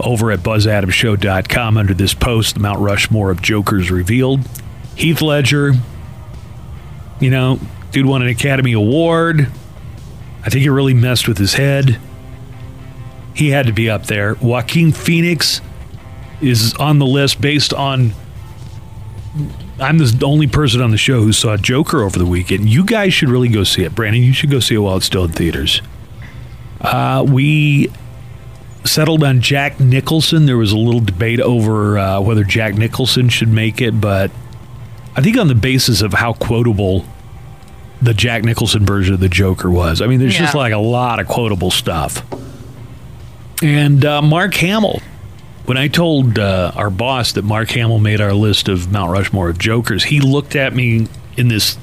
over 0.01 0.31
at 0.31 0.39
buzzadamshow.com 0.39 1.77
under 1.77 1.93
this 1.93 2.15
post, 2.15 2.55
the 2.55 2.61
Mount 2.61 2.79
Rushmore 2.79 3.33
of 3.33 3.43
Jokers 3.43 3.91
revealed. 3.91 4.41
Heath 4.95 5.21
Ledger, 5.21 5.73
you 7.21 7.31
know, 7.31 7.59
dude 7.91 8.07
won 8.07 8.23
an 8.23 8.29
Academy 8.29 8.73
Award. 8.73 9.49
I 10.45 10.49
think 10.49 10.65
it 10.65 10.71
really 10.71 10.95
messed 10.95 11.27
with 11.27 11.39
his 11.39 11.55
head. 11.55 11.99
He 13.35 13.51
had 13.51 13.67
to 13.67 13.73
be 13.73 13.91
up 13.91 14.07
there. 14.07 14.35
Joaquin 14.35 14.93
Phoenix 14.93 15.61
is 16.41 16.75
on 16.75 17.01
the 17.01 17.07
list 17.07 17.41
based 17.41 17.75
on. 17.75 18.13
I'm 19.81 19.99
the 19.99 20.23
only 20.25 20.47
person 20.47 20.81
on 20.81 20.91
the 20.91 20.97
show 20.97 21.23
who 21.23 21.33
saw 21.33 21.57
Joker 21.57 22.03
over 22.03 22.19
the 22.19 22.27
weekend. 22.27 22.69
You 22.69 22.85
guys 22.85 23.15
should 23.15 23.29
really 23.29 23.49
go 23.49 23.65
see 23.65 23.85
it. 23.85 23.95
Brandon, 23.95 24.23
you 24.23 24.33
should 24.33 24.51
go 24.51 24.61
see 24.61 24.75
it 24.75 24.79
while 24.79 24.97
it's 24.97 25.07
still 25.07 25.25
in 25.25 25.33
theaters. 25.33 25.83
Uh, 26.81 27.25
we 27.29 27.91
settled 28.85 29.23
on 29.23 29.41
Jack 29.41 29.79
Nicholson. 29.79 30.47
There 30.47 30.57
was 30.57 30.73
a 30.73 30.77
little 30.77 31.01
debate 31.01 31.41
over 31.41 31.99
uh, 31.99 32.21
whether 32.21 32.45
Jack 32.45 32.75
Nicholson 32.75 33.29
should 33.29 33.49
make 33.49 33.81
it, 33.81 34.01
but 34.01 34.31
I 35.17 35.21
think 35.21 35.37
on 35.37 35.49
the 35.49 35.55
basis 35.55 36.03
of 36.03 36.13
how 36.13 36.33
quotable 36.33 37.05
the 38.01 38.15
Jack 38.15 38.45
Nicholson 38.45 38.87
version 38.87 39.15
of 39.15 39.21
the 39.21 39.29
Joker 39.29 39.71
was. 39.71 40.01
I 40.01 40.07
mean, 40.07 40.21
there's 40.21 40.37
just 40.37 40.55
like 40.55 40.73
a 40.73 40.79
lot 40.79 41.19
of 41.19 41.27
quotable 41.27 41.71
stuff. 41.71 42.25
And 43.63 44.05
uh, 44.05 44.23
Mark 44.23 44.55
Hamill, 44.55 45.03
when 45.69 45.77
I 45.77 45.89
told 45.89 46.39
uh, 46.39 46.73
our 46.75 46.89
boss 46.89 47.33
that 47.33 47.45
Mark 47.45 47.69
Hamill 47.73 47.99
made 47.99 48.23
our 48.23 48.33
list 48.33 48.69
of 48.69 48.91
Mount 48.91 49.11
Rushmore 49.13 49.51
of 49.51 49.59
Jokers, 49.59 50.05
he 50.05 50.19
looked 50.19 50.57
at 50.57 50.75
me 50.75 51.09
in 51.37 51.49
this 51.49 51.77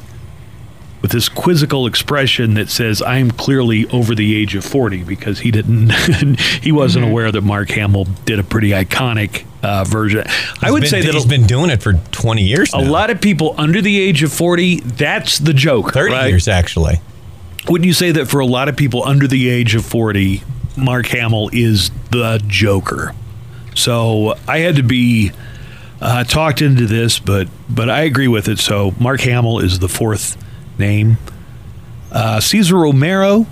with 1.03 1.12
this 1.12 1.30
quizzical 1.30 1.86
expression 1.86 2.56
that 2.56 2.68
says 2.68 2.99
I 2.99 3.18
am 3.18 3.30
clearly 3.30 3.86
over 3.90 4.16
the 4.16 4.36
age 4.36 4.56
of 4.56 4.66
40 4.66 5.03
because 5.03 5.38
he 5.40 5.52
didn't 5.52 5.91
he 6.64 6.72
wasn't 6.72 7.03
Mm-hmm. 7.06 7.12
aware 7.12 7.32
that 7.32 7.41
Mark 7.41 7.70
Hamill 7.70 8.06
did 8.26 8.40
a 8.40 8.44
pretty 8.44 8.70
iconic 8.72 9.45
uh, 9.62 9.84
version. 9.84 10.24
I 10.64 10.72
would 10.72 10.82
been- 10.82 10.90
say 10.90 11.02
that 11.03 11.14
he's 11.14 11.28
been 11.28 11.45
doing 11.45 11.70
it 11.70 11.84
for 11.84 11.94
20 11.94 12.41
years 12.41 12.74
a 12.74 12.80
lot 12.80 13.12
of 13.12 13.22
people 13.22 13.53
under 13.60 13.82
the 13.84 13.99
age 13.99 14.24
of 14.24 14.34
40, 14.34 14.80
that's 14.80 15.38
the 15.38 15.53
joke. 15.53 15.94
30 15.94 16.12
right? 16.12 16.28
years, 16.30 16.48
actually. 16.48 16.99
Wouldn't 17.70 17.86
you 17.86 17.94
say 17.94 18.12
that 18.14 18.26
for 18.28 18.40
a 18.40 18.45
lot 18.48 18.68
of 18.68 18.76
people 18.76 19.03
under 19.03 19.28
the 19.28 19.48
age 19.48 19.76
of 19.76 19.86
40, 19.86 20.41
Mark 20.76 21.06
Hamill 21.07 21.49
is 21.53 21.91
the 22.10 22.44
Joker? 22.48 23.14
So 23.76 24.35
I 24.47 24.60
had 24.60 24.77
to 24.77 24.84
be 24.84 25.31
uh, 26.02 26.23
talked 26.23 26.61
into 26.61 26.88
this, 26.88 27.19
but 27.19 27.47
but 27.69 27.89
I 27.89 28.02
agree 28.02 28.27
with 28.27 28.47
it. 28.47 28.60
So 28.60 28.93
Mark 28.99 29.22
Hamill 29.22 29.60
is 29.60 29.80
the 29.80 29.89
fourth 29.89 30.38
name. 30.77 31.18
Uh, 32.11 32.39
Cesar 32.39 32.77
Romero, 32.77 33.45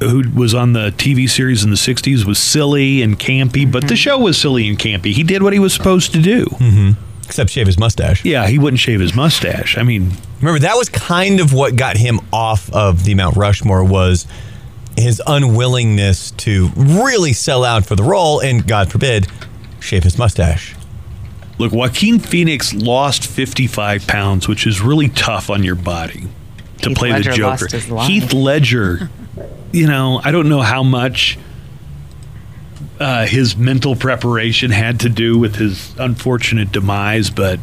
who 0.00 0.24
was 0.34 0.54
on 0.54 0.72
the 0.72 0.90
TV 0.92 1.28
series 1.28 1.62
in 1.62 1.70
the 1.70 1.76
60s, 1.76 2.24
was 2.24 2.38
silly 2.38 3.02
and 3.02 3.18
campy, 3.18 3.70
but 3.70 3.86
the 3.88 3.96
show 3.96 4.18
was 4.18 4.38
silly 4.38 4.66
and 4.68 4.78
campy. 4.78 5.12
He 5.12 5.22
did 5.22 5.42
what 5.42 5.52
he 5.52 5.58
was 5.58 5.74
supposed 5.74 6.12
to 6.14 6.22
do. 6.22 6.46
Except 7.26 7.50
shave 7.50 7.66
his 7.66 7.78
mustache. 7.78 8.24
Yeah, 8.24 8.46
he 8.48 8.58
wouldn't 8.58 8.80
shave 8.80 8.98
his 9.00 9.14
mustache. 9.14 9.76
I 9.78 9.82
mean, 9.82 10.12
Remember, 10.40 10.58
that 10.60 10.74
was 10.76 10.88
kind 10.88 11.38
of 11.38 11.52
what 11.52 11.76
got 11.76 11.96
him 11.98 12.18
off 12.32 12.70
of 12.72 13.04
the 13.04 13.14
Mount 13.14 13.36
Rushmore 13.36 13.84
was 13.84 14.26
his 14.96 15.22
unwillingness 15.26 16.30
to 16.32 16.70
really 16.76 17.32
sell 17.32 17.64
out 17.64 17.86
for 17.86 17.96
the 17.96 18.02
role 18.02 18.40
and, 18.40 18.66
God 18.66 18.90
forbid, 18.90 19.26
shave 19.80 20.04
his 20.04 20.18
mustache. 20.18 20.74
Look, 21.58 21.72
Joaquin 21.72 22.18
Phoenix 22.18 22.72
lost 22.72 23.26
55 23.26 24.06
pounds, 24.06 24.48
which 24.48 24.66
is 24.66 24.80
really 24.80 25.08
tough 25.08 25.50
on 25.50 25.62
your 25.62 25.74
body 25.74 26.28
to 26.78 26.88
Heath 26.88 26.98
play 26.98 27.10
Ledger 27.10 27.30
the 27.30 27.36
Joker. 27.36 28.02
Heath 28.06 28.32
Ledger, 28.32 29.10
you 29.72 29.86
know, 29.86 30.20
I 30.24 30.30
don't 30.30 30.48
know 30.48 30.62
how 30.62 30.82
much 30.82 31.38
uh, 32.98 33.26
his 33.26 33.56
mental 33.56 33.96
preparation 33.96 34.70
had 34.70 35.00
to 35.00 35.08
do 35.08 35.38
with 35.38 35.56
his 35.56 35.94
unfortunate 35.98 36.72
demise, 36.72 37.30
but, 37.30 37.60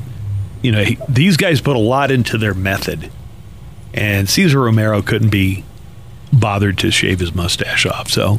you 0.62 0.72
know, 0.72 0.84
he, 0.84 0.98
these 1.10 1.38
guys 1.38 1.62
put 1.62 1.76
a 1.76 1.80
lot 1.80 2.12
into 2.12 2.38
their 2.38 2.54
method. 2.54 3.12
And 3.94 4.30
Cesar 4.30 4.62
Romero 4.62 5.02
couldn't 5.02 5.30
be 5.30 5.64
bothered 6.34 6.78
to 6.80 6.92
shave 6.92 7.20
his 7.20 7.34
mustache 7.34 7.86
off. 7.86 8.10
So, 8.10 8.38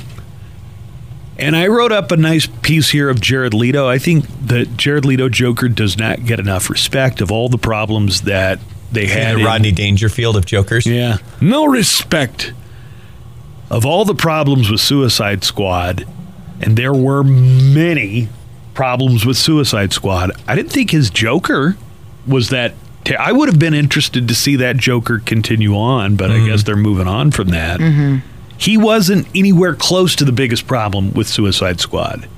and 1.38 1.54
I 1.56 1.66
wrote 1.68 1.92
up 1.92 2.10
a 2.10 2.16
nice 2.16 2.46
piece 2.62 2.90
here 2.90 3.08
of 3.08 3.20
Jared 3.20 3.54
Leto. 3.54 3.88
I 3.88 3.98
think 3.98 4.26
that 4.46 4.76
Jared 4.76 5.04
Leto 5.04 5.28
Joker 5.28 5.68
does 5.68 5.96
not 5.96 6.24
get 6.24 6.40
enough 6.40 6.68
respect 6.70 7.20
of 7.20 7.30
all 7.30 7.48
the 7.48 7.58
problems 7.58 8.22
that 8.22 8.58
they 8.92 9.06
had. 9.06 9.36
the 9.36 9.40
in- 9.40 9.46
Rodney 9.46 9.72
Dangerfield 9.72 10.36
of 10.36 10.46
Jokers. 10.46 10.86
yeah. 10.86 11.18
No 11.40 11.66
respect 11.66 12.52
of 13.70 13.84
all 13.84 14.04
the 14.04 14.14
problems 14.14 14.70
with 14.70 14.80
Suicide 14.80 15.44
Squad, 15.44 16.06
and 16.60 16.76
there 16.76 16.94
were 16.94 17.22
many 17.22 18.28
problems 18.74 19.26
with 19.26 19.36
Suicide 19.36 19.92
Squad. 19.92 20.30
I 20.46 20.56
didn't 20.56 20.72
think 20.72 20.90
his 20.90 21.10
Joker 21.10 21.76
was 22.26 22.48
that. 22.50 22.74
Te- 23.08 23.16
I 23.16 23.32
would 23.32 23.48
have 23.48 23.58
been 23.58 23.74
interested 23.74 24.28
to 24.28 24.34
see 24.34 24.56
that 24.56 24.76
Joker 24.76 25.18
continue 25.24 25.74
on, 25.76 26.16
but 26.16 26.30
I 26.30 26.46
guess 26.46 26.62
they're 26.62 26.76
moving 26.76 27.08
on 27.08 27.30
from 27.30 27.48
that. 27.48 27.80
He 28.58 28.76
wasn't 28.76 29.26
anywhere 29.34 29.74
close 29.74 30.16
to 30.16 30.24
the 30.24 30.32
biggest 30.32 30.66
problem 30.66 31.12
with 31.12 31.28
Suicide 31.28 31.80
Squad. 31.80 32.28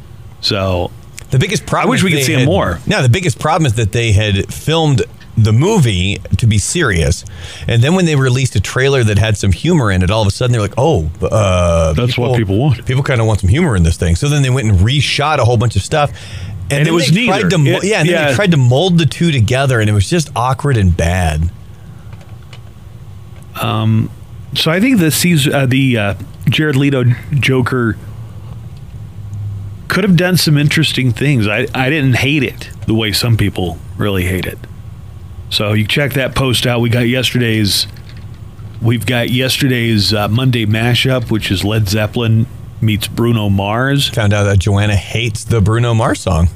So 0.40 0.90
The 1.30 1.38
biggest 1.38 1.66
problem. 1.66 1.88
I 1.88 1.90
wish 1.90 2.02
we 2.02 2.10
could 2.10 2.18
they 2.20 2.24
see 2.24 2.34
him 2.34 2.44
more. 2.46 2.78
No, 2.86 3.02
the 3.02 3.08
biggest 3.08 3.38
problem 3.38 3.66
is 3.66 3.74
that 3.74 3.92
they 3.92 4.12
had 4.12 4.52
filmed 4.52 5.02
the 5.38 5.52
movie 5.52 6.18
to 6.36 6.46
be 6.46 6.58
serious, 6.58 7.24
and 7.66 7.80
then 7.82 7.94
when 7.94 8.04
they 8.04 8.16
released 8.16 8.54
a 8.56 8.60
trailer 8.60 9.02
that 9.04 9.16
had 9.16 9.38
some 9.38 9.52
humor 9.52 9.90
in 9.90 10.02
it, 10.02 10.10
all 10.10 10.20
of 10.20 10.28
a 10.28 10.30
sudden 10.30 10.52
they're 10.52 10.60
like, 10.60 10.74
"Oh, 10.76 11.08
uh, 11.22 11.94
That's 11.94 12.18
what 12.18 12.36
people 12.36 12.58
want. 12.58 12.84
People 12.84 13.02
kind 13.02 13.20
of 13.22 13.26
want 13.26 13.40
some 13.40 13.48
humor 13.48 13.74
in 13.76 13.82
this 13.82 13.96
thing." 13.96 14.16
So 14.16 14.28
then 14.28 14.42
they 14.42 14.50
went 14.50 14.68
and 14.68 14.78
reshot 14.80 15.38
a 15.38 15.44
whole 15.44 15.56
bunch 15.56 15.76
of 15.76 15.82
stuff. 15.82 16.10
And 16.70 16.86
it 16.86 16.92
was 16.92 17.12
neither. 17.12 17.48
to, 17.48 17.56
It- 17.56 17.84
yeah, 17.84 18.00
and 18.00 18.08
then 18.08 18.14
yeah. 18.14 18.28
they 18.28 18.34
tried 18.34 18.50
to 18.52 18.56
mold 18.56 18.98
the 18.98 19.06
two 19.06 19.30
together, 19.32 19.80
and 19.80 19.90
it 19.90 19.92
was 19.92 20.08
just 20.08 20.30
awkward 20.36 20.76
and 20.76 20.96
bad. 20.96 21.50
So 24.54 24.70
I 24.70 24.80
think 24.80 24.98
the 24.98 25.10
Caesar, 25.10 25.54
uh, 25.54 25.66
the 25.66 25.96
uh, 25.98 26.14
Jared 26.48 26.76
Leto 26.76 27.04
Joker 27.34 27.96
could 29.88 30.04
have 30.04 30.16
done 30.16 30.36
some 30.36 30.56
interesting 30.56 31.12
things. 31.12 31.46
I, 31.46 31.66
I 31.74 31.90
didn't 31.90 32.16
hate 32.16 32.42
it 32.42 32.70
the 32.86 32.94
way 32.94 33.12
some 33.12 33.36
people 33.36 33.78
really 33.96 34.24
hate 34.24 34.46
it. 34.46 34.58
So 35.50 35.72
you 35.72 35.86
check 35.86 36.12
that 36.14 36.34
post 36.34 36.66
out. 36.66 36.80
We 36.80 36.90
got 36.90 37.00
yesterday's. 37.08 37.86
We've 38.80 39.04
got 39.04 39.30
yesterday's 39.30 40.14
uh, 40.14 40.28
Monday 40.28 40.64
mashup, 40.64 41.30
which 41.30 41.50
is 41.50 41.64
Led 41.64 41.88
Zeppelin 41.88 42.46
meets 42.80 43.06
Bruno 43.08 43.50
Mars. 43.50 44.08
Found 44.10 44.32
out 44.32 44.44
that 44.44 44.58
Joanna 44.58 44.96
hates 44.96 45.44
the 45.44 45.60
Bruno 45.60 45.92
Mars 45.92 46.20
song. 46.20 46.48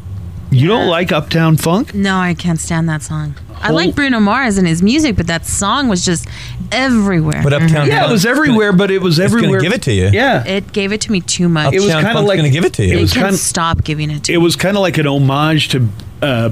You 0.55 0.69
don't 0.69 0.89
like 0.89 1.11
Uptown 1.13 1.57
Funk? 1.57 1.95
No, 1.95 2.17
I 2.17 2.35
can't 2.35 2.61
stand 2.61 2.89
that 2.89 3.03
song. 3.03 3.35
I 3.61 3.69
Whole- 3.69 3.77
like 3.77 3.95
Bruno 3.95 4.21
Mars 4.21 4.57
and 4.59 4.67
his 4.67 4.83
music, 4.83 5.17
but 5.17 5.27
that 5.27 5.47
song 5.47 5.89
was 5.89 6.05
just 6.05 6.27
everywhere. 6.71 7.41
But 7.43 7.53
Uptown 7.53 7.87
Yeah, 7.89 8.09
it 8.09 8.13
was 8.13 8.25
everywhere, 8.27 8.73
but 8.73 8.91
it 8.91 9.01
was 9.03 9.19
It's 9.19 9.33
gonna 9.33 9.43
everywhere. 9.45 9.61
give 9.61 9.73
it 9.73 9.83
to 9.83 9.93
you. 9.93 10.11
Yeah, 10.13 10.45
it 10.47 10.73
gave 10.73 10.93
it 10.93 11.01
to 11.03 11.13
me 11.13 11.21
too 11.21 11.49
much. 11.49 11.73
it 11.75 11.81
was 11.81 11.89
Uptown 11.89 12.03
kind 12.03 12.09
of 12.09 12.15
Funk's 12.21 12.29
like 12.29 12.37
gonna 12.39 12.51
give 12.51 12.65
it 12.65 12.73
to 12.75 12.85
you. 12.85 12.93
It 12.93 12.95
They 12.97 13.01
was 13.03 13.13
can 13.13 13.23
kind. 13.23 13.37
stop 13.37 13.85
giving 13.85 14.11
it 14.11 14.25
to 14.25 14.33
It 14.33 14.39
me. 14.39 14.43
was 14.45 14.55
kind 14.57 14.77
of 14.77 14.83
like 14.83 14.99
an 14.99 15.07
homage 15.07 15.69
to 15.71 15.89
uh, 16.23 16.51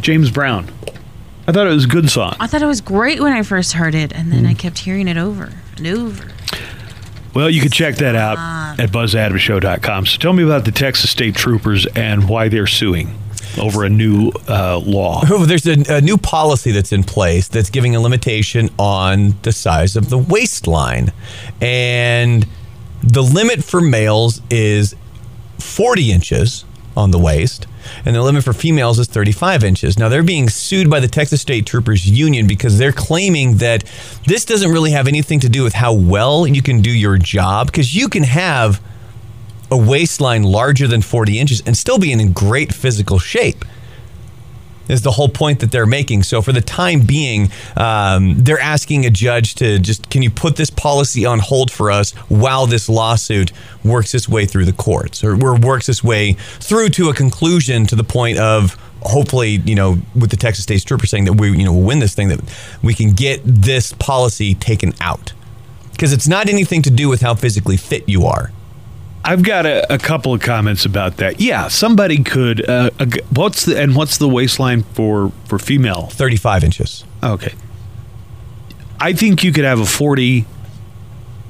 James 0.00 0.30
Brown. 0.30 0.66
I 1.48 1.52
thought 1.52 1.66
it 1.66 1.70
was 1.70 1.84
a 1.84 1.88
good 1.88 2.10
song. 2.10 2.36
I 2.40 2.46
thought 2.46 2.62
it 2.62 2.66
was 2.66 2.80
great 2.80 3.20
when 3.20 3.32
I 3.32 3.42
first 3.42 3.72
heard 3.72 3.94
it, 3.94 4.12
and 4.12 4.30
then 4.32 4.46
I 4.46 4.54
kept 4.54 4.78
hearing 4.80 5.08
it 5.08 5.16
over 5.16 5.50
and 5.76 5.86
over. 5.86 6.24
Well, 7.34 7.48
you 7.48 7.60
can 7.60 7.70
check 7.70 7.96
that 7.96 8.14
out 8.16 8.78
at 8.80 8.90
buzzadamshow.com. 8.90 10.06
So 10.06 10.18
tell 10.18 10.32
me 10.32 10.42
about 10.42 10.64
the 10.64 10.72
Texas 10.72 11.10
State 11.10 11.36
Troopers 11.36 11.86
and 11.86 12.28
why 12.28 12.48
they're 12.48 12.66
suing 12.66 13.14
over 13.58 13.84
a 13.84 13.88
new 13.88 14.30
uh, 14.48 14.78
law. 14.78 15.24
There's 15.44 15.66
a, 15.66 15.96
a 15.96 16.00
new 16.00 16.18
policy 16.18 16.72
that's 16.72 16.92
in 16.92 17.04
place 17.04 17.48
that's 17.48 17.70
giving 17.70 17.96
a 17.96 18.00
limitation 18.00 18.70
on 18.78 19.34
the 19.42 19.52
size 19.52 19.96
of 19.96 20.10
the 20.10 20.18
waistline. 20.18 21.12
And 21.60 22.46
the 23.02 23.22
limit 23.22 23.64
for 23.64 23.80
males 23.80 24.40
is 24.50 24.94
40 25.58 26.12
inches 26.12 26.64
on 26.96 27.12
the 27.12 27.18
waist, 27.18 27.66
and 28.04 28.16
the 28.16 28.22
limit 28.22 28.44
for 28.44 28.52
females 28.52 28.98
is 28.98 29.06
35 29.06 29.64
inches. 29.64 29.98
Now, 29.98 30.08
they're 30.08 30.22
being 30.22 30.48
sued 30.48 30.90
by 30.90 31.00
the 31.00 31.08
Texas 31.08 31.40
State 31.40 31.66
Troopers 31.66 32.06
Union 32.08 32.46
because 32.46 32.78
they're 32.78 32.92
claiming 32.92 33.56
that 33.58 33.84
this 34.26 34.44
doesn't 34.44 34.70
really 34.70 34.90
have 34.90 35.06
anything 35.06 35.40
to 35.40 35.48
do 35.48 35.62
with 35.62 35.72
how 35.72 35.92
well 35.92 36.46
you 36.46 36.62
can 36.62 36.82
do 36.82 36.90
your 36.90 37.16
job, 37.16 37.68
because 37.68 37.94
you 37.94 38.08
can 38.08 38.24
have 38.24 38.80
a 39.70 39.76
waistline 39.76 40.42
larger 40.42 40.86
than 40.86 41.02
40 41.02 41.38
inches 41.38 41.62
and 41.66 41.76
still 41.76 41.98
being 41.98 42.20
in 42.20 42.32
great 42.32 42.74
physical 42.74 43.18
shape 43.18 43.64
is 44.90 45.02
the 45.02 45.12
whole 45.12 45.28
point 45.28 45.60
that 45.60 45.70
they're 45.70 45.86
making. 45.86 46.24
So 46.24 46.42
for 46.42 46.52
the 46.52 46.60
time 46.60 47.02
being, 47.02 47.50
um, 47.76 48.34
they're 48.38 48.60
asking 48.60 49.06
a 49.06 49.10
judge 49.10 49.54
to 49.56 49.78
just 49.78 50.10
can 50.10 50.22
you 50.22 50.30
put 50.30 50.56
this 50.56 50.68
policy 50.68 51.24
on 51.24 51.38
hold 51.38 51.70
for 51.70 51.90
us 51.90 52.10
while 52.28 52.66
this 52.66 52.88
lawsuit 52.88 53.52
works 53.84 54.14
its 54.14 54.28
way 54.28 54.46
through 54.46 54.64
the 54.64 54.72
courts 54.72 55.22
or, 55.22 55.32
or 55.32 55.56
works 55.56 55.88
its 55.88 56.02
way 56.02 56.32
through 56.32 56.88
to 56.90 57.08
a 57.08 57.14
conclusion 57.14 57.86
to 57.86 57.94
the 57.94 58.04
point 58.04 58.38
of 58.38 58.76
hopefully 59.02 59.62
you 59.64 59.74
know 59.74 59.96
with 60.14 60.30
the 60.30 60.36
Texas 60.36 60.64
State 60.64 60.84
Trooper 60.84 61.06
saying 61.06 61.24
that 61.24 61.34
we 61.34 61.56
you 61.56 61.64
know 61.64 61.72
win 61.72 62.00
this 62.00 62.14
thing 62.14 62.28
that 62.28 62.40
we 62.82 62.92
can 62.92 63.12
get 63.12 63.40
this 63.44 63.92
policy 63.92 64.54
taken 64.54 64.92
out 65.00 65.32
because 65.92 66.12
it's 66.12 66.28
not 66.28 66.48
anything 66.48 66.82
to 66.82 66.90
do 66.90 67.08
with 67.08 67.20
how 67.20 67.34
physically 67.34 67.76
fit 67.76 68.08
you 68.08 68.26
are. 68.26 68.50
I've 69.24 69.42
got 69.42 69.66
a, 69.66 69.92
a 69.92 69.98
couple 69.98 70.32
of 70.32 70.40
comments 70.40 70.84
about 70.86 71.18
that. 71.18 71.40
Yeah, 71.40 71.68
somebody 71.68 72.22
could. 72.22 72.68
Uh, 72.68 72.90
a 72.98 73.06
g- 73.06 73.20
what's 73.34 73.66
the 73.66 73.80
and 73.80 73.94
what's 73.94 74.18
the 74.18 74.28
waistline 74.28 74.82
for 74.82 75.32
for 75.44 75.58
female? 75.58 76.06
Thirty 76.06 76.36
five 76.36 76.64
inches. 76.64 77.04
Okay. 77.22 77.52
I 78.98 79.12
think 79.12 79.44
you 79.44 79.52
could 79.52 79.64
have 79.64 79.80
a 79.80 79.86
forty. 79.86 80.46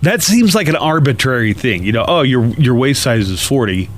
That 0.03 0.23
seems 0.23 0.55
like 0.55 0.69
an 0.69 0.77
arbitrary 0.77 1.53
thing. 1.53 1.85
You 1.85 1.93
know, 1.93 2.05
oh, 2.07 2.23
your 2.23 2.45
your 2.47 2.75
waist 2.75 3.03
size 3.03 3.29
is 3.31 3.45
forty. 3.45 3.89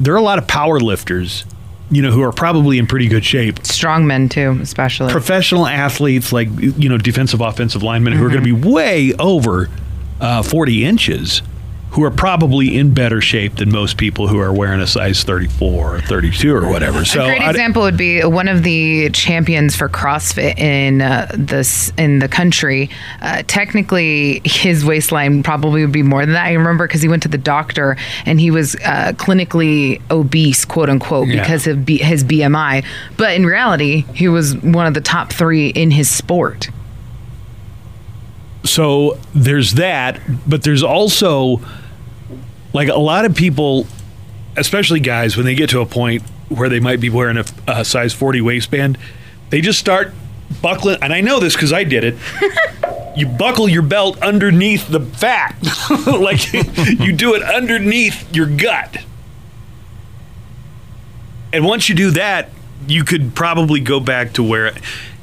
There 0.00 0.14
are 0.14 0.18
a 0.18 0.22
lot 0.22 0.38
of 0.38 0.48
power 0.48 0.80
lifters, 0.80 1.44
you 1.90 2.02
know, 2.02 2.10
who 2.10 2.22
are 2.22 2.32
probably 2.32 2.78
in 2.78 2.88
pretty 2.88 3.06
good 3.06 3.24
shape. 3.24 3.64
Strong 3.64 4.06
men 4.06 4.28
too, 4.28 4.58
especially. 4.60 5.12
Professional 5.12 5.66
athletes 5.66 6.32
like 6.32 6.48
you 6.58 6.88
know 6.88 6.98
defensive 6.98 7.40
offensive 7.40 7.82
linemen 7.84 8.14
who 8.14 8.24
are 8.24 8.30
going 8.30 8.44
to 8.44 8.54
be 8.54 8.68
way 8.68 9.14
over 9.14 9.68
uh, 10.20 10.42
forty 10.42 10.84
inches, 10.84 11.42
who 11.92 12.02
are 12.04 12.10
probably 12.10 12.76
in 12.78 12.94
better 12.94 13.20
shape 13.20 13.56
than 13.56 13.70
most 13.70 13.98
people 13.98 14.26
who 14.26 14.38
are 14.38 14.52
wearing 14.52 14.80
a 14.80 14.86
size 14.86 15.22
thirty 15.24 15.46
four 15.48 15.96
or 15.96 16.00
thirty 16.00 16.30
two 16.30 16.54
or 16.54 16.68
whatever. 16.70 17.04
So 17.04 17.20
a 17.22 17.26
great 17.26 17.42
I- 17.42 17.50
example 17.50 17.82
would 17.82 17.98
be 17.98 18.22
one 18.24 18.48
of 18.48 18.62
the 18.62 19.10
champions 19.10 19.76
for 19.76 19.88
CrossFit 19.90 20.58
in 20.58 21.02
uh, 21.02 21.30
this 21.36 21.92
in 21.98 22.18
the 22.18 22.28
country. 22.28 22.88
Uh, 23.20 23.42
technically, 23.46 24.40
his 24.44 24.84
waistline 24.86 25.42
probably 25.42 25.82
would 25.82 25.92
be 25.92 26.02
more 26.02 26.22
than 26.24 26.32
that. 26.32 26.46
I 26.46 26.52
remember 26.54 26.86
because 26.86 27.02
he 27.02 27.08
went 27.08 27.22
to 27.24 27.28
the 27.28 27.36
doctor 27.38 27.96
and 28.24 28.40
he 28.40 28.50
was 28.50 28.74
uh, 28.76 29.12
clinically 29.16 30.00
obese, 30.10 30.64
quote 30.64 30.88
unquote, 30.88 31.28
Yeah. 31.28 31.42
because 31.42 31.66
of 31.66 31.84
B- 31.84 31.98
his 31.98 32.24
BMI. 32.24 32.84
But 33.18 33.34
in 33.34 33.44
reality, 33.44 34.06
he 34.14 34.28
was 34.28 34.56
one 34.56 34.86
of 34.86 34.94
the 34.94 35.00
top 35.02 35.30
three 35.32 35.68
in 35.68 35.90
his 35.90 36.08
sport. 36.08 36.70
so 38.64 39.18
there's 39.34 39.74
that, 39.74 40.20
but 40.48 40.62
there's 40.62 40.82
also 40.82 41.60
like 42.72 42.88
a 42.88 42.98
lot 42.98 43.24
of 43.24 43.34
people, 43.34 43.86
especially 44.56 45.00
guys, 45.00 45.36
when 45.36 45.46
they 45.46 45.54
get 45.54 45.70
to 45.70 45.80
a 45.80 45.86
point 45.86 46.22
where 46.48 46.68
they 46.68 46.80
might 46.80 47.00
be 47.00 47.10
wearing 47.10 47.38
a, 47.38 47.44
a 47.66 47.84
size 47.84 48.12
40 48.12 48.40
waistband, 48.40 48.98
they 49.50 49.60
just 49.60 49.78
start 49.78 50.12
buckling. 50.60 50.98
And 51.02 51.12
I 51.12 51.20
know 51.20 51.40
this 51.40 51.54
because 51.54 51.72
I 51.72 51.84
did 51.84 52.04
it. 52.04 52.16
you 53.16 53.26
buckle 53.26 53.68
your 53.68 53.82
belt 53.82 54.20
underneath 54.22 54.88
the 54.88 55.00
fat, 55.00 55.56
like 56.06 56.52
you 56.52 57.12
do 57.12 57.34
it 57.34 57.42
underneath 57.42 58.34
your 58.34 58.46
gut. 58.46 58.98
And 61.52 61.64
once 61.64 61.88
you 61.88 61.94
do 61.94 62.10
that, 62.12 62.48
you 62.88 63.04
could 63.04 63.34
probably 63.34 63.80
go 63.80 64.00
back 64.00 64.32
to 64.34 64.42
where. 64.42 64.72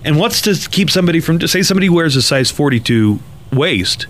And 0.06 0.20
what's 0.20 0.42
to 0.42 0.56
keep 0.70 0.90
somebody 0.90 1.20
from? 1.20 1.42
Say 1.42 1.64
somebody 1.64 1.90
wears 1.90 2.16
a 2.16 2.22
size 2.22 2.52
42 2.52 3.20
waist. 3.52 4.08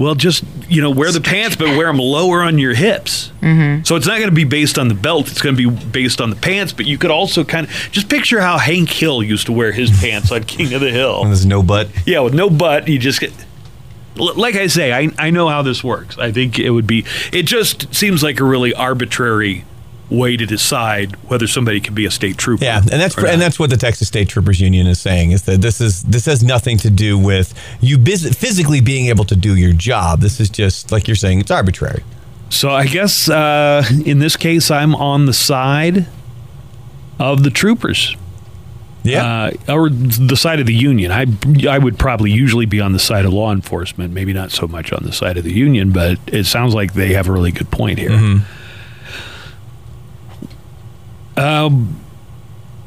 Well, 0.00 0.14
just 0.14 0.44
you 0.66 0.80
know, 0.80 0.90
wear 0.90 1.12
the 1.12 1.20
pants, 1.20 1.56
but 1.56 1.68
wear 1.76 1.86
them 1.86 1.98
lower 1.98 2.42
on 2.42 2.56
your 2.56 2.72
hips. 2.72 3.30
Mm-hmm. 3.42 3.84
So 3.84 3.96
it's 3.96 4.06
not 4.06 4.16
going 4.16 4.30
to 4.30 4.34
be 4.34 4.44
based 4.44 4.78
on 4.78 4.88
the 4.88 4.94
belt; 4.94 5.30
it's 5.30 5.42
going 5.42 5.54
to 5.54 5.70
be 5.70 5.84
based 5.86 6.22
on 6.22 6.30
the 6.30 6.36
pants. 6.36 6.72
But 6.72 6.86
you 6.86 6.96
could 6.96 7.10
also 7.10 7.44
kind 7.44 7.66
of 7.66 7.72
just 7.92 8.08
picture 8.08 8.40
how 8.40 8.56
Hank 8.56 8.88
Hill 8.88 9.22
used 9.22 9.44
to 9.46 9.52
wear 9.52 9.72
his 9.72 9.90
pants 10.00 10.32
on 10.32 10.44
King 10.44 10.72
of 10.72 10.80
the 10.80 10.90
Hill. 10.90 11.20
And 11.20 11.28
there's 11.28 11.44
no 11.44 11.62
butt. 11.62 11.90
Yeah, 12.06 12.20
with 12.20 12.32
no 12.32 12.48
butt, 12.48 12.88
you 12.88 12.98
just 12.98 13.20
get. 13.20 13.30
Like 14.16 14.56
I 14.56 14.68
say, 14.68 14.92
I, 14.92 15.10
I 15.18 15.30
know 15.30 15.48
how 15.48 15.60
this 15.60 15.84
works. 15.84 16.18
I 16.18 16.32
think 16.32 16.58
it 16.58 16.70
would 16.70 16.86
be. 16.86 17.04
It 17.30 17.42
just 17.42 17.94
seems 17.94 18.22
like 18.22 18.40
a 18.40 18.44
really 18.44 18.72
arbitrary 18.72 19.66
way 20.10 20.36
to 20.36 20.44
decide 20.44 21.14
whether 21.28 21.46
somebody 21.46 21.80
can 21.80 21.94
be 21.94 22.04
a 22.04 22.10
state 22.10 22.36
trooper. 22.36 22.64
Yeah, 22.64 22.78
and 22.78 23.00
that's 23.00 23.16
and 23.16 23.40
that's 23.40 23.58
what 23.58 23.70
the 23.70 23.76
Texas 23.76 24.08
State 24.08 24.28
Troopers 24.28 24.60
Union 24.60 24.86
is 24.86 25.00
saying 25.00 25.30
is 25.30 25.42
that 25.42 25.62
this 25.62 25.80
is 25.80 26.02
this 26.02 26.26
has 26.26 26.42
nothing 26.42 26.76
to 26.78 26.90
do 26.90 27.18
with 27.18 27.54
you 27.80 27.96
physically 28.04 28.80
being 28.80 29.06
able 29.06 29.24
to 29.24 29.36
do 29.36 29.56
your 29.56 29.72
job. 29.72 30.20
This 30.20 30.40
is 30.40 30.50
just 30.50 30.90
like 30.90 31.06
you're 31.08 31.14
saying, 31.14 31.40
it's 31.40 31.50
arbitrary. 31.50 32.02
So 32.50 32.70
I 32.70 32.86
guess 32.86 33.28
uh, 33.28 33.84
in 34.04 34.18
this 34.18 34.36
case, 34.36 34.70
I'm 34.70 34.94
on 34.94 35.26
the 35.26 35.32
side 35.32 36.06
of 37.18 37.44
the 37.44 37.50
troopers. 37.50 38.16
Yeah. 39.02 39.50
Uh, 39.68 39.72
or 39.72 39.88
the 39.88 40.36
side 40.36 40.60
of 40.60 40.66
the 40.66 40.74
union. 40.74 41.10
I 41.10 41.26
I 41.68 41.78
would 41.78 41.98
probably 41.98 42.30
usually 42.32 42.66
be 42.66 42.80
on 42.80 42.92
the 42.92 42.98
side 42.98 43.24
of 43.24 43.32
law 43.32 43.52
enforcement, 43.52 44.12
maybe 44.12 44.32
not 44.32 44.50
so 44.50 44.66
much 44.66 44.92
on 44.92 45.04
the 45.04 45.12
side 45.12 45.38
of 45.38 45.44
the 45.44 45.52
union, 45.52 45.90
but 45.92 46.18
it 46.26 46.44
sounds 46.44 46.74
like 46.74 46.92
they 46.92 47.14
have 47.14 47.28
a 47.28 47.32
really 47.32 47.52
good 47.52 47.70
point 47.70 47.98
here. 47.98 48.10
Mm-hmm. 48.10 48.59
Um, 51.36 52.00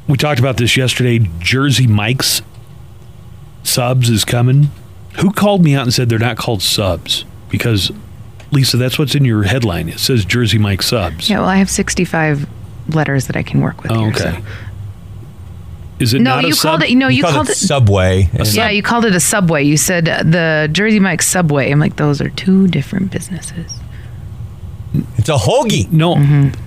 we 0.08 0.18
talked 0.18 0.40
about 0.40 0.58
this 0.58 0.76
yesterday. 0.78 1.20
Jersey 1.40 1.88
Mike's 1.88 2.42
subs 3.64 4.10
is 4.10 4.26
coming. 4.26 4.70
Who 5.20 5.32
called 5.32 5.64
me 5.64 5.76
out 5.76 5.84
and 5.84 5.94
said 5.94 6.10
they're 6.10 6.20
not 6.20 6.38
called 6.38 6.62
subs? 6.62 7.26
Because 7.50 7.92
Lisa, 8.52 8.78
that's 8.78 8.98
what's 9.00 9.16
in 9.16 9.26
your 9.26 9.44
headline. 9.44 9.90
It 9.90 10.00
says 10.00 10.26
Jersey 10.26 10.58
Mike 10.58 10.82
subs. 10.82 11.30
Yeah, 11.30 11.40
well, 11.40 11.50
I 11.50 11.58
have 11.58 11.70
65 11.70 12.48
letters 12.90 13.28
that 13.28 13.36
I 13.36 13.44
can 13.44 13.62
work 13.62 13.82
with. 13.84 13.92
Oh, 13.92 14.00
here, 14.06 14.10
okay. 14.10 14.20
so- 14.42 14.46
Is 16.00 16.14
it 16.14 16.22
No, 16.22 16.36
not 16.36 16.44
a 16.46 16.48
you 16.48 16.54
sub? 16.54 16.80
called 16.80 16.84
it. 16.92 16.96
No, 16.96 17.08
you, 17.08 17.24
called, 17.24 17.50
it. 17.50 17.56
Subway. 17.56 18.30
yeah, 18.52 18.70
you 18.70 18.84
called 18.84 19.06
it 19.06 19.16
a 19.16 19.20
subway. 19.20 19.64
You 19.64 19.78
said 19.78 20.10
uh, 20.10 20.24
the 20.24 20.68
Jersey 20.72 21.00
Mike 21.00 21.22
Subway. 21.22 21.72
I'm 21.72 21.80
like, 21.80 21.96
those 21.96 22.20
are 22.22 22.30
two 22.32 22.68
different 22.68 23.12
businesses. 23.12 23.80
It's 25.18 25.30
a 25.30 25.34
hoagie. 25.36 25.92
No, 25.92 26.16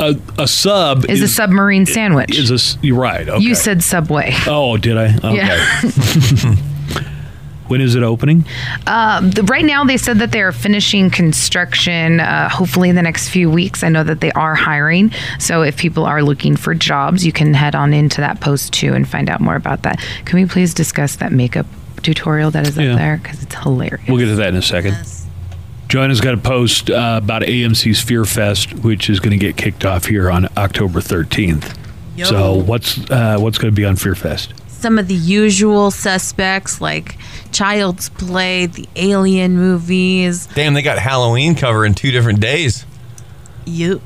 a, 0.01 0.16
a 0.43 0.48
sub 0.48 1.05
Is 1.09 1.23
a 1.23 1.28
submarine 1.28 1.86
sandwich. 1.86 2.36
Is 2.39 2.51
a 2.51 2.55
s- 2.55 2.77
you're 2.82 2.98
right? 2.98 3.28
Okay. 3.28 3.43
You 3.43 3.55
said 3.55 3.82
Subway. 3.85 4.32
Oh, 4.47 4.77
did 4.77 4.97
I? 4.98 5.15
Okay. 5.16 5.36
Yeah. 5.36 6.57
when 7.69 7.81
is 7.81 7.94
it 7.94 8.03
opening? 8.03 8.44
Um, 8.86 9.31
the, 9.31 9.43
right 9.44 9.65
now, 9.65 9.85
they 9.85 9.97
said 9.97 10.19
that 10.19 10.32
they're 10.32 10.53
finishing 10.53 11.11
construction. 11.11 12.20
Uh, 12.20 12.48
hopefully, 12.48 12.89
in 12.89 12.97
the 12.97 13.03
next 13.03 13.28
few 13.28 13.51
weeks. 13.51 13.82
I 13.85 13.89
know 13.90 14.03
that 14.05 14.20
they 14.20 14.32
are 14.32 14.55
hiring. 14.55 15.12
So, 15.39 15.62
if 15.62 15.77
people 15.77 16.05
are 16.05 16.23
looking 16.23 16.57
for 16.57 16.74
jobs, 16.74 17.24
you 17.27 17.32
can 17.32 17.55
head 17.55 17.74
on 17.74 17.93
into 17.93 18.20
that 18.20 18.40
post 18.40 18.73
too 18.73 18.94
and 18.94 19.07
find 19.09 19.28
out 19.31 19.40
more 19.40 19.57
about 19.57 19.82
that. 19.82 20.01
Can 20.24 20.40
we 20.40 20.47
please 20.47 20.74
discuss 20.74 21.16
that 21.16 21.32
makeup 21.32 21.66
tutorial 22.03 22.51
that 22.53 22.66
is 22.66 22.77
up 22.78 22.85
Yeah. 22.85 22.97
there 22.97 23.16
because 23.23 23.43
it's 23.43 23.55
hilarious. 23.55 24.09
We'll 24.09 24.19
get 24.19 24.27
to 24.27 24.36
that 24.36 24.48
in 24.48 24.57
a 24.57 24.62
second. 24.62 24.97
Joanna's 25.89 26.21
got 26.21 26.35
a 26.35 26.39
post 26.39 26.91
uh, 26.91 27.21
about 27.23 27.43
AMC's 27.43 28.01
Fear 28.01 28.25
Fest, 28.25 28.75
which 28.75 29.09
is 29.09 29.21
going 29.21 29.31
to 29.31 29.39
get 29.39 29.57
kicked 29.57 29.85
off 29.85 30.07
here 30.07 30.31
on 30.31 30.49
October 30.57 31.01
13th. 31.01 31.77
Yo. 32.17 32.25
So, 32.25 32.55
what's 32.55 32.99
uh, 33.11 33.37
what's 33.39 33.59
going 33.59 33.73
to 33.73 33.77
be 33.77 33.85
on 33.85 33.97
Fear 33.97 34.15
Fest? 34.15 34.55
Some 34.69 34.99
of 34.99 35.07
the 35.09 35.15
usual 35.15 35.91
suspects 35.91 36.81
like 36.81 37.17
Child's 37.53 38.09
Play, 38.09 38.67
the 38.67 38.89
Alien 38.97 39.57
movies. 39.57 40.47
Damn, 40.49 40.75
they 40.75 40.83
got 40.83 40.99
Halloween 40.99 41.55
cover 41.55 41.85
in 41.87 41.95
two 41.95 42.11
different 42.11 42.41
days. 42.41 42.85
You. 43.65 44.01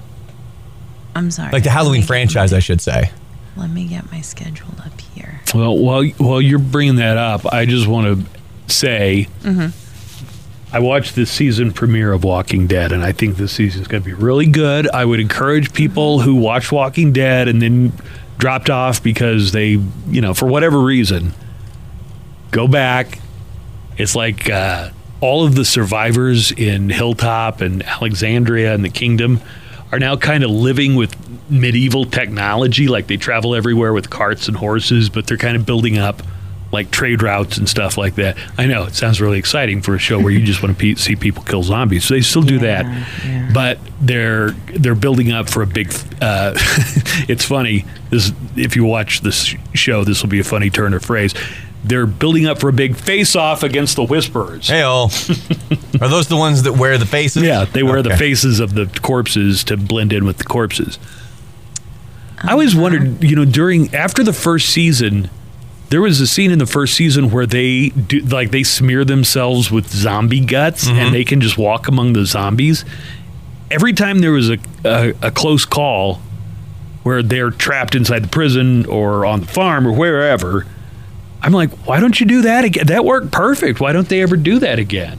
I'm 1.14 1.30
sorry. 1.30 1.50
Like 1.52 1.64
the 1.64 1.70
Halloween 1.70 2.02
franchise, 2.02 2.52
I 2.52 2.60
should 2.60 2.80
say. 2.80 3.10
Let 3.56 3.70
me 3.70 3.86
get 3.86 4.10
my 4.12 4.20
schedule 4.20 4.68
up 4.84 5.00
here. 5.00 5.40
Well, 5.54 5.76
while 5.76 6.04
while 6.18 6.40
you're 6.40 6.58
bringing 6.58 6.96
that 6.96 7.16
up, 7.16 7.46
I 7.52 7.64
just 7.66 7.86
want 7.86 8.24
to 8.24 8.72
say 8.72 9.26
Mm-hmm. 9.42 9.76
I 10.72 10.78
watched 10.78 11.16
the 11.16 11.26
season 11.26 11.72
premiere 11.72 12.12
of 12.12 12.22
Walking 12.22 12.68
Dead, 12.68 12.92
and 12.92 13.02
I 13.02 13.10
think 13.10 13.36
this 13.36 13.52
season 13.52 13.82
is 13.82 13.88
going 13.88 14.02
to 14.04 14.06
be 14.06 14.14
really 14.14 14.46
good. 14.46 14.88
I 14.90 15.04
would 15.04 15.18
encourage 15.18 15.72
people 15.72 16.20
who 16.20 16.36
watch 16.36 16.70
Walking 16.70 17.12
Dead 17.12 17.48
and 17.48 17.60
then 17.60 17.92
dropped 18.38 18.70
off 18.70 19.02
because 19.02 19.50
they, 19.50 19.80
you 20.08 20.20
know, 20.20 20.32
for 20.32 20.46
whatever 20.46 20.80
reason, 20.80 21.32
go 22.52 22.68
back. 22.68 23.18
It's 23.98 24.14
like 24.14 24.48
uh, 24.48 24.90
all 25.20 25.44
of 25.44 25.56
the 25.56 25.64
survivors 25.64 26.52
in 26.52 26.88
Hilltop 26.88 27.60
and 27.60 27.82
Alexandria 27.82 28.72
and 28.72 28.84
the 28.84 28.90
Kingdom 28.90 29.40
are 29.90 29.98
now 29.98 30.14
kind 30.16 30.44
of 30.44 30.50
living 30.50 30.94
with 30.94 31.16
medieval 31.50 32.04
technology. 32.04 32.86
Like 32.86 33.08
they 33.08 33.16
travel 33.16 33.56
everywhere 33.56 33.92
with 33.92 34.08
carts 34.08 34.46
and 34.46 34.56
horses, 34.56 35.10
but 35.10 35.26
they're 35.26 35.36
kind 35.36 35.56
of 35.56 35.66
building 35.66 35.98
up 35.98 36.22
like 36.72 36.90
trade 36.90 37.22
routes 37.22 37.58
and 37.58 37.68
stuff 37.68 37.98
like 37.98 38.14
that. 38.16 38.36
I 38.56 38.66
know 38.66 38.84
it 38.84 38.94
sounds 38.94 39.20
really 39.20 39.38
exciting 39.38 39.82
for 39.82 39.94
a 39.94 39.98
show 39.98 40.20
where 40.20 40.30
you 40.30 40.44
just 40.44 40.62
want 40.62 40.76
to 40.76 40.80
pe- 40.80 40.94
see 40.94 41.16
people 41.16 41.42
kill 41.42 41.62
zombies. 41.62 42.04
So 42.04 42.14
they 42.14 42.20
still 42.20 42.42
do 42.42 42.60
that, 42.60 43.50
but 43.52 43.78
they're 44.00 44.50
they're 44.50 44.94
building 44.94 45.32
up 45.32 45.50
for 45.50 45.62
a 45.62 45.66
big. 45.66 45.92
Uh, 46.20 46.52
it's 47.28 47.44
funny. 47.44 47.84
This 48.10 48.32
if 48.56 48.76
you 48.76 48.84
watch 48.84 49.20
this 49.22 49.54
show, 49.74 50.04
this 50.04 50.22
will 50.22 50.30
be 50.30 50.40
a 50.40 50.44
funny 50.44 50.70
turn 50.70 50.94
of 50.94 51.04
phrase. 51.04 51.34
They're 51.82 52.06
building 52.06 52.46
up 52.46 52.58
for 52.60 52.68
a 52.68 52.74
big 52.74 52.94
face-off 52.94 53.62
against 53.62 53.96
the 53.96 54.04
Whisperers. 54.04 54.68
Hey, 54.68 54.82
Are 56.02 56.08
those 56.08 56.28
the 56.28 56.36
ones 56.36 56.64
that 56.64 56.74
wear 56.74 56.98
the 56.98 57.06
faces? 57.06 57.42
Yeah, 57.42 57.64
they 57.64 57.82
wear 57.82 58.02
the 58.02 58.16
faces 58.18 58.60
of 58.60 58.74
the 58.74 58.84
corpses 59.00 59.64
to 59.64 59.78
blend 59.78 60.12
in 60.12 60.26
with 60.26 60.36
the 60.36 60.44
corpses. 60.44 60.98
I 62.42 62.52
always 62.52 62.76
wondered, 62.76 63.24
you 63.24 63.34
know, 63.34 63.46
during 63.46 63.94
after 63.94 64.22
the 64.22 64.34
first 64.34 64.68
season, 64.68 65.30
there 65.90 66.00
was 66.00 66.20
a 66.20 66.26
scene 66.26 66.52
in 66.52 66.58
the 66.58 66.66
first 66.66 66.94
season 66.94 67.30
where 67.30 67.46
they 67.46 67.88
do 67.90 68.20
like 68.20 68.52
they 68.52 68.62
smear 68.62 69.04
themselves 69.04 69.70
with 69.70 69.88
zombie 69.88 70.40
guts 70.40 70.86
and 70.86 70.96
mm-hmm. 70.96 71.12
they 71.12 71.24
can 71.24 71.40
just 71.40 71.58
walk 71.58 71.88
among 71.88 72.12
the 72.12 72.24
zombies. 72.24 72.84
Every 73.70 73.92
time 73.92 74.20
there 74.20 74.32
was 74.32 74.50
a, 74.50 74.58
a 74.84 75.14
a 75.20 75.30
close 75.30 75.64
call 75.64 76.20
where 77.02 77.22
they're 77.22 77.50
trapped 77.50 77.94
inside 77.94 78.22
the 78.22 78.28
prison 78.28 78.86
or 78.86 79.26
on 79.26 79.40
the 79.40 79.46
farm 79.46 79.86
or 79.86 79.92
wherever, 79.92 80.64
I'm 81.42 81.52
like, 81.52 81.70
why 81.86 81.98
don't 81.98 82.18
you 82.20 82.26
do 82.26 82.42
that 82.42 82.64
again? 82.64 82.86
That 82.86 83.04
worked 83.04 83.32
perfect. 83.32 83.80
Why 83.80 83.92
don't 83.92 84.08
they 84.08 84.22
ever 84.22 84.36
do 84.36 84.60
that 84.60 84.78
again? 84.78 85.18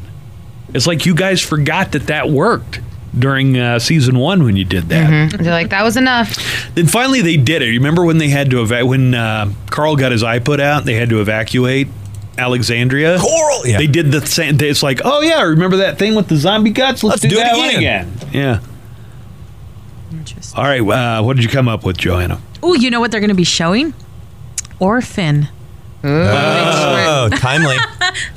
It's 0.73 0.87
like 0.87 1.05
you 1.05 1.15
guys 1.15 1.41
forgot 1.41 1.91
that 1.91 2.07
that 2.07 2.29
worked 2.29 2.79
during 3.17 3.57
uh, 3.57 3.77
season 3.79 4.17
one 4.17 4.43
when 4.43 4.55
you 4.55 4.63
did 4.65 4.89
that. 4.89 5.09
Mhm. 5.09 5.37
They're 5.43 5.51
like, 5.51 5.69
that 5.69 5.83
was 5.83 5.97
enough. 5.97 6.37
Then 6.75 6.87
finally 6.87 7.21
they 7.21 7.37
did 7.37 7.61
it. 7.61 7.67
You 7.67 7.79
remember 7.79 8.05
when 8.05 8.17
they 8.17 8.29
had 8.29 8.49
to 8.51 8.61
evacuate 8.61 8.87
when 8.89 9.13
uh, 9.13 9.51
Carl 9.69 9.95
got 9.95 10.11
his 10.11 10.23
eye 10.23 10.39
put 10.39 10.59
out? 10.59 10.85
They 10.85 10.93
had 10.95 11.09
to 11.09 11.19
evacuate 11.21 11.87
Alexandria. 12.37 13.17
Coral, 13.19 13.67
yeah. 13.67 13.77
They 13.77 13.87
did 13.87 14.11
the 14.11 14.25
same. 14.25 14.57
It's 14.61 14.81
like, 14.81 15.01
oh 15.03 15.21
yeah, 15.21 15.41
remember 15.43 15.77
that 15.77 15.99
thing 15.99 16.15
with 16.15 16.27
the 16.29 16.37
zombie 16.37 16.69
guts? 16.71 17.03
Let's, 17.03 17.21
Let's 17.23 17.33
do 17.33 17.39
it 17.39 17.43
that 17.43 17.57
one 17.57 17.69
again. 17.75 18.07
again. 18.29 18.29
Yeah. 18.33 18.59
All 20.55 20.63
right. 20.63 20.81
Uh, 20.81 21.21
what 21.23 21.35
did 21.35 21.43
you 21.43 21.49
come 21.49 21.67
up 21.67 21.83
with, 21.85 21.97
Joanna? 21.97 22.41
Oh, 22.63 22.73
you 22.73 22.89
know 22.91 22.99
what 22.99 23.11
they're 23.11 23.19
going 23.21 23.29
to 23.29 23.35
be 23.35 23.43
showing? 23.43 23.93
Orphan. 24.79 25.49
Oh, 26.03 27.29
timely. 27.33 27.75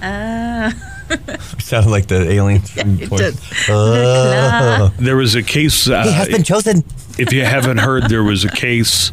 Uh, 0.03 0.71
Sounded 1.61 1.91
like 1.91 2.07
the 2.07 2.31
alien. 2.31 2.61
from 2.61 2.99
Toy- 2.99 3.31
Oh. 3.69 4.93
There 4.99 5.17
was 5.17 5.35
a 5.35 5.43
case. 5.43 5.89
Uh, 5.89 6.03
He 6.05 6.13
has 6.13 6.29
been 6.29 6.43
chosen. 6.45 6.85
If 7.19 7.33
you 7.33 7.45
haven't 7.45 7.79
heard, 7.79 8.09
there 8.09 8.23
was 8.25 8.45
a 8.45 8.49
case 8.51 9.13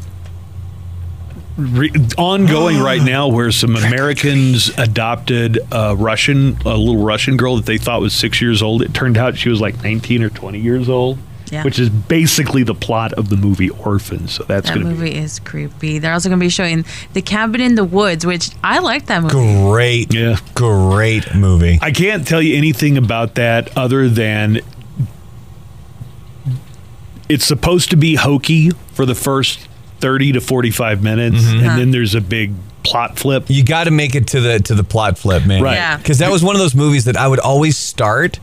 re- 1.57 1.91
ongoing 2.18 2.80
right 2.84 3.02
now 3.02 3.28
where 3.28 3.52
some 3.52 3.76
Americans 3.76 4.69
adopted 4.78 5.60
a 5.72 5.95
Russian, 5.95 6.57
a 6.65 6.76
little 6.78 7.03
Russian 7.03 7.38
girl 7.38 7.56
that 7.57 7.65
they 7.65 7.78
thought 7.78 8.02
was 8.02 8.14
six 8.14 8.41
years 8.41 8.61
old. 8.61 8.82
It 8.82 8.94
turned 8.94 9.18
out 9.18 9.38
she 9.38 9.49
was 9.49 9.61
like 9.61 9.82
19 9.84 10.23
or 10.23 10.30
20 10.30 10.60
years 10.60 10.90
old, 10.90 11.18
Yeah. 11.52 11.64
which 11.64 11.78
is 11.80 11.90
basically 11.90 12.64
the 12.64 12.73
plot 12.73 13.11
of 13.14 13.28
the 13.30 13.36
movie 13.36 13.69
Orphan. 13.69 14.30
So 14.30 14.44
that's 14.45 14.69
that 14.69 14.73
going 14.73 14.86
to 14.88 14.94
be. 14.94 14.98
movie 14.98 15.15
is 15.18 15.38
creepy. 15.40 15.99
They're 15.99 16.14
also 16.14 16.30
going 16.30 16.40
to 16.40 16.44
be 16.45 16.49
showing 16.49 16.86
The 17.11 17.22
Cabin 17.22 17.60
in 17.60 17.76
the 17.76 17.84
Woods, 17.84 18.26
which 18.26 18.52
I 18.64 18.80
like 18.80 19.07
that 19.07 19.22
movie. 19.22 19.34
Great, 19.69 20.14
Yeah. 20.14 20.38
great 20.56 21.36
movie. 21.36 21.78
I 21.82 21.91
can't 21.91 22.26
tell 22.26 22.41
you 22.41 22.56
anything 22.56 22.98
about 22.98 23.36
that 23.36 23.78
other 23.78 24.07
than 24.07 24.61
it's 27.30 27.45
supposed 27.45 27.90
to 27.91 27.95
be 27.98 28.15
hokey 28.15 28.72
for 28.94 29.06
the 29.06 29.15
first 29.15 29.68
30 29.99 30.34
to 30.34 30.41
45 30.41 31.03
minutes, 31.03 31.38
Mm-hmm. 31.44 31.65
and 31.68 31.80
then 31.80 31.91
there's 31.91 32.15
a 32.15 32.22
big 32.22 32.53
plot 32.84 33.18
flip. 33.19 33.45
You 33.48 33.64
got 33.64 33.84
to 33.86 33.91
make 33.91 34.15
it 34.15 34.28
to 34.28 34.41
the 34.41 34.60
to 34.61 34.73
the 34.76 34.84
plot 34.84 35.18
flip, 35.18 35.45
man. 35.45 35.61
Right. 35.61 35.76
Yeah. 35.76 35.98
Because 35.98 36.18
that 36.19 36.32
was 36.32 36.44
one 36.44 36.56
of 36.56 36.60
those 36.60 36.76
movies 36.76 37.06
that 37.06 37.15
I 37.18 37.28
would 37.28 37.40
always 37.40 37.78
start. 37.78 38.40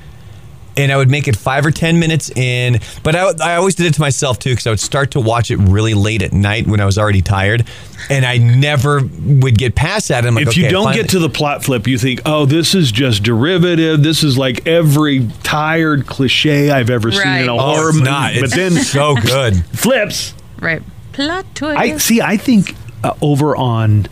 And 0.79 0.91
I 0.93 0.97
would 0.97 1.11
make 1.11 1.27
it 1.29 1.35
five 1.37 1.67
or 1.67 1.71
ten 1.73 1.99
minutes 1.99 2.31
in, 2.31 2.79
but 3.03 3.15
I, 3.17 3.33
I 3.43 3.57
always 3.57 3.75
did 3.75 3.87
it 3.87 3.95
to 3.95 4.01
myself 4.01 4.39
too, 4.39 4.51
because 4.51 4.67
I 4.67 4.71
would 4.71 4.79
start 4.81 5.11
to 5.11 5.21
watch 5.21 5.51
it 5.51 5.57
really 5.57 5.93
late 5.93 6.23
at 6.23 6.33
night 6.33 6.67
when 6.69 6.81
I 6.81 6.85
was 6.85 6.97
already 6.97 7.21
tired, 7.21 7.67
and 8.09 8.25
I 8.25 8.39
never 8.39 9.01
would 9.01 9.59
get 9.59 9.75
past 9.75 10.09
that. 10.09 10.25
I'm 10.25 10.37
like, 10.37 10.47
if 10.47 10.57
you 10.57 10.65
okay, 10.67 10.73
don't 10.73 10.85
finally- 10.85 11.03
get 11.03 11.11
to 11.11 11.19
the 11.19 11.29
plot 11.29 11.65
flip, 11.65 11.87
you 11.89 11.99
think, 11.99 12.23
oh, 12.25 12.47
this 12.47 12.75
is 12.77 12.93
just 12.93 13.25
derivative. 13.25 14.03
This 14.05 14.23
is 14.23 14.39
like 14.39 14.67
every 14.69 15.29
tired 15.43 16.07
cliche 16.07 16.71
I've 16.71 16.91
ever 16.91 17.11
seen 17.11 17.27
in 17.27 17.49
a 17.49 17.55
oh, 17.55 17.59
horror 17.59 17.89
it's 17.89 17.99
movie. 17.99 18.11
not. 18.11 18.35
But 18.35 18.45
It's 18.45 18.55
then 18.57 18.73
so 18.85 19.17
good. 19.17 19.65
flips. 19.77 20.33
Right. 20.61 20.83
Plot 21.13 21.45
twist. 21.57 21.77
I 21.79 21.97
see. 21.99 22.21
I 22.23 22.37
think 22.37 22.77
uh, 23.03 23.15
over 23.21 23.57
on 23.57 24.07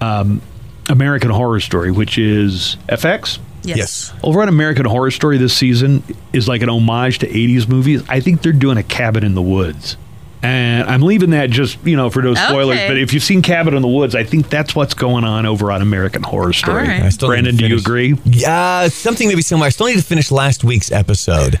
um, 0.00 0.42
American 0.88 1.30
Horror 1.30 1.60
Story, 1.60 1.92
which 1.92 2.18
is 2.18 2.76
FX. 2.88 3.38
Yes. 3.62 3.76
Yes. 3.76 4.12
Over 4.22 4.42
on 4.42 4.48
American 4.48 4.86
Horror 4.86 5.10
Story 5.10 5.38
this 5.38 5.54
season 5.54 6.02
is 6.32 6.48
like 6.48 6.62
an 6.62 6.68
homage 6.68 7.18
to 7.20 7.28
80s 7.28 7.68
movies. 7.68 8.02
I 8.08 8.20
think 8.20 8.42
they're 8.42 8.52
doing 8.52 8.78
a 8.78 8.82
Cabin 8.82 9.24
in 9.24 9.34
the 9.34 9.42
Woods. 9.42 9.96
And 10.42 10.88
I'm 10.88 11.02
leaving 11.02 11.30
that 11.30 11.50
just, 11.50 11.84
you 11.86 11.96
know, 11.96 12.08
for 12.08 12.22
no 12.22 12.32
spoilers. 12.34 12.78
Okay. 12.78 12.88
But 12.88 12.96
if 12.96 13.12
you've 13.12 13.22
seen 13.22 13.42
Cabin 13.42 13.74
in 13.74 13.82
the 13.82 13.88
Woods, 13.88 14.14
I 14.14 14.24
think 14.24 14.48
that's 14.48 14.74
what's 14.74 14.94
going 14.94 15.24
on 15.24 15.44
over 15.44 15.70
on 15.70 15.82
American 15.82 16.22
Horror 16.22 16.54
Story. 16.54 16.80
All 16.80 16.88
right. 16.88 17.02
I 17.02 17.08
still 17.10 17.28
Brandon, 17.28 17.56
do 17.56 17.66
you 17.66 17.76
agree? 17.76 18.16
Yeah, 18.24 18.88
something 18.88 19.28
maybe 19.28 19.42
similar. 19.42 19.66
I 19.66 19.70
still 19.70 19.88
need 19.88 19.98
to 19.98 20.02
finish 20.02 20.30
last 20.30 20.64
week's 20.64 20.90
episode. 20.90 21.60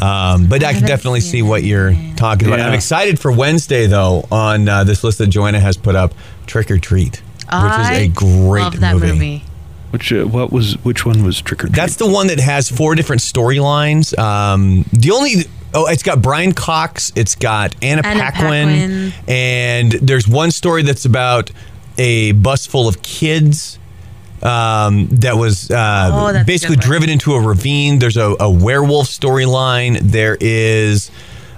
Um, 0.00 0.46
but 0.46 0.62
I 0.62 0.74
can 0.74 0.84
definitely 0.84 1.22
see 1.22 1.42
what 1.42 1.64
you're 1.64 1.92
talking 2.16 2.48
about. 2.48 2.58
Yeah. 2.58 2.68
I'm 2.68 2.74
excited 2.74 3.18
for 3.18 3.32
Wednesday, 3.32 3.86
though, 3.86 4.28
on 4.30 4.68
uh, 4.68 4.84
this 4.84 5.02
list 5.02 5.18
that 5.18 5.28
Joanna 5.28 5.58
has 5.58 5.76
put 5.76 5.96
up 5.96 6.12
Trick 6.46 6.70
or 6.70 6.78
Treat, 6.78 7.16
which 7.16 7.46
I 7.50 7.94
is 7.94 7.98
a 7.98 8.08
great 8.08 8.62
love 8.62 8.80
that 8.80 8.96
movie. 8.96 9.42
Which 9.90 10.12
uh, 10.12 10.24
what 10.24 10.52
was 10.52 10.74
which 10.84 11.06
one 11.06 11.24
was 11.24 11.40
Trick 11.40 11.64
or 11.64 11.66
Treat? 11.68 11.76
That's 11.76 11.96
the 11.96 12.06
one 12.06 12.26
that 12.26 12.38
has 12.40 12.68
four 12.70 12.94
different 12.94 13.22
storylines. 13.22 14.16
Um, 14.18 14.84
the 14.92 15.10
only 15.12 15.44
oh, 15.74 15.86
it's 15.86 16.02
got 16.02 16.20
Brian 16.20 16.52
Cox, 16.52 17.10
it's 17.16 17.34
got 17.34 17.74
Anna, 17.82 18.02
Anna 18.04 18.20
Paquin, 18.20 18.68
Paquin. 18.68 19.12
and 19.26 19.92
there's 19.92 20.28
one 20.28 20.50
story 20.50 20.82
that's 20.82 21.04
about 21.06 21.50
a 21.96 22.32
bus 22.32 22.66
full 22.66 22.86
of 22.86 23.00
kids 23.02 23.78
um, 24.42 25.08
that 25.08 25.36
was 25.36 25.70
uh, 25.70 26.10
Oh, 26.12 26.44
basically 26.44 26.76
driven 26.76 27.08
into 27.10 27.32
a 27.32 27.40
ravine. 27.40 27.98
There's 27.98 28.16
a, 28.16 28.36
a 28.38 28.50
werewolf 28.50 29.06
storyline. 29.06 29.98
There 30.00 30.36
is. 30.38 31.10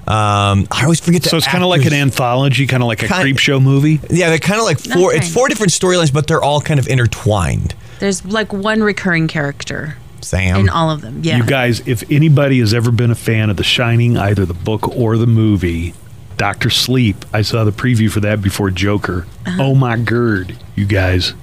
Um, 0.07 0.67
I 0.73 0.83
always 0.85 0.99
forget. 0.99 1.23
so 1.25 1.37
it's 1.37 1.47
kind 1.47 1.63
of 1.63 1.69
like 1.71 1.85
an 1.85 1.93
anthology, 1.93 2.67
kind 2.67 2.83
of 2.83 2.87
like 2.89 3.03
a 3.03 3.07
Kinda- 3.09 3.25
Creepshow 3.25 3.63
movie. 3.63 4.01
Yeah, 4.09 4.31
they're 4.31 4.39
kind 4.39 4.59
of 4.59 4.65
like 4.67 4.79
four. 4.81 5.11
Okay. 5.11 5.19
It's 5.19 5.33
four 5.33 5.49
different 5.49 5.73
storylines, 5.73 6.13
but 6.13 6.27
they're 6.27 6.43
all 6.43 6.61
kind 6.61 6.81
of 6.81 6.89
intertwined. 6.89 7.75
There's 8.01 8.25
like 8.25 8.53
one 8.53 8.83
recurring 8.83 9.29
character 9.29 9.97
Sam, 10.23 10.61
in 10.61 10.69
all 10.69 10.91
of 10.91 11.01
them. 11.03 11.21
Yeah. 11.23 11.37
You 11.39 11.45
guys, 11.45 11.87
if 11.87 12.11
anybody 12.11 12.59
has 12.61 12.75
ever 12.75 12.91
been 12.91 13.11
a 13.11 13.15
fan 13.15 13.51
of 13.51 13.57
The 13.57 13.65
Shining, 13.65 14.17
either 14.17 14.45
the 14.45 14.55
book 14.55 14.89
or 14.89 15.17
the 15.17 15.27
movie, 15.27 15.95
Doctor 16.37 16.71
Sleep, 16.71 17.25
I 17.33 17.43
saw 17.43 17.65
the 17.65 17.71
preview 17.71 18.11
for 18.11 18.21
that 18.21 18.43
before 18.43 18.71
Joker. 18.71 19.27
Uh-huh. 19.47 19.63
Oh 19.63 19.75
my 19.75 19.97
god, 19.99 20.57
you 20.75 20.87
guys, 20.87 21.35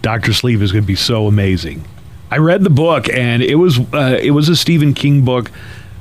Doctor 0.00 0.32
Sleep 0.32 0.60
is 0.60 0.72
going 0.72 0.84
to 0.84 0.88
be 0.88 0.96
so 0.96 1.26
amazing. 1.26 1.84
I 2.30 2.38
read 2.38 2.64
the 2.64 2.70
book 2.70 3.10
and 3.10 3.42
it 3.42 3.56
was 3.56 3.78
uh, 3.92 4.18
it 4.20 4.30
was 4.30 4.48
a 4.48 4.56
Stephen 4.56 4.94
King 4.94 5.22
book 5.22 5.50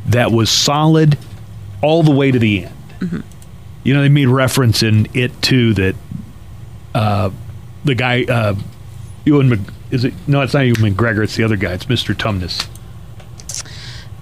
that 0.06 0.32
was 0.32 0.50
solid 0.50 1.18
all 1.82 2.04
the 2.04 2.12
way 2.12 2.32
to 2.32 2.40
the 2.40 2.66
end. 2.66 2.76
Mm-hmm. 3.00 3.20
You 3.84 3.94
know, 3.94 4.02
they 4.02 4.10
made 4.10 4.28
reference 4.28 4.82
in 4.82 5.08
it 5.14 5.42
too 5.42 5.74
that 5.74 5.96
uh, 6.96 7.32
the 7.84 7.96
guy 7.96 8.24
uh, 8.24 8.56
Ewan 9.26 9.50
Mc, 9.50 9.60
is 9.92 10.06
it? 10.06 10.14
No, 10.28 10.42
it's 10.42 10.54
not 10.54 10.64
even 10.64 10.94
McGregor. 10.94 11.24
It's 11.24 11.36
the 11.36 11.44
other 11.44 11.56
guy. 11.58 11.74
It's 11.74 11.88
Mister 11.90 12.14
Tumnus. 12.14 12.68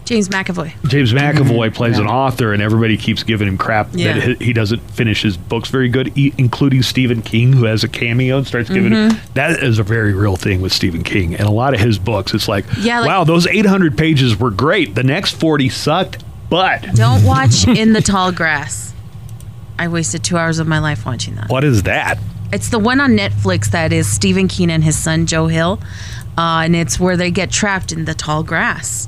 James 0.05 0.27
McAvoy. 0.27 0.73
James 0.89 1.13
McAvoy 1.13 1.71
plays 1.75 1.99
an 1.99 2.07
author, 2.07 2.51
and 2.51 2.63
everybody 2.63 2.97
keeps 2.97 3.21
giving 3.21 3.47
him 3.47 3.59
crap 3.59 3.89
Yeah. 3.93 4.13
that 4.13 4.39
he 4.39 4.45
he 4.47 4.53
doesn't 4.53 4.79
finish 4.79 5.21
his 5.21 5.37
books 5.37 5.69
very 5.69 5.87
good, 5.87 6.17
e- 6.17 6.33
including 6.39 6.81
Stephen 6.81 7.21
King, 7.21 7.53
who 7.53 7.65
has 7.65 7.83
a 7.83 7.87
cameo 7.87 8.37
and 8.39 8.47
starts 8.47 8.69
giving 8.69 8.91
him. 8.91 9.11
Mm-hmm. 9.11 9.33
That 9.35 9.61
is 9.61 9.77
a 9.77 9.83
very 9.83 10.13
real 10.15 10.35
thing 10.35 10.61
with 10.61 10.73
Stephen 10.73 11.03
King, 11.03 11.35
and 11.35 11.47
a 11.47 11.51
lot 11.51 11.75
of 11.75 11.79
his 11.79 11.99
books. 11.99 12.33
It's 12.33 12.47
like, 12.47 12.65
Yeah, 12.79 13.01
like- 13.01 13.07
wow, 13.07 13.23
those 13.23 13.45
800 13.45 13.95
pages 13.99 14.35
were 14.39 14.49
great. 14.49 14.95
The 14.95 15.03
next 15.03 15.33
40 15.39 15.69
sucked, 15.69 16.23
but 16.49 16.81
Don't 16.95 17.23
watch 17.25 17.67
In 17.67 17.93
the 17.93 18.01
Tall 18.01 18.31
Grass. 18.31 18.95
I 19.77 19.89
wasted 19.89 20.23
two 20.23 20.37
hours 20.39 20.57
of 20.57 20.65
my 20.67 20.79
life 20.79 21.05
watching 21.05 21.35
that. 21.35 21.49
what 21.49 21.63
is 21.63 21.83
that? 21.83 22.17
It's 22.51 22.69
the 22.69 22.79
one 22.79 22.99
on 22.99 23.11
Netflix 23.11 23.71
that 23.71 23.93
is 23.93 24.07
Stephen 24.11 24.47
King 24.47 24.71
and 24.71 24.83
his 24.83 24.97
son 24.97 25.25
Joe 25.25 25.47
Hill, 25.47 25.79
uh, 26.37 26.61
and 26.65 26.75
it's 26.75 26.99
where 26.99 27.15
they 27.15 27.29
get 27.31 27.51
trapped 27.51 27.91
in 27.91 28.05
the 28.05 28.13
tall 28.15 28.43
grass. 28.43 29.07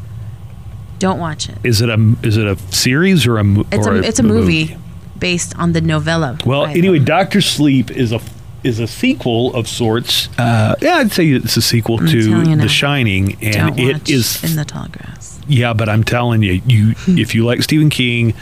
Don't 1.00 1.20
watch 1.20 1.50
it. 1.50 1.58
Is 1.64 1.82
it 1.82 1.90
a 1.90 2.16
is 2.22 2.38
it 2.38 2.46
a 2.46 2.56
series 2.72 3.26
or 3.26 3.38
a 3.40 3.44
mo- 3.44 3.66
It's 3.72 3.88
or 3.88 3.96
a 3.96 4.04
it's 4.04 4.20
a 4.20 4.24
movie. 4.24 4.78
based 5.18 5.58
on 5.58 5.72
the 5.74 5.82
novella. 5.82 6.38
Well, 6.46 6.66
by 6.66 6.74
anyway, 6.74 7.00
Doctor 7.00 7.42
Sleep 7.42 7.90
is 7.90 8.12
a 8.12 8.20
is 8.64 8.80
a 8.80 8.86
sequel 8.86 9.56
of 9.56 9.68
sorts. 9.68 10.30
Uh, 10.38 10.76
yeah, 10.82 10.98
I'd 10.98 11.12
say 11.12 11.28
it's 11.30 11.58
a 11.58 11.62
sequel 11.64 12.00
I'm 12.00 12.06
to 12.06 12.30
telling 12.30 12.46
you 12.52 12.56
now. 12.58 12.62
The 12.62 12.70
Shining, 12.70 13.36
and 13.42 13.76
Don't 13.76 13.80
it 13.80 13.94
watch 13.94 14.10
is 14.12 14.44
in 14.44 14.56
the 14.56 14.64
tall 14.66 14.88
grass. 14.90 15.40
Yeah, 15.48 15.74
but 15.74 15.90
I'm 15.90 16.04
telling 16.04 16.44
you, 16.44 16.62
you 16.68 16.94
if 17.08 17.34
you 17.34 17.44
like 17.44 17.64
Stephen 17.64 17.90
King, 17.90 18.36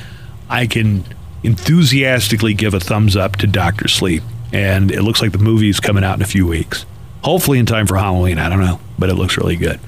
I 0.50 0.68
can 0.68 1.06
enthusiastically 1.44 2.54
give 2.54 2.74
a 2.74 2.80
thumbs 2.82 3.16
up 3.16 3.38
to 3.38 3.48
Doctor 3.48 3.88
Sleep, 3.88 4.24
and 4.52 4.92
it 4.92 5.02
looks 5.04 5.22
like 5.22 5.32
the 5.32 5.38
movie 5.38 5.70
is 5.70 5.80
coming 5.80 6.04
out 6.04 6.16
in 6.16 6.22
a 6.22 6.28
few 6.28 6.46
weeks. 6.48 6.86
Hopefully 7.24 7.60
in 7.60 7.66
time 7.66 7.86
for 7.86 7.98
Halloween. 7.98 8.38
I 8.38 8.50
don't 8.50 8.62
know, 8.62 8.80
but 8.98 9.10
it 9.10 9.16
looks 9.16 9.38
really 9.38 9.56
good. 9.58 9.80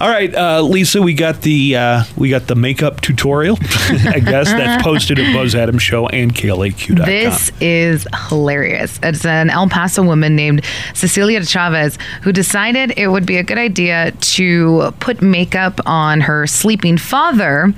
All 0.00 0.08
right, 0.08 0.34
uh, 0.34 0.60
Lisa, 0.60 1.00
we 1.00 1.14
got 1.14 1.42
the 1.42 1.76
uh, 1.76 2.04
we 2.16 2.28
got 2.28 2.48
the 2.48 2.56
makeup 2.56 3.00
tutorial. 3.00 3.56
I 3.62 4.20
guess 4.20 4.50
that's 4.50 4.82
posted 4.82 5.20
at 5.20 5.32
Buzz 5.32 5.54
Adams 5.54 5.82
Show 5.82 6.08
and 6.08 6.34
KLAQ.com. 6.34 7.06
This 7.06 7.52
is 7.60 8.06
hilarious. 8.28 8.98
It's 9.04 9.24
an 9.24 9.50
El 9.50 9.68
Paso 9.68 10.02
woman 10.02 10.34
named 10.34 10.64
Cecilia 10.94 11.44
Chavez 11.44 11.96
who 12.22 12.32
decided 12.32 12.92
it 12.98 13.06
would 13.08 13.24
be 13.24 13.36
a 13.36 13.44
good 13.44 13.56
idea 13.56 14.10
to 14.10 14.92
put 14.98 15.22
makeup 15.22 15.80
on 15.86 16.20
her 16.22 16.48
sleeping 16.48 16.98
father. 16.98 17.72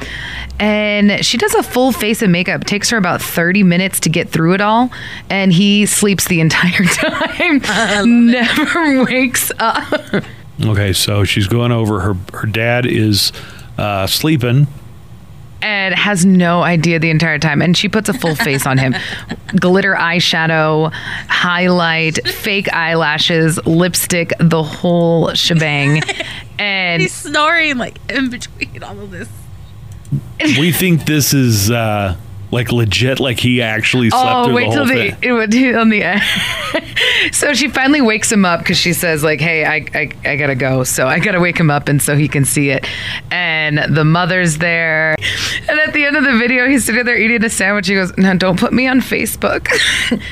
And 0.59 1.23
she 1.25 1.37
does 1.37 1.55
a 1.55 1.63
full 1.63 1.93
face 1.93 2.23
of 2.23 2.31
makeup. 2.31 2.63
It 2.63 2.67
takes 2.67 2.89
her 2.91 2.97
about 2.97 3.21
30 3.21 3.63
minutes 3.63 4.01
to 4.01 4.09
get 4.09 4.31
through 4.31 4.55
it 4.55 4.63
all. 4.63 4.91
And 5.29 5.53
he 5.53 5.85
sleeps 5.85 6.25
the 6.27 6.41
entire 6.41 6.85
time, 6.85 8.27
never 8.31 9.05
wakes 9.11 9.53
up. 9.59 10.25
Okay, 10.65 10.93
so 10.93 11.25
she's 11.25 11.49
going 11.49 11.73
over 11.73 12.01
her 12.01 12.15
her 12.33 12.47
dad 12.47 12.87
is 12.87 13.33
uh, 13.79 14.07
sleeping. 14.07 14.67
and 15.63 15.95
has 15.95 16.25
no 16.25 16.63
idea 16.63 16.99
the 16.99 17.11
entire 17.11 17.39
time. 17.39 17.61
And 17.63 17.77
she 17.77 17.89
puts 17.89 18.09
a 18.09 18.15
full 18.15 18.35
face 18.35 18.67
on 18.67 18.79
him 18.79 18.95
glitter 19.61 19.95
eyeshadow, 19.95 20.93
highlight, 21.29 22.27
fake 22.29 22.73
eyelashes, 22.73 23.59
lipstick, 23.67 24.33
the 24.39 24.63
whole 24.63 25.35
shebang. 25.35 26.03
And 26.59 27.03
He's 27.03 27.13
snoring 27.13 27.77
like 27.77 27.99
in 28.11 28.31
between 28.31 28.83
all 28.83 28.99
of 28.99 29.11
this. 29.11 29.29
We 30.59 30.73
think 30.73 31.05
this 31.05 31.35
is 31.35 31.71
uh, 31.71 32.17
like 32.51 32.71
legit, 32.73 33.21
like 33.21 33.41
he 33.41 33.61
actually 33.61 34.11
slept 34.11 34.25
Oh, 34.27 34.45
through 34.45 34.55
wait 34.55 34.69
the 34.71 34.75
till 34.75 34.87
the 34.87 34.93
thing. 34.95 35.17
it 35.23 35.33
would 35.33 35.55
on 35.77 35.89
the 35.89 36.03
end. 36.03 36.23
so 37.33 37.53
she 37.55 37.69
finally 37.69 38.01
wakes 38.01 38.31
him 38.31 38.45
up 38.45 38.61
because 38.61 38.77
she 38.77 38.93
says 38.93 39.23
like, 39.25 39.41
"Hey, 39.41 39.65
I, 39.65 39.87
I 39.95 40.11
I 40.25 40.37
gotta 40.37 40.55
go." 40.55 40.85
So 40.85 41.07
I 41.07 41.19
gotta 41.19 41.41
wake 41.41 41.59
him 41.59 41.71
up 41.71 41.89
and 41.89 42.01
so 42.01 42.17
he 42.17 42.29
can 42.29 42.45
see 42.45 42.71
it. 42.71 42.87
And 43.31 43.97
the 43.97 44.05
mother's 44.05 44.59
there. 44.59 45.17
And 45.69 45.81
at 45.81 45.93
the 45.93 46.05
end 46.05 46.17
of 46.17 46.25
the 46.25 46.37
video, 46.39 46.69
he's 46.69 46.85
sitting 46.85 47.05
there 47.05 47.17
eating 47.19 47.45
a 47.45 47.51
sandwich. 47.51 47.89
He 47.89 47.95
goes, 47.95 48.17
"No, 48.17 48.37
don't 48.37 48.59
put 48.59 48.73
me 48.73 48.87
on 48.87 49.01
Facebook," 49.01 49.69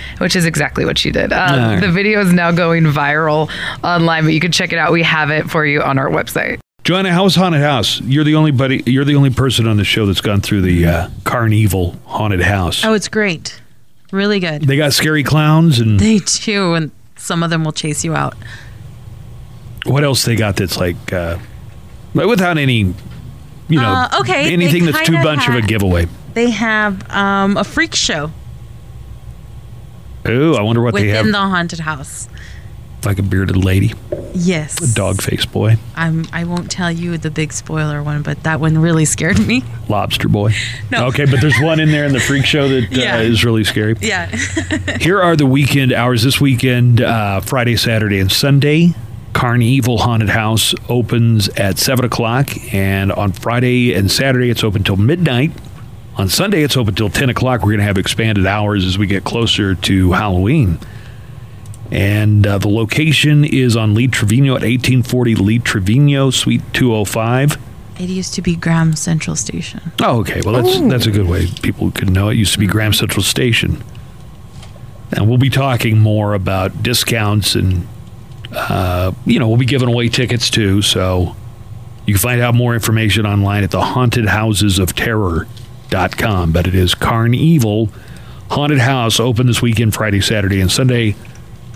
which 0.18 0.36
is 0.36 0.44
exactly 0.46 0.84
what 0.84 0.98
she 0.98 1.10
did. 1.10 1.32
Um, 1.32 1.58
right. 1.58 1.80
The 1.80 1.90
video 1.90 2.20
is 2.20 2.32
now 2.32 2.52
going 2.52 2.84
viral 2.84 3.50
online, 3.82 4.24
but 4.24 4.32
you 4.32 4.40
can 4.40 4.52
check 4.52 4.72
it 4.72 4.78
out. 4.78 4.92
We 4.92 5.02
have 5.02 5.30
it 5.30 5.50
for 5.50 5.66
you 5.66 5.82
on 5.82 5.98
our 5.98 6.08
website. 6.08 6.60
Joanna, 6.84 7.12
how's 7.12 7.34
haunted 7.34 7.62
house? 7.62 8.00
You're 8.02 8.24
the 8.24 8.34
only 8.34 8.50
buddy. 8.50 8.82
You're 8.84 9.06
the 9.06 9.14
only 9.16 9.30
person 9.30 9.66
on 9.66 9.78
the 9.78 9.84
show 9.84 10.04
that's 10.04 10.20
gone 10.20 10.42
through 10.42 10.60
the 10.60 10.86
uh, 10.86 11.08
Carnival 11.24 11.96
haunted 12.04 12.42
house. 12.42 12.84
Oh, 12.84 12.92
it's 12.92 13.08
great. 13.08 13.58
Really 14.12 14.38
good. 14.38 14.62
They 14.62 14.76
got 14.76 14.92
scary 14.92 15.22
clowns 15.22 15.78
and 15.80 15.98
They 15.98 16.18
do, 16.18 16.74
and 16.74 16.90
some 17.16 17.42
of 17.42 17.48
them 17.48 17.64
will 17.64 17.72
chase 17.72 18.04
you 18.04 18.14
out. 18.14 18.34
what 19.86 20.04
else 20.04 20.24
they 20.24 20.36
got 20.36 20.56
that's 20.56 20.76
like 20.76 21.10
uh, 21.12 21.38
without 22.14 22.58
any, 22.58 22.80
you 23.68 23.80
know, 23.80 23.82
Uh, 23.88 24.20
okay, 24.20 24.52
anything 24.52 24.84
that's 24.84 25.06
too 25.06 25.12
much 25.22 25.48
of 25.48 25.54
a 25.54 25.62
giveaway. 25.62 26.06
They 26.34 26.50
have 26.50 27.10
um, 27.10 27.56
a 27.56 27.64
freak 27.64 27.94
show 27.94 28.30
Ooh, 30.28 30.54
I 30.56 30.62
wonder 30.62 30.82
what 30.82 30.94
they 30.94 31.08
have. 31.08 31.18
within 31.26 31.32
the 31.32 31.38
haunted 31.38 31.80
house. 31.80 32.28
Like 33.06 33.18
a 33.18 33.22
bearded 33.22 33.56
lady, 33.56 33.92
Yes. 34.34 34.80
a 34.82 34.94
dog 34.94 35.22
face 35.22 35.46
boy, 35.46 35.76
I'm. 35.94 36.26
I 36.32 36.44
won't 36.44 36.70
tell 36.70 36.90
you 36.90 37.18
the 37.18 37.30
big 37.30 37.52
spoiler 37.52 38.02
one, 38.02 38.22
but 38.22 38.42
that 38.42 38.60
one 38.60 38.78
really 38.78 39.04
scared 39.04 39.38
me. 39.46 39.62
lobster 39.88 40.28
boy. 40.28 40.52
No. 40.90 41.06
Okay, 41.06 41.24
but 41.24 41.40
there's 41.40 41.58
one 41.60 41.80
in 41.80 41.90
there 41.90 42.04
in 42.04 42.12
the 42.12 42.20
freak 42.20 42.44
show 42.44 42.68
that 42.68 42.92
uh, 42.92 43.18
is 43.20 43.44
really 43.44 43.64
scary. 43.64 43.94
Yeah. 44.00 44.26
Here 45.00 45.20
are 45.22 45.36
the 45.36 45.46
weekend 45.46 45.92
hours 45.92 46.22
this 46.22 46.40
weekend 46.40 47.00
uh, 47.00 47.40
Friday, 47.40 47.76
Saturday, 47.76 48.18
and 48.20 48.30
Sunday. 48.30 48.94
Carnival 49.32 49.98
Haunted 49.98 50.28
House 50.28 50.74
opens 50.88 51.48
at 51.50 51.76
7 51.78 52.04
o'clock, 52.04 52.48
and 52.72 53.10
on 53.10 53.32
Friday 53.32 53.92
and 53.92 54.08
Saturday, 54.10 54.48
it's 54.48 54.62
open 54.62 54.84
till 54.84 54.96
midnight. 54.96 55.50
On 56.16 56.28
Sunday, 56.28 56.62
it's 56.62 56.76
open 56.76 56.94
till 56.94 57.10
10 57.10 57.30
o'clock. 57.30 57.60
We're 57.62 57.70
going 57.70 57.78
to 57.78 57.84
have 57.84 57.98
expanded 57.98 58.46
hours 58.46 58.84
as 58.84 58.96
we 58.96 59.08
get 59.08 59.24
closer 59.24 59.74
to 59.74 60.12
Halloween. 60.12 60.78
And 61.94 62.44
uh, 62.44 62.58
the 62.58 62.68
location 62.68 63.44
is 63.44 63.76
on 63.76 63.94
Lee 63.94 64.08
Trevino 64.08 64.56
at 64.56 64.62
1840 64.62 65.36
Lee 65.36 65.58
Trevino, 65.60 66.30
Suite 66.30 66.62
205. 66.72 67.56
It 68.00 68.08
used 68.08 68.34
to 68.34 68.42
be 68.42 68.56
Graham 68.56 68.96
Central 68.96 69.36
Station. 69.36 69.80
Oh, 70.00 70.18
okay. 70.20 70.40
Well, 70.44 70.60
that's 70.60 70.80
that's 70.88 71.06
a 71.06 71.12
good 71.12 71.28
way 71.28 71.46
people 71.62 71.92
could 71.92 72.10
know. 72.10 72.28
It 72.30 72.34
used 72.34 72.52
to 72.54 72.58
be 72.58 72.66
Graham 72.66 72.92
Central 72.92 73.22
Station, 73.22 73.84
and 75.12 75.28
we'll 75.28 75.38
be 75.38 75.50
talking 75.50 76.00
more 76.00 76.34
about 76.34 76.82
discounts 76.82 77.54
and 77.54 77.86
uh, 78.50 79.12
you 79.24 79.38
know 79.38 79.46
we'll 79.46 79.58
be 79.58 79.64
giving 79.64 79.88
away 79.88 80.08
tickets 80.08 80.50
too. 80.50 80.82
So 80.82 81.36
you 82.06 82.14
can 82.14 82.20
find 82.20 82.40
out 82.40 82.56
more 82.56 82.74
information 82.74 83.24
online 83.24 83.62
at 83.62 83.70
the 83.70 83.80
Haunted 83.80 84.26
Houses 84.26 84.80
of 84.80 84.96
Terror.com. 84.96 86.50
But 86.50 86.66
it 86.66 86.74
is 86.74 86.96
Carnival 86.96 87.88
Haunted 88.50 88.80
House 88.80 89.20
open 89.20 89.46
this 89.46 89.62
weekend, 89.62 89.94
Friday, 89.94 90.20
Saturday, 90.20 90.60
and 90.60 90.72
Sunday. 90.72 91.14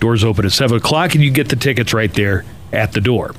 Doors 0.01 0.25
open 0.25 0.45
at 0.45 0.53
seven 0.53 0.77
o'clock, 0.77 1.15
and 1.15 1.23
you 1.25 1.31
get 1.31 1.49
the 1.49 1.57
tickets 1.57 1.93
right 1.93 2.13
there 2.13 2.45
at 2.73 2.93
the 2.93 3.01
door. 3.01 3.35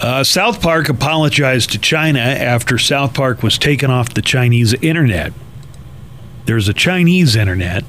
Uh, 0.00 0.24
South 0.24 0.62
Park 0.62 0.88
apologized 0.88 1.72
to 1.72 1.78
China 1.78 2.20
after 2.20 2.78
South 2.78 3.12
Park 3.12 3.42
was 3.42 3.58
taken 3.58 3.90
off 3.90 4.14
the 4.14 4.22
Chinese 4.22 4.72
internet. 4.74 5.32
There's 6.46 6.68
a 6.68 6.74
Chinese 6.74 7.36
internet. 7.36 7.84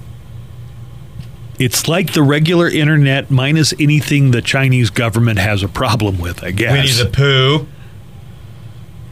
It's 1.57 1.87
like 1.87 2.13
the 2.13 2.23
regular 2.23 2.67
internet 2.67 3.31
minus 3.31 3.73
anything 3.79 4.31
the 4.31 4.41
Chinese 4.41 4.89
government 4.89 5.39
has 5.39 5.63
a 5.63 5.67
problem 5.67 6.17
with, 6.17 6.43
I 6.43 6.51
guess. 6.51 6.71
Winnie 6.71 7.09
the 7.09 7.15
Pooh. 7.15 7.67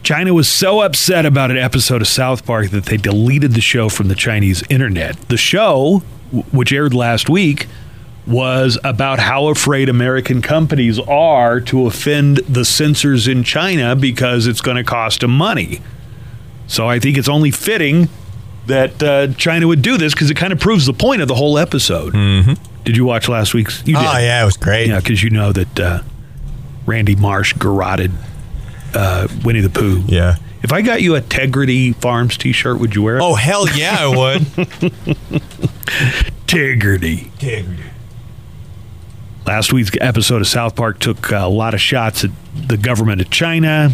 China 0.02 0.34
was 0.34 0.48
so 0.48 0.80
upset 0.80 1.24
about 1.24 1.50
an 1.50 1.56
episode 1.58 2.02
of 2.02 2.08
South 2.08 2.44
Park 2.44 2.70
that 2.70 2.86
they 2.86 2.96
deleted 2.96 3.52
the 3.52 3.60
show 3.60 3.88
from 3.88 4.08
the 4.08 4.14
Chinese 4.14 4.62
internet. 4.68 5.16
The 5.28 5.36
show, 5.36 6.02
which 6.52 6.72
aired 6.72 6.94
last 6.94 7.28
week, 7.28 7.66
was 8.26 8.78
about 8.84 9.18
how 9.18 9.48
afraid 9.48 9.88
American 9.88 10.42
companies 10.42 10.98
are 11.00 11.60
to 11.60 11.86
offend 11.86 12.38
the 12.38 12.64
censors 12.64 13.26
in 13.26 13.42
China 13.42 13.96
because 13.96 14.46
it's 14.46 14.60
going 14.60 14.76
to 14.76 14.84
cost 14.84 15.20
them 15.20 15.36
money. 15.36 15.80
So 16.66 16.88
I 16.88 16.98
think 16.98 17.18
it's 17.18 17.28
only 17.28 17.50
fitting 17.50 18.08
that 18.66 19.02
uh, 19.02 19.28
China 19.34 19.66
would 19.66 19.82
do 19.82 19.96
this 19.96 20.14
because 20.14 20.30
it 20.30 20.36
kind 20.36 20.52
of 20.52 20.60
proves 20.60 20.86
the 20.86 20.92
point 20.92 21.22
of 21.22 21.28
the 21.28 21.34
whole 21.34 21.58
episode. 21.58 22.12
Mm-hmm. 22.14 22.52
Did 22.84 22.96
you 22.96 23.04
watch 23.04 23.28
last 23.28 23.52
week's? 23.54 23.86
You 23.86 23.96
Oh, 23.96 24.00
yeah, 24.00 24.42
it 24.42 24.44
was 24.44 24.56
great. 24.56 24.88
Yeah, 24.88 25.00
because 25.00 25.22
you 25.22 25.30
know 25.30 25.52
that 25.52 25.80
uh, 25.80 26.02
Randy 26.86 27.16
Marsh 27.16 27.52
garroted 27.54 28.12
uh, 28.94 29.28
Winnie 29.44 29.60
the 29.60 29.70
Pooh. 29.70 30.02
Yeah. 30.06 30.36
If 30.62 30.72
I 30.72 30.82
got 30.82 31.00
you 31.00 31.16
a 31.16 31.22
Tegridy 31.22 31.94
Farms 31.96 32.36
T-shirt, 32.36 32.78
would 32.78 32.94
you 32.94 33.02
wear 33.02 33.16
it? 33.16 33.22
Oh, 33.22 33.34
hell 33.34 33.66
yeah, 33.70 33.96
I 33.98 34.08
would. 34.08 34.42
Tegrity. 36.46 37.24
Integrity. 37.32 37.84
Last 39.46 39.72
week's 39.72 39.90
episode 40.00 40.42
of 40.42 40.48
South 40.48 40.76
Park 40.76 40.98
took 40.98 41.30
a 41.30 41.46
lot 41.46 41.72
of 41.72 41.80
shots 41.80 42.24
at 42.24 42.30
the 42.54 42.76
government 42.76 43.22
of 43.22 43.30
China 43.30 43.90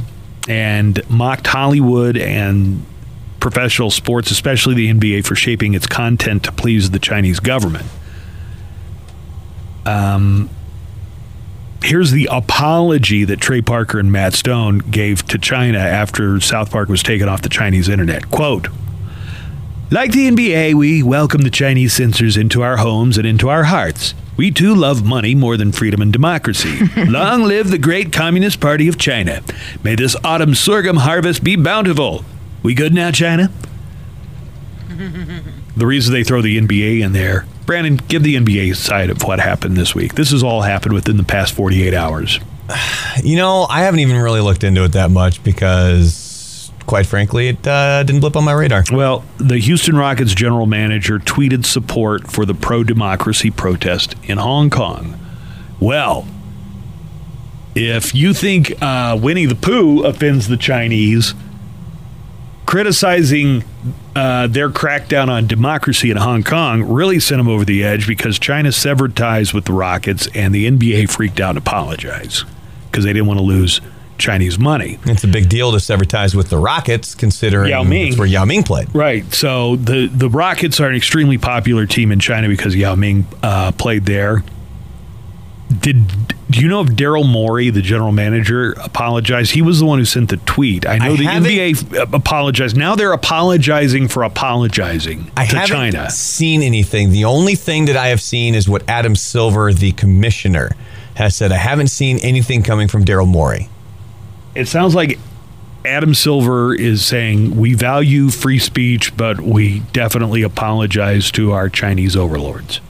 and 0.48 1.08
mocked 1.08 1.46
Hollywood 1.46 2.16
and 2.16 2.84
professional 3.38 3.90
sports, 3.90 4.32
especially 4.32 4.74
the 4.74 4.92
NBA, 4.92 5.24
for 5.24 5.36
shaping 5.36 5.74
its 5.74 5.86
content 5.86 6.42
to 6.44 6.52
please 6.52 6.90
the 6.90 6.98
Chinese 6.98 7.38
government. 7.38 7.86
Um, 9.84 10.50
here's 11.86 12.10
the 12.10 12.28
apology 12.32 13.24
that 13.24 13.40
Trey 13.40 13.62
Parker 13.62 14.00
and 14.00 14.10
Matt 14.10 14.34
Stone 14.34 14.78
gave 14.78 15.24
to 15.28 15.38
China 15.38 15.78
after 15.78 16.40
South 16.40 16.72
Park 16.72 16.88
was 16.88 17.00
taken 17.00 17.28
off 17.28 17.42
the 17.42 17.48
Chinese 17.48 17.88
internet. 17.88 18.28
Quote, 18.30 18.68
like 19.92 20.10
the 20.10 20.28
NBA, 20.28 20.74
we 20.74 21.04
welcome 21.04 21.42
the 21.42 21.50
Chinese 21.50 21.92
censors 21.92 22.36
into 22.36 22.60
our 22.60 22.78
homes 22.78 23.16
and 23.16 23.24
into 23.26 23.48
our 23.48 23.64
hearts. 23.64 24.14
We 24.36 24.50
too 24.50 24.74
love 24.74 25.06
money 25.06 25.36
more 25.36 25.56
than 25.56 25.70
freedom 25.70 26.02
and 26.02 26.12
democracy. 26.12 26.76
Long 26.96 27.44
live 27.44 27.70
the 27.70 27.78
great 27.78 28.12
Communist 28.12 28.60
Party 28.60 28.88
of 28.88 28.98
China. 28.98 29.40
May 29.84 29.94
this 29.94 30.16
autumn 30.24 30.56
sorghum 30.56 30.96
harvest 30.96 31.44
be 31.44 31.54
bountiful. 31.54 32.24
We 32.64 32.74
good 32.74 32.92
now, 32.94 33.12
China? 33.12 33.52
the 35.76 35.86
reason 35.86 36.12
they 36.12 36.24
throw 36.24 36.42
the 36.42 36.58
NBA 36.58 37.00
in 37.00 37.12
there, 37.12 37.46
Brandon, 37.66 37.96
give 37.96 38.22
the 38.22 38.36
NBA 38.36 38.76
side 38.76 39.10
of 39.10 39.22
what 39.22 39.40
happened 39.40 39.76
this 39.76 39.94
week. 39.94 40.14
This 40.14 40.30
has 40.30 40.42
all 40.42 40.62
happened 40.62 40.94
within 40.94 41.16
the 41.16 41.24
past 41.24 41.52
48 41.54 41.92
hours. 41.94 42.40
You 43.22 43.36
know, 43.36 43.66
I 43.68 43.82
haven't 43.82 44.00
even 44.00 44.16
really 44.16 44.40
looked 44.40 44.64
into 44.64 44.84
it 44.84 44.92
that 44.92 45.10
much 45.10 45.42
because 45.42 46.26
quite 46.86 47.06
frankly, 47.06 47.48
it 47.48 47.66
uh, 47.66 48.02
didn't 48.04 48.20
blip 48.20 48.36
on 48.36 48.44
my 48.44 48.52
radar. 48.52 48.84
Well, 48.90 49.24
the 49.38 49.58
Houston 49.58 49.96
Rockets 49.96 50.34
general 50.34 50.66
manager 50.66 51.18
tweeted 51.18 51.66
support 51.66 52.30
for 52.30 52.46
the 52.46 52.54
pro 52.54 52.84
democracy 52.84 53.50
protest 53.50 54.14
in 54.22 54.38
Hong 54.38 54.70
Kong. 54.70 55.18
Well, 55.80 56.26
if 57.74 58.14
you 58.14 58.32
think 58.32 58.80
uh, 58.80 59.18
Winnie 59.20 59.46
the 59.46 59.54
Pooh 59.54 60.04
offends 60.04 60.48
the 60.48 60.56
Chinese, 60.56 61.34
criticizing 62.66 63.64
uh, 64.14 64.46
their 64.48 64.68
crackdown 64.70 65.28
on 65.28 65.46
democracy 65.46 66.10
in 66.10 66.16
Hong 66.16 66.42
Kong 66.42 66.82
really 66.82 67.20
sent 67.20 67.38
them 67.38 67.48
over 67.48 67.64
the 67.64 67.84
edge 67.84 68.06
because 68.06 68.38
China 68.38 68.72
severed 68.72 69.16
ties 69.16 69.54
with 69.54 69.64
the 69.64 69.72
Rockets 69.72 70.28
and 70.34 70.54
the 70.54 70.68
NBA 70.70 71.10
freaked 71.10 71.40
out 71.40 71.50
and 71.50 71.58
apologized 71.58 72.44
because 72.90 73.04
they 73.04 73.12
didn't 73.12 73.26
want 73.26 73.38
to 73.38 73.44
lose 73.44 73.80
Chinese 74.18 74.58
money. 74.58 74.98
It's 75.04 75.24
a 75.24 75.28
big 75.28 75.48
deal 75.48 75.72
to 75.72 75.80
sever 75.80 76.04
ties 76.04 76.34
with 76.34 76.48
the 76.48 76.58
Rockets, 76.58 77.14
considering 77.14 77.70
Yao 77.70 77.82
Ming. 77.82 78.08
it's 78.08 78.18
where 78.18 78.26
Yao 78.26 78.44
Ming 78.44 78.62
played. 78.62 78.92
Right. 78.94 79.32
So 79.32 79.76
the 79.76 80.06
the 80.06 80.30
Rockets 80.30 80.80
are 80.80 80.88
an 80.88 80.96
extremely 80.96 81.38
popular 81.38 81.86
team 81.86 82.10
in 82.12 82.18
China 82.18 82.48
because 82.48 82.74
Yao 82.74 82.94
Ming 82.94 83.26
uh, 83.42 83.72
played 83.72 84.06
there. 84.06 84.42
Did 85.80 86.06
do 86.48 86.60
you 86.60 86.68
know 86.68 86.80
if 86.80 86.88
Daryl 86.88 87.28
Morey, 87.28 87.70
the 87.70 87.82
general 87.82 88.12
manager, 88.12 88.72
apologized? 88.72 89.52
He 89.52 89.62
was 89.62 89.80
the 89.80 89.86
one 89.86 89.98
who 89.98 90.04
sent 90.04 90.30
the 90.30 90.36
tweet. 90.38 90.86
I 90.86 90.98
know 90.98 91.14
I 91.14 91.16
the 91.16 91.24
NBA 91.24 91.98
uh, 91.98 92.06
apologized. 92.12 92.76
Now 92.76 92.94
they're 92.94 93.12
apologizing 93.12 94.06
for 94.06 94.22
apologizing 94.22 95.30
I 95.36 95.46
to 95.46 95.56
haven't 95.56 95.76
China. 95.76 96.10
seen 96.10 96.62
anything. 96.62 97.10
The 97.10 97.24
only 97.24 97.56
thing 97.56 97.86
that 97.86 97.96
I 97.96 98.08
have 98.08 98.20
seen 98.20 98.54
is 98.54 98.68
what 98.68 98.88
Adam 98.88 99.16
Silver, 99.16 99.72
the 99.72 99.90
commissioner, 99.92 100.70
has 101.14 101.34
said. 101.34 101.50
I 101.50 101.56
haven't 101.56 101.88
seen 101.88 102.18
anything 102.18 102.62
coming 102.62 102.86
from 102.86 103.04
Daryl 103.04 103.26
Morey. 103.26 103.68
It 104.54 104.68
sounds 104.68 104.94
like 104.94 105.18
Adam 105.84 106.14
Silver 106.14 106.74
is 106.74 107.04
saying 107.04 107.56
we 107.56 107.74
value 107.74 108.28
free 108.30 108.58
speech, 108.60 109.16
but 109.16 109.40
we 109.40 109.80
definitely 109.92 110.42
apologize 110.42 111.30
to 111.32 111.52
our 111.52 111.68
Chinese 111.68 112.16
overlords. 112.16 112.80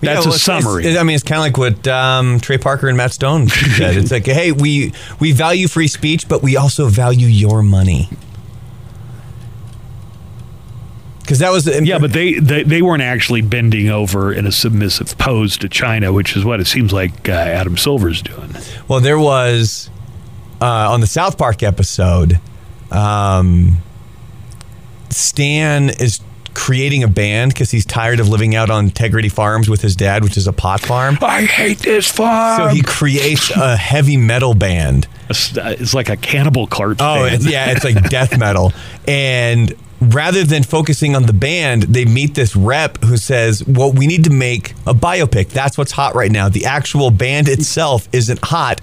That's 0.00 0.20
Yeah, 0.24 0.28
well, 0.28 0.34
a 0.34 0.38
summary. 0.38 0.84
it's- 0.84 0.98
I 0.98 1.02
mean, 1.02 1.14
it's 1.16 1.24
kind 1.24 1.38
of 1.38 1.42
like 1.44 1.56
what 1.58 1.88
um, 1.88 2.38
Trey 2.40 2.58
Parker 2.58 2.88
and 2.88 2.96
Matt 2.96 3.12
Stone 3.12 3.48
said. 3.76 3.96
It's 3.96 4.10
like, 4.10 4.26
hey, 4.26 4.52
we 4.52 4.92
we 5.20 5.32
value 5.32 5.66
free 5.68 5.88
speech, 5.88 6.28
but 6.28 6.42
we 6.42 6.56
also 6.56 6.86
value 6.88 7.26
your 7.26 7.62
money. 7.62 8.08
Because 11.20 11.40
that 11.40 11.50
was 11.52 11.66
yeah, 11.86 11.98
but 11.98 12.12
they, 12.14 12.34
they 12.38 12.62
they 12.62 12.80
weren't 12.80 13.02
actually 13.02 13.42
bending 13.42 13.90
over 13.90 14.32
in 14.32 14.46
a 14.46 14.52
submissive 14.52 15.18
pose 15.18 15.58
to 15.58 15.68
China, 15.68 16.10
which 16.10 16.34
is 16.36 16.44
what 16.44 16.58
it 16.58 16.66
seems 16.66 16.90
like 16.92 17.28
uh, 17.28 17.32
Adam 17.32 17.76
Silver's 17.76 18.22
doing. 18.22 18.54
Well, 18.88 19.00
there 19.00 19.18
was 19.18 19.90
uh, 20.62 20.90
on 20.90 21.00
the 21.02 21.06
South 21.06 21.36
Park 21.36 21.62
episode. 21.62 22.40
Um, 22.90 23.76
Stan 25.10 25.90
is 25.90 26.20
creating 26.58 27.04
a 27.04 27.08
band 27.08 27.54
because 27.54 27.70
he's 27.70 27.86
tired 27.86 28.18
of 28.18 28.28
living 28.28 28.56
out 28.56 28.68
on 28.68 28.90
Tegridy 28.90 29.30
Farms 29.30 29.70
with 29.70 29.80
his 29.80 29.94
dad, 29.94 30.24
which 30.24 30.36
is 30.36 30.48
a 30.48 30.52
pot 30.52 30.80
farm. 30.80 31.16
I 31.22 31.42
hate 31.42 31.78
this 31.78 32.10
farm. 32.10 32.58
So 32.58 32.74
he 32.74 32.82
creates 32.82 33.52
a 33.52 33.76
heavy 33.76 34.16
metal 34.16 34.54
band. 34.54 35.06
Uh, 35.30 35.76
it's 35.78 35.94
like 35.94 36.08
a 36.08 36.16
cannibal 36.16 36.66
cart. 36.66 36.96
Oh, 36.98 37.22
band. 37.22 37.36
it's, 37.36 37.46
yeah, 37.46 37.70
it's 37.70 37.84
like 37.84 38.02
death 38.10 38.36
metal. 38.36 38.72
And 39.06 39.72
rather 40.00 40.42
than 40.42 40.64
focusing 40.64 41.14
on 41.14 41.22
the 41.26 41.32
band, 41.32 41.84
they 41.84 42.04
meet 42.04 42.34
this 42.34 42.56
rep 42.56 43.04
who 43.04 43.16
says, 43.16 43.64
Well, 43.64 43.92
we 43.92 44.08
need 44.08 44.24
to 44.24 44.30
make 44.30 44.72
a 44.84 44.94
biopic. 44.94 45.50
That's 45.50 45.78
what's 45.78 45.92
hot 45.92 46.16
right 46.16 46.32
now. 46.32 46.48
The 46.48 46.64
actual 46.66 47.12
band 47.12 47.48
itself 47.48 48.08
isn't 48.12 48.40
hot. 48.42 48.80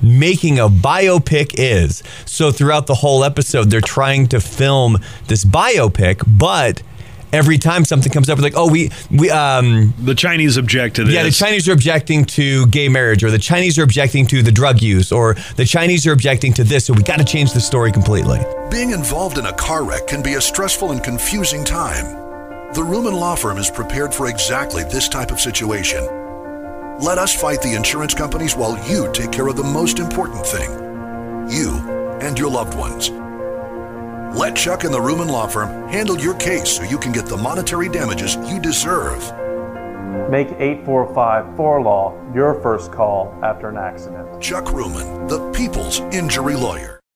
Making 0.00 0.60
a 0.60 0.68
biopic 0.68 1.56
is. 1.58 2.02
So 2.24 2.52
throughout 2.52 2.86
the 2.86 2.94
whole 2.94 3.22
episode, 3.22 3.68
they're 3.68 3.82
trying 3.82 4.28
to 4.28 4.40
film 4.40 4.96
this 5.26 5.44
biopic, 5.44 6.22
but 6.26 6.82
every 7.32 7.58
time 7.58 7.84
something 7.84 8.12
comes 8.12 8.28
up, 8.28 8.38
it's 8.38 8.42
like, 8.42 8.56
oh, 8.56 8.70
we 8.70 8.90
we 9.10 9.30
um 9.30 9.94
the 9.98 10.14
Chinese 10.14 10.56
object 10.56 10.96
to 10.96 11.04
this. 11.04 11.14
Yeah, 11.14 11.22
the 11.22 11.30
Chinese 11.30 11.68
are 11.68 11.72
objecting 11.72 12.24
to 12.26 12.66
gay 12.68 12.88
marriage, 12.88 13.24
or 13.24 13.30
the 13.30 13.38
Chinese 13.38 13.78
are 13.78 13.82
objecting 13.82 14.26
to 14.28 14.42
the 14.42 14.52
drug 14.52 14.82
use, 14.82 15.12
or 15.12 15.34
the 15.56 15.64
Chinese 15.64 16.06
are 16.06 16.12
objecting 16.12 16.52
to 16.54 16.64
this. 16.64 16.86
So 16.86 16.94
we 16.94 17.02
got 17.02 17.18
to 17.18 17.24
change 17.24 17.52
the 17.52 17.60
story 17.60 17.92
completely. 17.92 18.40
Being 18.70 18.90
involved 18.90 19.38
in 19.38 19.46
a 19.46 19.52
car 19.52 19.84
wreck 19.84 20.06
can 20.06 20.22
be 20.22 20.34
a 20.34 20.40
stressful 20.40 20.92
and 20.92 21.02
confusing 21.02 21.64
time. 21.64 22.04
The 22.74 22.82
Rumen 22.82 23.12
Law 23.12 23.34
Firm 23.34 23.56
is 23.56 23.70
prepared 23.70 24.12
for 24.12 24.28
exactly 24.28 24.82
this 24.84 25.08
type 25.08 25.30
of 25.30 25.40
situation. 25.40 26.04
Let 27.00 27.16
us 27.16 27.32
fight 27.32 27.62
the 27.62 27.74
insurance 27.74 28.12
companies 28.12 28.56
while 28.56 28.76
you 28.90 29.10
take 29.12 29.32
care 29.32 29.48
of 29.48 29.56
the 29.56 29.64
most 29.64 29.98
important 29.98 30.46
thing 30.46 30.70
you 31.48 31.70
and 32.20 32.38
your 32.38 32.50
loved 32.50 32.76
ones. 32.76 33.10
Let 34.34 34.56
Chuck 34.56 34.84
and 34.84 34.92
the 34.92 34.98
Rumen 34.98 35.30
Law 35.30 35.46
Firm 35.46 35.88
handle 35.88 36.18
your 36.18 36.34
case 36.34 36.76
so 36.76 36.82
you 36.82 36.98
can 36.98 37.12
get 37.12 37.26
the 37.26 37.36
monetary 37.36 37.88
damages 37.88 38.36
you 38.48 38.60
deserve. 38.60 39.20
Make 40.30 40.48
845-4LAW 40.48 42.34
your 42.34 42.60
first 42.60 42.92
call 42.92 43.34
after 43.42 43.68
an 43.68 43.76
accident. 43.76 44.40
Chuck 44.40 44.66
Rumen, 44.66 45.28
the 45.28 45.50
people's 45.52 46.00
injury 46.12 46.54
lawyer. 46.54 46.98